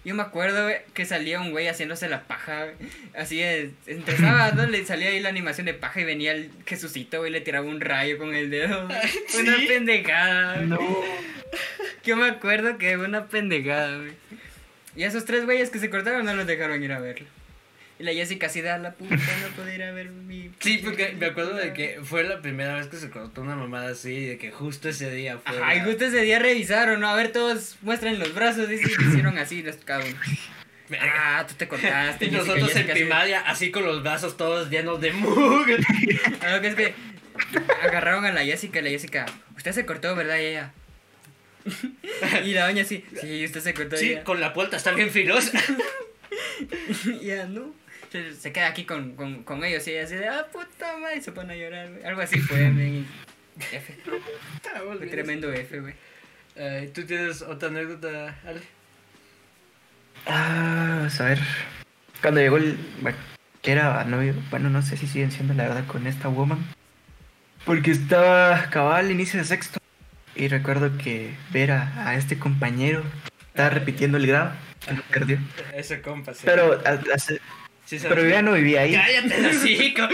Yo 0.08 0.16
me 0.16 0.24
acuerdo, 0.24 0.64
güey, 0.64 0.78
que 0.94 1.06
salía 1.06 1.42
un 1.42 1.52
güey 1.52 1.68
haciéndose 1.68 2.08
la 2.08 2.24
paja, 2.24 2.64
güey. 2.64 2.76
Así 3.14 3.44
es, 3.44 3.72
entre 3.88 4.16
sábados, 4.16 4.56
¿no? 4.56 4.66
Le 4.66 4.86
salía 4.86 5.10
ahí 5.10 5.20
la 5.20 5.28
animación 5.28 5.66
de 5.66 5.74
paja 5.74 6.00
y 6.00 6.06
venía 6.06 6.32
el 6.32 6.50
Jesucito, 6.66 7.20
güey, 7.20 7.30
le 7.30 7.42
tiraba 7.42 7.68
un 7.68 7.82
rayo 7.82 8.18
con 8.18 8.34
el 8.34 8.50
dedo. 8.50 8.86
Una 9.40 9.58
pendejada, 9.68 10.54
güey. 10.56 10.68
No. 10.68 10.80
Yo 12.06 12.16
me 12.16 12.26
acuerdo 12.26 12.78
que 12.78 12.96
fue 12.96 13.06
una 13.06 13.28
pendejada, 13.28 13.98
güey. 13.98 14.14
Y 14.96 15.04
a 15.04 15.08
esos 15.08 15.26
tres 15.26 15.44
güeyes 15.44 15.72
que 15.72 15.80
se 15.80 15.90
cortaron 15.90 16.26
no 16.26 16.34
los 16.36 16.48
dejaron 16.48 16.82
ir 16.82 16.94
a 16.94 17.00
verlo. 17.00 17.28
Y 18.00 18.04
la 18.04 18.14
Jessica 18.14 18.46
así 18.48 18.62
da 18.62 18.78
la 18.78 18.94
puta, 18.94 19.16
no 19.16 19.56
puedo 19.56 19.74
ir 19.74 19.82
a 19.82 19.92
ver 19.92 20.10
mi. 20.10 20.52
Sí, 20.60 20.80
porque 20.84 21.16
me 21.20 21.26
acuerdo 21.28 21.56
de 21.56 21.74
que 21.74 22.00
fue 22.04 22.24
la 22.24 22.42
primera 22.42 22.76
vez 22.76 22.88
que 22.88 22.98
se 22.98 23.10
cortó 23.10 23.42
una 23.42 23.56
mamada 23.56 23.90
así, 23.90 24.24
de 24.26 24.38
que 24.38 24.52
justo 24.52 24.88
ese 24.90 25.10
día 25.10 25.40
fue. 25.40 25.58
Ajá, 25.58 25.76
y 25.76 25.80
la- 25.80 25.86
justo 25.86 26.06
ese 26.06 26.22
día 26.22 26.38
revisaron, 26.38 27.00
¿no? 27.00 27.10
A 27.10 27.16
ver, 27.16 27.32
todos 27.32 27.78
muestran 27.82 28.20
los 28.20 28.36
brazos, 28.36 28.70
y 28.70 28.76
hicieron 28.76 29.38
así, 29.40 29.64
los 29.64 29.78
cabros. 29.78 30.14
Ah, 31.02 31.44
tú 31.48 31.56
te 31.56 31.68
cortaste. 31.68 32.26
Y 32.26 32.30
Jessica, 32.30 32.38
nosotros 32.46 32.70
en 32.70 32.76
Jessica, 32.76 32.94
así- 32.94 33.02
primaria, 33.02 33.40
así 33.42 33.72
con 33.72 33.84
los 33.86 34.04
brazos 34.04 34.38
todos 34.38 34.70
llenos 34.70 35.02
de 35.02 35.12
mugre. 35.14 35.78
A 36.42 36.56
lo 36.56 36.62
que 36.62 36.68
es 36.68 36.76
que 36.76 36.94
agarraron 37.84 38.26
a 38.26 38.32
la 38.32 38.44
Jessica 38.46 38.80
y 38.80 38.84
la 38.84 38.90
Jessica, 38.92 39.26
usted 39.56 39.72
se 39.72 39.86
cortó, 39.86 40.16
¿verdad? 40.16 40.38
Y 40.40 40.46
ella. 40.46 40.72
Y 42.46 42.54
la 42.54 42.68
doña 42.68 42.84
así, 42.84 43.04
sí, 43.20 43.44
usted 43.46 43.60
se 43.62 43.74
cortó. 43.74 43.98
Sí, 43.98 44.12
ella, 44.14 44.24
con 44.24 44.40
la 44.40 44.54
puerta 44.54 44.78
está 44.78 44.92
bien 44.94 45.10
filosa. 45.10 45.52
y 47.22 47.32
ella, 47.32 47.46
no. 47.48 47.74
Se, 48.12 48.34
se 48.36 48.52
queda 48.54 48.68
aquí 48.68 48.86
con, 48.86 49.16
con, 49.16 49.44
con 49.44 49.64
ellos 49.66 49.86
y 49.88 49.92
ella 49.92 50.04
así 50.06 50.16
de, 50.16 50.28
ah, 50.30 50.48
puta 50.52 50.98
madre, 50.98 51.18
y 51.18 51.22
se 51.22 51.32
pone 51.32 51.54
a 51.54 51.58
llorar, 51.58 51.90
güey. 51.92 52.06
Algo 52.06 52.22
así 52.22 52.40
fue, 52.40 52.70
men, 52.72 53.06
y 53.60 53.64
F. 53.76 53.96
Fue 54.98 55.08
tremendo 55.08 55.52
F, 55.52 55.80
güey. 55.80 55.94
Eh, 56.56 56.90
¿Tú 56.94 57.06
tienes 57.06 57.42
otra 57.42 57.70
anécdota, 57.70 58.36
Ale? 58.46 58.62
Ah, 60.26 60.96
vamos 61.00 61.20
a 61.22 61.26
ver. 61.26 61.40
Cuando 62.22 62.40
llegó 62.42 62.58
el. 62.58 62.78
Bueno, 63.02 63.18
que 63.62 63.72
era 63.72 64.04
novio. 64.06 64.34
Bueno, 64.50 64.70
no 64.70 64.82
sé 64.82 64.98
si 64.98 65.08
siguen 65.08 65.32
siendo 65.32 65.54
la 65.54 65.64
verdad 65.68 65.86
con 65.88 66.08
esta 66.08 66.28
woman. 66.28 66.66
Porque 67.66 67.92
estaba 67.92 68.70
cabal 68.70 69.06
al 69.06 69.12
inicio 69.12 69.40
de 69.40 69.46
sexto. 69.46 69.80
y 70.36 70.48
recuerdo 70.48 70.98
que 70.98 71.34
ver 71.52 71.72
a, 71.72 72.08
a 72.10 72.16
este 72.16 72.40
compañero 72.40 73.04
estaba 73.50 73.70
repitiendo 73.70 74.18
el 74.18 74.28
grado, 74.28 74.52
lo 74.96 75.02
perdió. 75.04 75.40
Ese 75.74 76.02
compa, 76.02 76.34
sí. 76.34 76.42
Pero, 76.46 76.80
a- 76.86 77.00
a- 77.14 77.18
se- 77.20 77.42
Sí, 77.88 77.98
pero 78.02 78.22
yo 78.22 78.30
ya 78.30 78.42
no 78.42 78.52
vivía 78.54 78.82
ahí. 78.82 78.94
Cállate, 78.94 79.36
el 79.38 79.46
hocico. 79.46 80.08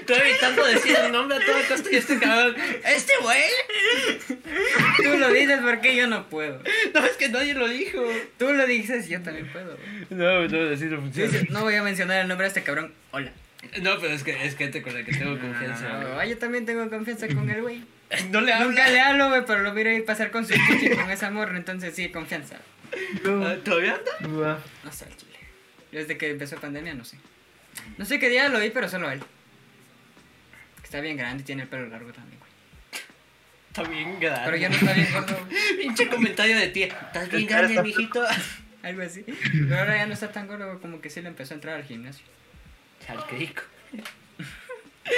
Estoy 0.00 0.16
evitando 0.28 0.64
decir 0.66 0.96
el 1.04 1.12
nombre 1.12 1.36
a 1.36 1.44
toda 1.44 1.62
costa 1.68 1.88
y 1.92 1.96
este 1.96 2.18
cabrón. 2.18 2.54
¡Este 2.86 3.12
güey! 3.20 3.42
Tú 4.96 5.18
lo 5.18 5.32
dices 5.32 5.58
porque 5.62 5.96
yo 5.96 6.06
no 6.06 6.28
puedo. 6.28 6.62
No, 6.94 7.04
es 7.04 7.16
que 7.16 7.28
nadie 7.28 7.54
lo 7.54 7.68
dijo. 7.68 8.02
Tú 8.38 8.52
lo 8.52 8.66
dices, 8.66 9.08
yo 9.08 9.20
también 9.20 9.48
puedo. 9.48 9.76
No, 10.10 10.46
no, 10.48 10.64
decir 10.66 10.92
no 10.92 11.00
funciona. 11.00 11.30
Dices, 11.30 11.50
no 11.50 11.62
voy 11.62 11.74
a 11.74 11.82
mencionar 11.82 12.20
el 12.22 12.28
nombre 12.28 12.44
de 12.44 12.48
este 12.48 12.62
cabrón. 12.62 12.92
Hola. 13.10 13.32
No, 13.82 13.98
pero 13.98 14.14
es 14.14 14.22
que 14.22 14.46
es 14.46 14.56
gente 14.56 14.80
con 14.82 14.94
la 14.94 15.04
que 15.04 15.12
tengo 15.12 15.32
No, 15.32 15.40
confianza. 15.40 15.88
no, 15.88 16.14
no, 16.14 16.24
yo 16.24 16.38
también 16.38 16.64
tengo 16.64 16.88
confianza 16.88 17.26
con 17.28 17.50
el 17.50 17.62
güey. 17.62 17.82
No 18.30 18.40
le 18.40 18.52
hablo. 18.54 18.68
Nunca 18.68 18.88
le 18.88 19.00
hablo, 19.00 19.28
güey, 19.28 19.42
pero 19.46 19.60
lo 19.62 19.74
miro 19.74 19.90
ir 19.92 20.04
pasar 20.04 20.30
con 20.30 20.46
su 20.46 20.54
chichi 20.54 20.90
con 20.96 21.10
esa 21.10 21.30
morra, 21.30 21.56
entonces 21.58 21.94
sí, 21.94 22.08
confianza. 22.08 22.56
Ah, 23.26 23.56
¿Todavía 23.64 23.94
anda? 23.94 24.28
Guau. 24.28 24.58
No 24.84 24.92
sé, 24.92 25.06
el 25.06 25.16
chile. 25.16 25.38
Desde 25.92 26.18
que 26.18 26.30
empezó 26.30 26.56
pandemia, 26.56 26.94
no 26.94 27.04
sé. 27.04 27.18
No 27.96 28.04
sé 28.04 28.18
qué 28.18 28.28
día 28.28 28.48
lo 28.48 28.60
vi, 28.60 28.70
pero 28.70 28.88
solo 28.88 29.10
él. 29.10 29.22
Está 30.82 31.00
bien 31.00 31.16
grande 31.16 31.42
y 31.42 31.46
tiene 31.46 31.62
el 31.62 31.68
pelo 31.68 31.86
largo 31.88 32.12
también, 32.12 32.38
güey. 32.38 32.50
Está 33.68 33.82
bien 33.82 34.18
grande. 34.20 34.42
Pero 34.44 34.56
ya 34.56 34.68
no 34.68 34.74
está 34.76 34.92
bien 34.92 35.12
gordo. 35.12 35.48
Pinche 35.78 36.08
comentario 36.08 36.56
de 36.56 36.68
ti. 36.68 36.82
¿Estás 36.84 37.30
bien 37.30 37.46
grande, 37.46 37.82
mijito? 37.82 38.24
Algo 38.82 39.02
así. 39.02 39.24
Pero 39.52 39.78
ahora 39.78 39.96
ya 39.96 40.06
no 40.06 40.14
está 40.14 40.30
tan 40.32 40.46
gordo, 40.46 40.80
como 40.80 41.00
que 41.00 41.10
sí 41.10 41.20
le 41.20 41.28
empezó 41.28 41.54
a 41.54 41.56
entrar 41.56 41.74
al 41.76 41.84
gimnasio. 41.84 42.24
Al 43.08 43.26
crico. 43.26 43.62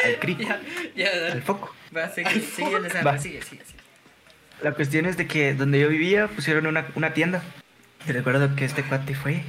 Al 0.05 0.19
crico, 0.19 0.43
Ya, 0.43 0.61
ya, 0.95 1.33
al 1.33 1.43
foco. 1.43 1.75
Va, 1.97 2.09
sigue, 2.09 2.31
sigue, 2.31 2.41
sigue, 2.89 3.03
Va. 3.03 3.19
sigue, 3.19 3.43
sigue, 3.43 3.65
sigue. 3.65 3.81
La 4.63 4.73
cuestión 4.73 5.07
es 5.07 5.17
de 5.17 5.27
que 5.27 5.55
donde 5.55 5.81
yo 5.81 5.89
vivía 5.89 6.29
pusieron 6.29 6.67
una, 6.67 6.87
una 6.95 7.13
tienda. 7.15 7.43
Y 8.07 8.13
recuerdo 8.13 8.55
que 8.57 8.65
este 8.65 8.83
cuate 8.83 9.15
fue 9.15 9.43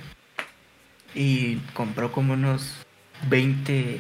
y 1.14 1.58
compró 1.74 2.12
como 2.12 2.34
unos 2.34 2.86
20, 3.30 4.00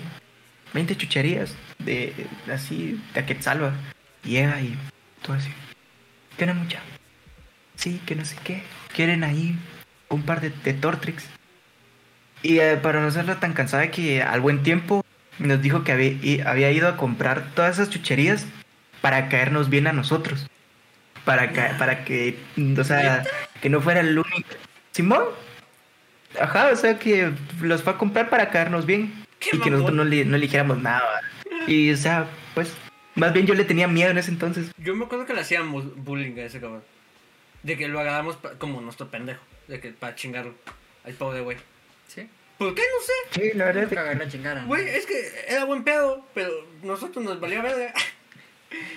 20 0.73 0.97
chucherías 0.97 1.55
de 1.79 2.27
así, 2.51 3.01
de 3.13 3.19
Aquetzalba. 3.19 3.73
Llega 4.23 4.61
y 4.61 4.77
todo 5.21 5.35
así. 5.35 5.51
¿Qué 6.37 6.45
no 6.45 6.53
mucha? 6.53 6.79
Sí, 7.75 8.01
que 8.05 8.15
no 8.15 8.25
sé 8.25 8.35
qué. 8.43 8.63
Quieren 8.93 9.23
ahí 9.23 9.57
un 10.09 10.23
par 10.23 10.41
de, 10.41 10.51
de 10.51 10.73
Tortrix. 10.73 11.25
Y 12.43 12.59
eh, 12.59 12.77
para 12.77 13.01
no 13.01 13.11
serla 13.11 13.39
tan 13.39 13.53
cansada 13.53 13.91
que 13.91 14.21
al 14.21 14.41
buen 14.41 14.63
tiempo 14.63 15.05
nos 15.39 15.61
dijo 15.61 15.83
que 15.83 15.91
había, 15.91 16.49
había 16.49 16.71
ido 16.71 16.87
a 16.87 16.97
comprar 16.97 17.51
todas 17.53 17.75
esas 17.75 17.89
chucherías 17.89 18.45
para 19.01 19.29
caernos 19.29 19.69
bien 19.69 19.87
a 19.87 19.93
nosotros. 19.93 20.47
Para, 21.25 21.51
ca- 21.51 21.75
para 21.77 22.03
que, 22.03 22.37
o 22.77 22.83
sea, 22.83 23.23
que 23.61 23.69
no 23.69 23.81
fuera 23.81 23.99
el 23.99 24.17
único. 24.17 24.49
Simón. 24.91 25.23
Ajá, 26.39 26.69
o 26.71 26.75
sea 26.75 26.97
que 26.97 27.31
los 27.61 27.83
fue 27.83 27.93
a 27.93 27.97
comprar 27.97 28.29
para 28.29 28.49
caernos 28.49 28.85
bien. 28.85 29.13
Qué 29.39 29.49
Y 29.53 29.59
que 29.59 29.69
nosotros 29.69 29.95
no 29.95 30.03
le, 30.03 30.25
no 30.25 30.37
le 30.37 30.43
dijéramos 30.43 30.81
nada. 30.81 31.21
Y, 31.67 31.91
o 31.91 31.97
sea, 31.97 32.25
pues, 32.53 32.73
más 33.15 33.33
bien 33.33 33.45
yo 33.45 33.53
le 33.53 33.65
tenía 33.65 33.87
miedo 33.87 34.11
en 34.11 34.17
ese 34.17 34.31
entonces. 34.31 34.71
Yo 34.77 34.95
me 34.95 35.05
acuerdo 35.05 35.25
que 35.25 35.33
le 35.33 35.41
hacíamos 35.41 35.95
bullying 36.03 36.37
a 36.39 36.43
ese 36.43 36.59
cabrón. 36.59 36.83
De 37.63 37.77
que 37.77 37.87
lo 37.87 37.99
agarramos 37.99 38.37
como 38.57 38.81
nuestro 38.81 39.09
pendejo. 39.09 39.41
De 39.67 39.79
que 39.79 39.89
para 39.91 40.15
chingarlo. 40.15 40.55
Al 41.05 41.13
pobre 41.13 41.41
güey. 41.41 41.57
¿Sí? 42.07 42.27
¿Por 42.57 42.73
qué? 42.75 42.81
No 42.81 43.05
sé. 43.05 43.41
Sí, 43.51 43.57
la 43.57 43.65
verdad. 43.65 43.87
Nunca 44.13 44.27
chingada. 44.29 44.61
¿no? 44.61 44.67
Güey, 44.67 44.87
es 44.87 45.05
que 45.05 45.13
era 45.47 45.65
buen 45.65 45.83
pedo, 45.83 46.25
pero 46.33 46.51
nosotros 46.83 47.23
nos 47.23 47.39
valía 47.39 47.61
verga. 47.61 47.93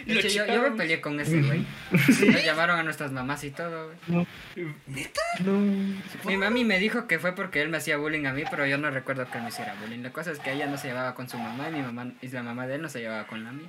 De 0.07 0.21
hecho, 0.21 0.29
yo, 0.29 0.47
yo 0.47 0.63
me 0.63 0.71
peleé 0.73 1.01
con 1.01 1.19
ese 1.19 1.43
güey. 1.43 1.65
Nos 1.91 2.45
llamaron 2.45 2.79
a 2.79 2.83
nuestras 2.83 3.11
mamás 3.11 3.43
y 3.45 3.51
todo, 3.51 3.91
güey. 4.09 4.27
¿Neta? 4.87 5.21
No. 5.41 5.53
Mi 6.25 6.37
mami 6.37 6.65
me 6.65 6.79
dijo 6.79 7.07
que 7.07 7.19
fue 7.19 7.35
porque 7.35 7.61
él 7.61 7.69
me 7.69 7.79
hacía 7.79 7.97
bullying 7.97 8.27
a 8.27 8.33
mí, 8.33 8.45
pero 8.51 8.67
yo 8.67 8.79
no 8.79 8.91
recuerdo 8.91 9.29
que 9.31 9.39
él 9.39 9.43
me 9.43 9.49
hiciera 9.49 9.75
bullying. 9.81 10.03
La 10.03 10.13
cosa 10.13 10.31
es 10.31 10.39
que 10.39 10.53
ella 10.53 10.67
no 10.67 10.77
se 10.77 10.89
llevaba 10.89 11.15
con 11.15 11.29
su 11.29 11.39
mamá 11.39 11.69
y 11.71 11.73
mi 11.73 11.83
mamá 11.83 12.13
y 12.21 12.29
la 12.29 12.43
mamá 12.43 12.67
de 12.67 12.77
él 12.77 12.83
no 12.83 12.89
se 12.89 13.01
llevaba 13.01 13.27
con 13.27 13.43
la 13.43 13.53
mía. 13.53 13.69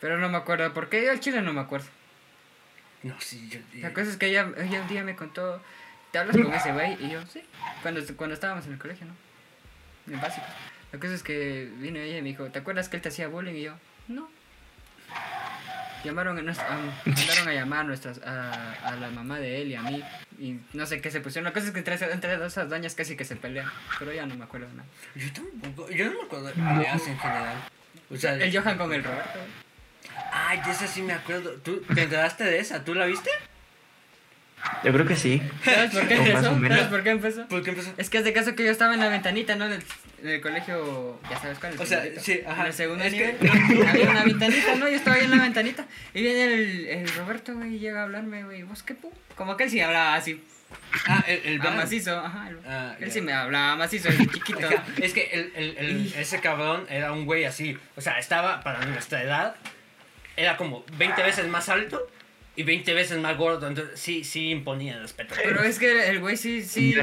Pero 0.00 0.18
no 0.18 0.28
me 0.28 0.38
acuerdo 0.38 0.72
por 0.72 0.88
qué. 0.88 1.04
Yo 1.04 1.12
al 1.12 1.20
chile 1.20 1.42
no 1.42 1.52
me 1.52 1.60
acuerdo. 1.60 1.86
No, 3.02 3.14
sí, 3.20 3.48
yo. 3.48 3.60
La 3.80 3.92
cosa 3.92 4.10
es 4.10 4.16
que 4.16 4.26
ella, 4.26 4.50
ella 4.58 4.82
un 4.82 4.88
día 4.88 5.04
me 5.04 5.14
contó, 5.14 5.62
¿te 6.10 6.18
hablas 6.18 6.36
con 6.36 6.52
ese 6.52 6.72
güey? 6.72 6.96
Y 7.04 7.10
yo, 7.10 7.24
sí. 7.26 7.42
Cuando, 7.82 8.00
cuando 8.16 8.34
estábamos 8.34 8.66
en 8.66 8.72
el 8.72 8.78
colegio, 8.78 9.06
¿no? 9.06 10.12
En 10.12 10.20
básico. 10.20 10.46
La 10.92 10.98
cosa 10.98 11.14
es 11.14 11.22
que 11.22 11.70
vino 11.78 11.98
ella 11.98 12.18
y 12.18 12.22
me 12.22 12.28
dijo, 12.28 12.46
¿te 12.46 12.58
acuerdas 12.58 12.88
que 12.88 12.96
él 12.96 13.02
te 13.02 13.10
hacía 13.10 13.28
bullying? 13.28 13.54
Y 13.54 13.62
yo, 13.62 13.74
no. 14.10 14.28
Llamaron 16.04 16.38
a, 16.38 16.42
nuestra- 16.42 16.66
a- 16.66 17.08
mandaron 17.08 17.48
a 17.48 17.52
llamar 17.52 17.80
a, 17.80 17.84
nuestras, 17.84 18.18
a, 18.22 18.72
a 18.84 18.96
la 18.96 19.10
mamá 19.10 19.38
de 19.38 19.60
él 19.60 19.68
y 19.68 19.74
a 19.74 19.82
mí. 19.82 20.02
Y 20.38 20.58
no 20.72 20.86
sé 20.86 21.00
qué 21.02 21.10
se 21.10 21.20
pusieron. 21.20 21.44
La 21.44 21.52
cosa 21.52 21.66
es 21.66 21.72
que 21.72 21.78
entre, 21.80 21.94
entre 22.12 22.46
esas 22.46 22.70
doñas 22.70 22.94
casi 22.94 23.16
que 23.16 23.24
se 23.26 23.36
pelean. 23.36 23.70
Pero 23.98 24.12
ya 24.12 24.24
no 24.24 24.34
me 24.34 24.44
acuerdo 24.44 24.66
nada. 24.74 24.88
Yo 25.14 25.30
tampoco. 25.32 25.90
Yo 25.90 26.06
no 26.06 26.12
me 26.20 26.24
acuerdo 26.24 26.46
de 26.46 26.52
en 26.52 27.18
general. 27.18 27.56
O 28.10 28.16
sea, 28.16 28.34
El 28.34 28.56
Johan 28.56 28.78
con 28.78 28.92
el 28.94 29.04
Roberto. 29.04 29.38
Ay, 30.32 30.60
de 30.64 30.70
esa 30.70 30.86
sí 30.86 31.02
me 31.02 31.12
acuerdo. 31.12 31.50
¿Tú 31.62 31.82
te 31.94 32.02
enteraste 32.02 32.44
de 32.44 32.58
esa? 32.60 32.82
¿Tú 32.82 32.94
la 32.94 33.04
viste? 33.04 33.30
Yo 34.84 34.92
creo 34.92 35.06
que 35.06 35.16
sí. 35.16 35.42
¿Sabes 35.64 35.90
por 35.92 36.06
qué 36.08 36.14
empezó? 36.14 36.42
¿Sabes 36.60 36.86
por 36.88 37.02
qué 37.02 37.10
empezó? 37.10 37.48
¿Por 37.48 37.62
qué 37.62 37.70
empezó? 37.70 37.92
Es 37.96 38.10
que 38.10 38.18
hace 38.18 38.32
caso 38.32 38.54
que 38.54 38.64
yo 38.64 38.70
estaba 38.70 38.94
en 38.94 39.00
la 39.00 39.08
ventanita, 39.08 39.56
¿no? 39.56 39.68
Del, 39.68 39.82
del 40.22 40.40
colegio, 40.40 41.18
ya 41.30 41.38
sabes 41.38 41.58
cuál 41.58 41.74
es. 41.74 41.80
O 41.80 41.86
sea, 41.86 42.02
sí, 42.18 42.40
ajá. 42.46 42.62
En 42.62 42.66
el 42.68 42.72
segundo 42.72 43.04
Es 43.04 43.12
que- 43.14 43.36
nivel. 43.40 43.86
Había 43.88 44.10
una 44.10 44.24
ventanita, 44.24 44.74
¿no? 44.76 44.88
Yo 44.88 44.96
estaba 44.96 45.16
ahí 45.16 45.24
en 45.24 45.30
la 45.30 45.42
ventanita. 45.42 45.86
Y 46.14 46.22
viene 46.22 46.44
el, 46.54 46.86
el 46.86 47.08
Roberto, 47.14 47.54
güey, 47.54 47.76
y 47.76 47.78
llega 47.78 48.00
a 48.00 48.02
hablarme, 48.04 48.44
güey. 48.44 48.62
¿Vos 48.62 48.82
qué 48.82 48.94
pu? 48.94 49.12
Como 49.34 49.56
que 49.56 49.64
él 49.64 49.70
sí 49.70 49.80
hablaba 49.80 50.14
así. 50.14 50.42
Ah, 51.06 51.24
el, 51.26 51.40
el 51.54 51.60
Ah, 51.66 51.70
macizo, 51.72 52.18
ajá. 52.18 52.48
Él, 52.48 52.58
Ah, 52.66 52.94
él 53.00 53.10
sí 53.10 53.20
me 53.20 53.32
hablaba 53.32 53.76
macizo, 53.76 54.08
el 54.08 54.30
chiquito. 54.30 54.66
Ajá, 54.66 54.84
Es 55.00 55.12
que 55.12 55.30
el, 55.32 55.52
el, 55.56 55.76
el- 55.78 56.14
ese 56.16 56.40
cabrón 56.40 56.86
era 56.88 57.12
un 57.12 57.24
güey 57.26 57.44
así. 57.44 57.76
O 57.96 58.00
sea, 58.00 58.18
estaba 58.18 58.62
para 58.62 58.84
nuestra 58.86 59.22
edad. 59.22 59.56
Era 60.36 60.56
como 60.56 60.84
20 60.96 61.22
veces 61.22 61.48
más 61.48 61.68
alto 61.68 62.06
y 62.60 62.62
20 62.62 62.92
veces 62.92 63.18
más 63.18 63.36
gordo. 63.38 63.66
Entonces 63.66 63.98
sí, 63.98 64.22
sí 64.22 64.50
imponía 64.50 64.98
respeto. 64.98 65.34
Pero 65.42 65.62
es 65.62 65.78
que 65.78 66.08
el 66.10 66.20
güey 66.20 66.36
sí, 66.36 66.62
sí. 66.62 66.94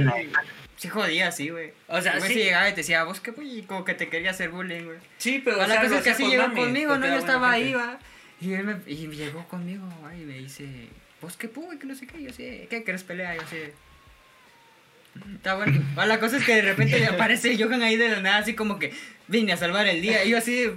Sí 0.76 0.90
jodía 0.90 1.30
así, 1.30 1.50
güey. 1.50 1.72
O 1.88 2.00
sea, 2.00 2.14
el 2.14 2.20
güey 2.20 2.32
sí. 2.32 2.38
sí 2.38 2.44
llegaba 2.46 2.70
y 2.70 2.74
te 2.74 2.78
decía, 2.78 3.04
¿vos 3.04 3.20
qué 3.20 3.34
como 3.66 3.84
que 3.84 3.96
te 3.96 4.10
quería 4.10 4.30
hacer 4.30 4.50
bullying, 4.50 4.84
güey. 4.84 4.98
Sí, 5.18 5.42
pero. 5.44 5.58
O 5.58 5.62
la 5.62 5.68
sea, 5.68 5.82
cosa 5.82 5.98
es 5.98 6.04
que 6.04 6.10
así 6.12 6.28
llegó 6.28 6.44
mami, 6.44 6.62
conmigo, 6.62 6.98
¿no? 6.98 7.08
Yo 7.08 7.16
estaba 7.16 7.52
ahí, 7.52 7.74
va. 7.74 7.98
Y 8.40 8.54
él 8.54 8.66
me, 8.66 8.76
y 8.86 9.08
llegó 9.08 9.48
conmigo, 9.48 9.84
va, 10.06 10.14
y 10.14 10.20
me 10.20 10.38
dice, 10.38 10.68
¿vos 11.20 11.36
qué 11.36 11.48
pu? 11.48 11.74
Y 11.74 11.80
que 11.80 11.88
no 11.88 11.96
sé 11.96 12.06
qué. 12.06 12.22
Yo 12.22 12.32
sé, 12.32 12.68
¿qué 12.70 12.84
querés 12.84 13.04
pelear? 13.04 13.36
Yo 13.36 13.48
sé. 13.48 13.74
Está 15.34 15.56
bueno. 15.56 15.82
Va, 15.98 16.06
la 16.06 16.20
cosa 16.20 16.38
es 16.38 16.44
que 16.44 16.54
de 16.54 16.62
repente 16.62 17.04
aparece 17.08 17.58
Johan 17.58 17.82
ahí 17.82 17.96
de 17.96 18.10
la 18.10 18.22
nada, 18.22 18.38
así 18.38 18.54
como 18.54 18.78
que 18.78 18.94
vine 19.28 19.54
a 19.54 19.58
salvar 19.58 19.88
el 19.88 20.04
día. 20.04 20.24
Y 20.26 20.30
yo 20.30 20.38
así, 20.38 20.70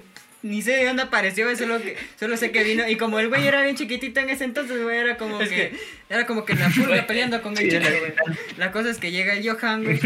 ni 0.43 0.63
sé 0.63 0.73
de 0.73 0.85
dónde 0.87 1.03
apareció, 1.03 1.55
solo, 1.57 1.81
que, 1.83 1.97
solo 2.19 2.37
sé 2.37 2.51
que 2.51 2.65
vino. 2.65 2.89
Y 2.89 2.97
como 2.97 3.21
el 3.21 3.29
güey 3.29 3.47
era 3.47 3.63
bien 3.63 3.77
chiquitito 3.77 4.21
en 4.21 4.31
ese 4.31 4.45
entonces, 4.45 4.83
güey, 4.83 4.99
era 4.99 5.17
como 5.17 5.41
Es 5.41 5.49
que, 5.51 5.55
que- 5.55 5.73
Era 6.09 6.27
como 6.27 6.45
que 6.45 6.55
la 6.55 6.69
pulga 6.71 7.07
peleando 7.07 7.43
con 7.43 7.57
el 7.59 7.71
Sí, 7.71 7.79
chico, 7.79 7.89
güey. 7.99 8.13
La 8.57 8.73
cosa 8.73 8.91
es 8.91 8.99
que 8.99 9.11
llega 9.13 9.35
el 9.35 9.49
Johan, 9.49 9.85
güey, 9.85 10.01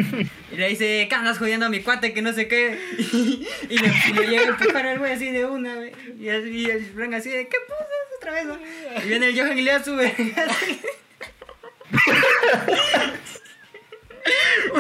y 0.53 0.57
le 0.57 0.69
dice, 0.69 1.07
¿qué 1.09 1.15
andas 1.15 1.39
jodiendo 1.39 1.67
a 1.67 1.69
mi 1.69 1.81
cuate? 1.81 2.13
Que 2.13 2.23
no 2.23 2.33
sé 2.33 2.49
qué. 2.49 2.79
Y, 3.71 3.79
le, 3.79 3.93
y 4.09 4.13
le 4.13 4.27
llega 4.29 4.43
a 4.43 4.49
empujar 4.49 4.87
al 4.87 4.99
güey 4.99 5.13
así 5.13 5.31
de 5.31 5.45
una, 5.47 5.75
güey. 5.77 5.93
Y, 6.21 6.29
el- 6.29 6.55
y 6.55 6.71
el 6.71 6.85
Frank 6.95 7.15
así 7.15 7.31
de, 7.31 7.47
¿qué 7.49 7.57
putas 7.67 7.87
otra 8.19 8.33
vez? 8.33 8.45
no?" 8.47 8.59
Y 9.05 9.09
viene 9.09 9.27
el 9.29 9.39
Johan 9.41 9.59
y 9.59 9.63
le 9.63 9.71
da 9.73 9.83
su 9.85 9.95
verga. 9.97 10.15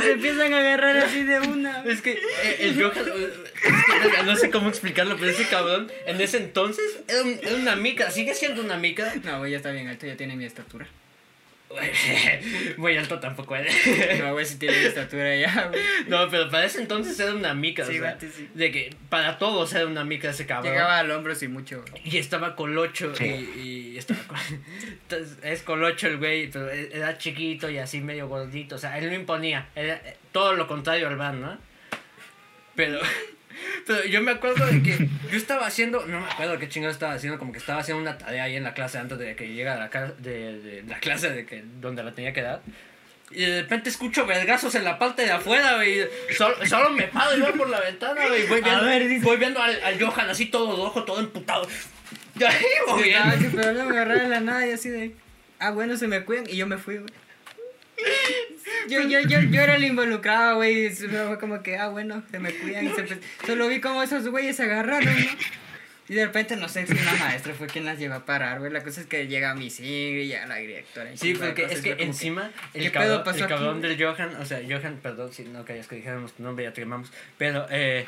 Se 0.02 0.12
empiezan 0.12 0.52
a 0.54 0.58
agarrar 0.58 0.96
así 0.98 1.22
de 1.22 1.40
una. 1.40 1.84
Es 1.84 2.00
que 2.00 2.12
eh, 2.12 2.56
el 2.60 2.82
Johan, 2.82 2.96
es 3.06 4.16
que 4.16 4.22
no 4.24 4.36
sé 4.36 4.50
cómo 4.50 4.68
explicarlo, 4.68 5.16
pero 5.16 5.30
ese 5.30 5.46
cabrón 5.46 5.90
en 6.06 6.20
ese 6.20 6.38
entonces 6.38 6.84
era, 7.08 7.22
un- 7.22 7.38
era 7.42 7.56
una 7.56 7.76
mica, 7.76 8.10
sigue 8.10 8.34
siendo 8.34 8.62
una 8.62 8.76
mica. 8.76 9.14
No, 9.24 9.38
güey, 9.38 9.52
ya 9.52 9.58
está 9.58 9.70
bien 9.70 9.88
alto, 9.88 10.06
ya 10.06 10.16
tiene 10.16 10.36
mi 10.36 10.44
estatura. 10.44 10.86
Muy 12.76 12.96
alto 12.96 13.18
tampoco 13.20 13.56
era. 13.56 13.70
No, 14.24 14.32
güey, 14.32 14.44
sí 14.46 14.58
tiene 14.58 14.86
estatura 14.86 15.36
ya, 15.36 15.68
güey. 15.68 15.80
No, 16.08 16.28
pero 16.30 16.48
para 16.50 16.64
ese 16.66 16.80
entonces 16.80 17.18
era 17.20 17.34
una 17.34 17.54
mica. 17.54 17.84
Sí, 17.84 17.98
o 17.98 18.02
sea, 18.02 18.12
antes 18.12 18.34
sí. 18.34 18.48
De 18.54 18.70
que 18.70 18.94
para 19.08 19.38
todos 19.38 19.72
era 19.74 19.86
una 19.86 20.04
mica 20.04 20.30
ese 20.30 20.46
cabrón. 20.46 20.72
Llegaba 20.72 20.98
al 20.98 21.10
hombro 21.10 21.34
sin 21.34 21.52
mucho. 21.52 21.84
Y 22.04 22.18
estaba 22.18 22.54
colocho 22.56 23.14
Sí. 23.14 23.24
y, 23.56 23.60
y 23.94 23.98
estaba 23.98 24.20
con- 24.22 24.38
Entonces, 24.88 25.38
es 25.42 25.62
colocho 25.62 26.06
el 26.08 26.18
güey, 26.18 26.50
pero 26.50 26.70
e- 26.70 26.90
era 26.92 27.18
chiquito 27.18 27.68
y 27.70 27.78
así 27.78 28.00
medio 28.00 28.28
gordito. 28.28 28.74
O 28.76 28.78
sea, 28.78 28.98
él 28.98 29.08
no 29.08 29.14
imponía. 29.14 29.68
Era 29.74 29.94
eh, 29.94 30.16
todo 30.32 30.54
lo 30.54 30.66
contrario 30.66 31.08
al 31.08 31.16
van, 31.16 31.40
¿no? 31.40 31.58
Pero, 32.74 32.98
pero 33.86 34.04
yo 34.04 34.20
me 34.22 34.32
acuerdo 34.32 34.66
de 34.66 34.82
que 34.82 35.08
yo 35.30 35.36
estaba 35.36 35.66
haciendo, 35.66 36.04
no 36.06 36.20
me 36.20 36.26
acuerdo 36.26 36.58
qué 36.58 36.68
chingado 36.68 36.92
estaba 36.92 37.14
haciendo, 37.14 37.38
como 37.38 37.52
que 37.52 37.58
estaba 37.58 37.80
haciendo 37.80 38.02
una 38.02 38.18
tarea 38.18 38.44
ahí 38.44 38.56
en 38.56 38.64
la 38.64 38.74
clase 38.74 38.98
antes 38.98 39.18
de 39.18 39.34
que 39.36 39.48
llegara 39.54 39.78
la, 39.80 39.90
ca- 39.90 40.12
de, 40.18 40.58
de 40.60 40.82
la 40.84 40.98
clase 41.00 41.30
de 41.30 41.46
que, 41.46 41.62
donde 41.80 42.02
la 42.02 42.12
tenía 42.12 42.32
que 42.32 42.42
dar. 42.42 42.62
Y 43.30 43.44
de 43.46 43.62
repente 43.62 43.88
escucho 43.88 44.26
vergazos 44.26 44.74
en 44.74 44.84
la 44.84 44.98
parte 44.98 45.22
de 45.22 45.32
afuera, 45.32 45.76
güey. 45.76 46.06
Solo, 46.36 46.54
solo 46.66 46.90
me 46.90 47.04
paro 47.08 47.36
y 47.36 47.40
voy 47.40 47.52
por 47.52 47.68
la 47.68 47.80
ventana, 47.80 48.26
güey. 48.28 48.46
Voy 48.46 48.60
viendo, 48.60 48.80
A 48.80 48.84
ver, 48.84 49.08
dice- 49.08 49.24
voy 49.24 49.36
viendo 49.38 49.60
al, 49.60 49.82
al 49.82 50.00
Johan 50.00 50.30
así 50.30 50.46
todo 50.46 50.76
rojo, 50.76 51.04
todo 51.04 51.20
emputado. 51.20 51.66
Ya 52.36 52.50
voy 52.88 53.12
Ah, 53.14 53.32
viendo. 53.36 53.48
sí, 53.50 53.56
pero 53.56 53.72
no 53.74 53.84
me 53.84 53.92
agarraron 53.92 54.28
la 54.30 54.40
nada 54.40 54.66
y 54.66 54.72
así 54.72 54.88
de. 54.88 55.14
Ah, 55.60 55.70
bueno, 55.70 55.96
se 55.96 56.08
me 56.08 56.24
cuidan 56.24 56.46
y 56.50 56.56
yo 56.56 56.66
me 56.66 56.78
fui, 56.78 56.96
güey. 56.96 57.08
Yo, 58.88 59.00
yo, 59.02 59.20
yo, 59.20 59.40
yo 59.40 59.60
era 59.62 59.76
el 59.76 59.84
involucrado, 59.84 60.56
güey. 60.56 60.90
Fue 60.90 61.38
como 61.38 61.62
que, 61.62 61.76
ah, 61.76 61.88
bueno, 61.88 62.22
se 62.30 62.38
me 62.38 62.52
cuidan. 62.52 62.86
y 62.86 62.90
se 62.90 63.06
empe- 63.06 63.20
Solo 63.46 63.68
vi 63.68 63.80
como 63.80 64.02
esos 64.02 64.28
güeyes 64.28 64.56
se 64.56 64.64
agarraron, 64.64 65.14
¿no? 65.14 65.30
Y 66.06 66.14
de 66.14 66.26
repente 66.26 66.54
no 66.56 66.68
sé 66.68 66.86
si 66.86 66.92
una 66.92 67.14
maestra 67.14 67.54
fue 67.54 67.66
quien 67.66 67.86
las 67.86 67.98
llevó 67.98 68.14
a 68.16 68.26
parar, 68.26 68.58
güey. 68.58 68.70
La 68.70 68.82
cosa 68.82 69.00
es 69.00 69.06
que 69.06 69.26
llega 69.26 69.54
mi 69.54 69.68
y 69.68 70.26
llega 70.26 70.46
la 70.46 70.56
directora. 70.56 71.10
y 71.10 71.16
Sí, 71.16 71.32
porque 71.32 71.64
es 71.64 71.80
que 71.80 71.96
encima 71.98 72.50
¿qué 72.74 72.86
el 72.86 72.92
cabrón, 72.92 73.22
pasó 73.24 73.38
el 73.44 73.46
cabrón 73.48 73.80
del 73.80 74.02
Johan, 74.02 74.36
o 74.36 74.44
sea, 74.44 74.60
Johan, 74.68 74.98
perdón 75.02 75.32
si 75.32 75.44
no 75.44 75.64
querías 75.64 75.86
que 75.86 75.96
dijéramos 75.96 76.34
tu 76.34 76.42
nombre, 76.42 76.66
ya 76.66 76.74
te 76.74 76.82
quemamos, 76.82 77.10
pero 77.38 77.66
eh, 77.70 78.04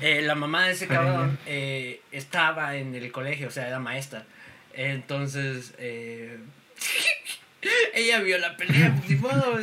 eh, 0.00 0.22
la 0.22 0.36
mamá 0.36 0.66
de 0.66 0.72
ese 0.74 0.86
cabrón 0.86 1.38
eh, 1.46 2.00
estaba 2.12 2.76
en 2.76 2.94
el 2.94 3.10
colegio, 3.10 3.48
o 3.48 3.50
sea, 3.50 3.66
era 3.66 3.80
maestra. 3.80 4.24
Entonces, 4.72 5.74
eh, 5.78 6.38
ella 7.94 8.20
vio 8.20 8.38
la 8.38 8.56
pelea, 8.56 8.94
pues, 8.96 9.10
ni 9.10 9.16
modo. 9.16 9.58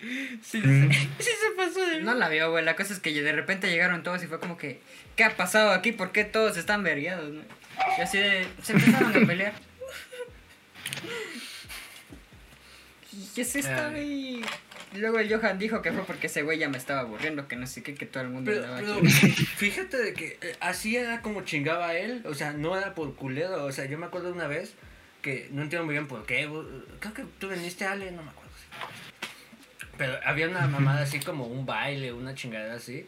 Sí, 0.00 0.58
Mm. 0.58 0.90
sí, 0.92 1.08
sí 1.18 1.30
se 1.40 1.50
pasó 1.56 1.84
de 1.86 2.00
No 2.00 2.14
la 2.14 2.28
vio, 2.28 2.50
güey. 2.50 2.64
La 2.64 2.76
cosa 2.76 2.92
es 2.94 3.00
que 3.00 3.12
de 3.12 3.32
repente 3.32 3.68
llegaron 3.70 4.02
todos 4.02 4.22
y 4.22 4.26
fue 4.26 4.38
como 4.38 4.56
que, 4.56 4.80
¿qué 5.16 5.24
ha 5.24 5.36
pasado 5.36 5.72
aquí? 5.72 5.92
¿Por 5.92 6.12
qué 6.12 6.24
todos 6.24 6.56
están 6.56 6.82
vergueados, 6.84 7.30
no? 7.30 7.42
Y 7.96 8.00
así 8.00 8.18
de, 8.18 8.46
se 8.62 8.72
empezaron 8.74 9.22
a 9.22 9.26
pelear. 9.26 9.52
¿Y 13.12 13.26
qué 13.34 13.42
es 13.42 13.56
esto, 13.56 13.70
Ay. 13.72 14.40
güey? 14.40 14.44
Luego 15.00 15.18
el 15.18 15.32
Johan 15.34 15.58
dijo 15.58 15.82
que 15.82 15.92
fue 15.92 16.04
porque 16.04 16.28
ese 16.28 16.42
güey 16.42 16.58
ya 16.58 16.68
me 16.70 16.78
estaba 16.78 17.00
aburriendo, 17.00 17.46
que 17.46 17.56
no 17.56 17.66
sé 17.66 17.82
qué, 17.82 17.94
que 17.94 18.06
todo 18.06 18.22
el 18.22 18.30
mundo 18.30 18.50
Pero, 18.50 18.64
andaba 18.64 18.80
pero 18.80 18.94
aquí. 18.94 19.08
fíjate 19.56 19.98
de 19.98 20.14
que 20.14 20.38
eh, 20.40 20.56
así 20.60 20.96
era 20.96 21.20
como 21.20 21.42
chingaba 21.42 21.94
él, 21.94 22.22
o 22.24 22.34
sea, 22.34 22.52
no 22.54 22.76
era 22.76 22.94
por 22.94 23.14
culero, 23.14 23.64
o 23.64 23.72
sea, 23.72 23.84
yo 23.84 23.98
me 23.98 24.06
acuerdo 24.06 24.32
una 24.32 24.46
vez 24.46 24.72
que 25.20 25.48
no 25.52 25.60
entiendo 25.62 25.84
muy 25.84 25.92
bien 25.94 26.06
por 26.08 26.24
qué, 26.24 26.48
creo 27.00 27.12
que 27.14 27.24
tú 27.38 27.48
veniste 27.48 27.84
Ale, 27.84 28.12
no 28.12 28.22
me 28.22 28.30
acuerdo. 28.30 28.47
Pero 29.98 30.18
había 30.24 30.48
una 30.48 30.66
mamada 30.68 31.02
así 31.02 31.18
como 31.20 31.44
un 31.46 31.66
baile, 31.66 32.12
una 32.12 32.34
chingadera 32.34 32.74
así, 32.74 33.06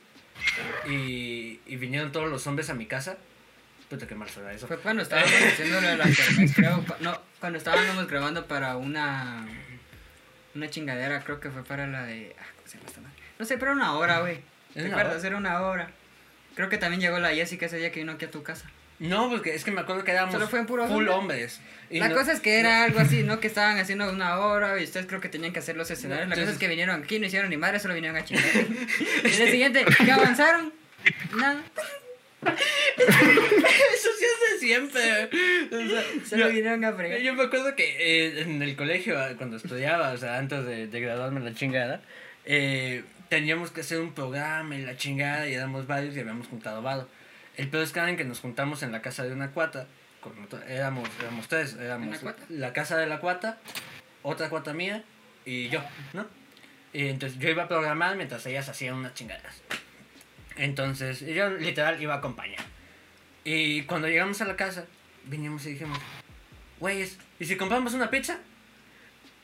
y, 0.89 1.61
y 1.67 1.77
vinieron 1.77 2.13
todos 2.13 2.29
los 2.29 2.47
hombres 2.47 2.69
a 2.71 2.75
mi 2.75 2.87
casa, 2.87 3.17
puta 3.89 4.07
que 4.07 4.15
mal 4.15 4.29
suena 4.29 4.53
eso. 4.53 4.67
Fue 4.67 4.77
cuando 4.79 5.03
estábamos 5.03 5.33
haciendo 5.33 5.81
la 5.81 6.05
kermés, 6.05 6.53
creo. 6.57 6.85
No, 7.01 7.19
cuando 7.39 7.59
estábamos 7.59 8.07
grabando 8.09 8.47
para 8.47 8.77
una. 8.77 9.47
Una 10.55 10.69
chingadera, 10.69 11.21
creo 11.23 11.39
que 11.39 11.51
fue 11.51 11.63
para 11.65 11.87
la 11.87 12.05
de. 12.05 12.35
Ah, 12.39 12.45
¿cómo 12.57 12.67
se 12.69 12.77
llama 12.79 12.89
esta 12.89 13.01
madre? 13.01 13.15
No 13.39 13.45
sé, 13.45 13.57
pero 13.57 13.73
una 13.73 13.95
hora, 13.95 14.19
güey. 14.21 14.41
¿Te 14.75 14.81
¿Era 14.81 14.89
una 14.89 14.97
acuerdas? 14.97 15.19
hora? 15.21 15.27
Era 15.29 15.37
una 15.37 15.61
hora. 15.63 15.91
Creo 16.57 16.69
que 16.69 16.77
también 16.79 17.01
llegó 17.01 17.21
la 17.21 17.31
Jessica 17.31 17.67
ese 17.67 17.77
día 17.79 17.93
que 17.93 18.01
vino 18.01 18.13
aquí 18.13 18.25
a 18.25 18.31
tu 18.31 18.43
casa. 18.43 18.69
No, 19.01 19.29
porque 19.31 19.55
es 19.55 19.65
que 19.65 19.71
me 19.73 19.81
acuerdo 19.81 20.05
que 20.05 20.13
éramos 20.13 20.33
Solo 20.35 20.47
fue 20.47 20.61
en 20.61 20.67
puro 20.67 20.87
full 20.87 21.09
hombre. 21.09 21.15
hombres. 21.15 21.61
y 21.91 21.99
la 21.99 22.09
no- 22.09 22.15
cosa 22.15 22.33
es 22.33 22.41
que 22.41 22.61
era 22.61 22.85
algo 22.85 23.01
así, 23.01 23.23
¿no? 23.25 23.41
Que 23.41 23.47
estaban 23.49 23.79
haciendo 23.79 24.09
una 24.11 24.39
hora 24.39 24.79
y 24.81 24.85
ustedes 24.85 25.07
creo 25.07 25.21
que 25.21 25.29
tenían 25.29 25.53
que 25.53 25.59
hacer 25.59 25.77
los 25.77 25.91
escenarios. 25.91 26.29
La 26.29 26.35
cosa 26.35 26.43
Entonces- 26.43 26.55
es 26.57 26.61
que 26.61 26.69
vinieron 26.69 27.03
aquí, 27.03 27.19
no 27.19 27.27
hicieron 27.27 27.51
ni 27.51 27.57
madre, 27.57 27.81
solo 27.81 27.95
vinieron 27.95 28.17
a 28.19 28.25
chingar. 28.25 28.45
y 29.25 29.27
el 29.27 29.51
siguiente, 29.51 29.85
¿qué 30.05 30.13
avanzaron? 30.13 30.73
Nada, 31.35 31.63
Eso 32.97 34.09
sí 34.19 34.25
es 34.25 34.53
de 34.53 34.59
siempre. 34.59 35.25
O 35.73 35.89
sea, 35.89 36.05
solo 36.29 36.47
yo- 36.49 36.53
vinieron 36.53 36.85
a 36.85 36.93
fregar. 36.93 37.19
Yo 37.21 37.35
me 37.35 37.45
acuerdo 37.45 37.75
que 37.77 37.97
eh, 37.99 38.43
en 38.43 38.63
el 38.63 38.77
colegio, 38.77 39.19
ah, 39.19 39.31
cuando 39.37 39.57
estudiaba, 39.57 40.13
o 40.13 40.17
sea, 40.19 40.39
antes 40.39 40.65
de, 40.65 40.87
de 40.87 41.01
graduarme 41.01 41.39
en 41.41 41.45
la 41.47 41.55
chingada, 41.55 42.03
eh, 42.45 43.03
teníamos 43.29 43.71
que 43.71 43.81
hacer 43.83 43.99
un 44.01 44.13
programa 44.13 44.77
y 44.77 44.83
la 44.83 44.97
chingada 44.97 45.49
y 45.49 45.55
éramos 45.55 45.87
varios 45.87 46.17
y 46.17 46.21
habíamos 46.21 46.47
juntado 46.49 46.83
vado. 46.83 47.09
El 47.61 47.69
peor 47.69 47.83
es 47.83 47.93
que 47.93 48.25
nos 48.25 48.41
juntamos 48.41 48.83
en 48.83 48.91
la 48.91 49.03
casa 49.03 49.23
de 49.23 49.33
una 49.35 49.51
cuata, 49.51 49.87
con 50.23 50.33
éramos, 50.67 51.07
éramos 51.21 51.47
tres, 51.47 51.75
éramos 51.75 52.09
¿Una 52.09 52.19
cuata? 52.19 52.43
la 52.49 52.73
casa 52.73 52.97
de 52.97 53.07
la 53.07 53.21
cuata, 53.21 53.59
otra 54.23 54.49
cuata 54.49 54.73
mía 54.73 55.05
y 55.45 55.69
yo, 55.69 55.83
¿no? 56.15 56.27
Y 56.95 57.09
entonces 57.09 57.39
yo 57.39 57.51
iba 57.51 57.65
a 57.65 57.69
programar 57.69 58.17
mientras 58.17 58.47
ellas 58.47 58.67
hacían 58.71 58.95
unas 58.95 59.13
chingadas. 59.13 59.61
Entonces 60.57 61.21
yo 61.21 61.51
literal 61.51 62.01
iba 62.03 62.15
a 62.15 62.19
acompañar. 62.19 62.65
Y 63.45 63.83
cuando 63.83 64.09
llegamos 64.09 64.41
a 64.41 64.47
la 64.47 64.57
casa, 64.57 64.87
vinimos 65.27 65.67
y 65.67 65.73
dijimos, 65.73 65.99
güeyes, 66.79 67.19
¿y 67.39 67.45
si 67.45 67.57
compramos 67.59 67.93
una 67.93 68.09
pizza? 68.09 68.39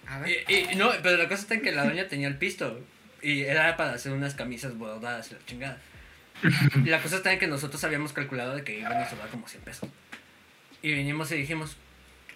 A 0.07 0.21
ver. 0.21 0.43
Y, 0.49 0.55
y- 0.55 0.75
no, 0.77 0.91
pero 1.03 1.19
la 1.19 1.29
cosa 1.29 1.43
está 1.43 1.55
en 1.55 1.61
que 1.61 1.73
la 1.73 1.85
doña 1.85 2.09
tenía 2.09 2.29
el 2.29 2.39
pisto. 2.39 2.81
Y 3.21 3.43
era 3.43 3.77
para 3.77 3.93
hacer 3.93 4.13
unas 4.13 4.35
camisas 4.35 4.75
bordadas 4.79 5.31
y 5.31 5.35
la 5.35 5.41
chingada. 5.45 5.79
La 6.85 7.01
cosa 7.01 7.17
está 7.17 7.33
en 7.33 7.39
que 7.39 7.47
nosotros 7.47 7.83
habíamos 7.85 8.13
calculado 8.13 8.55
de 8.55 8.65
que 8.65 8.79
iban 8.79 8.93
a 8.93 9.09
sobrar 9.09 9.29
como 9.29 9.49
100 9.49 9.63
pesos. 9.63 9.89
Y 10.83 10.93
vinimos 10.93 11.31
y 11.33 11.37
dijimos, 11.37 11.77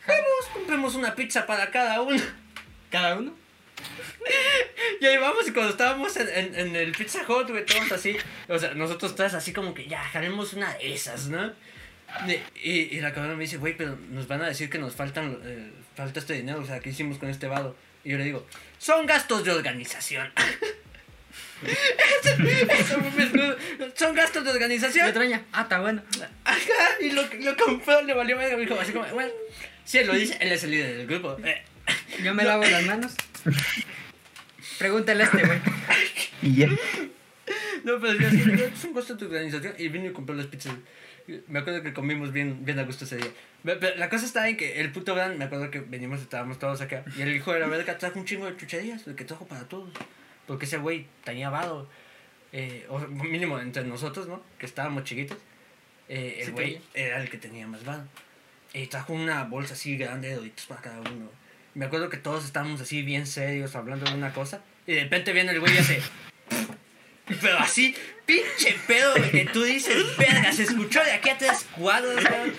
vamos, 0.07 0.47
compremos 0.53 0.95
una 0.95 1.15
pizza 1.15 1.47
para 1.47 1.71
cada 1.71 2.01
uno. 2.01 2.23
¿Cada 2.91 3.17
uno? 3.17 3.35
Y 5.01 5.07
ahí 5.07 5.17
vamos, 5.17 5.49
y 5.49 5.53
cuando 5.53 5.71
estábamos 5.71 6.15
en, 6.19 6.29
en, 6.29 6.55
en 6.55 6.77
el 6.77 6.93
Pizza 6.93 7.21
Hut, 7.27 7.49
güey, 7.49 7.65
todos 7.65 7.91
así, 7.93 8.17
o 8.49 8.59
sea, 8.59 8.75
nosotros 8.75 9.15
todos 9.17 9.33
así 9.33 9.51
como 9.53 9.73
que 9.73 9.87
ya, 9.87 10.03
jalemos 10.03 10.53
una 10.53 10.75
de 10.75 10.93
esas, 10.93 11.29
¿no? 11.29 11.53
Y, 12.27 12.33
y, 12.63 12.97
y 12.97 13.01
la 13.01 13.15
cabrona 13.15 13.35
me 13.35 13.45
dice, 13.45 13.57
güey, 13.57 13.75
pero 13.77 13.97
nos 14.11 14.29
van 14.29 14.43
a 14.43 14.49
decir 14.49 14.69
que 14.69 14.79
nos 14.79 14.95
faltan, 14.95 15.39
eh, 15.43 15.73
falta 15.97 16.21
este 16.21 16.35
dinero, 16.35 16.61
o 16.61 16.67
sea, 16.67 16.81
¿qué 16.81 16.91
hicimos 16.91 17.17
con 17.17 17.31
este 17.31 17.47
vado? 17.47 17.77
Y 18.05 18.11
yo 18.11 18.19
le 18.19 18.25
digo, 18.25 18.47
son 18.79 19.07
gastos 19.07 19.45
de 19.45 19.53
organización. 19.53 20.31
Eso- 21.63 22.43
eso 22.73 23.01
me 23.17 23.25
escudo. 23.25 23.57
son 23.95 24.15
gastos 24.15 24.45
de 24.45 24.51
organización. 24.51 25.09
otra 25.09 25.23
niña, 25.25 25.43
ah, 25.53 25.63
está 25.63 25.81
bueno. 25.81 26.03
Ajá, 26.45 26.59
y 27.01 27.11
lo, 27.11 27.23
lo 27.23 27.57
compró, 27.57 28.03
le 28.03 28.15
valió 28.15 28.37
medio, 28.37 28.57
dijo 28.57 28.79
así 28.81 28.93
como, 28.93 29.07
bueno, 29.09 29.31
si 29.85 29.99
él 29.99 30.07
lo 30.07 30.15
dice, 30.15 30.37
él 30.41 30.53
es 30.53 30.65
el 30.65 30.71
líder 30.71 30.97
del 30.99 31.07
grupo. 31.07 31.37
Eh, 31.45 31.63
Yo 32.23 32.35
me 32.35 32.45
lavo 32.45 32.65
las 32.65 32.85
manos. 32.85 33.15
Pregúntale 34.79 35.25
a 35.25 35.27
este, 35.27 35.45
güey. 35.45 35.59
Y 36.43 36.55
ya. 36.57 36.69
No, 37.85 37.99
pero 38.01 38.15
yo 38.15 38.29
así, 38.29 38.37
"No, 38.39 38.55
es 38.55 38.85
un 38.85 38.93
costo 38.95 39.15
de 39.15 39.19
tu 39.19 39.25
organización. 39.27 39.75
Y 39.79 39.89
vino 39.89 40.07
y 40.07 40.13
compró 40.13 40.35
las 40.35 40.47
pizzas. 40.47 40.73
Me 41.49 41.59
acuerdo 41.59 41.83
que 41.83 41.93
comimos 41.93 42.33
bien, 42.33 42.65
bien 42.65 42.79
a 42.79 42.85
gusto 42.85 43.05
ese 43.05 43.17
día. 43.19 43.31
Pero 43.63 43.97
la 43.97 44.09
cosa 44.09 44.25
está 44.25 44.49
en 44.49 44.57
que 44.57 44.81
el 44.81 44.91
puto 44.91 45.15
Bran, 45.15 45.37
me 45.39 45.45
acuerdo 45.45 45.71
que 45.71 45.81
venimos, 45.81 46.21
estábamos 46.21 46.59
todos 46.59 46.81
acá. 46.81 47.05
Y 47.17 47.23
el 47.23 47.35
hijo 47.37 47.53
de 47.53 47.61
la 47.61 47.67
verga 47.67 47.99
trajo 47.99 48.19
un 48.19 48.25
chingo 48.25 48.47
de 48.47 48.57
chucherías, 48.57 49.07
el 49.07 49.15
que 49.17 49.25
trajo 49.25 49.47
para 49.47 49.69
todos. 49.69 49.91
Porque 50.51 50.65
ese 50.65 50.79
güey 50.79 51.07
tenía 51.23 51.49
vado. 51.49 51.89
Eh, 52.51 52.85
o 52.89 52.99
mínimo 52.99 53.61
entre 53.61 53.85
nosotros, 53.85 54.27
¿no? 54.27 54.43
Que 54.59 54.67
estábamos 54.67 55.05
chiquitos. 55.05 55.39
Eh, 56.09 56.39
el 56.41 56.47
Sí, 56.47 56.51
güey 56.51 56.81
era 56.93 57.23
el 57.23 57.31
que 57.31 57.39
tenía 57.39 57.69
más 57.69 57.85
vado. 57.85 58.03
Y 58.75 58.89
trajo 58.89 59.13
una 59.13 59.45
bolsa 59.45 59.75
así 59.75 59.97
grande 59.97 60.27
de 60.27 60.35
doritos 60.35 60.67
para 60.67 60.81
cada 60.81 61.03
uno. 61.03 61.31
Me 61.75 61.85
acuerdo 61.85 62.09
que 62.09 62.17
todos 62.17 62.45
estábamos 62.45 62.81
así 62.81 63.03
bien 63.03 63.29
serios 63.29 63.77
hablando 63.77 64.07
de 64.11 64.17
una 64.17 64.33
cosa. 64.33 64.61
Y 64.89 64.95
de 64.95 65.05
repente 65.05 65.33
viene 65.33 65.53
el 65.53 65.61
güey 65.61 65.73
y 65.73 65.79
hace. 65.79 66.03
Pero 67.41 67.59
así, 67.61 67.95
pinche 68.27 68.77
pedo, 68.89 69.15
güey, 69.19 69.31
que 69.31 69.45
tú 69.45 69.63
dices, 69.63 70.17
verga, 70.17 70.53
se 70.53 70.65
escuchó 70.65 71.05
de 71.05 71.13
aquí 71.13 71.31
a 71.31 71.39
tres 71.39 71.65
cuadros, 71.77 72.25
güey. 72.25 72.53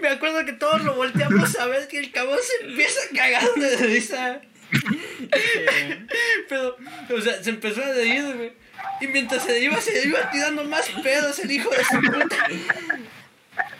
Me 0.00 0.08
acuerdo 0.08 0.46
que 0.46 0.54
todos 0.54 0.82
lo 0.84 0.94
volteamos 0.94 1.54
a 1.58 1.66
ver 1.66 1.86
que 1.88 1.98
el 1.98 2.10
cabrón 2.12 2.38
se 2.42 2.66
empieza 2.66 2.98
a 2.98 3.14
cagar 3.14 3.54
de 3.56 3.76
risa. 3.76 4.40
Pero, 6.48 6.76
o 7.16 7.20
sea, 7.20 7.42
se 7.42 7.50
empezó 7.50 7.82
a 7.82 7.88
reír, 7.88 8.22
güey. 8.36 8.52
Y 9.00 9.06
mientras 9.08 9.44
se 9.44 9.58
iba, 9.60 9.80
se 9.80 10.06
iba 10.06 10.30
tirando 10.30 10.64
más 10.64 10.88
pedos 11.02 11.38
el 11.38 11.50
hijo 11.50 11.70
de 11.70 11.84
su 11.84 12.00
puta. 12.00 12.36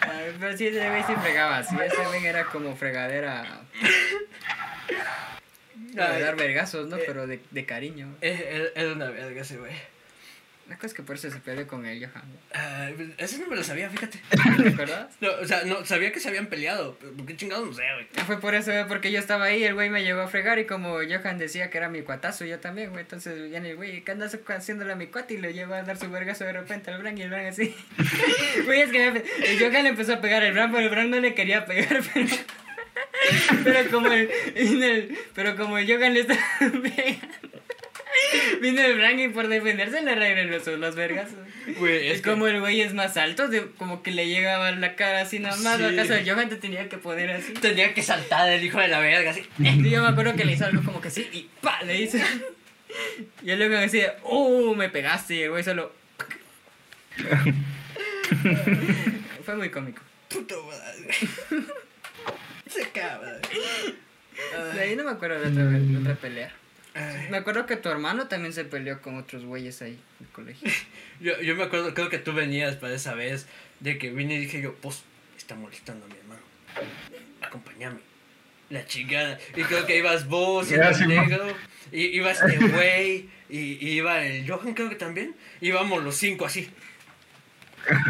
Ay, 0.01 0.37
pero 0.39 0.57
sí, 0.57 0.67
ese 0.67 0.89
güey 0.89 1.03
sí 1.05 1.15
fregaba 1.21 1.59
así. 1.59 1.77
Ese 1.83 2.05
güey 2.07 2.27
era 2.27 2.45
como 2.45 2.77
fregadera. 2.77 3.63
De 5.77 6.21
dar 6.21 6.37
vergazos, 6.37 6.89
¿no? 6.89 6.97
Eh. 6.97 7.05
Pero 7.07 7.27
de, 7.27 7.41
de 7.51 7.67
cariño. 7.67 8.15
Era 8.21 8.69
era 8.75 8.93
una 8.93 9.11
verga 9.11 9.43
ese 9.43 9.57
güey. 9.57 9.73
La 10.73 10.79
cosa 10.79 10.87
es 10.87 10.95
que 10.95 11.03
por 11.03 11.17
eso 11.17 11.31
se 11.31 11.39
peleó 11.39 11.67
con 11.67 11.85
él, 11.85 11.99
Johan. 12.11 12.25
Ay, 12.55 12.95
pues, 12.97 13.09
ese 13.19 13.39
no 13.43 13.47
me 13.49 13.57
lo 13.57 13.63
sabía, 13.63 13.91
fíjate. 13.91 14.19
¿Te 14.63 14.69
acuerdas? 14.71 15.15
No, 15.21 15.29
o 15.43 15.47
sea, 15.47 15.65
no, 15.67 15.85
sabía 15.85 16.13
que 16.13 16.19
se 16.19 16.31
habían 16.31 16.47
peleado. 16.47 16.97
pero 16.99 17.13
¿Por 17.13 17.27
qué 17.27 17.37
chingados 17.37 17.67
no 17.67 17.75
sé, 17.75 17.83
güey? 17.93 18.07
Ah, 18.17 18.25
Fue 18.25 18.41
por 18.41 18.55
eso, 18.55 18.71
güey, 18.73 18.89
porque 18.89 19.13
yo 19.13 19.19
estaba 19.19 19.45
ahí, 19.45 19.63
el 19.65 19.75
güey 19.75 19.91
me 19.91 20.03
llegó 20.03 20.23
a 20.23 20.29
fregar 20.29 20.59
y 20.59 20.65
como 20.65 20.95
Johan 20.95 21.37
decía 21.37 21.69
que 21.69 21.77
era 21.77 21.91
mi 21.91 22.01
cuatazo, 22.01 22.47
yo 22.47 22.59
también, 22.59 22.89
güey. 22.89 23.03
Entonces 23.03 23.51
viene 23.51 23.69
el 23.73 23.77
güey, 23.77 24.03
¿qué 24.03 24.13
andas 24.13 24.35
haciéndole 24.49 24.93
a 24.95 24.97
mi 24.97 25.09
cuate? 25.09 25.35
Y 25.35 25.39
le 25.39 25.53
lleva 25.53 25.77
a 25.77 25.83
dar 25.83 25.99
su 25.99 26.11
vergazo 26.11 26.45
de 26.45 26.55
repente 26.55 26.91
al 26.91 27.03
Bran 27.03 27.19
y 27.19 27.23
el 27.23 27.29
Bran 27.29 27.45
así. 27.45 27.77
Güey, 28.65 28.81
es 28.81 28.91
que 28.91 29.11
me- 29.11 29.23
el 29.47 29.59
Johan 29.59 29.83
le 29.83 29.89
empezó 29.91 30.15
a 30.15 30.21
pegar 30.23 30.43
al 30.43 30.55
Bran, 30.55 30.71
pero 30.73 30.85
el 30.85 30.89
Bran 30.89 31.11
no 31.11 31.21
le 31.21 31.35
quería 31.35 31.67
pegar, 31.67 32.01
pero. 32.15 32.27
Pero 33.63 33.91
como 33.91 34.07
el. 34.11 34.31
el- 34.55 35.19
pero 35.35 35.55
como 35.55 35.77
el 35.77 35.87
Johan 35.87 36.15
le 36.15 36.21
estaba 36.21 36.41
pegando. 36.61 37.61
Vino 38.61 38.81
el 38.83 38.97
Frank 38.97 39.19
y 39.19 39.29
por 39.29 39.49
defenderse 39.49 40.03
le 40.03 40.15
regresó 40.15 40.77
los 40.77 40.95
vergas. 40.95 41.31
Güey, 41.79 42.09
Es 42.09 42.15
es 42.17 42.23
que- 42.23 42.31
como 42.31 42.47
el 42.47 42.61
güey 42.61 42.81
es 42.81 42.95
más 42.95 43.17
alto, 43.17 43.49
de, 43.49 43.67
como 43.79 44.03
que 44.03 44.11
le 44.11 44.29
llegaba 44.29 44.71
la 44.73 44.95
cara 44.97 45.21
así 45.23 45.39
nada 45.39 45.57
más. 45.57 45.79
Sí. 45.79 45.85
¿Acaso 45.85 46.15
el 46.15 46.29
Johan 46.31 46.49
te 46.49 46.57
tenía 46.57 46.89
que 46.89 46.99
poner 46.99 47.31
así? 47.31 47.53
Tenía 47.55 47.95
que 47.95 48.03
saltar 48.03 48.49
el 48.51 48.63
hijo 48.65 48.79
de 48.81 48.89
la 48.89 49.01
verga, 49.01 49.31
así. 49.31 49.45
Y 49.59 49.91
yo 49.91 50.03
me 50.03 50.09
acuerdo 50.09 50.35
que 50.37 50.45
le 50.45 50.53
hizo 50.53 50.65
algo 50.67 50.83
como 50.83 51.01
que 51.01 51.11
sí 51.11 51.29
y 51.33 51.49
pa, 51.61 51.83
le 51.83 52.01
hice. 52.01 52.23
Y 53.43 53.51
él 53.51 53.59
luego 53.59 53.75
me 53.77 53.81
decía, 53.81 54.17
¡uh! 54.25 54.75
Me 54.75 54.91
pegaste. 54.91 55.35
Y 55.37 55.43
el 55.45 55.51
güey 55.51 55.65
solo. 55.65 55.93
Fue 59.45 59.57
muy 59.57 59.71
cómico. 59.71 60.03
Puto 60.29 60.63
madre. 60.65 61.15
Se 62.69 62.83
acaba. 62.85 63.39
De 64.75 64.81
ahí 64.81 64.97
no 64.97 65.05
me 65.05 65.11
acuerdo 65.13 65.41
de 65.41 65.49
otra, 65.51 65.65
de 65.65 65.97
otra 65.99 66.15
pelea. 66.17 66.53
Ay. 66.95 67.29
Me 67.31 67.39
acuerdo 67.39 67.65
que 67.67 67.77
tu 67.77 67.89
hermano 67.89 68.29
también 68.29 68.53
se 68.53 68.65
peleó 68.65 69.01
con 69.01 69.17
otros 69.17 69.45
güeyes 69.45 69.81
ahí 69.83 69.99
en 70.21 70.27
el 70.27 70.33
colegio. 70.33 70.71
Yo, 71.21 71.41
yo 71.41 71.55
me 71.55 71.63
acuerdo, 71.63 71.95
creo 71.95 72.09
que 72.09 72.19
tú 72.19 72.33
venías 72.33 72.75
para 72.77 72.95
esa 72.95 73.15
vez 73.15 73.47
de 73.81 73.97
que 73.97 74.11
vine 74.11 74.35
y 74.35 74.39
dije 74.39 74.61
yo, 74.61 74.75
pues, 74.75 75.03
está 75.39 75.55
molestando 75.55 76.05
a 76.05 76.09
mi 76.09 76.17
hermano. 76.17 76.41
Acompáñame. 77.41 78.01
La 78.71 78.85
chingada. 78.87 79.39
Y 79.57 79.63
creo 79.63 79.87
que 79.87 79.97
ibas 79.99 80.27
vos 80.27 80.73
el 80.73 80.95
sí, 80.95 81.07
negro. 81.07 81.47
Y 81.93 82.07
iba 82.17 82.33
este 82.33 82.57
güey. 82.59 83.29
Y, 83.49 83.59
y 83.87 83.91
iba 83.91 84.25
el 84.25 84.51
Johan, 84.51 84.75
creo 84.75 84.89
que 84.89 84.97
también. 84.97 85.35
Íbamos 85.61 86.03
los 86.03 86.17
cinco 86.17 86.47
así. 86.47 86.69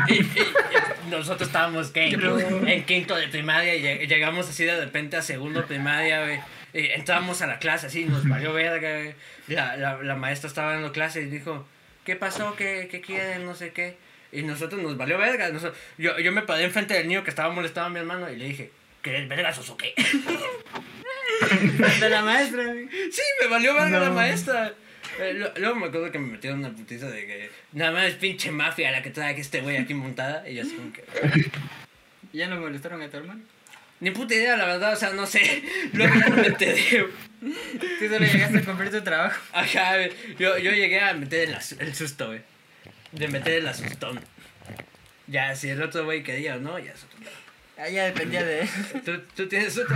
Y, 0.08 0.14
y- 0.14 0.26
y 1.06 1.10
nosotros 1.10 1.48
estábamos 1.48 1.90
¿qué? 1.90 2.06
en, 2.06 2.84
quinto 2.84 3.16
de 3.16 3.28
primaria 3.28 3.74
y 3.74 3.82
lleg- 3.82 4.06
llegamos 4.06 4.48
así 4.48 4.64
de 4.64 4.78
repente 4.82 5.16
a 5.16 5.22
segundo 5.22 5.66
primaria, 5.66 6.24
güey. 6.24 6.40
Y 6.74 6.86
entramos 6.86 7.42
a 7.42 7.46
la 7.46 7.58
clase 7.58 7.86
así, 7.88 8.04
nos 8.06 8.26
valió 8.28 8.52
verga. 8.52 9.14
La, 9.48 9.76
la, 9.76 10.02
la 10.02 10.14
maestra 10.16 10.48
estaba 10.48 10.72
dando 10.72 10.90
clase 10.92 11.20
y 11.22 11.26
dijo, 11.26 11.66
¿qué 12.04 12.16
pasó? 12.16 12.56
¿Qué, 12.56 12.88
qué 12.90 13.00
quieren? 13.00 13.44
No 13.44 13.54
sé 13.54 13.72
qué. 13.72 13.96
Y 14.32 14.42
nosotros 14.42 14.80
nos 14.82 14.96
valió 14.96 15.18
verga. 15.18 15.50
Nosotros- 15.50 15.78
yo, 15.98 16.18
yo 16.18 16.32
me 16.32 16.42
paré 16.42 16.64
enfrente 16.64 16.94
del 16.94 17.08
niño 17.08 17.24
que 17.24 17.30
estaba 17.30 17.52
molestando 17.52 17.88
a 17.88 17.90
mi 17.90 17.98
hermano 17.98 18.30
y 18.32 18.36
le 18.36 18.46
dije, 18.46 18.70
¿querés 19.02 19.28
vergazos 19.28 19.68
o 19.68 19.76
qué? 19.76 19.94
De 22.00 22.08
la 22.08 22.22
maestra. 22.22 22.62
Sí, 23.10 23.22
me 23.42 23.48
valió 23.48 23.74
verga 23.74 24.00
la 24.00 24.10
maestra. 24.10 24.72
Eh, 25.20 25.34
lo- 25.34 25.52
luego 25.58 25.74
me 25.76 25.86
acuerdo 25.88 26.10
que 26.10 26.18
me 26.18 26.32
metieron 26.32 26.60
una 26.60 26.70
putiza 26.70 27.10
de 27.10 27.26
que 27.26 27.50
nada 27.72 27.92
más 27.92 28.04
es 28.06 28.14
pinche 28.14 28.50
mafia 28.50 28.90
la 28.90 29.02
que 29.02 29.10
trae 29.10 29.34
que 29.34 29.42
este 29.42 29.60
güey 29.60 29.76
aquí 29.76 29.92
montada. 29.92 30.48
Y 30.48 30.54
yo 30.54 30.62
así 30.62 30.72
como 30.74 30.90
que. 30.92 31.04
¿Y 32.32 32.38
ya 32.38 32.48
no 32.48 32.58
molestaron 32.58 33.02
a 33.02 33.10
tu 33.10 33.18
hermano? 33.18 33.42
Ni 34.02 34.10
puta 34.10 34.34
idea, 34.34 34.56
la 34.56 34.64
verdad, 34.66 34.94
o 34.94 34.96
sea, 34.96 35.12
no 35.12 35.24
sé. 35.26 35.62
Luego 35.92 36.12
ya 36.12 36.28
no 36.28 36.34
me 36.34 36.48
enteré. 36.48 37.06
Tú 37.40 38.08
solo 38.08 38.26
llegaste 38.26 38.58
a 38.58 38.64
cumplir 38.64 38.90
tu 38.90 39.00
trabajo. 39.00 39.40
Ajá, 39.52 39.94
yo, 40.40 40.58
yo 40.58 40.72
llegué 40.72 41.00
a 41.00 41.14
meter 41.14 41.56
el, 41.78 41.94
susto, 41.94 42.26
güey. 42.26 42.40
De 43.12 43.28
meter 43.28 43.60
el 43.60 43.68
asustón. 43.68 44.18
Ya, 45.28 45.54
si 45.54 45.68
el 45.68 45.80
otro 45.80 46.04
güey 46.04 46.24
quería 46.24 46.56
o 46.56 46.58
no, 46.58 46.80
ya 46.80 46.90
es 46.90 47.04
otro. 47.04 47.30
Ah, 47.78 47.88
ya 47.88 48.06
dependía 48.06 48.42
de... 48.42 48.68
¿Tú, 49.04 49.20
tú 49.36 49.46
tienes 49.46 49.78
otro? 49.78 49.94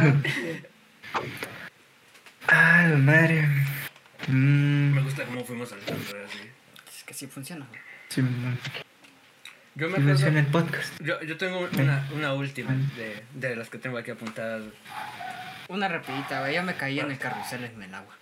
Ah, 2.46 2.86
la 2.88 2.96
madre. 2.98 3.42
Mm, 4.28 4.94
Me 4.94 5.02
gusta 5.02 5.24
cómo 5.24 5.44
fuimos 5.44 5.72
al 5.72 5.80
centro, 5.80 6.24
así. 6.24 6.48
Es 6.96 7.02
que 7.02 7.12
sí 7.12 7.26
funciona, 7.26 7.66
güey. 7.68 7.80
sí, 8.08 8.22
Yo 9.76 9.88
me 9.90 9.98
acuerdo. 9.98 10.26
el 10.38 10.46
podcast. 10.46 11.00
Yo, 11.00 11.20
yo 11.22 11.36
tengo 11.36 11.68
una, 11.78 12.08
una 12.14 12.32
última 12.32 12.72
de, 12.96 13.22
de 13.34 13.56
las 13.56 13.68
que 13.68 13.78
tengo 13.78 13.98
aquí 13.98 14.10
apuntadas. 14.10 14.62
Una 15.68 15.86
rapidita, 15.88 16.40
güey. 16.40 16.54
Yo 16.54 16.62
me 16.62 16.74
caí 16.76 16.98
en 16.98 17.10
el 17.10 17.18
carrusel 17.18 17.64
en 17.64 17.82
el 17.82 17.94
agua. 17.94 18.14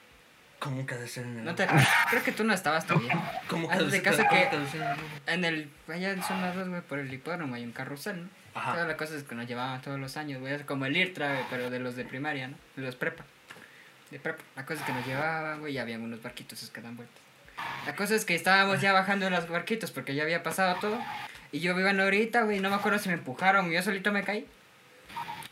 ¿Cómo 0.58 0.84
caducen 0.86 1.24
en 1.28 1.38
el 1.40 1.44
No 1.44 1.54
te 1.54 1.66
Creo 2.10 2.22
que 2.24 2.32
tú 2.32 2.42
no 2.42 2.54
estabas 2.54 2.86
todavía. 2.86 3.40
¿Cómo 3.48 3.68
caducen- 3.68 4.02
caso 4.02 4.24
cómo 4.28 4.30
que- 4.50 4.56
en 4.56 4.62
el 4.74 4.82
agua? 4.82 5.02
En 5.26 5.44
el... 5.44 5.70
Allá 5.88 6.10
en 6.12 6.22
zona 6.22 6.52
2, 6.52 6.68
güey, 6.70 6.80
por 6.82 6.98
el 6.98 7.12
hipódromo 7.12 7.54
hay 7.54 7.64
un 7.64 7.72
carrusel, 7.72 8.22
¿no? 8.24 8.28
Ajá. 8.54 8.72
Toda 8.72 8.86
la 8.86 8.96
cosa 8.96 9.14
es 9.16 9.24
que 9.24 9.34
nos 9.34 9.46
llevaban 9.46 9.80
todos 9.82 9.98
los 10.00 10.16
años, 10.16 10.40
güey. 10.40 10.54
Es 10.54 10.62
como 10.62 10.86
el 10.86 10.96
IRTRA, 10.96 11.28
güey, 11.34 11.44
pero 11.50 11.70
de 11.70 11.80
los 11.80 11.96
de 11.96 12.04
primaria, 12.04 12.48
¿no? 12.48 12.56
De 12.76 12.82
los 12.82 12.96
prepa. 12.96 13.24
De 14.10 14.18
prepa. 14.18 14.42
La 14.56 14.64
cosa 14.64 14.80
es 14.80 14.86
que 14.86 14.92
nos 14.92 15.06
llevaban, 15.06 15.60
güey, 15.60 15.74
y 15.74 15.78
habían 15.78 16.02
unos 16.02 16.22
barquitos 16.22 16.58
esos 16.58 16.70
que 16.70 16.80
dan 16.80 16.96
vueltas. 16.96 17.18
La 17.86 17.94
cosa 17.94 18.14
es 18.16 18.24
que 18.24 18.34
estábamos 18.34 18.80
ya 18.80 18.92
bajando 18.92 19.26
en 19.26 19.32
los 19.34 19.48
barquitos 19.48 19.90
porque 19.92 20.14
ya 20.14 20.22
había 20.24 20.42
pasado 20.42 20.76
todo. 20.80 20.98
Y 21.54 21.60
yo 21.60 21.78
iba 21.78 21.90
en 21.90 21.98
la 21.98 22.04
güey, 22.42 22.58
no 22.58 22.68
me 22.68 22.74
acuerdo 22.74 22.98
si 22.98 23.08
me 23.08 23.14
empujaron, 23.14 23.70
yo 23.70 23.80
solito 23.80 24.10
me 24.10 24.24
caí. 24.24 24.44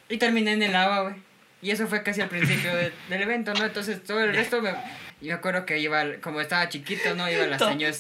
Y 0.09 0.17
terminé 0.19 0.53
en 0.53 0.63
el 0.65 0.75
agua, 0.75 1.03
güey. 1.03 1.15
Y 1.63 1.71
eso 1.71 1.87
fue 1.87 2.03
casi 2.03 2.21
al 2.21 2.29
principio 2.29 2.75
de- 2.75 2.93
del 3.09 3.23
evento, 3.23 3.55
¿no? 3.55 3.65
Entonces 3.65 4.03
todo 4.03 4.21
el 4.21 4.35
resto 4.35 4.61
me... 4.61 4.71
Yo 5.21 5.29
me 5.29 5.33
acuerdo 5.35 5.65
que 5.65 5.79
iba, 5.79 6.03
como 6.21 6.41
estaba 6.41 6.69
chiquito, 6.69 7.15
¿no? 7.15 7.31
Iba 7.31 7.47
la 7.47 7.57
señora. 7.69 7.93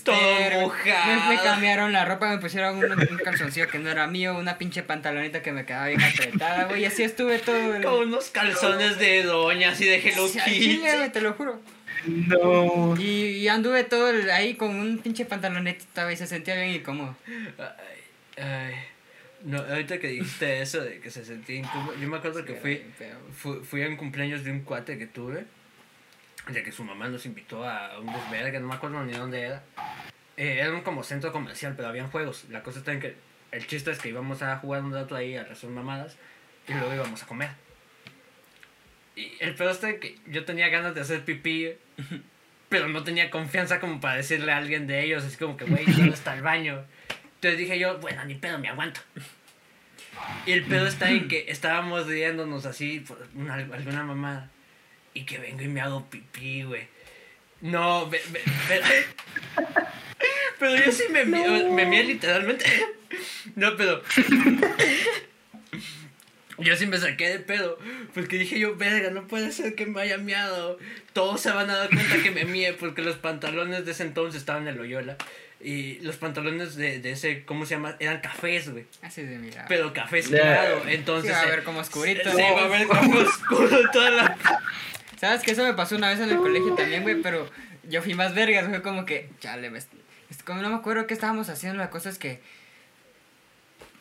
Me, 1.29 1.37
me 1.37 1.41
cambiaron 1.41 1.93
la 1.93 2.05
ropa, 2.05 2.29
me 2.29 2.39
pusieron 2.39 2.79
un, 2.79 2.91
un 2.91 3.19
calzoncillo 3.25 3.69
que 3.69 3.79
no 3.79 3.89
era 3.89 4.09
mío, 4.09 4.37
una 4.37 4.59
pinche 4.59 4.83
pantalonita 4.83 5.41
que 5.41 5.53
me 5.53 5.65
quedaba 5.65 5.87
bien 5.87 6.03
apretada, 6.03 6.65
güey. 6.65 6.83
Y 6.83 6.85
así 6.87 7.05
estuve 7.05 7.39
todo 7.39 7.77
el... 7.77 7.85
Con 7.85 7.95
unos 8.09 8.31
calzones 8.31 8.99
de 8.99 9.23
doña, 9.23 9.71
así 9.71 9.85
de 9.85 9.99
Hello 9.99 10.27
Kitty. 10.45 10.83
te 11.13 11.21
lo 11.21 11.35
juro. 11.35 11.61
No. 12.07 12.95
Y, 12.99 13.03
y 13.39 13.49
anduve 13.49 13.85
todo 13.85 14.11
el- 14.11 14.31
ahí 14.31 14.55
con 14.55 14.75
un 14.75 14.99
pinche 14.99 15.25
pantaloneta, 15.25 16.05
güey, 16.05 16.17
se 16.17 16.27
sentía 16.27 16.55
bien 16.57 16.71
incómodo. 16.71 17.15
Ay, 17.59 18.43
ay. 18.45 18.75
No, 19.45 19.59
ahorita 19.59 19.99
que 19.99 20.09
dijiste 20.09 20.63
eso 20.63 20.81
de 20.83 21.01
que 21.01 21.11
se 21.11 21.25
sentía 21.25 21.57
incómodo, 21.57 21.95
yo 21.99 22.09
me 22.09 22.17
acuerdo 22.17 22.45
que 22.45 22.55
fui, 22.55 22.83
fui, 23.37 23.59
fui 23.65 23.83
a 23.83 23.89
un 23.89 23.97
cumpleaños 23.97 24.45
de 24.45 24.53
un 24.53 24.61
cuate 24.61 24.99
que 24.99 25.07
tuve, 25.09 25.45
de 26.49 26.63
que 26.63 26.71
su 26.73 26.85
mamá 26.85 27.09
nos 27.09 27.27
invitó 27.27 27.65
a 27.69 27.99
un 27.99 28.07
desvergue, 28.07 28.61
no 28.61 28.69
me 28.69 28.75
acuerdo 28.75 29.05
ni 29.05 29.13
dónde 29.13 29.41
era. 29.41 29.65
Eh, 30.37 30.59
era 30.61 30.73
un 30.73 30.83
como 30.83 31.03
centro 31.03 31.33
comercial, 31.33 31.75
pero 31.77 31.89
habían 31.89 32.09
juegos. 32.11 32.45
La 32.51 32.63
cosa 32.63 32.79
está 32.79 32.93
en 32.93 33.01
que 33.01 33.17
el 33.51 33.67
chiste 33.67 33.91
es 33.91 33.99
que 33.99 34.09
íbamos 34.11 34.43
a 34.43 34.57
jugar 34.59 34.83
un 34.83 34.93
rato 34.93 35.15
ahí 35.17 35.37
a 35.37 35.43
las 35.43 35.63
mamadas 35.65 36.17
y 36.69 36.73
luego 36.75 36.95
íbamos 36.95 37.23
a 37.23 37.27
comer. 37.27 37.51
Y 39.15 39.33
el 39.41 39.55
pedo 39.55 39.71
está 39.71 39.91
en 39.91 40.01
que 40.01 40.19
yo 40.27 40.45
tenía 40.45 40.69
ganas 40.69 40.95
de 40.95 41.01
hacer 41.03 41.25
pipí, 41.25 41.73
pero 42.69 42.89
no 42.89 43.03
tenía 43.05 43.31
confianza 43.31 43.81
como 43.81 44.01
para 44.01 44.17
decirle 44.17 44.53
a 44.53 44.57
alguien 44.59 44.87
de 44.87 45.03
ellos, 45.05 45.25
así 45.25 45.37
como 45.37 45.57
que, 45.57 45.65
güey, 45.65 45.85
¿dónde 45.85 46.15
está 46.15 46.35
el 46.35 46.43
baño? 46.43 46.85
Entonces 47.35 47.59
dije 47.59 47.79
yo, 47.79 47.99
bueno, 47.99 48.25
ni 48.25 48.35
pedo, 48.35 48.59
me 48.59 48.69
aguanto. 48.69 49.01
Y 50.47 50.53
el 50.53 50.65
pedo 50.65 50.87
está 50.87 51.11
en 51.11 51.29
que 51.29 51.47
estábamos 51.49 52.07
riéndonos 52.07 52.65
así 52.67 53.01
por 53.01 53.27
una- 53.35 53.55
alguna 53.55 54.05
mamada. 54.05 54.51
Y 55.15 55.25
que 55.25 55.39
vengo 55.39 55.63
y 55.63 55.69
me 55.69 55.81
hago 55.81 56.09
pipí, 56.09 56.63
güey. 56.63 56.87
No, 57.61 58.09
ve- 58.09 58.23
ve- 58.31 58.43
pero, 58.69 58.87
pero 60.59 60.85
yo 60.85 60.93
sí 60.93 61.05
me, 61.11 61.25
me, 61.25 61.65
me 61.71 61.87
mié 61.87 62.05
literalmente. 62.05 62.65
No, 63.57 63.77
pero. 63.77 64.03
Yo 66.63 66.77
sí 66.77 66.87
me 66.87 66.99
saqué 66.99 67.29
de 67.29 67.39
pedo. 67.39 67.79
Porque 68.15 68.39
dije 68.39 68.59
yo, 68.59 68.77
verga, 68.77 69.11
no 69.11 69.27
puede 69.27 69.53
ser 69.53 69.75
que 69.75 69.87
me 69.87 70.01
haya 70.01 70.19
miado. 70.19 70.79
Todos 71.13 71.41
se 71.41 71.51
van 71.51 71.71
a 71.71 71.77
dar 71.77 71.91
cuenta 71.91 72.23
que 72.23 72.31
me 72.31 72.45
mié. 72.45 72.73
Porque 72.73 73.03
los 73.03 73.17
pantalones 73.17 73.85
de 73.85 73.93
ese 73.93 74.05
entonces 74.05 74.41
estaban 74.41 74.67
en 74.69 74.77
Loyola. 74.77 75.17
Y 75.61 76.01
los 76.01 76.17
pantalones 76.17 76.75
de, 76.75 76.99
de 76.99 77.13
ese, 77.13 77.45
¿cómo 77.45 77.67
se 77.67 77.77
llama? 77.77 77.97
Eran 78.01 78.21
cafés, 78.21 78.71
güey. 78.71 78.85
Así 79.01 79.23
de 79.23 79.39
mira. 79.39 79.65
Pero 79.69 79.93
cafés 79.93 80.29
claro. 80.29 80.83
Sí, 80.85 80.95
Entonces. 80.95 81.33
va 81.33 81.41
a 81.41 81.45
eh, 81.45 81.51
ver 81.51 81.63
como 81.63 81.81
oscurito. 81.81 82.31
Sí, 82.31 82.43
va 82.43 82.65
a 82.65 82.69
ver 82.69 82.87
como 82.89 83.19
oscuro 83.21 83.91
toda 83.93 84.11
la. 84.11 84.37
¿Sabes 85.21 85.43
que 85.43 85.53
Eso 85.53 85.63
me 85.63 85.75
pasó 85.75 85.95
una 85.95 86.09
vez 86.09 86.19
en 86.19 86.31
el 86.31 86.39
colegio 86.39 86.75
también, 86.75 87.05
güey, 87.05 87.23
pero 87.23 87.49
yo 87.85 88.03
fui 88.03 88.15
más 88.15 88.35
vergas, 88.35 88.69
fue 88.69 88.83
como 88.83 89.05
que, 89.05 89.31
chale, 89.39 89.71
me... 89.71 89.79
como 90.45 90.63
no 90.63 90.71
me 90.71 90.75
acuerdo 90.75 91.07
qué 91.07 91.15
estábamos 91.15 91.49
haciendo, 91.49 91.79
la 91.79 91.91
cosa 91.91 92.09
es 92.09 92.19
que 92.19 92.41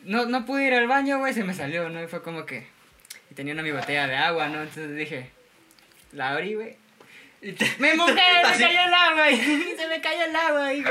no, 0.04 0.26
no 0.26 0.44
pude 0.46 0.66
ir 0.66 0.74
al 0.74 0.86
baño, 0.88 1.18
güey, 1.18 1.32
se 1.34 1.44
me 1.44 1.54
salió, 1.54 1.88
¿no? 1.88 2.02
Y 2.02 2.06
fue 2.06 2.22
como 2.22 2.44
que, 2.46 2.66
y 3.30 3.34
tenía 3.34 3.54
una 3.54 3.62
mi 3.62 3.72
botella 3.72 4.06
de 4.06 4.16
agua, 4.16 4.48
¿no? 4.48 4.62
Entonces 4.62 4.94
dije, 4.96 5.30
la 6.12 6.30
abrí, 6.30 6.54
güey. 6.54 6.76
y 7.40 7.52
te- 7.52 7.70
¡Me 7.78 7.94
mojé! 7.94 8.14
¡Me 8.14 8.48
Así. 8.48 8.62
cayó 8.62 8.80
el 8.82 8.94
agua! 8.94 9.30
Y 9.30 9.36
se 9.76 9.88
me 9.88 10.00
cayó 10.00 10.24
el 10.24 10.36
agua, 10.36 10.72
hijo. 10.74 10.90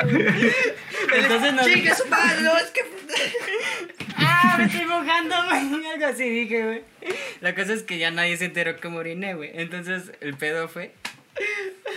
Entonces 1.13 1.53
no... 1.53 1.63
Chingue 1.63 1.95
su 1.95 2.05
madre, 2.07 2.41
no, 2.41 2.57
es 2.57 2.71
que. 2.71 2.81
¡Ah, 4.17 4.55
me 4.57 4.65
estoy 4.65 4.85
mojando, 4.85 5.35
güey! 5.45 5.85
Algo 5.87 6.05
así 6.07 6.29
dije, 6.29 6.63
güey. 6.65 6.81
La 7.41 7.55
cosa 7.55 7.73
es 7.73 7.83
que 7.83 7.97
ya 7.97 8.11
nadie 8.11 8.37
se 8.37 8.45
enteró 8.45 8.79
que 8.79 8.87
moriné, 8.87 9.33
güey. 9.35 9.51
Entonces 9.53 10.11
el 10.21 10.35
pedo 10.35 10.67
fue 10.67 10.93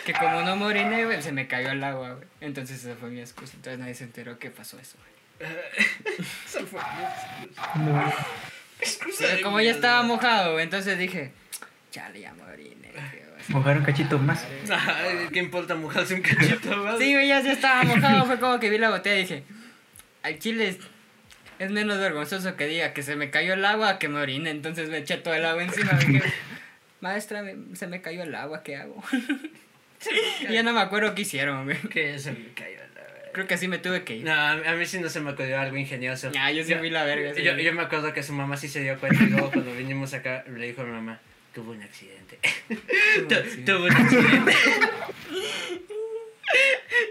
que 0.07 0.12
como 0.12 0.43
no 0.43 0.57
moriné, 0.57 1.05
güey, 1.05 1.23
se 1.23 1.32
me 1.32 1.47
cayó 1.47 1.70
el 1.70 1.82
agua, 1.85 2.15
güey. 2.15 2.27
Entonces 2.41 2.85
esa 2.85 2.95
fue 2.97 3.11
mi 3.11 3.20
excusa. 3.20 3.53
Entonces 3.57 3.78
nadie 3.78 3.95
se 3.95 4.05
enteró 4.05 4.39
que 4.39 4.51
pasó 4.51 4.78
eso, 4.78 4.97
güey. 4.99 5.14
Fue 6.47 6.81
No. 7.77 8.12
Pero 9.19 9.43
como 9.43 9.61
ya 9.61 9.70
estaba 9.70 10.02
mojado, 10.02 10.59
entonces 10.61 10.98
dije, 10.98 11.32
chale, 11.90 12.20
ya 12.20 12.35
moriné. 12.35 12.89
¿qué 12.93 12.98
va 12.98 13.02
a 13.36 13.40
hacer?". 13.40 13.51
Mojar 13.55 13.78
un 13.78 13.85
cachito 13.85 14.19
más. 14.19 14.47
Ay, 14.70 15.28
¿Qué 15.32 15.39
importa 15.39 15.74
mojarse 15.74 16.15
un 16.15 16.23
cachito 16.23 16.77
más? 16.85 16.98
Sí, 16.98 17.12
ya, 17.12 17.40
ya 17.40 17.52
estaba 17.52 17.82
mojado. 17.85 18.24
Fue 18.27 18.39
como 18.39 18.59
que 18.61 18.70
vi 18.70 18.78
la 18.78 18.90
botella 18.90 19.16
y 19.16 19.23
dije, 19.23 19.44
al 20.23 20.39
chile 20.39 20.69
es, 20.69 20.78
es 21.59 21.70
menos 21.70 21.98
vergonzoso 21.98 22.56
que 22.56 22.66
diga 22.66 22.93
que 22.93 23.02
se 23.02 23.16
me 23.16 23.31
cayó 23.31 23.55
el 23.55 23.65
agua 23.65 23.98
que 23.98 24.09
me 24.09 24.20
orine. 24.20 24.51
Entonces 24.51 24.89
me 24.90 24.98
eché 24.98 25.16
todo 25.19 25.35
el 25.35 25.44
agua 25.44 25.62
encima. 25.65 25.93
Dije, 25.94 26.23
maestra, 27.01 27.43
me- 27.43 27.74
se 27.77 27.86
me 27.86 28.01
cayó 28.02 28.23
el 28.23 28.35
agua, 28.35 28.62
¿qué 28.62 28.77
hago? 28.77 29.02
Y 30.48 30.52
ya 30.52 30.62
no 30.62 30.73
me 30.74 30.81
acuerdo 30.81 31.15
qué 31.15 31.23
hicieron. 31.23 31.69
Que 31.90 32.19
se 32.19 32.32
me 32.32 32.52
cayó. 32.55 32.81
Creo 33.35 33.48
que 33.48 33.55
así 33.55 33.66
me 33.66 33.78
tuve 33.78 34.05
que 34.05 34.16
ir. 34.16 34.24
No, 34.24 34.32
a 34.32 34.74
mí 34.77 34.86
sí 34.86 35.01
no 35.01 35.09
se 35.09 35.20
me 35.20 35.32
ocurrió 35.32 35.59
algo 35.59 35.77
ingenioso. 35.77 36.31
Ah, 36.39 36.52
yo 36.52 36.62
sí 36.65 36.73
fui 36.77 36.89
la 36.89 37.05
verga. 37.05 37.35
sí. 37.35 37.43
Yo, 37.43 37.56
yo 37.59 37.73
me 37.73 37.82
acuerdo 37.82 38.15
que 38.15 38.23
su 38.23 38.32
mamá 38.32 38.56
sí 38.56 38.69
se 38.69 38.81
dio 38.81 38.98
cuenta 39.01 39.24
y 39.24 39.27
luego 39.27 39.51
cuando 39.51 39.74
vinimos 39.74 40.15
acá 40.15 40.44
le 40.47 40.66
dijo 40.69 40.82
a 40.82 40.85
mi 40.85 40.93
mamá, 40.93 41.20
tuvo 41.52 41.73
un 41.73 41.82
accidente. 41.82 42.39
Tuvo 43.66 43.86
un 43.86 43.93
accidente. 43.93 44.52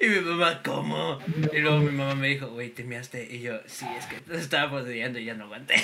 y 0.01 0.07
mi 0.07 0.19
mamá, 0.21 0.61
¿cómo? 0.63 1.19
Y 1.51 1.59
luego 1.59 1.79
mi 1.79 1.91
mamá 1.91 2.15
me 2.15 2.29
dijo, 2.29 2.47
güey, 2.47 2.69
te 2.69 2.85
measte. 2.85 3.27
Y 3.29 3.41
yo, 3.41 3.59
sí, 3.65 3.85
es 3.97 4.05
que 4.05 4.37
estábamos 4.37 4.85
riendo 4.85 5.19
y 5.19 5.25
ya 5.25 5.33
no 5.33 5.43
aguanté. 5.43 5.75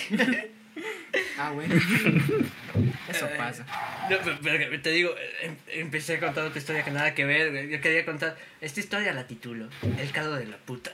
Ah, 1.38 1.52
bueno. 1.52 1.76
Eso 3.10 3.28
pasa. 3.38 3.66
No, 4.10 4.18
pero, 4.44 4.82
te 4.82 4.92
digo, 4.92 5.16
em- 5.42 5.56
empecé 5.68 6.16
a 6.18 6.20
contar 6.20 6.46
otra 6.46 6.60
historia 6.60 6.84
que 6.84 6.92
nada 6.92 7.14
que 7.16 7.26
ver. 7.26 7.52
güey. 7.52 7.70
Yo 7.70 7.82
quería 7.82 8.06
contar, 8.06 8.36
esta 8.62 8.80
historia 8.80 9.14
la 9.14 9.26
titulo, 9.28 9.68
El 9.98 10.12
caldo 10.12 10.36
de 10.36 10.46
la 10.46 10.58
puta. 10.58 10.92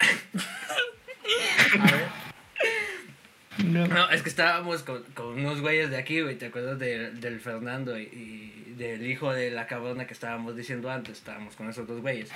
A 1.79 1.91
ver. 1.91 2.05
No. 3.65 3.87
No, 3.87 4.09
es 4.09 4.21
que 4.21 4.29
estábamos 4.29 4.83
con, 4.83 5.03
con 5.13 5.27
unos 5.39 5.61
güeyes 5.61 5.89
de 5.89 5.97
aquí, 5.97 6.21
güey. 6.21 6.35
¿Te 6.37 6.47
acuerdas 6.47 6.77
de- 6.79 7.11
del 7.11 7.39
Fernando 7.39 7.97
y, 7.97 8.03
y 8.03 8.73
del 8.77 9.05
hijo 9.09 9.31
de 9.33 9.49
la 9.51 9.65
cabrona 9.67 10.05
que 10.07 10.13
estábamos 10.13 10.55
diciendo 10.55 10.91
antes? 10.91 11.17
Estábamos 11.17 11.55
con 11.55 11.69
esos 11.69 11.87
dos 11.87 12.01
güeyes. 12.01 12.29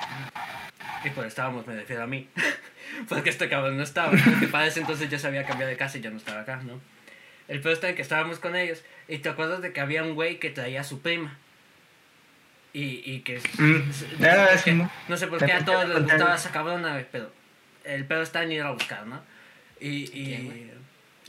Y 1.04 1.10
pues 1.12 1.28
estábamos, 1.28 1.68
me 1.68 1.76
refiero 1.76 2.04
a 2.04 2.08
mí. 2.08 2.28
Porque 3.10 3.30
este 3.30 3.48
cabrón 3.50 3.78
no 3.78 3.84
estaba. 3.84 4.12
Porque 4.12 4.48
para 4.48 4.68
ese 4.68 4.80
entonces 4.80 5.10
ya 5.10 5.20
se 5.20 5.28
había 5.28 5.46
cambiado 5.46 5.70
de 5.70 5.78
casa 5.78 5.98
y 5.98 6.02
ya 6.02 6.10
no 6.10 6.18
estaba 6.18 6.42
acá, 6.42 6.58
¿no? 6.64 6.80
El 7.50 7.60
peor 7.62 7.74
está 7.74 7.90
en 7.90 7.96
que 7.96 8.02
estábamos 8.02 8.40
con 8.40 8.56
ellos. 8.56 8.82
Y 9.10 9.18
te 9.18 9.28
acuerdas 9.30 9.62
de 9.62 9.74
que 9.74 9.82
había 9.82 10.04
un 10.04 10.16
güey 10.16 10.40
que 10.40 10.50
traía 10.50 10.82
a 10.82 10.84
su 10.86 11.02
prima. 11.02 11.38
Y, 12.72 13.02
y 13.04 13.20
que. 13.22 13.42
Mm. 13.58 13.88
no, 13.88 13.94
sé 13.94 14.62
qué- 14.64 14.74
no. 14.74 14.92
no 15.10 15.18
sé 15.18 15.28
por 15.28 15.44
qué 15.44 15.52
a 15.52 15.66
todos 15.66 15.84
a 15.84 15.88
les 15.88 16.04
gustaba 16.04 16.36
esa 16.36 16.52
cabrona, 16.52 16.92
güey, 16.94 17.06
pero 17.12 17.32
el 17.84 18.06
pedo 18.06 18.22
está 18.22 18.44
en 18.44 18.52
ir 18.52 18.62
a 18.62 18.72
buscar, 18.72 19.06
¿no? 19.08 19.22
Y. 19.82 19.88
y 20.18 20.72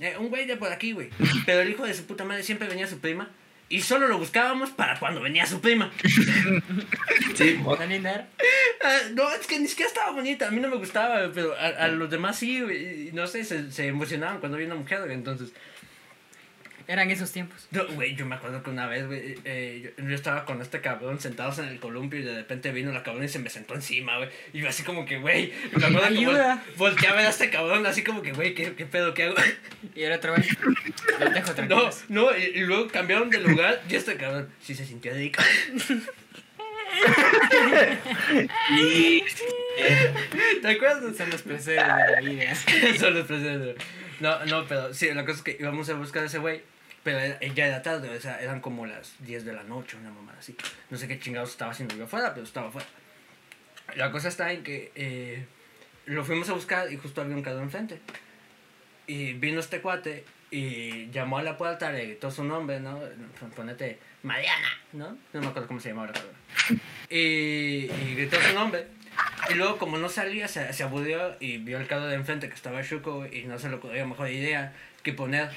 eh, 0.01 0.17
un 0.19 0.29
güey 0.29 0.47
de 0.47 0.57
por 0.57 0.71
aquí, 0.73 0.93
güey. 0.93 1.11
Pero 1.47 1.61
el 1.63 1.71
hijo 1.71 1.85
de 1.85 1.95
su 1.95 2.07
puta 2.07 2.25
madre 2.25 2.43
siempre 2.43 2.69
venía 2.69 2.87
su 2.87 3.01
prima. 3.01 3.29
Y 3.71 3.83
solo 3.83 4.09
lo 4.09 4.19
buscábamos 4.19 4.71
para 4.71 4.99
cuando 4.99 5.21
venía 5.21 5.47
su 5.47 5.61
prima. 5.61 5.91
Sí. 7.37 7.59
Ah, 8.85 8.99
no, 9.15 9.31
es 9.33 9.47
que 9.47 9.59
ni 9.59 9.69
siquiera 9.69 9.89
estaba 9.89 10.11
bonita. 10.13 10.49
A 10.49 10.51
mí 10.51 10.61
no 10.61 10.69
me 10.69 10.77
gustaba, 10.77 11.21
güey, 11.21 11.33
pero 11.33 11.55
a, 11.55 11.85
a 11.85 11.89
los 11.89 12.11
demás 12.11 12.37
sí, 12.39 12.61
güey. 12.61 13.11
No 13.13 13.27
sé, 13.27 13.45
se, 13.45 13.71
se 13.73 13.87
emocionaban 13.87 14.41
cuando 14.41 14.57
había 14.57 14.67
una 14.67 14.75
mujer, 14.77 15.01
güey. 15.01 15.13
Entonces, 15.15 15.53
Eran 16.91 17.09
esos 17.13 17.31
tiempos. 17.31 17.69
no, 17.71 17.87
güey, 17.89 18.17
yo 18.17 18.27
me 18.27 18.35
acuerdo 18.35 18.65
que 18.65 18.71
una 18.71 18.89
vez, 18.89 19.07
güey, 19.07 19.37
eh, 19.45 19.93
yo, 19.97 20.05
yo 20.09 20.15
estaba 20.15 20.45
con 20.45 20.61
este 20.61 20.81
cabrón 20.81 21.21
sentados 21.21 21.61
en 21.61 21.67
el 21.67 21.79
columpio 21.79 22.19
y 22.19 22.25
de 22.25 22.35
repente 22.35 22.73
vino 22.73 22.91
la 22.91 23.05
cabrón 23.05 23.23
y 23.23 23.29
se 23.29 23.39
me 23.39 23.49
sentó 23.49 23.75
encima, 23.75 24.17
güey. 24.17 24.29
Y 24.53 24.59
yo 24.59 24.69
así 24.69 24.83
como 24.83 25.07
que, 25.07 25.19
güey, 25.19 25.53
me 25.77 25.87
acuerdo 25.87 26.07
Ayuda. 26.09 26.65
volteé 26.77 27.09
a 27.09 27.13
ver 27.13 27.27
a 27.27 27.31
este 27.31 27.49
cabrón 27.49 27.87
así 27.87 28.03
como 28.03 28.23
que, 28.23 28.33
güey, 28.33 28.55
¿qué, 28.55 28.75
¿qué 28.75 28.87
pedo, 28.87 29.15
qué 29.15 29.23
hago? 29.25 29.37
Y 29.95 30.03
el 30.03 30.13
otro 30.13 30.35
güey. 30.35 30.49
Los 31.21 31.33
dejo 31.33 31.49
No, 31.51 31.55
tranquilos. 31.55 32.05
no, 32.09 32.37
y, 32.37 32.43
y 32.43 32.61
luego 32.63 32.89
cambiaron 32.89 33.31
de 33.31 33.39
lugar 33.39 33.81
y 33.89 33.95
este 33.95 34.17
cabrón 34.17 34.49
sí 34.61 34.75
se 34.75 34.85
sintió 34.85 35.15
rico. 35.15 35.41
Y 38.77 39.23
¿Te 40.61 40.69
acuerdas? 40.69 41.17
Son 41.17 41.31
los 41.31 41.43
placeres 41.43 41.67
de 41.67 42.13
la 42.13 42.21
vida. 42.21 42.55
Son 42.99 43.15
los 43.15 43.27
presentes. 43.27 43.77
No, 44.21 44.45
no, 44.47 44.67
pero 44.67 44.93
sí, 44.93 45.09
la 45.15 45.25
cosa 45.25 45.39
es 45.39 45.43
que 45.43 45.57
íbamos 45.61 45.89
a 45.89 45.95
buscar 45.95 46.25
a 46.25 46.27
ese 46.27 46.39
güey, 46.39 46.63
pero 47.03 47.19
ya 47.55 47.67
era 47.67 47.83
tarde, 47.83 48.11
o 48.11 48.21
sea, 48.21 48.41
eran 48.41 48.61
como 48.61 48.87
las 48.87 49.15
10 49.21 49.45
de 49.45 49.53
la 49.53 49.63
noche, 49.63 49.97
una 49.97 50.11
mamada 50.11 50.39
así. 50.39 50.57
No 50.91 50.99
sé 50.99 51.09
qué 51.09 51.19
chingados 51.19 51.51
estaba 51.51 51.73
haciendo 51.73 51.97
yo 51.97 52.05
afuera, 52.05 52.35
pero 52.35 52.45
estaba 52.45 52.69
afuera. 52.69 52.87
La 53.97 54.11
cosa 54.13 54.29
está 54.29 54.53
en 54.53 54.63
que 54.63 54.93
eh, 54.95 55.47
lo 56.07 56.25
fuimos 56.25 56.49
a 56.51 56.53
buscar 56.53 56.93
y 56.93 56.97
justo 56.97 57.23
había 57.23 57.37
un 57.37 57.43
carro 57.43 57.61
enfrente. 57.61 58.01
Y 59.07 59.33
vino 59.33 59.61
este 59.61 59.81
cuate 59.81 60.25
y 60.51 61.11
llamó 61.11 61.39
a 61.39 61.43
la 61.43 61.57
puerta, 61.57 61.91
le 61.91 62.07
gritó 62.07 62.31
su 62.31 62.45
nombre, 62.45 62.81
¿no? 62.81 63.01
Ponete 63.57 63.99
Mariana, 64.23 64.69
¿no? 64.93 65.17
No 65.33 65.41
me 65.41 65.47
acuerdo 65.47 65.69
cómo 65.69 65.81
se 65.81 65.89
llamaba 65.89 66.13
la. 66.13 66.77
Y, 67.09 67.91
y 67.91 68.15
gritó 68.17 68.41
su 68.41 68.55
nombre. 68.55 68.87
Y 69.49 69.55
luego, 69.55 69.79
como 69.79 69.99
no 69.99 70.09
salía, 70.09 70.47
se, 70.49 70.73
se 70.73 70.83
aburrió 70.83 71.37
y 71.41 71.59
vio 71.59 71.79
el 71.79 71.87
carro 71.87 72.07
de 72.07 72.15
enfrente 72.15 72.49
que 72.49 72.55
estaba 72.55 72.83
güey, 72.83 73.39
y 73.39 73.45
no 73.45 73.59
se 73.59 73.69
le 73.69 73.77
ocurrió 73.77 74.07
mejor 74.07 74.29
idea 74.29 74.73
que 75.03 75.13
poner 75.13 75.49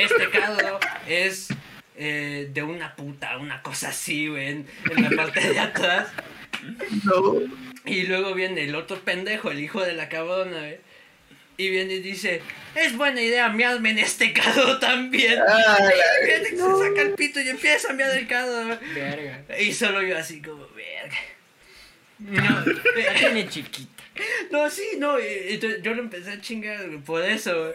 este 0.00 0.30
carro 0.30 0.78
es 1.08 1.48
eh, 1.96 2.48
de 2.52 2.62
una 2.62 2.94
puta, 2.96 3.36
una 3.38 3.62
cosa 3.62 3.88
así, 3.88 4.28
güey, 4.28 4.48
en, 4.48 4.66
en 4.90 5.02
la 5.02 5.10
parte 5.10 5.40
de 5.40 5.58
atrás. 5.58 6.08
no. 7.04 7.34
Y 7.86 8.04
luego 8.04 8.32
viene 8.34 8.64
el 8.64 8.74
otro 8.74 8.98
pendejo, 9.00 9.50
el 9.50 9.60
hijo 9.60 9.82
de 9.82 9.92
la 9.92 10.08
cabrona, 10.08 10.58
güey. 10.58 10.78
Y 11.56 11.68
viene 11.70 11.94
y 11.94 12.00
dice, 12.00 12.40
es 12.74 12.96
buena 12.96 13.20
idea 13.22 13.48
mearme 13.48 13.90
en 13.90 13.98
este 13.98 14.32
carro 14.32 14.78
también. 14.80 15.38
Ay, 15.46 15.84
Y 16.22 16.26
viene 16.26 16.48
y 16.48 16.56
se 16.56 16.56
saca 16.88 17.02
el 17.02 17.12
pito 17.14 17.40
y 17.40 17.48
empieza 17.48 17.90
a 17.90 17.92
mear 17.92 18.16
el 18.16 18.26
carro. 18.26 18.76
Verga. 18.94 19.44
Y 19.60 19.72
solo 19.72 20.02
yo 20.02 20.16
así 20.18 20.40
como, 20.42 20.66
verga. 20.68 21.16
No, 22.18 22.64
tiene 23.18 23.48
chiquita. 23.48 24.02
no, 24.50 24.68
sí, 24.70 24.82
no, 24.98 25.18
y- 25.20 25.60
yo 25.82 25.94
lo 25.94 26.02
empecé 26.02 26.30
a 26.32 26.40
chingar 26.40 26.86
por 27.04 27.22
eso, 27.24 27.56
güey. 27.56 27.72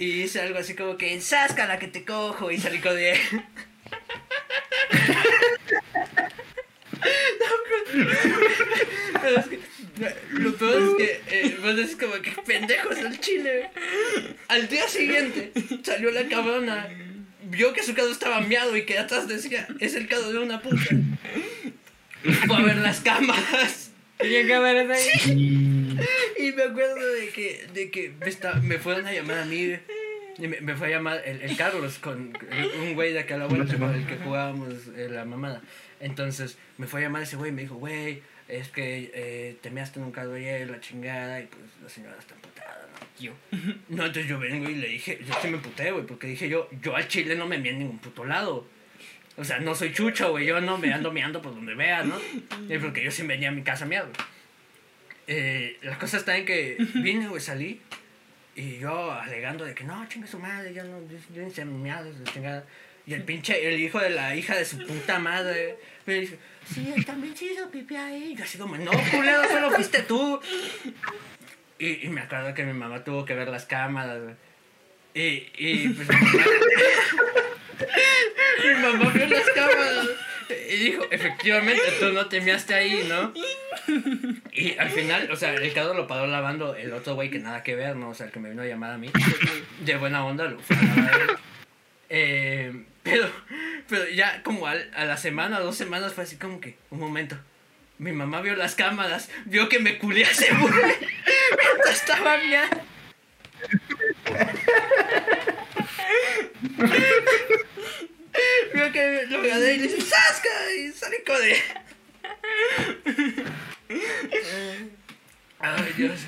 Y 0.00 0.22
hice 0.22 0.40
algo 0.40 0.58
así 0.58 0.74
como 0.74 0.96
que 0.96 1.12
ensasca 1.12 1.66
la 1.66 1.78
que 1.78 1.86
te 1.86 2.06
cojo 2.06 2.50
y 2.50 2.56
salí 2.58 2.78
con 2.78 2.98
él. 2.98 3.18
Pero 9.20 9.40
es 9.40 9.46
que, 9.46 9.60
lo 10.30 10.54
peor 10.56 10.82
es 10.82 10.94
que, 10.96 11.20
eh, 11.28 11.56
pues 11.60 11.78
es 11.78 11.96
como 11.96 12.14
que 12.22 12.30
pendejo 12.46 12.90
es 12.92 12.98
el 13.00 13.20
chile. 13.20 13.68
Al 14.48 14.68
día 14.68 14.88
siguiente 14.88 15.52
salió 15.82 16.10
la 16.10 16.26
cabrona, 16.28 16.88
vio 17.44 17.74
que 17.74 17.82
su 17.82 17.92
carro 17.94 18.10
estaba 18.10 18.40
miado 18.40 18.74
y 18.78 18.86
que 18.86 18.98
atrás 18.98 19.28
decía, 19.28 19.68
es 19.80 19.94
el 19.96 20.08
carro 20.08 20.32
de 20.32 20.38
una 20.38 20.62
puta. 20.62 20.82
Fue 22.46 22.56
a 22.56 22.62
ver 22.62 22.76
las 22.76 23.00
cámaras. 23.00 23.90
¿Tenía 24.16 24.48
cámaras 24.48 24.90
ahí? 24.90 25.32
Y- 25.36 25.69
Y 26.38 26.52
me 26.52 26.62
acuerdo 26.64 27.06
de 27.14 27.28
que, 27.30 27.66
de 27.74 27.90
que 27.90 28.12
me, 28.20 28.28
está- 28.28 28.54
me 28.54 28.78
fueron 28.78 29.06
a 29.06 29.12
llamar 29.12 29.38
a 29.38 29.44
mí. 29.44 29.76
me, 30.38 30.60
me 30.60 30.74
fue 30.74 30.88
a 30.88 30.90
llamar 30.90 31.22
el, 31.24 31.42
el 31.42 31.56
Carlos 31.56 31.98
con 31.98 32.32
un 32.82 32.94
güey 32.94 33.12
de 33.12 33.20
acá 33.20 33.34
a 33.34 33.38
la 33.38 33.46
vuelta 33.46 33.76
con 33.78 33.94
el 33.94 34.06
que 34.06 34.16
jugábamos 34.16 34.74
eh, 34.96 35.08
la 35.10 35.24
mamada. 35.24 35.60
Entonces 36.00 36.56
me 36.78 36.86
fue 36.86 37.00
a 37.00 37.04
llamar 37.04 37.22
ese 37.22 37.36
güey 37.36 37.50
y 37.50 37.54
me 37.54 37.62
dijo, 37.62 37.74
güey, 37.76 38.22
es 38.48 38.68
que 38.68 39.10
eh, 39.14 39.56
te 39.60 39.70
measte 39.70 39.98
en 40.00 40.06
un 40.06 40.12
carro 40.12 40.34
ayer, 40.34 40.68
la 40.70 40.80
chingada, 40.80 41.40
y 41.40 41.46
pues 41.46 41.62
la 41.82 41.88
señora 41.88 42.16
está 42.18 42.34
emputada, 42.34 42.88
¿no? 42.92 43.22
Yo. 43.22 43.32
No, 43.88 44.06
entonces 44.06 44.26
yo 44.26 44.38
vengo 44.38 44.68
y 44.68 44.74
le 44.76 44.88
dije, 44.88 45.20
yo 45.26 45.34
sí 45.42 45.48
me 45.48 45.56
emputé, 45.56 45.92
güey, 45.92 46.06
porque 46.06 46.26
dije 46.26 46.48
yo, 46.48 46.68
yo 46.82 46.96
al 46.96 47.06
chile 47.06 47.34
no 47.36 47.46
me 47.46 47.58
meé 47.58 47.72
en 47.72 47.80
ningún 47.80 47.98
puto 47.98 48.24
lado. 48.24 48.66
O 49.36 49.44
sea, 49.44 49.58
no 49.60 49.74
soy 49.74 49.92
chucho, 49.92 50.30
güey, 50.32 50.46
yo 50.46 50.60
no 50.60 50.78
me 50.78 50.92
ando 50.92 51.12
meando 51.12 51.40
por 51.40 51.54
donde 51.54 51.74
vea, 51.74 52.02
¿no? 52.02 52.18
Y 52.68 52.78
porque 52.78 53.04
yo 53.04 53.10
sí 53.10 53.22
venía 53.22 53.50
a 53.50 53.52
mi 53.52 53.62
casa 53.62 53.86
meado. 53.86 54.08
Eh, 55.32 55.78
la 55.82 55.96
cosa 55.96 56.16
está 56.16 56.36
en 56.36 56.44
que 56.44 56.76
vine, 56.94 57.28
güey, 57.28 57.40
salí, 57.40 57.80
y 58.56 58.78
yo 58.78 59.12
alegando 59.12 59.64
de 59.64 59.76
que 59.76 59.84
no, 59.84 60.04
chinga 60.08 60.26
su 60.26 60.40
madre, 60.40 60.74
yo 60.74 60.82
no, 60.82 60.98
yo, 61.32 61.44
de 61.44 62.24
chingada. 62.24 62.64
Y 63.06 63.14
el 63.14 63.22
pinche, 63.22 63.68
el 63.68 63.78
hijo 63.78 64.00
de 64.00 64.10
la 64.10 64.34
hija 64.34 64.56
de 64.56 64.64
su 64.64 64.78
puta 64.78 65.20
madre, 65.20 65.78
me 66.04 66.14
dice, 66.14 66.36
sí, 66.66 66.92
él 66.96 67.06
también 67.06 67.36
se 67.36 67.44
hizo 67.44 67.70
pipí 67.70 67.94
ahí. 67.94 68.34
Yo 68.36 68.42
así 68.42 68.58
como, 68.58 68.76
no, 68.76 68.90
culero, 69.12 69.48
solo 69.48 69.70
fuiste 69.70 70.02
tú. 70.02 70.40
Y, 71.78 72.06
y 72.06 72.08
me 72.08 72.22
acuerdo 72.22 72.52
que 72.52 72.64
mi 72.64 72.72
mamá 72.72 73.04
tuvo 73.04 73.24
que 73.24 73.34
ver 73.34 73.46
las 73.46 73.66
cámaras. 73.66 74.18
Y, 75.14 75.46
y 75.56 75.88
pues 75.90 76.08
mi 76.08 76.16
mamá, 76.16 76.44
mi 78.64 78.82
mamá 78.82 79.10
vio 79.12 79.26
las 79.26 79.48
cámaras 79.50 80.08
y 80.70 80.76
dijo, 80.76 81.04
efectivamente, 81.10 81.82
tú 81.98 82.12
no 82.12 82.26
te 82.26 82.40
measte 82.40 82.74
ahí, 82.74 83.06
¿no? 83.08 83.32
Y 84.52 84.76
al 84.78 84.90
final, 84.90 85.30
o 85.30 85.36
sea, 85.36 85.54
el 85.54 85.72
carro 85.72 85.94
lo 85.94 86.06
paró 86.06 86.26
lavando 86.26 86.74
el 86.74 86.92
otro 86.92 87.14
güey 87.14 87.30
que 87.30 87.38
nada 87.38 87.62
que 87.62 87.74
ver, 87.76 87.96
¿no? 87.96 88.10
O 88.10 88.14
sea, 88.14 88.26
el 88.26 88.32
que 88.32 88.40
me 88.40 88.50
vino 88.50 88.62
a 88.62 88.66
llamar 88.66 88.92
a 88.92 88.98
mí. 88.98 89.10
De 89.84 89.96
buena 89.96 90.24
onda 90.24 90.44
lo 90.44 90.58
fue 90.60 90.76
a. 90.76 91.38
Eh, 92.08 92.84
pero, 93.02 93.30
pero 93.88 94.08
ya 94.08 94.42
como 94.42 94.66
al- 94.66 94.90
a 94.94 95.04
la 95.04 95.16
semana, 95.16 95.60
dos 95.60 95.76
semanas 95.76 96.12
fue 96.14 96.24
así 96.24 96.36
como 96.36 96.60
que, 96.60 96.76
un 96.90 96.98
momento. 96.98 97.36
Mi 97.98 98.12
mamá 98.12 98.40
vio 98.40 98.56
las 98.56 98.74
cámaras, 98.74 99.30
vio 99.44 99.68
que 99.68 99.78
me 99.78 99.98
culé 99.98 100.24
a 100.24 100.30
ese 100.30 100.52
güey 100.54 100.94
estaba 101.90 102.36
meando. 102.38 102.80
Vio 108.74 108.92
que 108.92 109.26
lo 109.28 109.42
gané 109.42 109.74
y 109.74 109.78
le 109.78 109.82
dice, 109.84 110.00
¡Sasca! 110.00 110.48
Y 110.78 110.92
salí 110.92 111.16
con 111.26 111.42
él. 111.42 111.56
Ay, 115.58 115.92
Dios. 115.96 116.20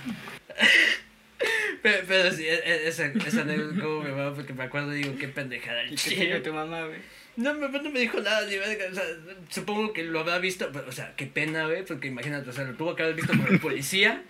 Pero, 1.82 2.04
pero 2.06 2.30
sí, 2.30 2.46
e- 2.46 2.54
e- 2.54 2.88
esa, 2.88 3.06
esa 3.06 3.40
anécdota 3.42 3.80
como 3.80 4.02
me 4.02 4.10
va 4.10 4.34
porque 4.34 4.52
me 4.52 4.64
acuerdo 4.64 4.94
y 4.94 5.02
digo, 5.02 5.16
qué 5.18 5.28
pendejada 5.28 5.82
el 5.82 5.92
¿Y 5.92 5.96
qué 5.96 6.10
te 6.10 6.26
dijo 6.26 6.42
tu 6.42 6.52
mamá, 6.52 6.84
güey? 6.86 7.00
No, 7.36 7.54
mi 7.54 7.60
papá 7.66 7.78
no 7.82 7.90
me 7.90 8.00
dijo 8.00 8.20
nada, 8.20 8.46
ni 8.46 8.56
verga, 8.58 8.84
o 8.90 8.94
sea, 8.94 9.04
supongo 9.48 9.92
que 9.92 10.04
lo 10.04 10.20
habrá 10.20 10.38
visto, 10.38 10.68
pero, 10.72 10.86
o 10.88 10.92
sea, 10.92 11.14
qué 11.16 11.26
pena, 11.26 11.66
güey, 11.66 11.84
porque 11.84 12.08
imagínate, 12.08 12.50
o 12.50 12.52
sea, 12.52 12.64
lo 12.64 12.74
tuvo 12.74 12.94
que 12.94 13.02
haber 13.02 13.16
visto 13.16 13.32
por 13.32 13.50
el 13.50 13.58
policía, 13.58 14.22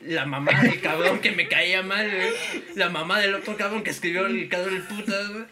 la 0.00 0.24
mamá 0.24 0.62
del 0.62 0.80
cabrón 0.80 1.20
que 1.20 1.32
me 1.32 1.48
caía 1.48 1.82
mal, 1.82 2.10
güey, 2.10 2.30
la 2.74 2.88
mamá 2.88 3.20
del 3.20 3.34
otro 3.34 3.56
cabrón 3.56 3.82
que 3.82 3.90
escribió 3.90 4.26
el 4.26 4.48
cabrón 4.48 4.74
del 4.74 4.82
putas, 4.82 5.28
güey, 5.28 5.44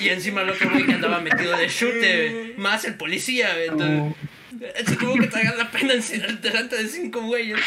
y 0.00 0.08
encima 0.08 0.42
el 0.42 0.50
otro 0.50 0.70
güey 0.70 0.84
que 0.84 0.92
andaba 0.92 1.20
metido 1.20 1.56
de 1.56 1.68
chute, 1.68 2.30
güey, 2.30 2.54
más 2.56 2.84
el 2.84 2.94
policía, 2.94 3.54
güey, 3.54 3.68
entonces, 3.68 4.86
se 4.86 4.96
tuvo 4.96 5.14
que 5.14 5.28
tragar 5.28 5.56
la 5.56 5.70
pena 5.70 5.94
en, 5.94 6.40
delante 6.40 6.76
de 6.76 6.88
cinco 6.88 7.22
güeyes. 7.22 7.60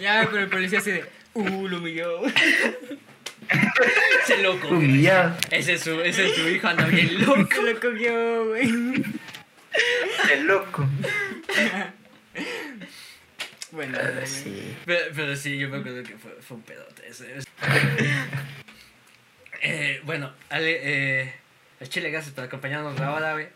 Ya, 0.00 0.26
pero 0.30 0.44
el 0.44 0.48
policía 0.48 0.78
así 0.78 0.90
de, 0.90 1.04
uh, 1.34 1.68
lo 1.68 1.78
humilló. 1.78 2.22
Se 4.26 4.38
loco. 4.38 4.68
Humillado. 4.68 5.36
Ese 5.50 5.74
es 5.74 5.82
su, 5.82 6.00
ese 6.00 6.26
es 6.26 6.36
su 6.36 6.48
hijo, 6.48 6.68
anda 6.68 6.86
bien 6.86 7.26
loco. 7.26 7.62
Lo 7.62 7.80
cogió, 7.80 8.46
güey. 8.46 9.02
Qué 10.28 10.36
loco. 10.44 10.86
Bueno, 13.72 13.98
Ah, 14.00 14.10
güey. 14.14 14.26
Sí. 14.26 14.76
Pero, 14.84 15.00
pero 15.14 15.36
sí, 15.36 15.58
yo 15.58 15.68
me 15.68 15.78
acuerdo 15.78 16.02
que 16.02 16.16
fue, 16.16 16.32
fue 16.40 16.56
un 16.56 16.62
pedote 16.62 17.08
ese. 17.08 17.34
Eh, 19.62 20.00
bueno, 20.04 20.32
Ale, 20.48 20.78
eh, 21.22 21.34
el 21.80 21.88
chile, 21.90 22.10
gracias 22.10 22.34
por 22.34 22.44
acompañarnos 22.44 22.98
la 22.98 23.12
hora, 23.12 23.32
güey. 23.34 23.48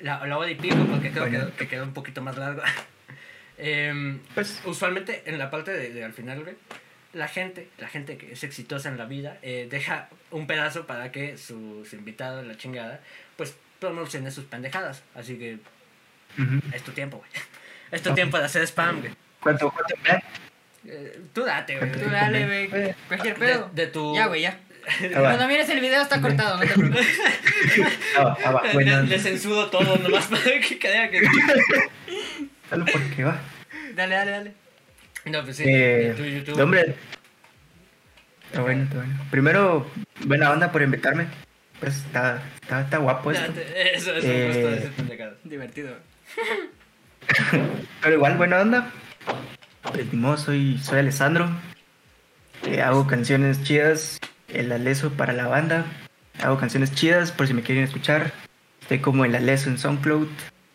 La, 0.00 0.24
la 0.26 0.38
hora 0.38 0.48
y 0.50 0.54
pico, 0.54 0.76
porque 0.88 1.10
creo 1.10 1.26
Bueno. 1.28 1.46
que, 1.48 1.52
que 1.54 1.68
quedó 1.68 1.82
un 1.84 1.92
poquito 1.92 2.22
más 2.22 2.36
largo. 2.36 2.62
Em, 3.58 4.20
Pues, 4.34 4.60
usualmente 4.64 5.22
en 5.26 5.38
la 5.38 5.50
parte 5.50 5.72
de, 5.72 5.90
de 5.92 6.04
al 6.04 6.12
final, 6.12 6.42
güey, 6.42 6.54
la 7.12 7.28
gente, 7.28 7.68
la 7.78 7.88
gente 7.88 8.16
que 8.16 8.32
es 8.32 8.42
exitosa 8.44 8.88
en 8.88 8.96
la 8.98 9.04
vida, 9.04 9.38
eh, 9.42 9.66
deja 9.70 10.08
un 10.30 10.46
pedazo 10.46 10.86
para 10.86 11.12
que 11.12 11.36
sus 11.36 11.92
invitados, 11.92 12.46
la 12.46 12.56
chingada, 12.56 13.00
pues 13.36 13.54
promocione 13.80 14.30
sus 14.30 14.44
pendejadas. 14.44 15.02
Así 15.14 15.36
que 15.38 15.58
es 16.72 16.82
tu 16.82 16.92
tiempo, 16.92 17.18
güey. 17.18 17.30
Es 17.92 18.02
tu 18.02 18.12
tiempo 18.14 18.38
de 18.38 18.44
hacer 18.46 18.62
spam, 18.66 19.00
güey. 19.00 19.12
¿Cuánto, 19.40 19.70
cuánto? 19.70 19.94
Eh, 20.86 21.20
tú 21.32 21.44
date, 21.44 21.78
güey. 21.78 21.92
Tú 21.92 22.10
dale, 22.10 22.46
güey. 22.68 22.94
Cualquier 23.06 23.36
pedo. 23.36 23.70
De, 23.72 23.84
de 23.84 23.92
tu... 23.92 24.14
Ya, 24.16 24.26
güey, 24.26 24.42
ya. 24.42 24.58
Ah. 24.88 25.20
Cuando 25.20 25.46
mires 25.46 25.68
el 25.68 25.78
video 25.80 26.02
está 26.02 26.20
cortado, 26.20 26.56
no 26.56 26.62
te 26.62 26.68
preocupes. 26.74 27.06
Ah, 28.18 28.24
va, 28.24 28.38
ah, 28.44 28.50
va. 28.50 28.62
Le, 28.64 28.72
Bueno, 28.72 29.02
le 29.02 29.18
censuro 29.18 29.70
todo 29.70 29.96
nomás 29.96 30.26
para 30.26 30.42
que 30.42 30.78
crea 30.80 31.08
que... 31.10 31.20
solo 32.68 32.84
porque 32.92 33.24
va. 33.24 33.40
Dale, 33.94 34.14
dale, 34.16 34.30
dale. 34.32 34.52
No, 35.26 35.44
pues 35.44 35.56
sí. 35.58 35.64
Eh, 35.66 36.14
tu 36.16 36.24
YouTube. 36.24 36.60
hombre. 36.60 36.96
Está 38.46 38.60
bueno, 38.62 38.82
está 38.82 38.96
bueno. 38.96 39.14
Primero, 39.30 39.90
buena 40.26 40.50
onda 40.50 40.72
por 40.72 40.82
invitarme. 40.82 41.26
Pues 41.78 41.96
está, 41.98 42.42
está, 42.60 42.80
está 42.82 42.98
guapo 42.98 43.30
esto. 43.30 43.52
Eso 43.94 44.14
es 44.16 44.24
un 44.24 44.30
Eh, 44.30 44.46
gusto 44.46 44.70
de 44.70 44.90
pendejado. 44.96 45.36
Divertido. 45.44 45.96
Pero 48.02 48.14
igual, 48.14 48.36
buena 48.36 48.60
onda. 48.60 48.90
Pues 49.82 50.12
ni 50.12 50.18
modo, 50.18 50.36
soy, 50.36 50.78
soy 50.78 51.00
Alessandro. 51.00 51.50
Eh, 52.64 52.80
hago 52.82 53.06
canciones 53.06 53.62
chidas. 53.62 54.18
El 54.48 54.70
Aleso 54.72 55.10
para 55.12 55.32
la 55.32 55.46
banda. 55.46 55.86
Hago 56.42 56.58
canciones 56.58 56.94
chidas 56.94 57.32
por 57.32 57.46
si 57.46 57.54
me 57.54 57.62
quieren 57.62 57.84
escuchar. 57.84 58.32
Estoy 58.80 59.00
como 59.00 59.24
el 59.24 59.34
Aleso 59.34 59.70
en 59.70 59.78
SoundCloud. 59.78 60.28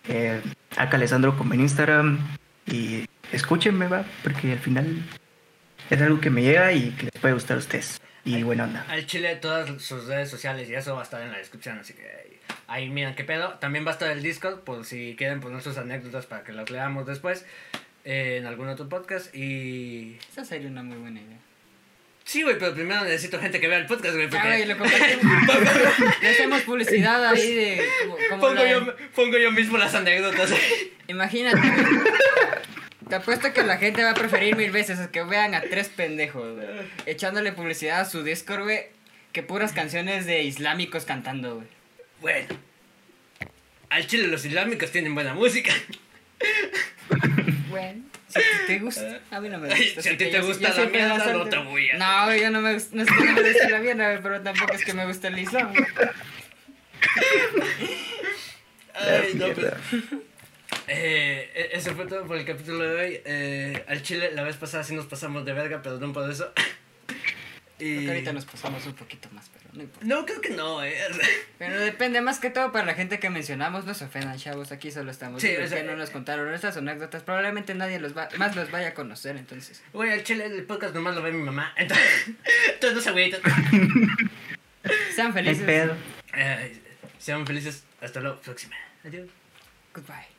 Eh, 0.07 0.41
acá 0.75 0.97
Alessandro 0.97 1.37
como 1.37 1.53
en 1.53 1.61
Instagram. 1.61 2.19
Y 2.65 3.05
escúchenme, 3.31 3.87
va, 3.87 4.05
porque 4.23 4.53
al 4.53 4.59
final 4.59 5.03
es 5.89 6.01
algo 6.01 6.19
que 6.19 6.29
me 6.29 6.41
llega 6.41 6.73
y 6.73 6.91
que 6.91 7.03
les 7.05 7.21
puede 7.21 7.33
gustar 7.33 7.57
a 7.57 7.59
ustedes. 7.59 8.01
Y 8.25 8.43
buena 8.43 8.65
onda. 8.65 8.85
Al 8.89 9.05
chile 9.05 9.37
todas 9.37 9.81
sus 9.81 10.05
redes 10.05 10.29
sociales 10.29 10.69
y 10.69 10.75
eso 10.75 10.93
va 10.95 11.01
a 11.01 11.03
estar 11.03 11.21
en 11.21 11.31
la 11.31 11.37
descripción, 11.37 11.79
así 11.79 11.93
que 11.93 12.36
ahí 12.67 12.89
miran 12.89 13.15
qué 13.15 13.23
pedo. 13.23 13.53
También 13.59 13.85
va 13.85 13.91
a 13.91 13.93
estar 13.93 14.11
el 14.11 14.21
Discord 14.23 14.59
por 14.61 14.85
si 14.85 15.15
quieren 15.17 15.39
poner 15.39 15.61
sus 15.61 15.77
anécdotas 15.77 16.25
para 16.25 16.43
que 16.43 16.51
las 16.53 16.69
leamos 16.69 17.05
después 17.05 17.45
eh, 18.05 18.37
en 18.39 18.45
algún 18.45 18.67
otro 18.69 18.87
podcast. 18.89 19.33
Y... 19.35 20.17
Esa 20.31 20.45
sería 20.45 20.67
una 20.69 20.83
muy 20.83 20.97
buena 20.97 21.19
idea. 21.21 21.37
Sí, 22.23 22.43
güey, 22.43 22.59
pero 22.59 22.73
primero 22.73 23.03
necesito 23.05 23.39
gente 23.39 23.61
que 23.61 23.69
vea 23.69 23.77
el 23.77 23.85
podcast, 23.85 24.15
güey, 24.15 24.29
porque... 24.29 24.65
lo 24.65 24.77
compartimos. 24.77 25.33
Le 26.21 26.29
hacemos 26.29 26.61
publicidad 26.63 27.25
ahí 27.25 27.53
de. 27.55 27.81
Como, 28.01 28.17
como 28.29 28.41
Pongo 28.41 28.53
la- 28.55 28.69
yo, 28.69 28.95
pongo 29.15 29.37
yo 29.37 29.51
mismo 29.53 29.77
las 29.77 29.95
anécdotas. 29.95 30.51
Imagínate. 31.07 31.61
Te 33.07 33.15
apuesto 33.15 33.53
que 33.53 33.63
la 33.63 33.77
gente 33.77 34.03
va 34.03 34.11
a 34.11 34.13
preferir 34.13 34.57
mil 34.57 34.71
veces 34.71 34.99
que 35.07 35.23
vean 35.23 35.55
a 35.55 35.61
tres 35.61 35.87
pendejos, 35.87 36.55
güey. 36.55 36.67
Echándole 37.05 37.53
publicidad 37.53 38.01
a 38.01 38.05
su 38.05 38.21
Discord, 38.23 38.63
güey. 38.63 38.87
Que 39.31 39.41
puras 39.43 39.71
canciones 39.71 40.25
de 40.25 40.43
islámicos 40.43 41.05
cantando, 41.05 41.55
güey. 41.55 41.67
Bueno, 42.22 42.48
al 43.89 44.07
chile 44.07 44.27
los 44.27 44.44
islámicos 44.45 44.91
tienen 44.91 45.14
buena 45.15 45.34
música. 45.34 45.73
Bueno, 47.69 48.03
si 48.27 48.39
a 48.39 48.41
ti 48.41 48.48
te 48.68 48.80
gusta. 48.80 49.19
A 49.31 49.39
mí 49.39 49.49
no 49.49 49.60
me 49.60 49.69
gusta. 49.69 50.02
Si 50.02 50.10
a 50.10 50.11
ti 50.14 50.18
te 50.18 50.31
yo- 50.31 50.45
gusta 50.45 50.76
yo 50.76 50.84
la 50.85 50.89
mierda, 50.89 51.14
bastante- 51.14 51.38
no 51.38 51.45
te 51.49 51.57
voy 51.57 51.89
a- 51.91 51.98
No, 51.98 52.35
yo 52.35 52.49
no 52.52 52.61
me 52.61 52.73
gusta. 52.73 52.95
No 52.95 53.03
es 53.03 53.10
que 53.10 53.23
no 53.23 53.31
me 53.34 53.41
guste 53.44 53.69
la 53.69 53.80
mierda, 53.80 54.19
pero 54.22 54.41
tampoco 54.41 54.73
es 54.73 54.84
que 54.85 54.94
me 54.94 55.06
guste 55.06 55.27
el 55.27 55.39
islam. 55.39 55.73
Ay, 58.94 59.34
no, 59.35 59.45
pues, 59.53 59.57
Mierda. 59.57 59.77
Eh, 60.88 61.52
e- 61.53 61.69
eso 61.77 61.94
fue 61.95 62.06
todo 62.07 62.26
por 62.26 62.38
el 62.38 62.45
capítulo 62.45 62.80
de 62.84 62.95
hoy. 63.06 63.22
Eh, 63.26 63.84
al 63.88 64.02
chile 64.02 64.31
la 64.34 64.44
vez 64.44 64.56
pasada 64.57 64.84
sí 64.84 64.95
nos 64.95 65.06
pasamos 65.06 65.45
de 65.45 65.53
verga, 65.53 65.81
perdón 65.81 66.14
por 66.14 66.30
eso. 66.30 66.52
Creo 67.77 68.01
Y... 68.01 68.05
que 68.05 68.11
ahorita 68.11 68.33
nos 68.33 68.45
pasamos 68.45 68.85
un 68.85 68.93
poquito 68.93 69.29
más, 69.31 69.49
pero 69.53 69.65
no 69.73 69.83
importa. 69.83 70.05
No, 70.07 70.25
creo 70.25 70.41
que 70.41 70.49
no, 70.49 70.83
eh. 70.83 70.97
Pero 71.59 71.79
depende 71.79 72.21
más 72.21 72.39
que 72.39 72.49
todo 72.49 72.71
para 72.71 72.85
la 72.85 72.93
gente 72.95 73.19
que 73.19 73.29
mencionamos, 73.29 73.85
no 73.85 73.93
se 73.93 74.05
ofendan, 74.05 74.37
chavos, 74.37 74.71
aquí 74.71 74.91
solo 74.91 75.11
estamos. 75.11 75.41
Sí, 75.41 75.55
o 75.55 75.67
sea, 75.67 75.83
no 75.83 75.95
nos 75.95 76.09
contaron 76.09 76.51
estas 76.53 76.77
anécdotas, 76.77 77.23
probablemente 77.23 77.75
nadie 77.75 77.99
los 77.99 78.17
va, 78.17 78.29
más 78.37 78.55
los 78.55 78.71
vaya 78.71 78.89
a 78.89 78.93
conocer, 78.93 79.37
entonces. 79.37 79.83
Güey, 79.93 80.11
al 80.11 80.23
chile 80.23 80.45
el 80.45 80.63
podcast 80.63 80.95
nomás 80.95 81.15
lo 81.15 81.21
ve 81.21 81.31
mi 81.31 81.43
mamá. 81.43 81.73
Entonces, 81.77 82.29
entonces 82.73 82.95
no 82.95 83.01
se 83.01 83.09
agüiten. 83.09 83.41
Sean 85.15 85.33
felices. 85.33 85.63
pedo. 85.63 85.95
Eh, 86.33 86.79
sean 87.19 87.45
felices. 87.45 87.83
Hasta 88.01 88.21
la 88.21 88.35
próxima. 88.39 88.75
Adiós. 89.03 89.27
Goodbye. 89.93 90.36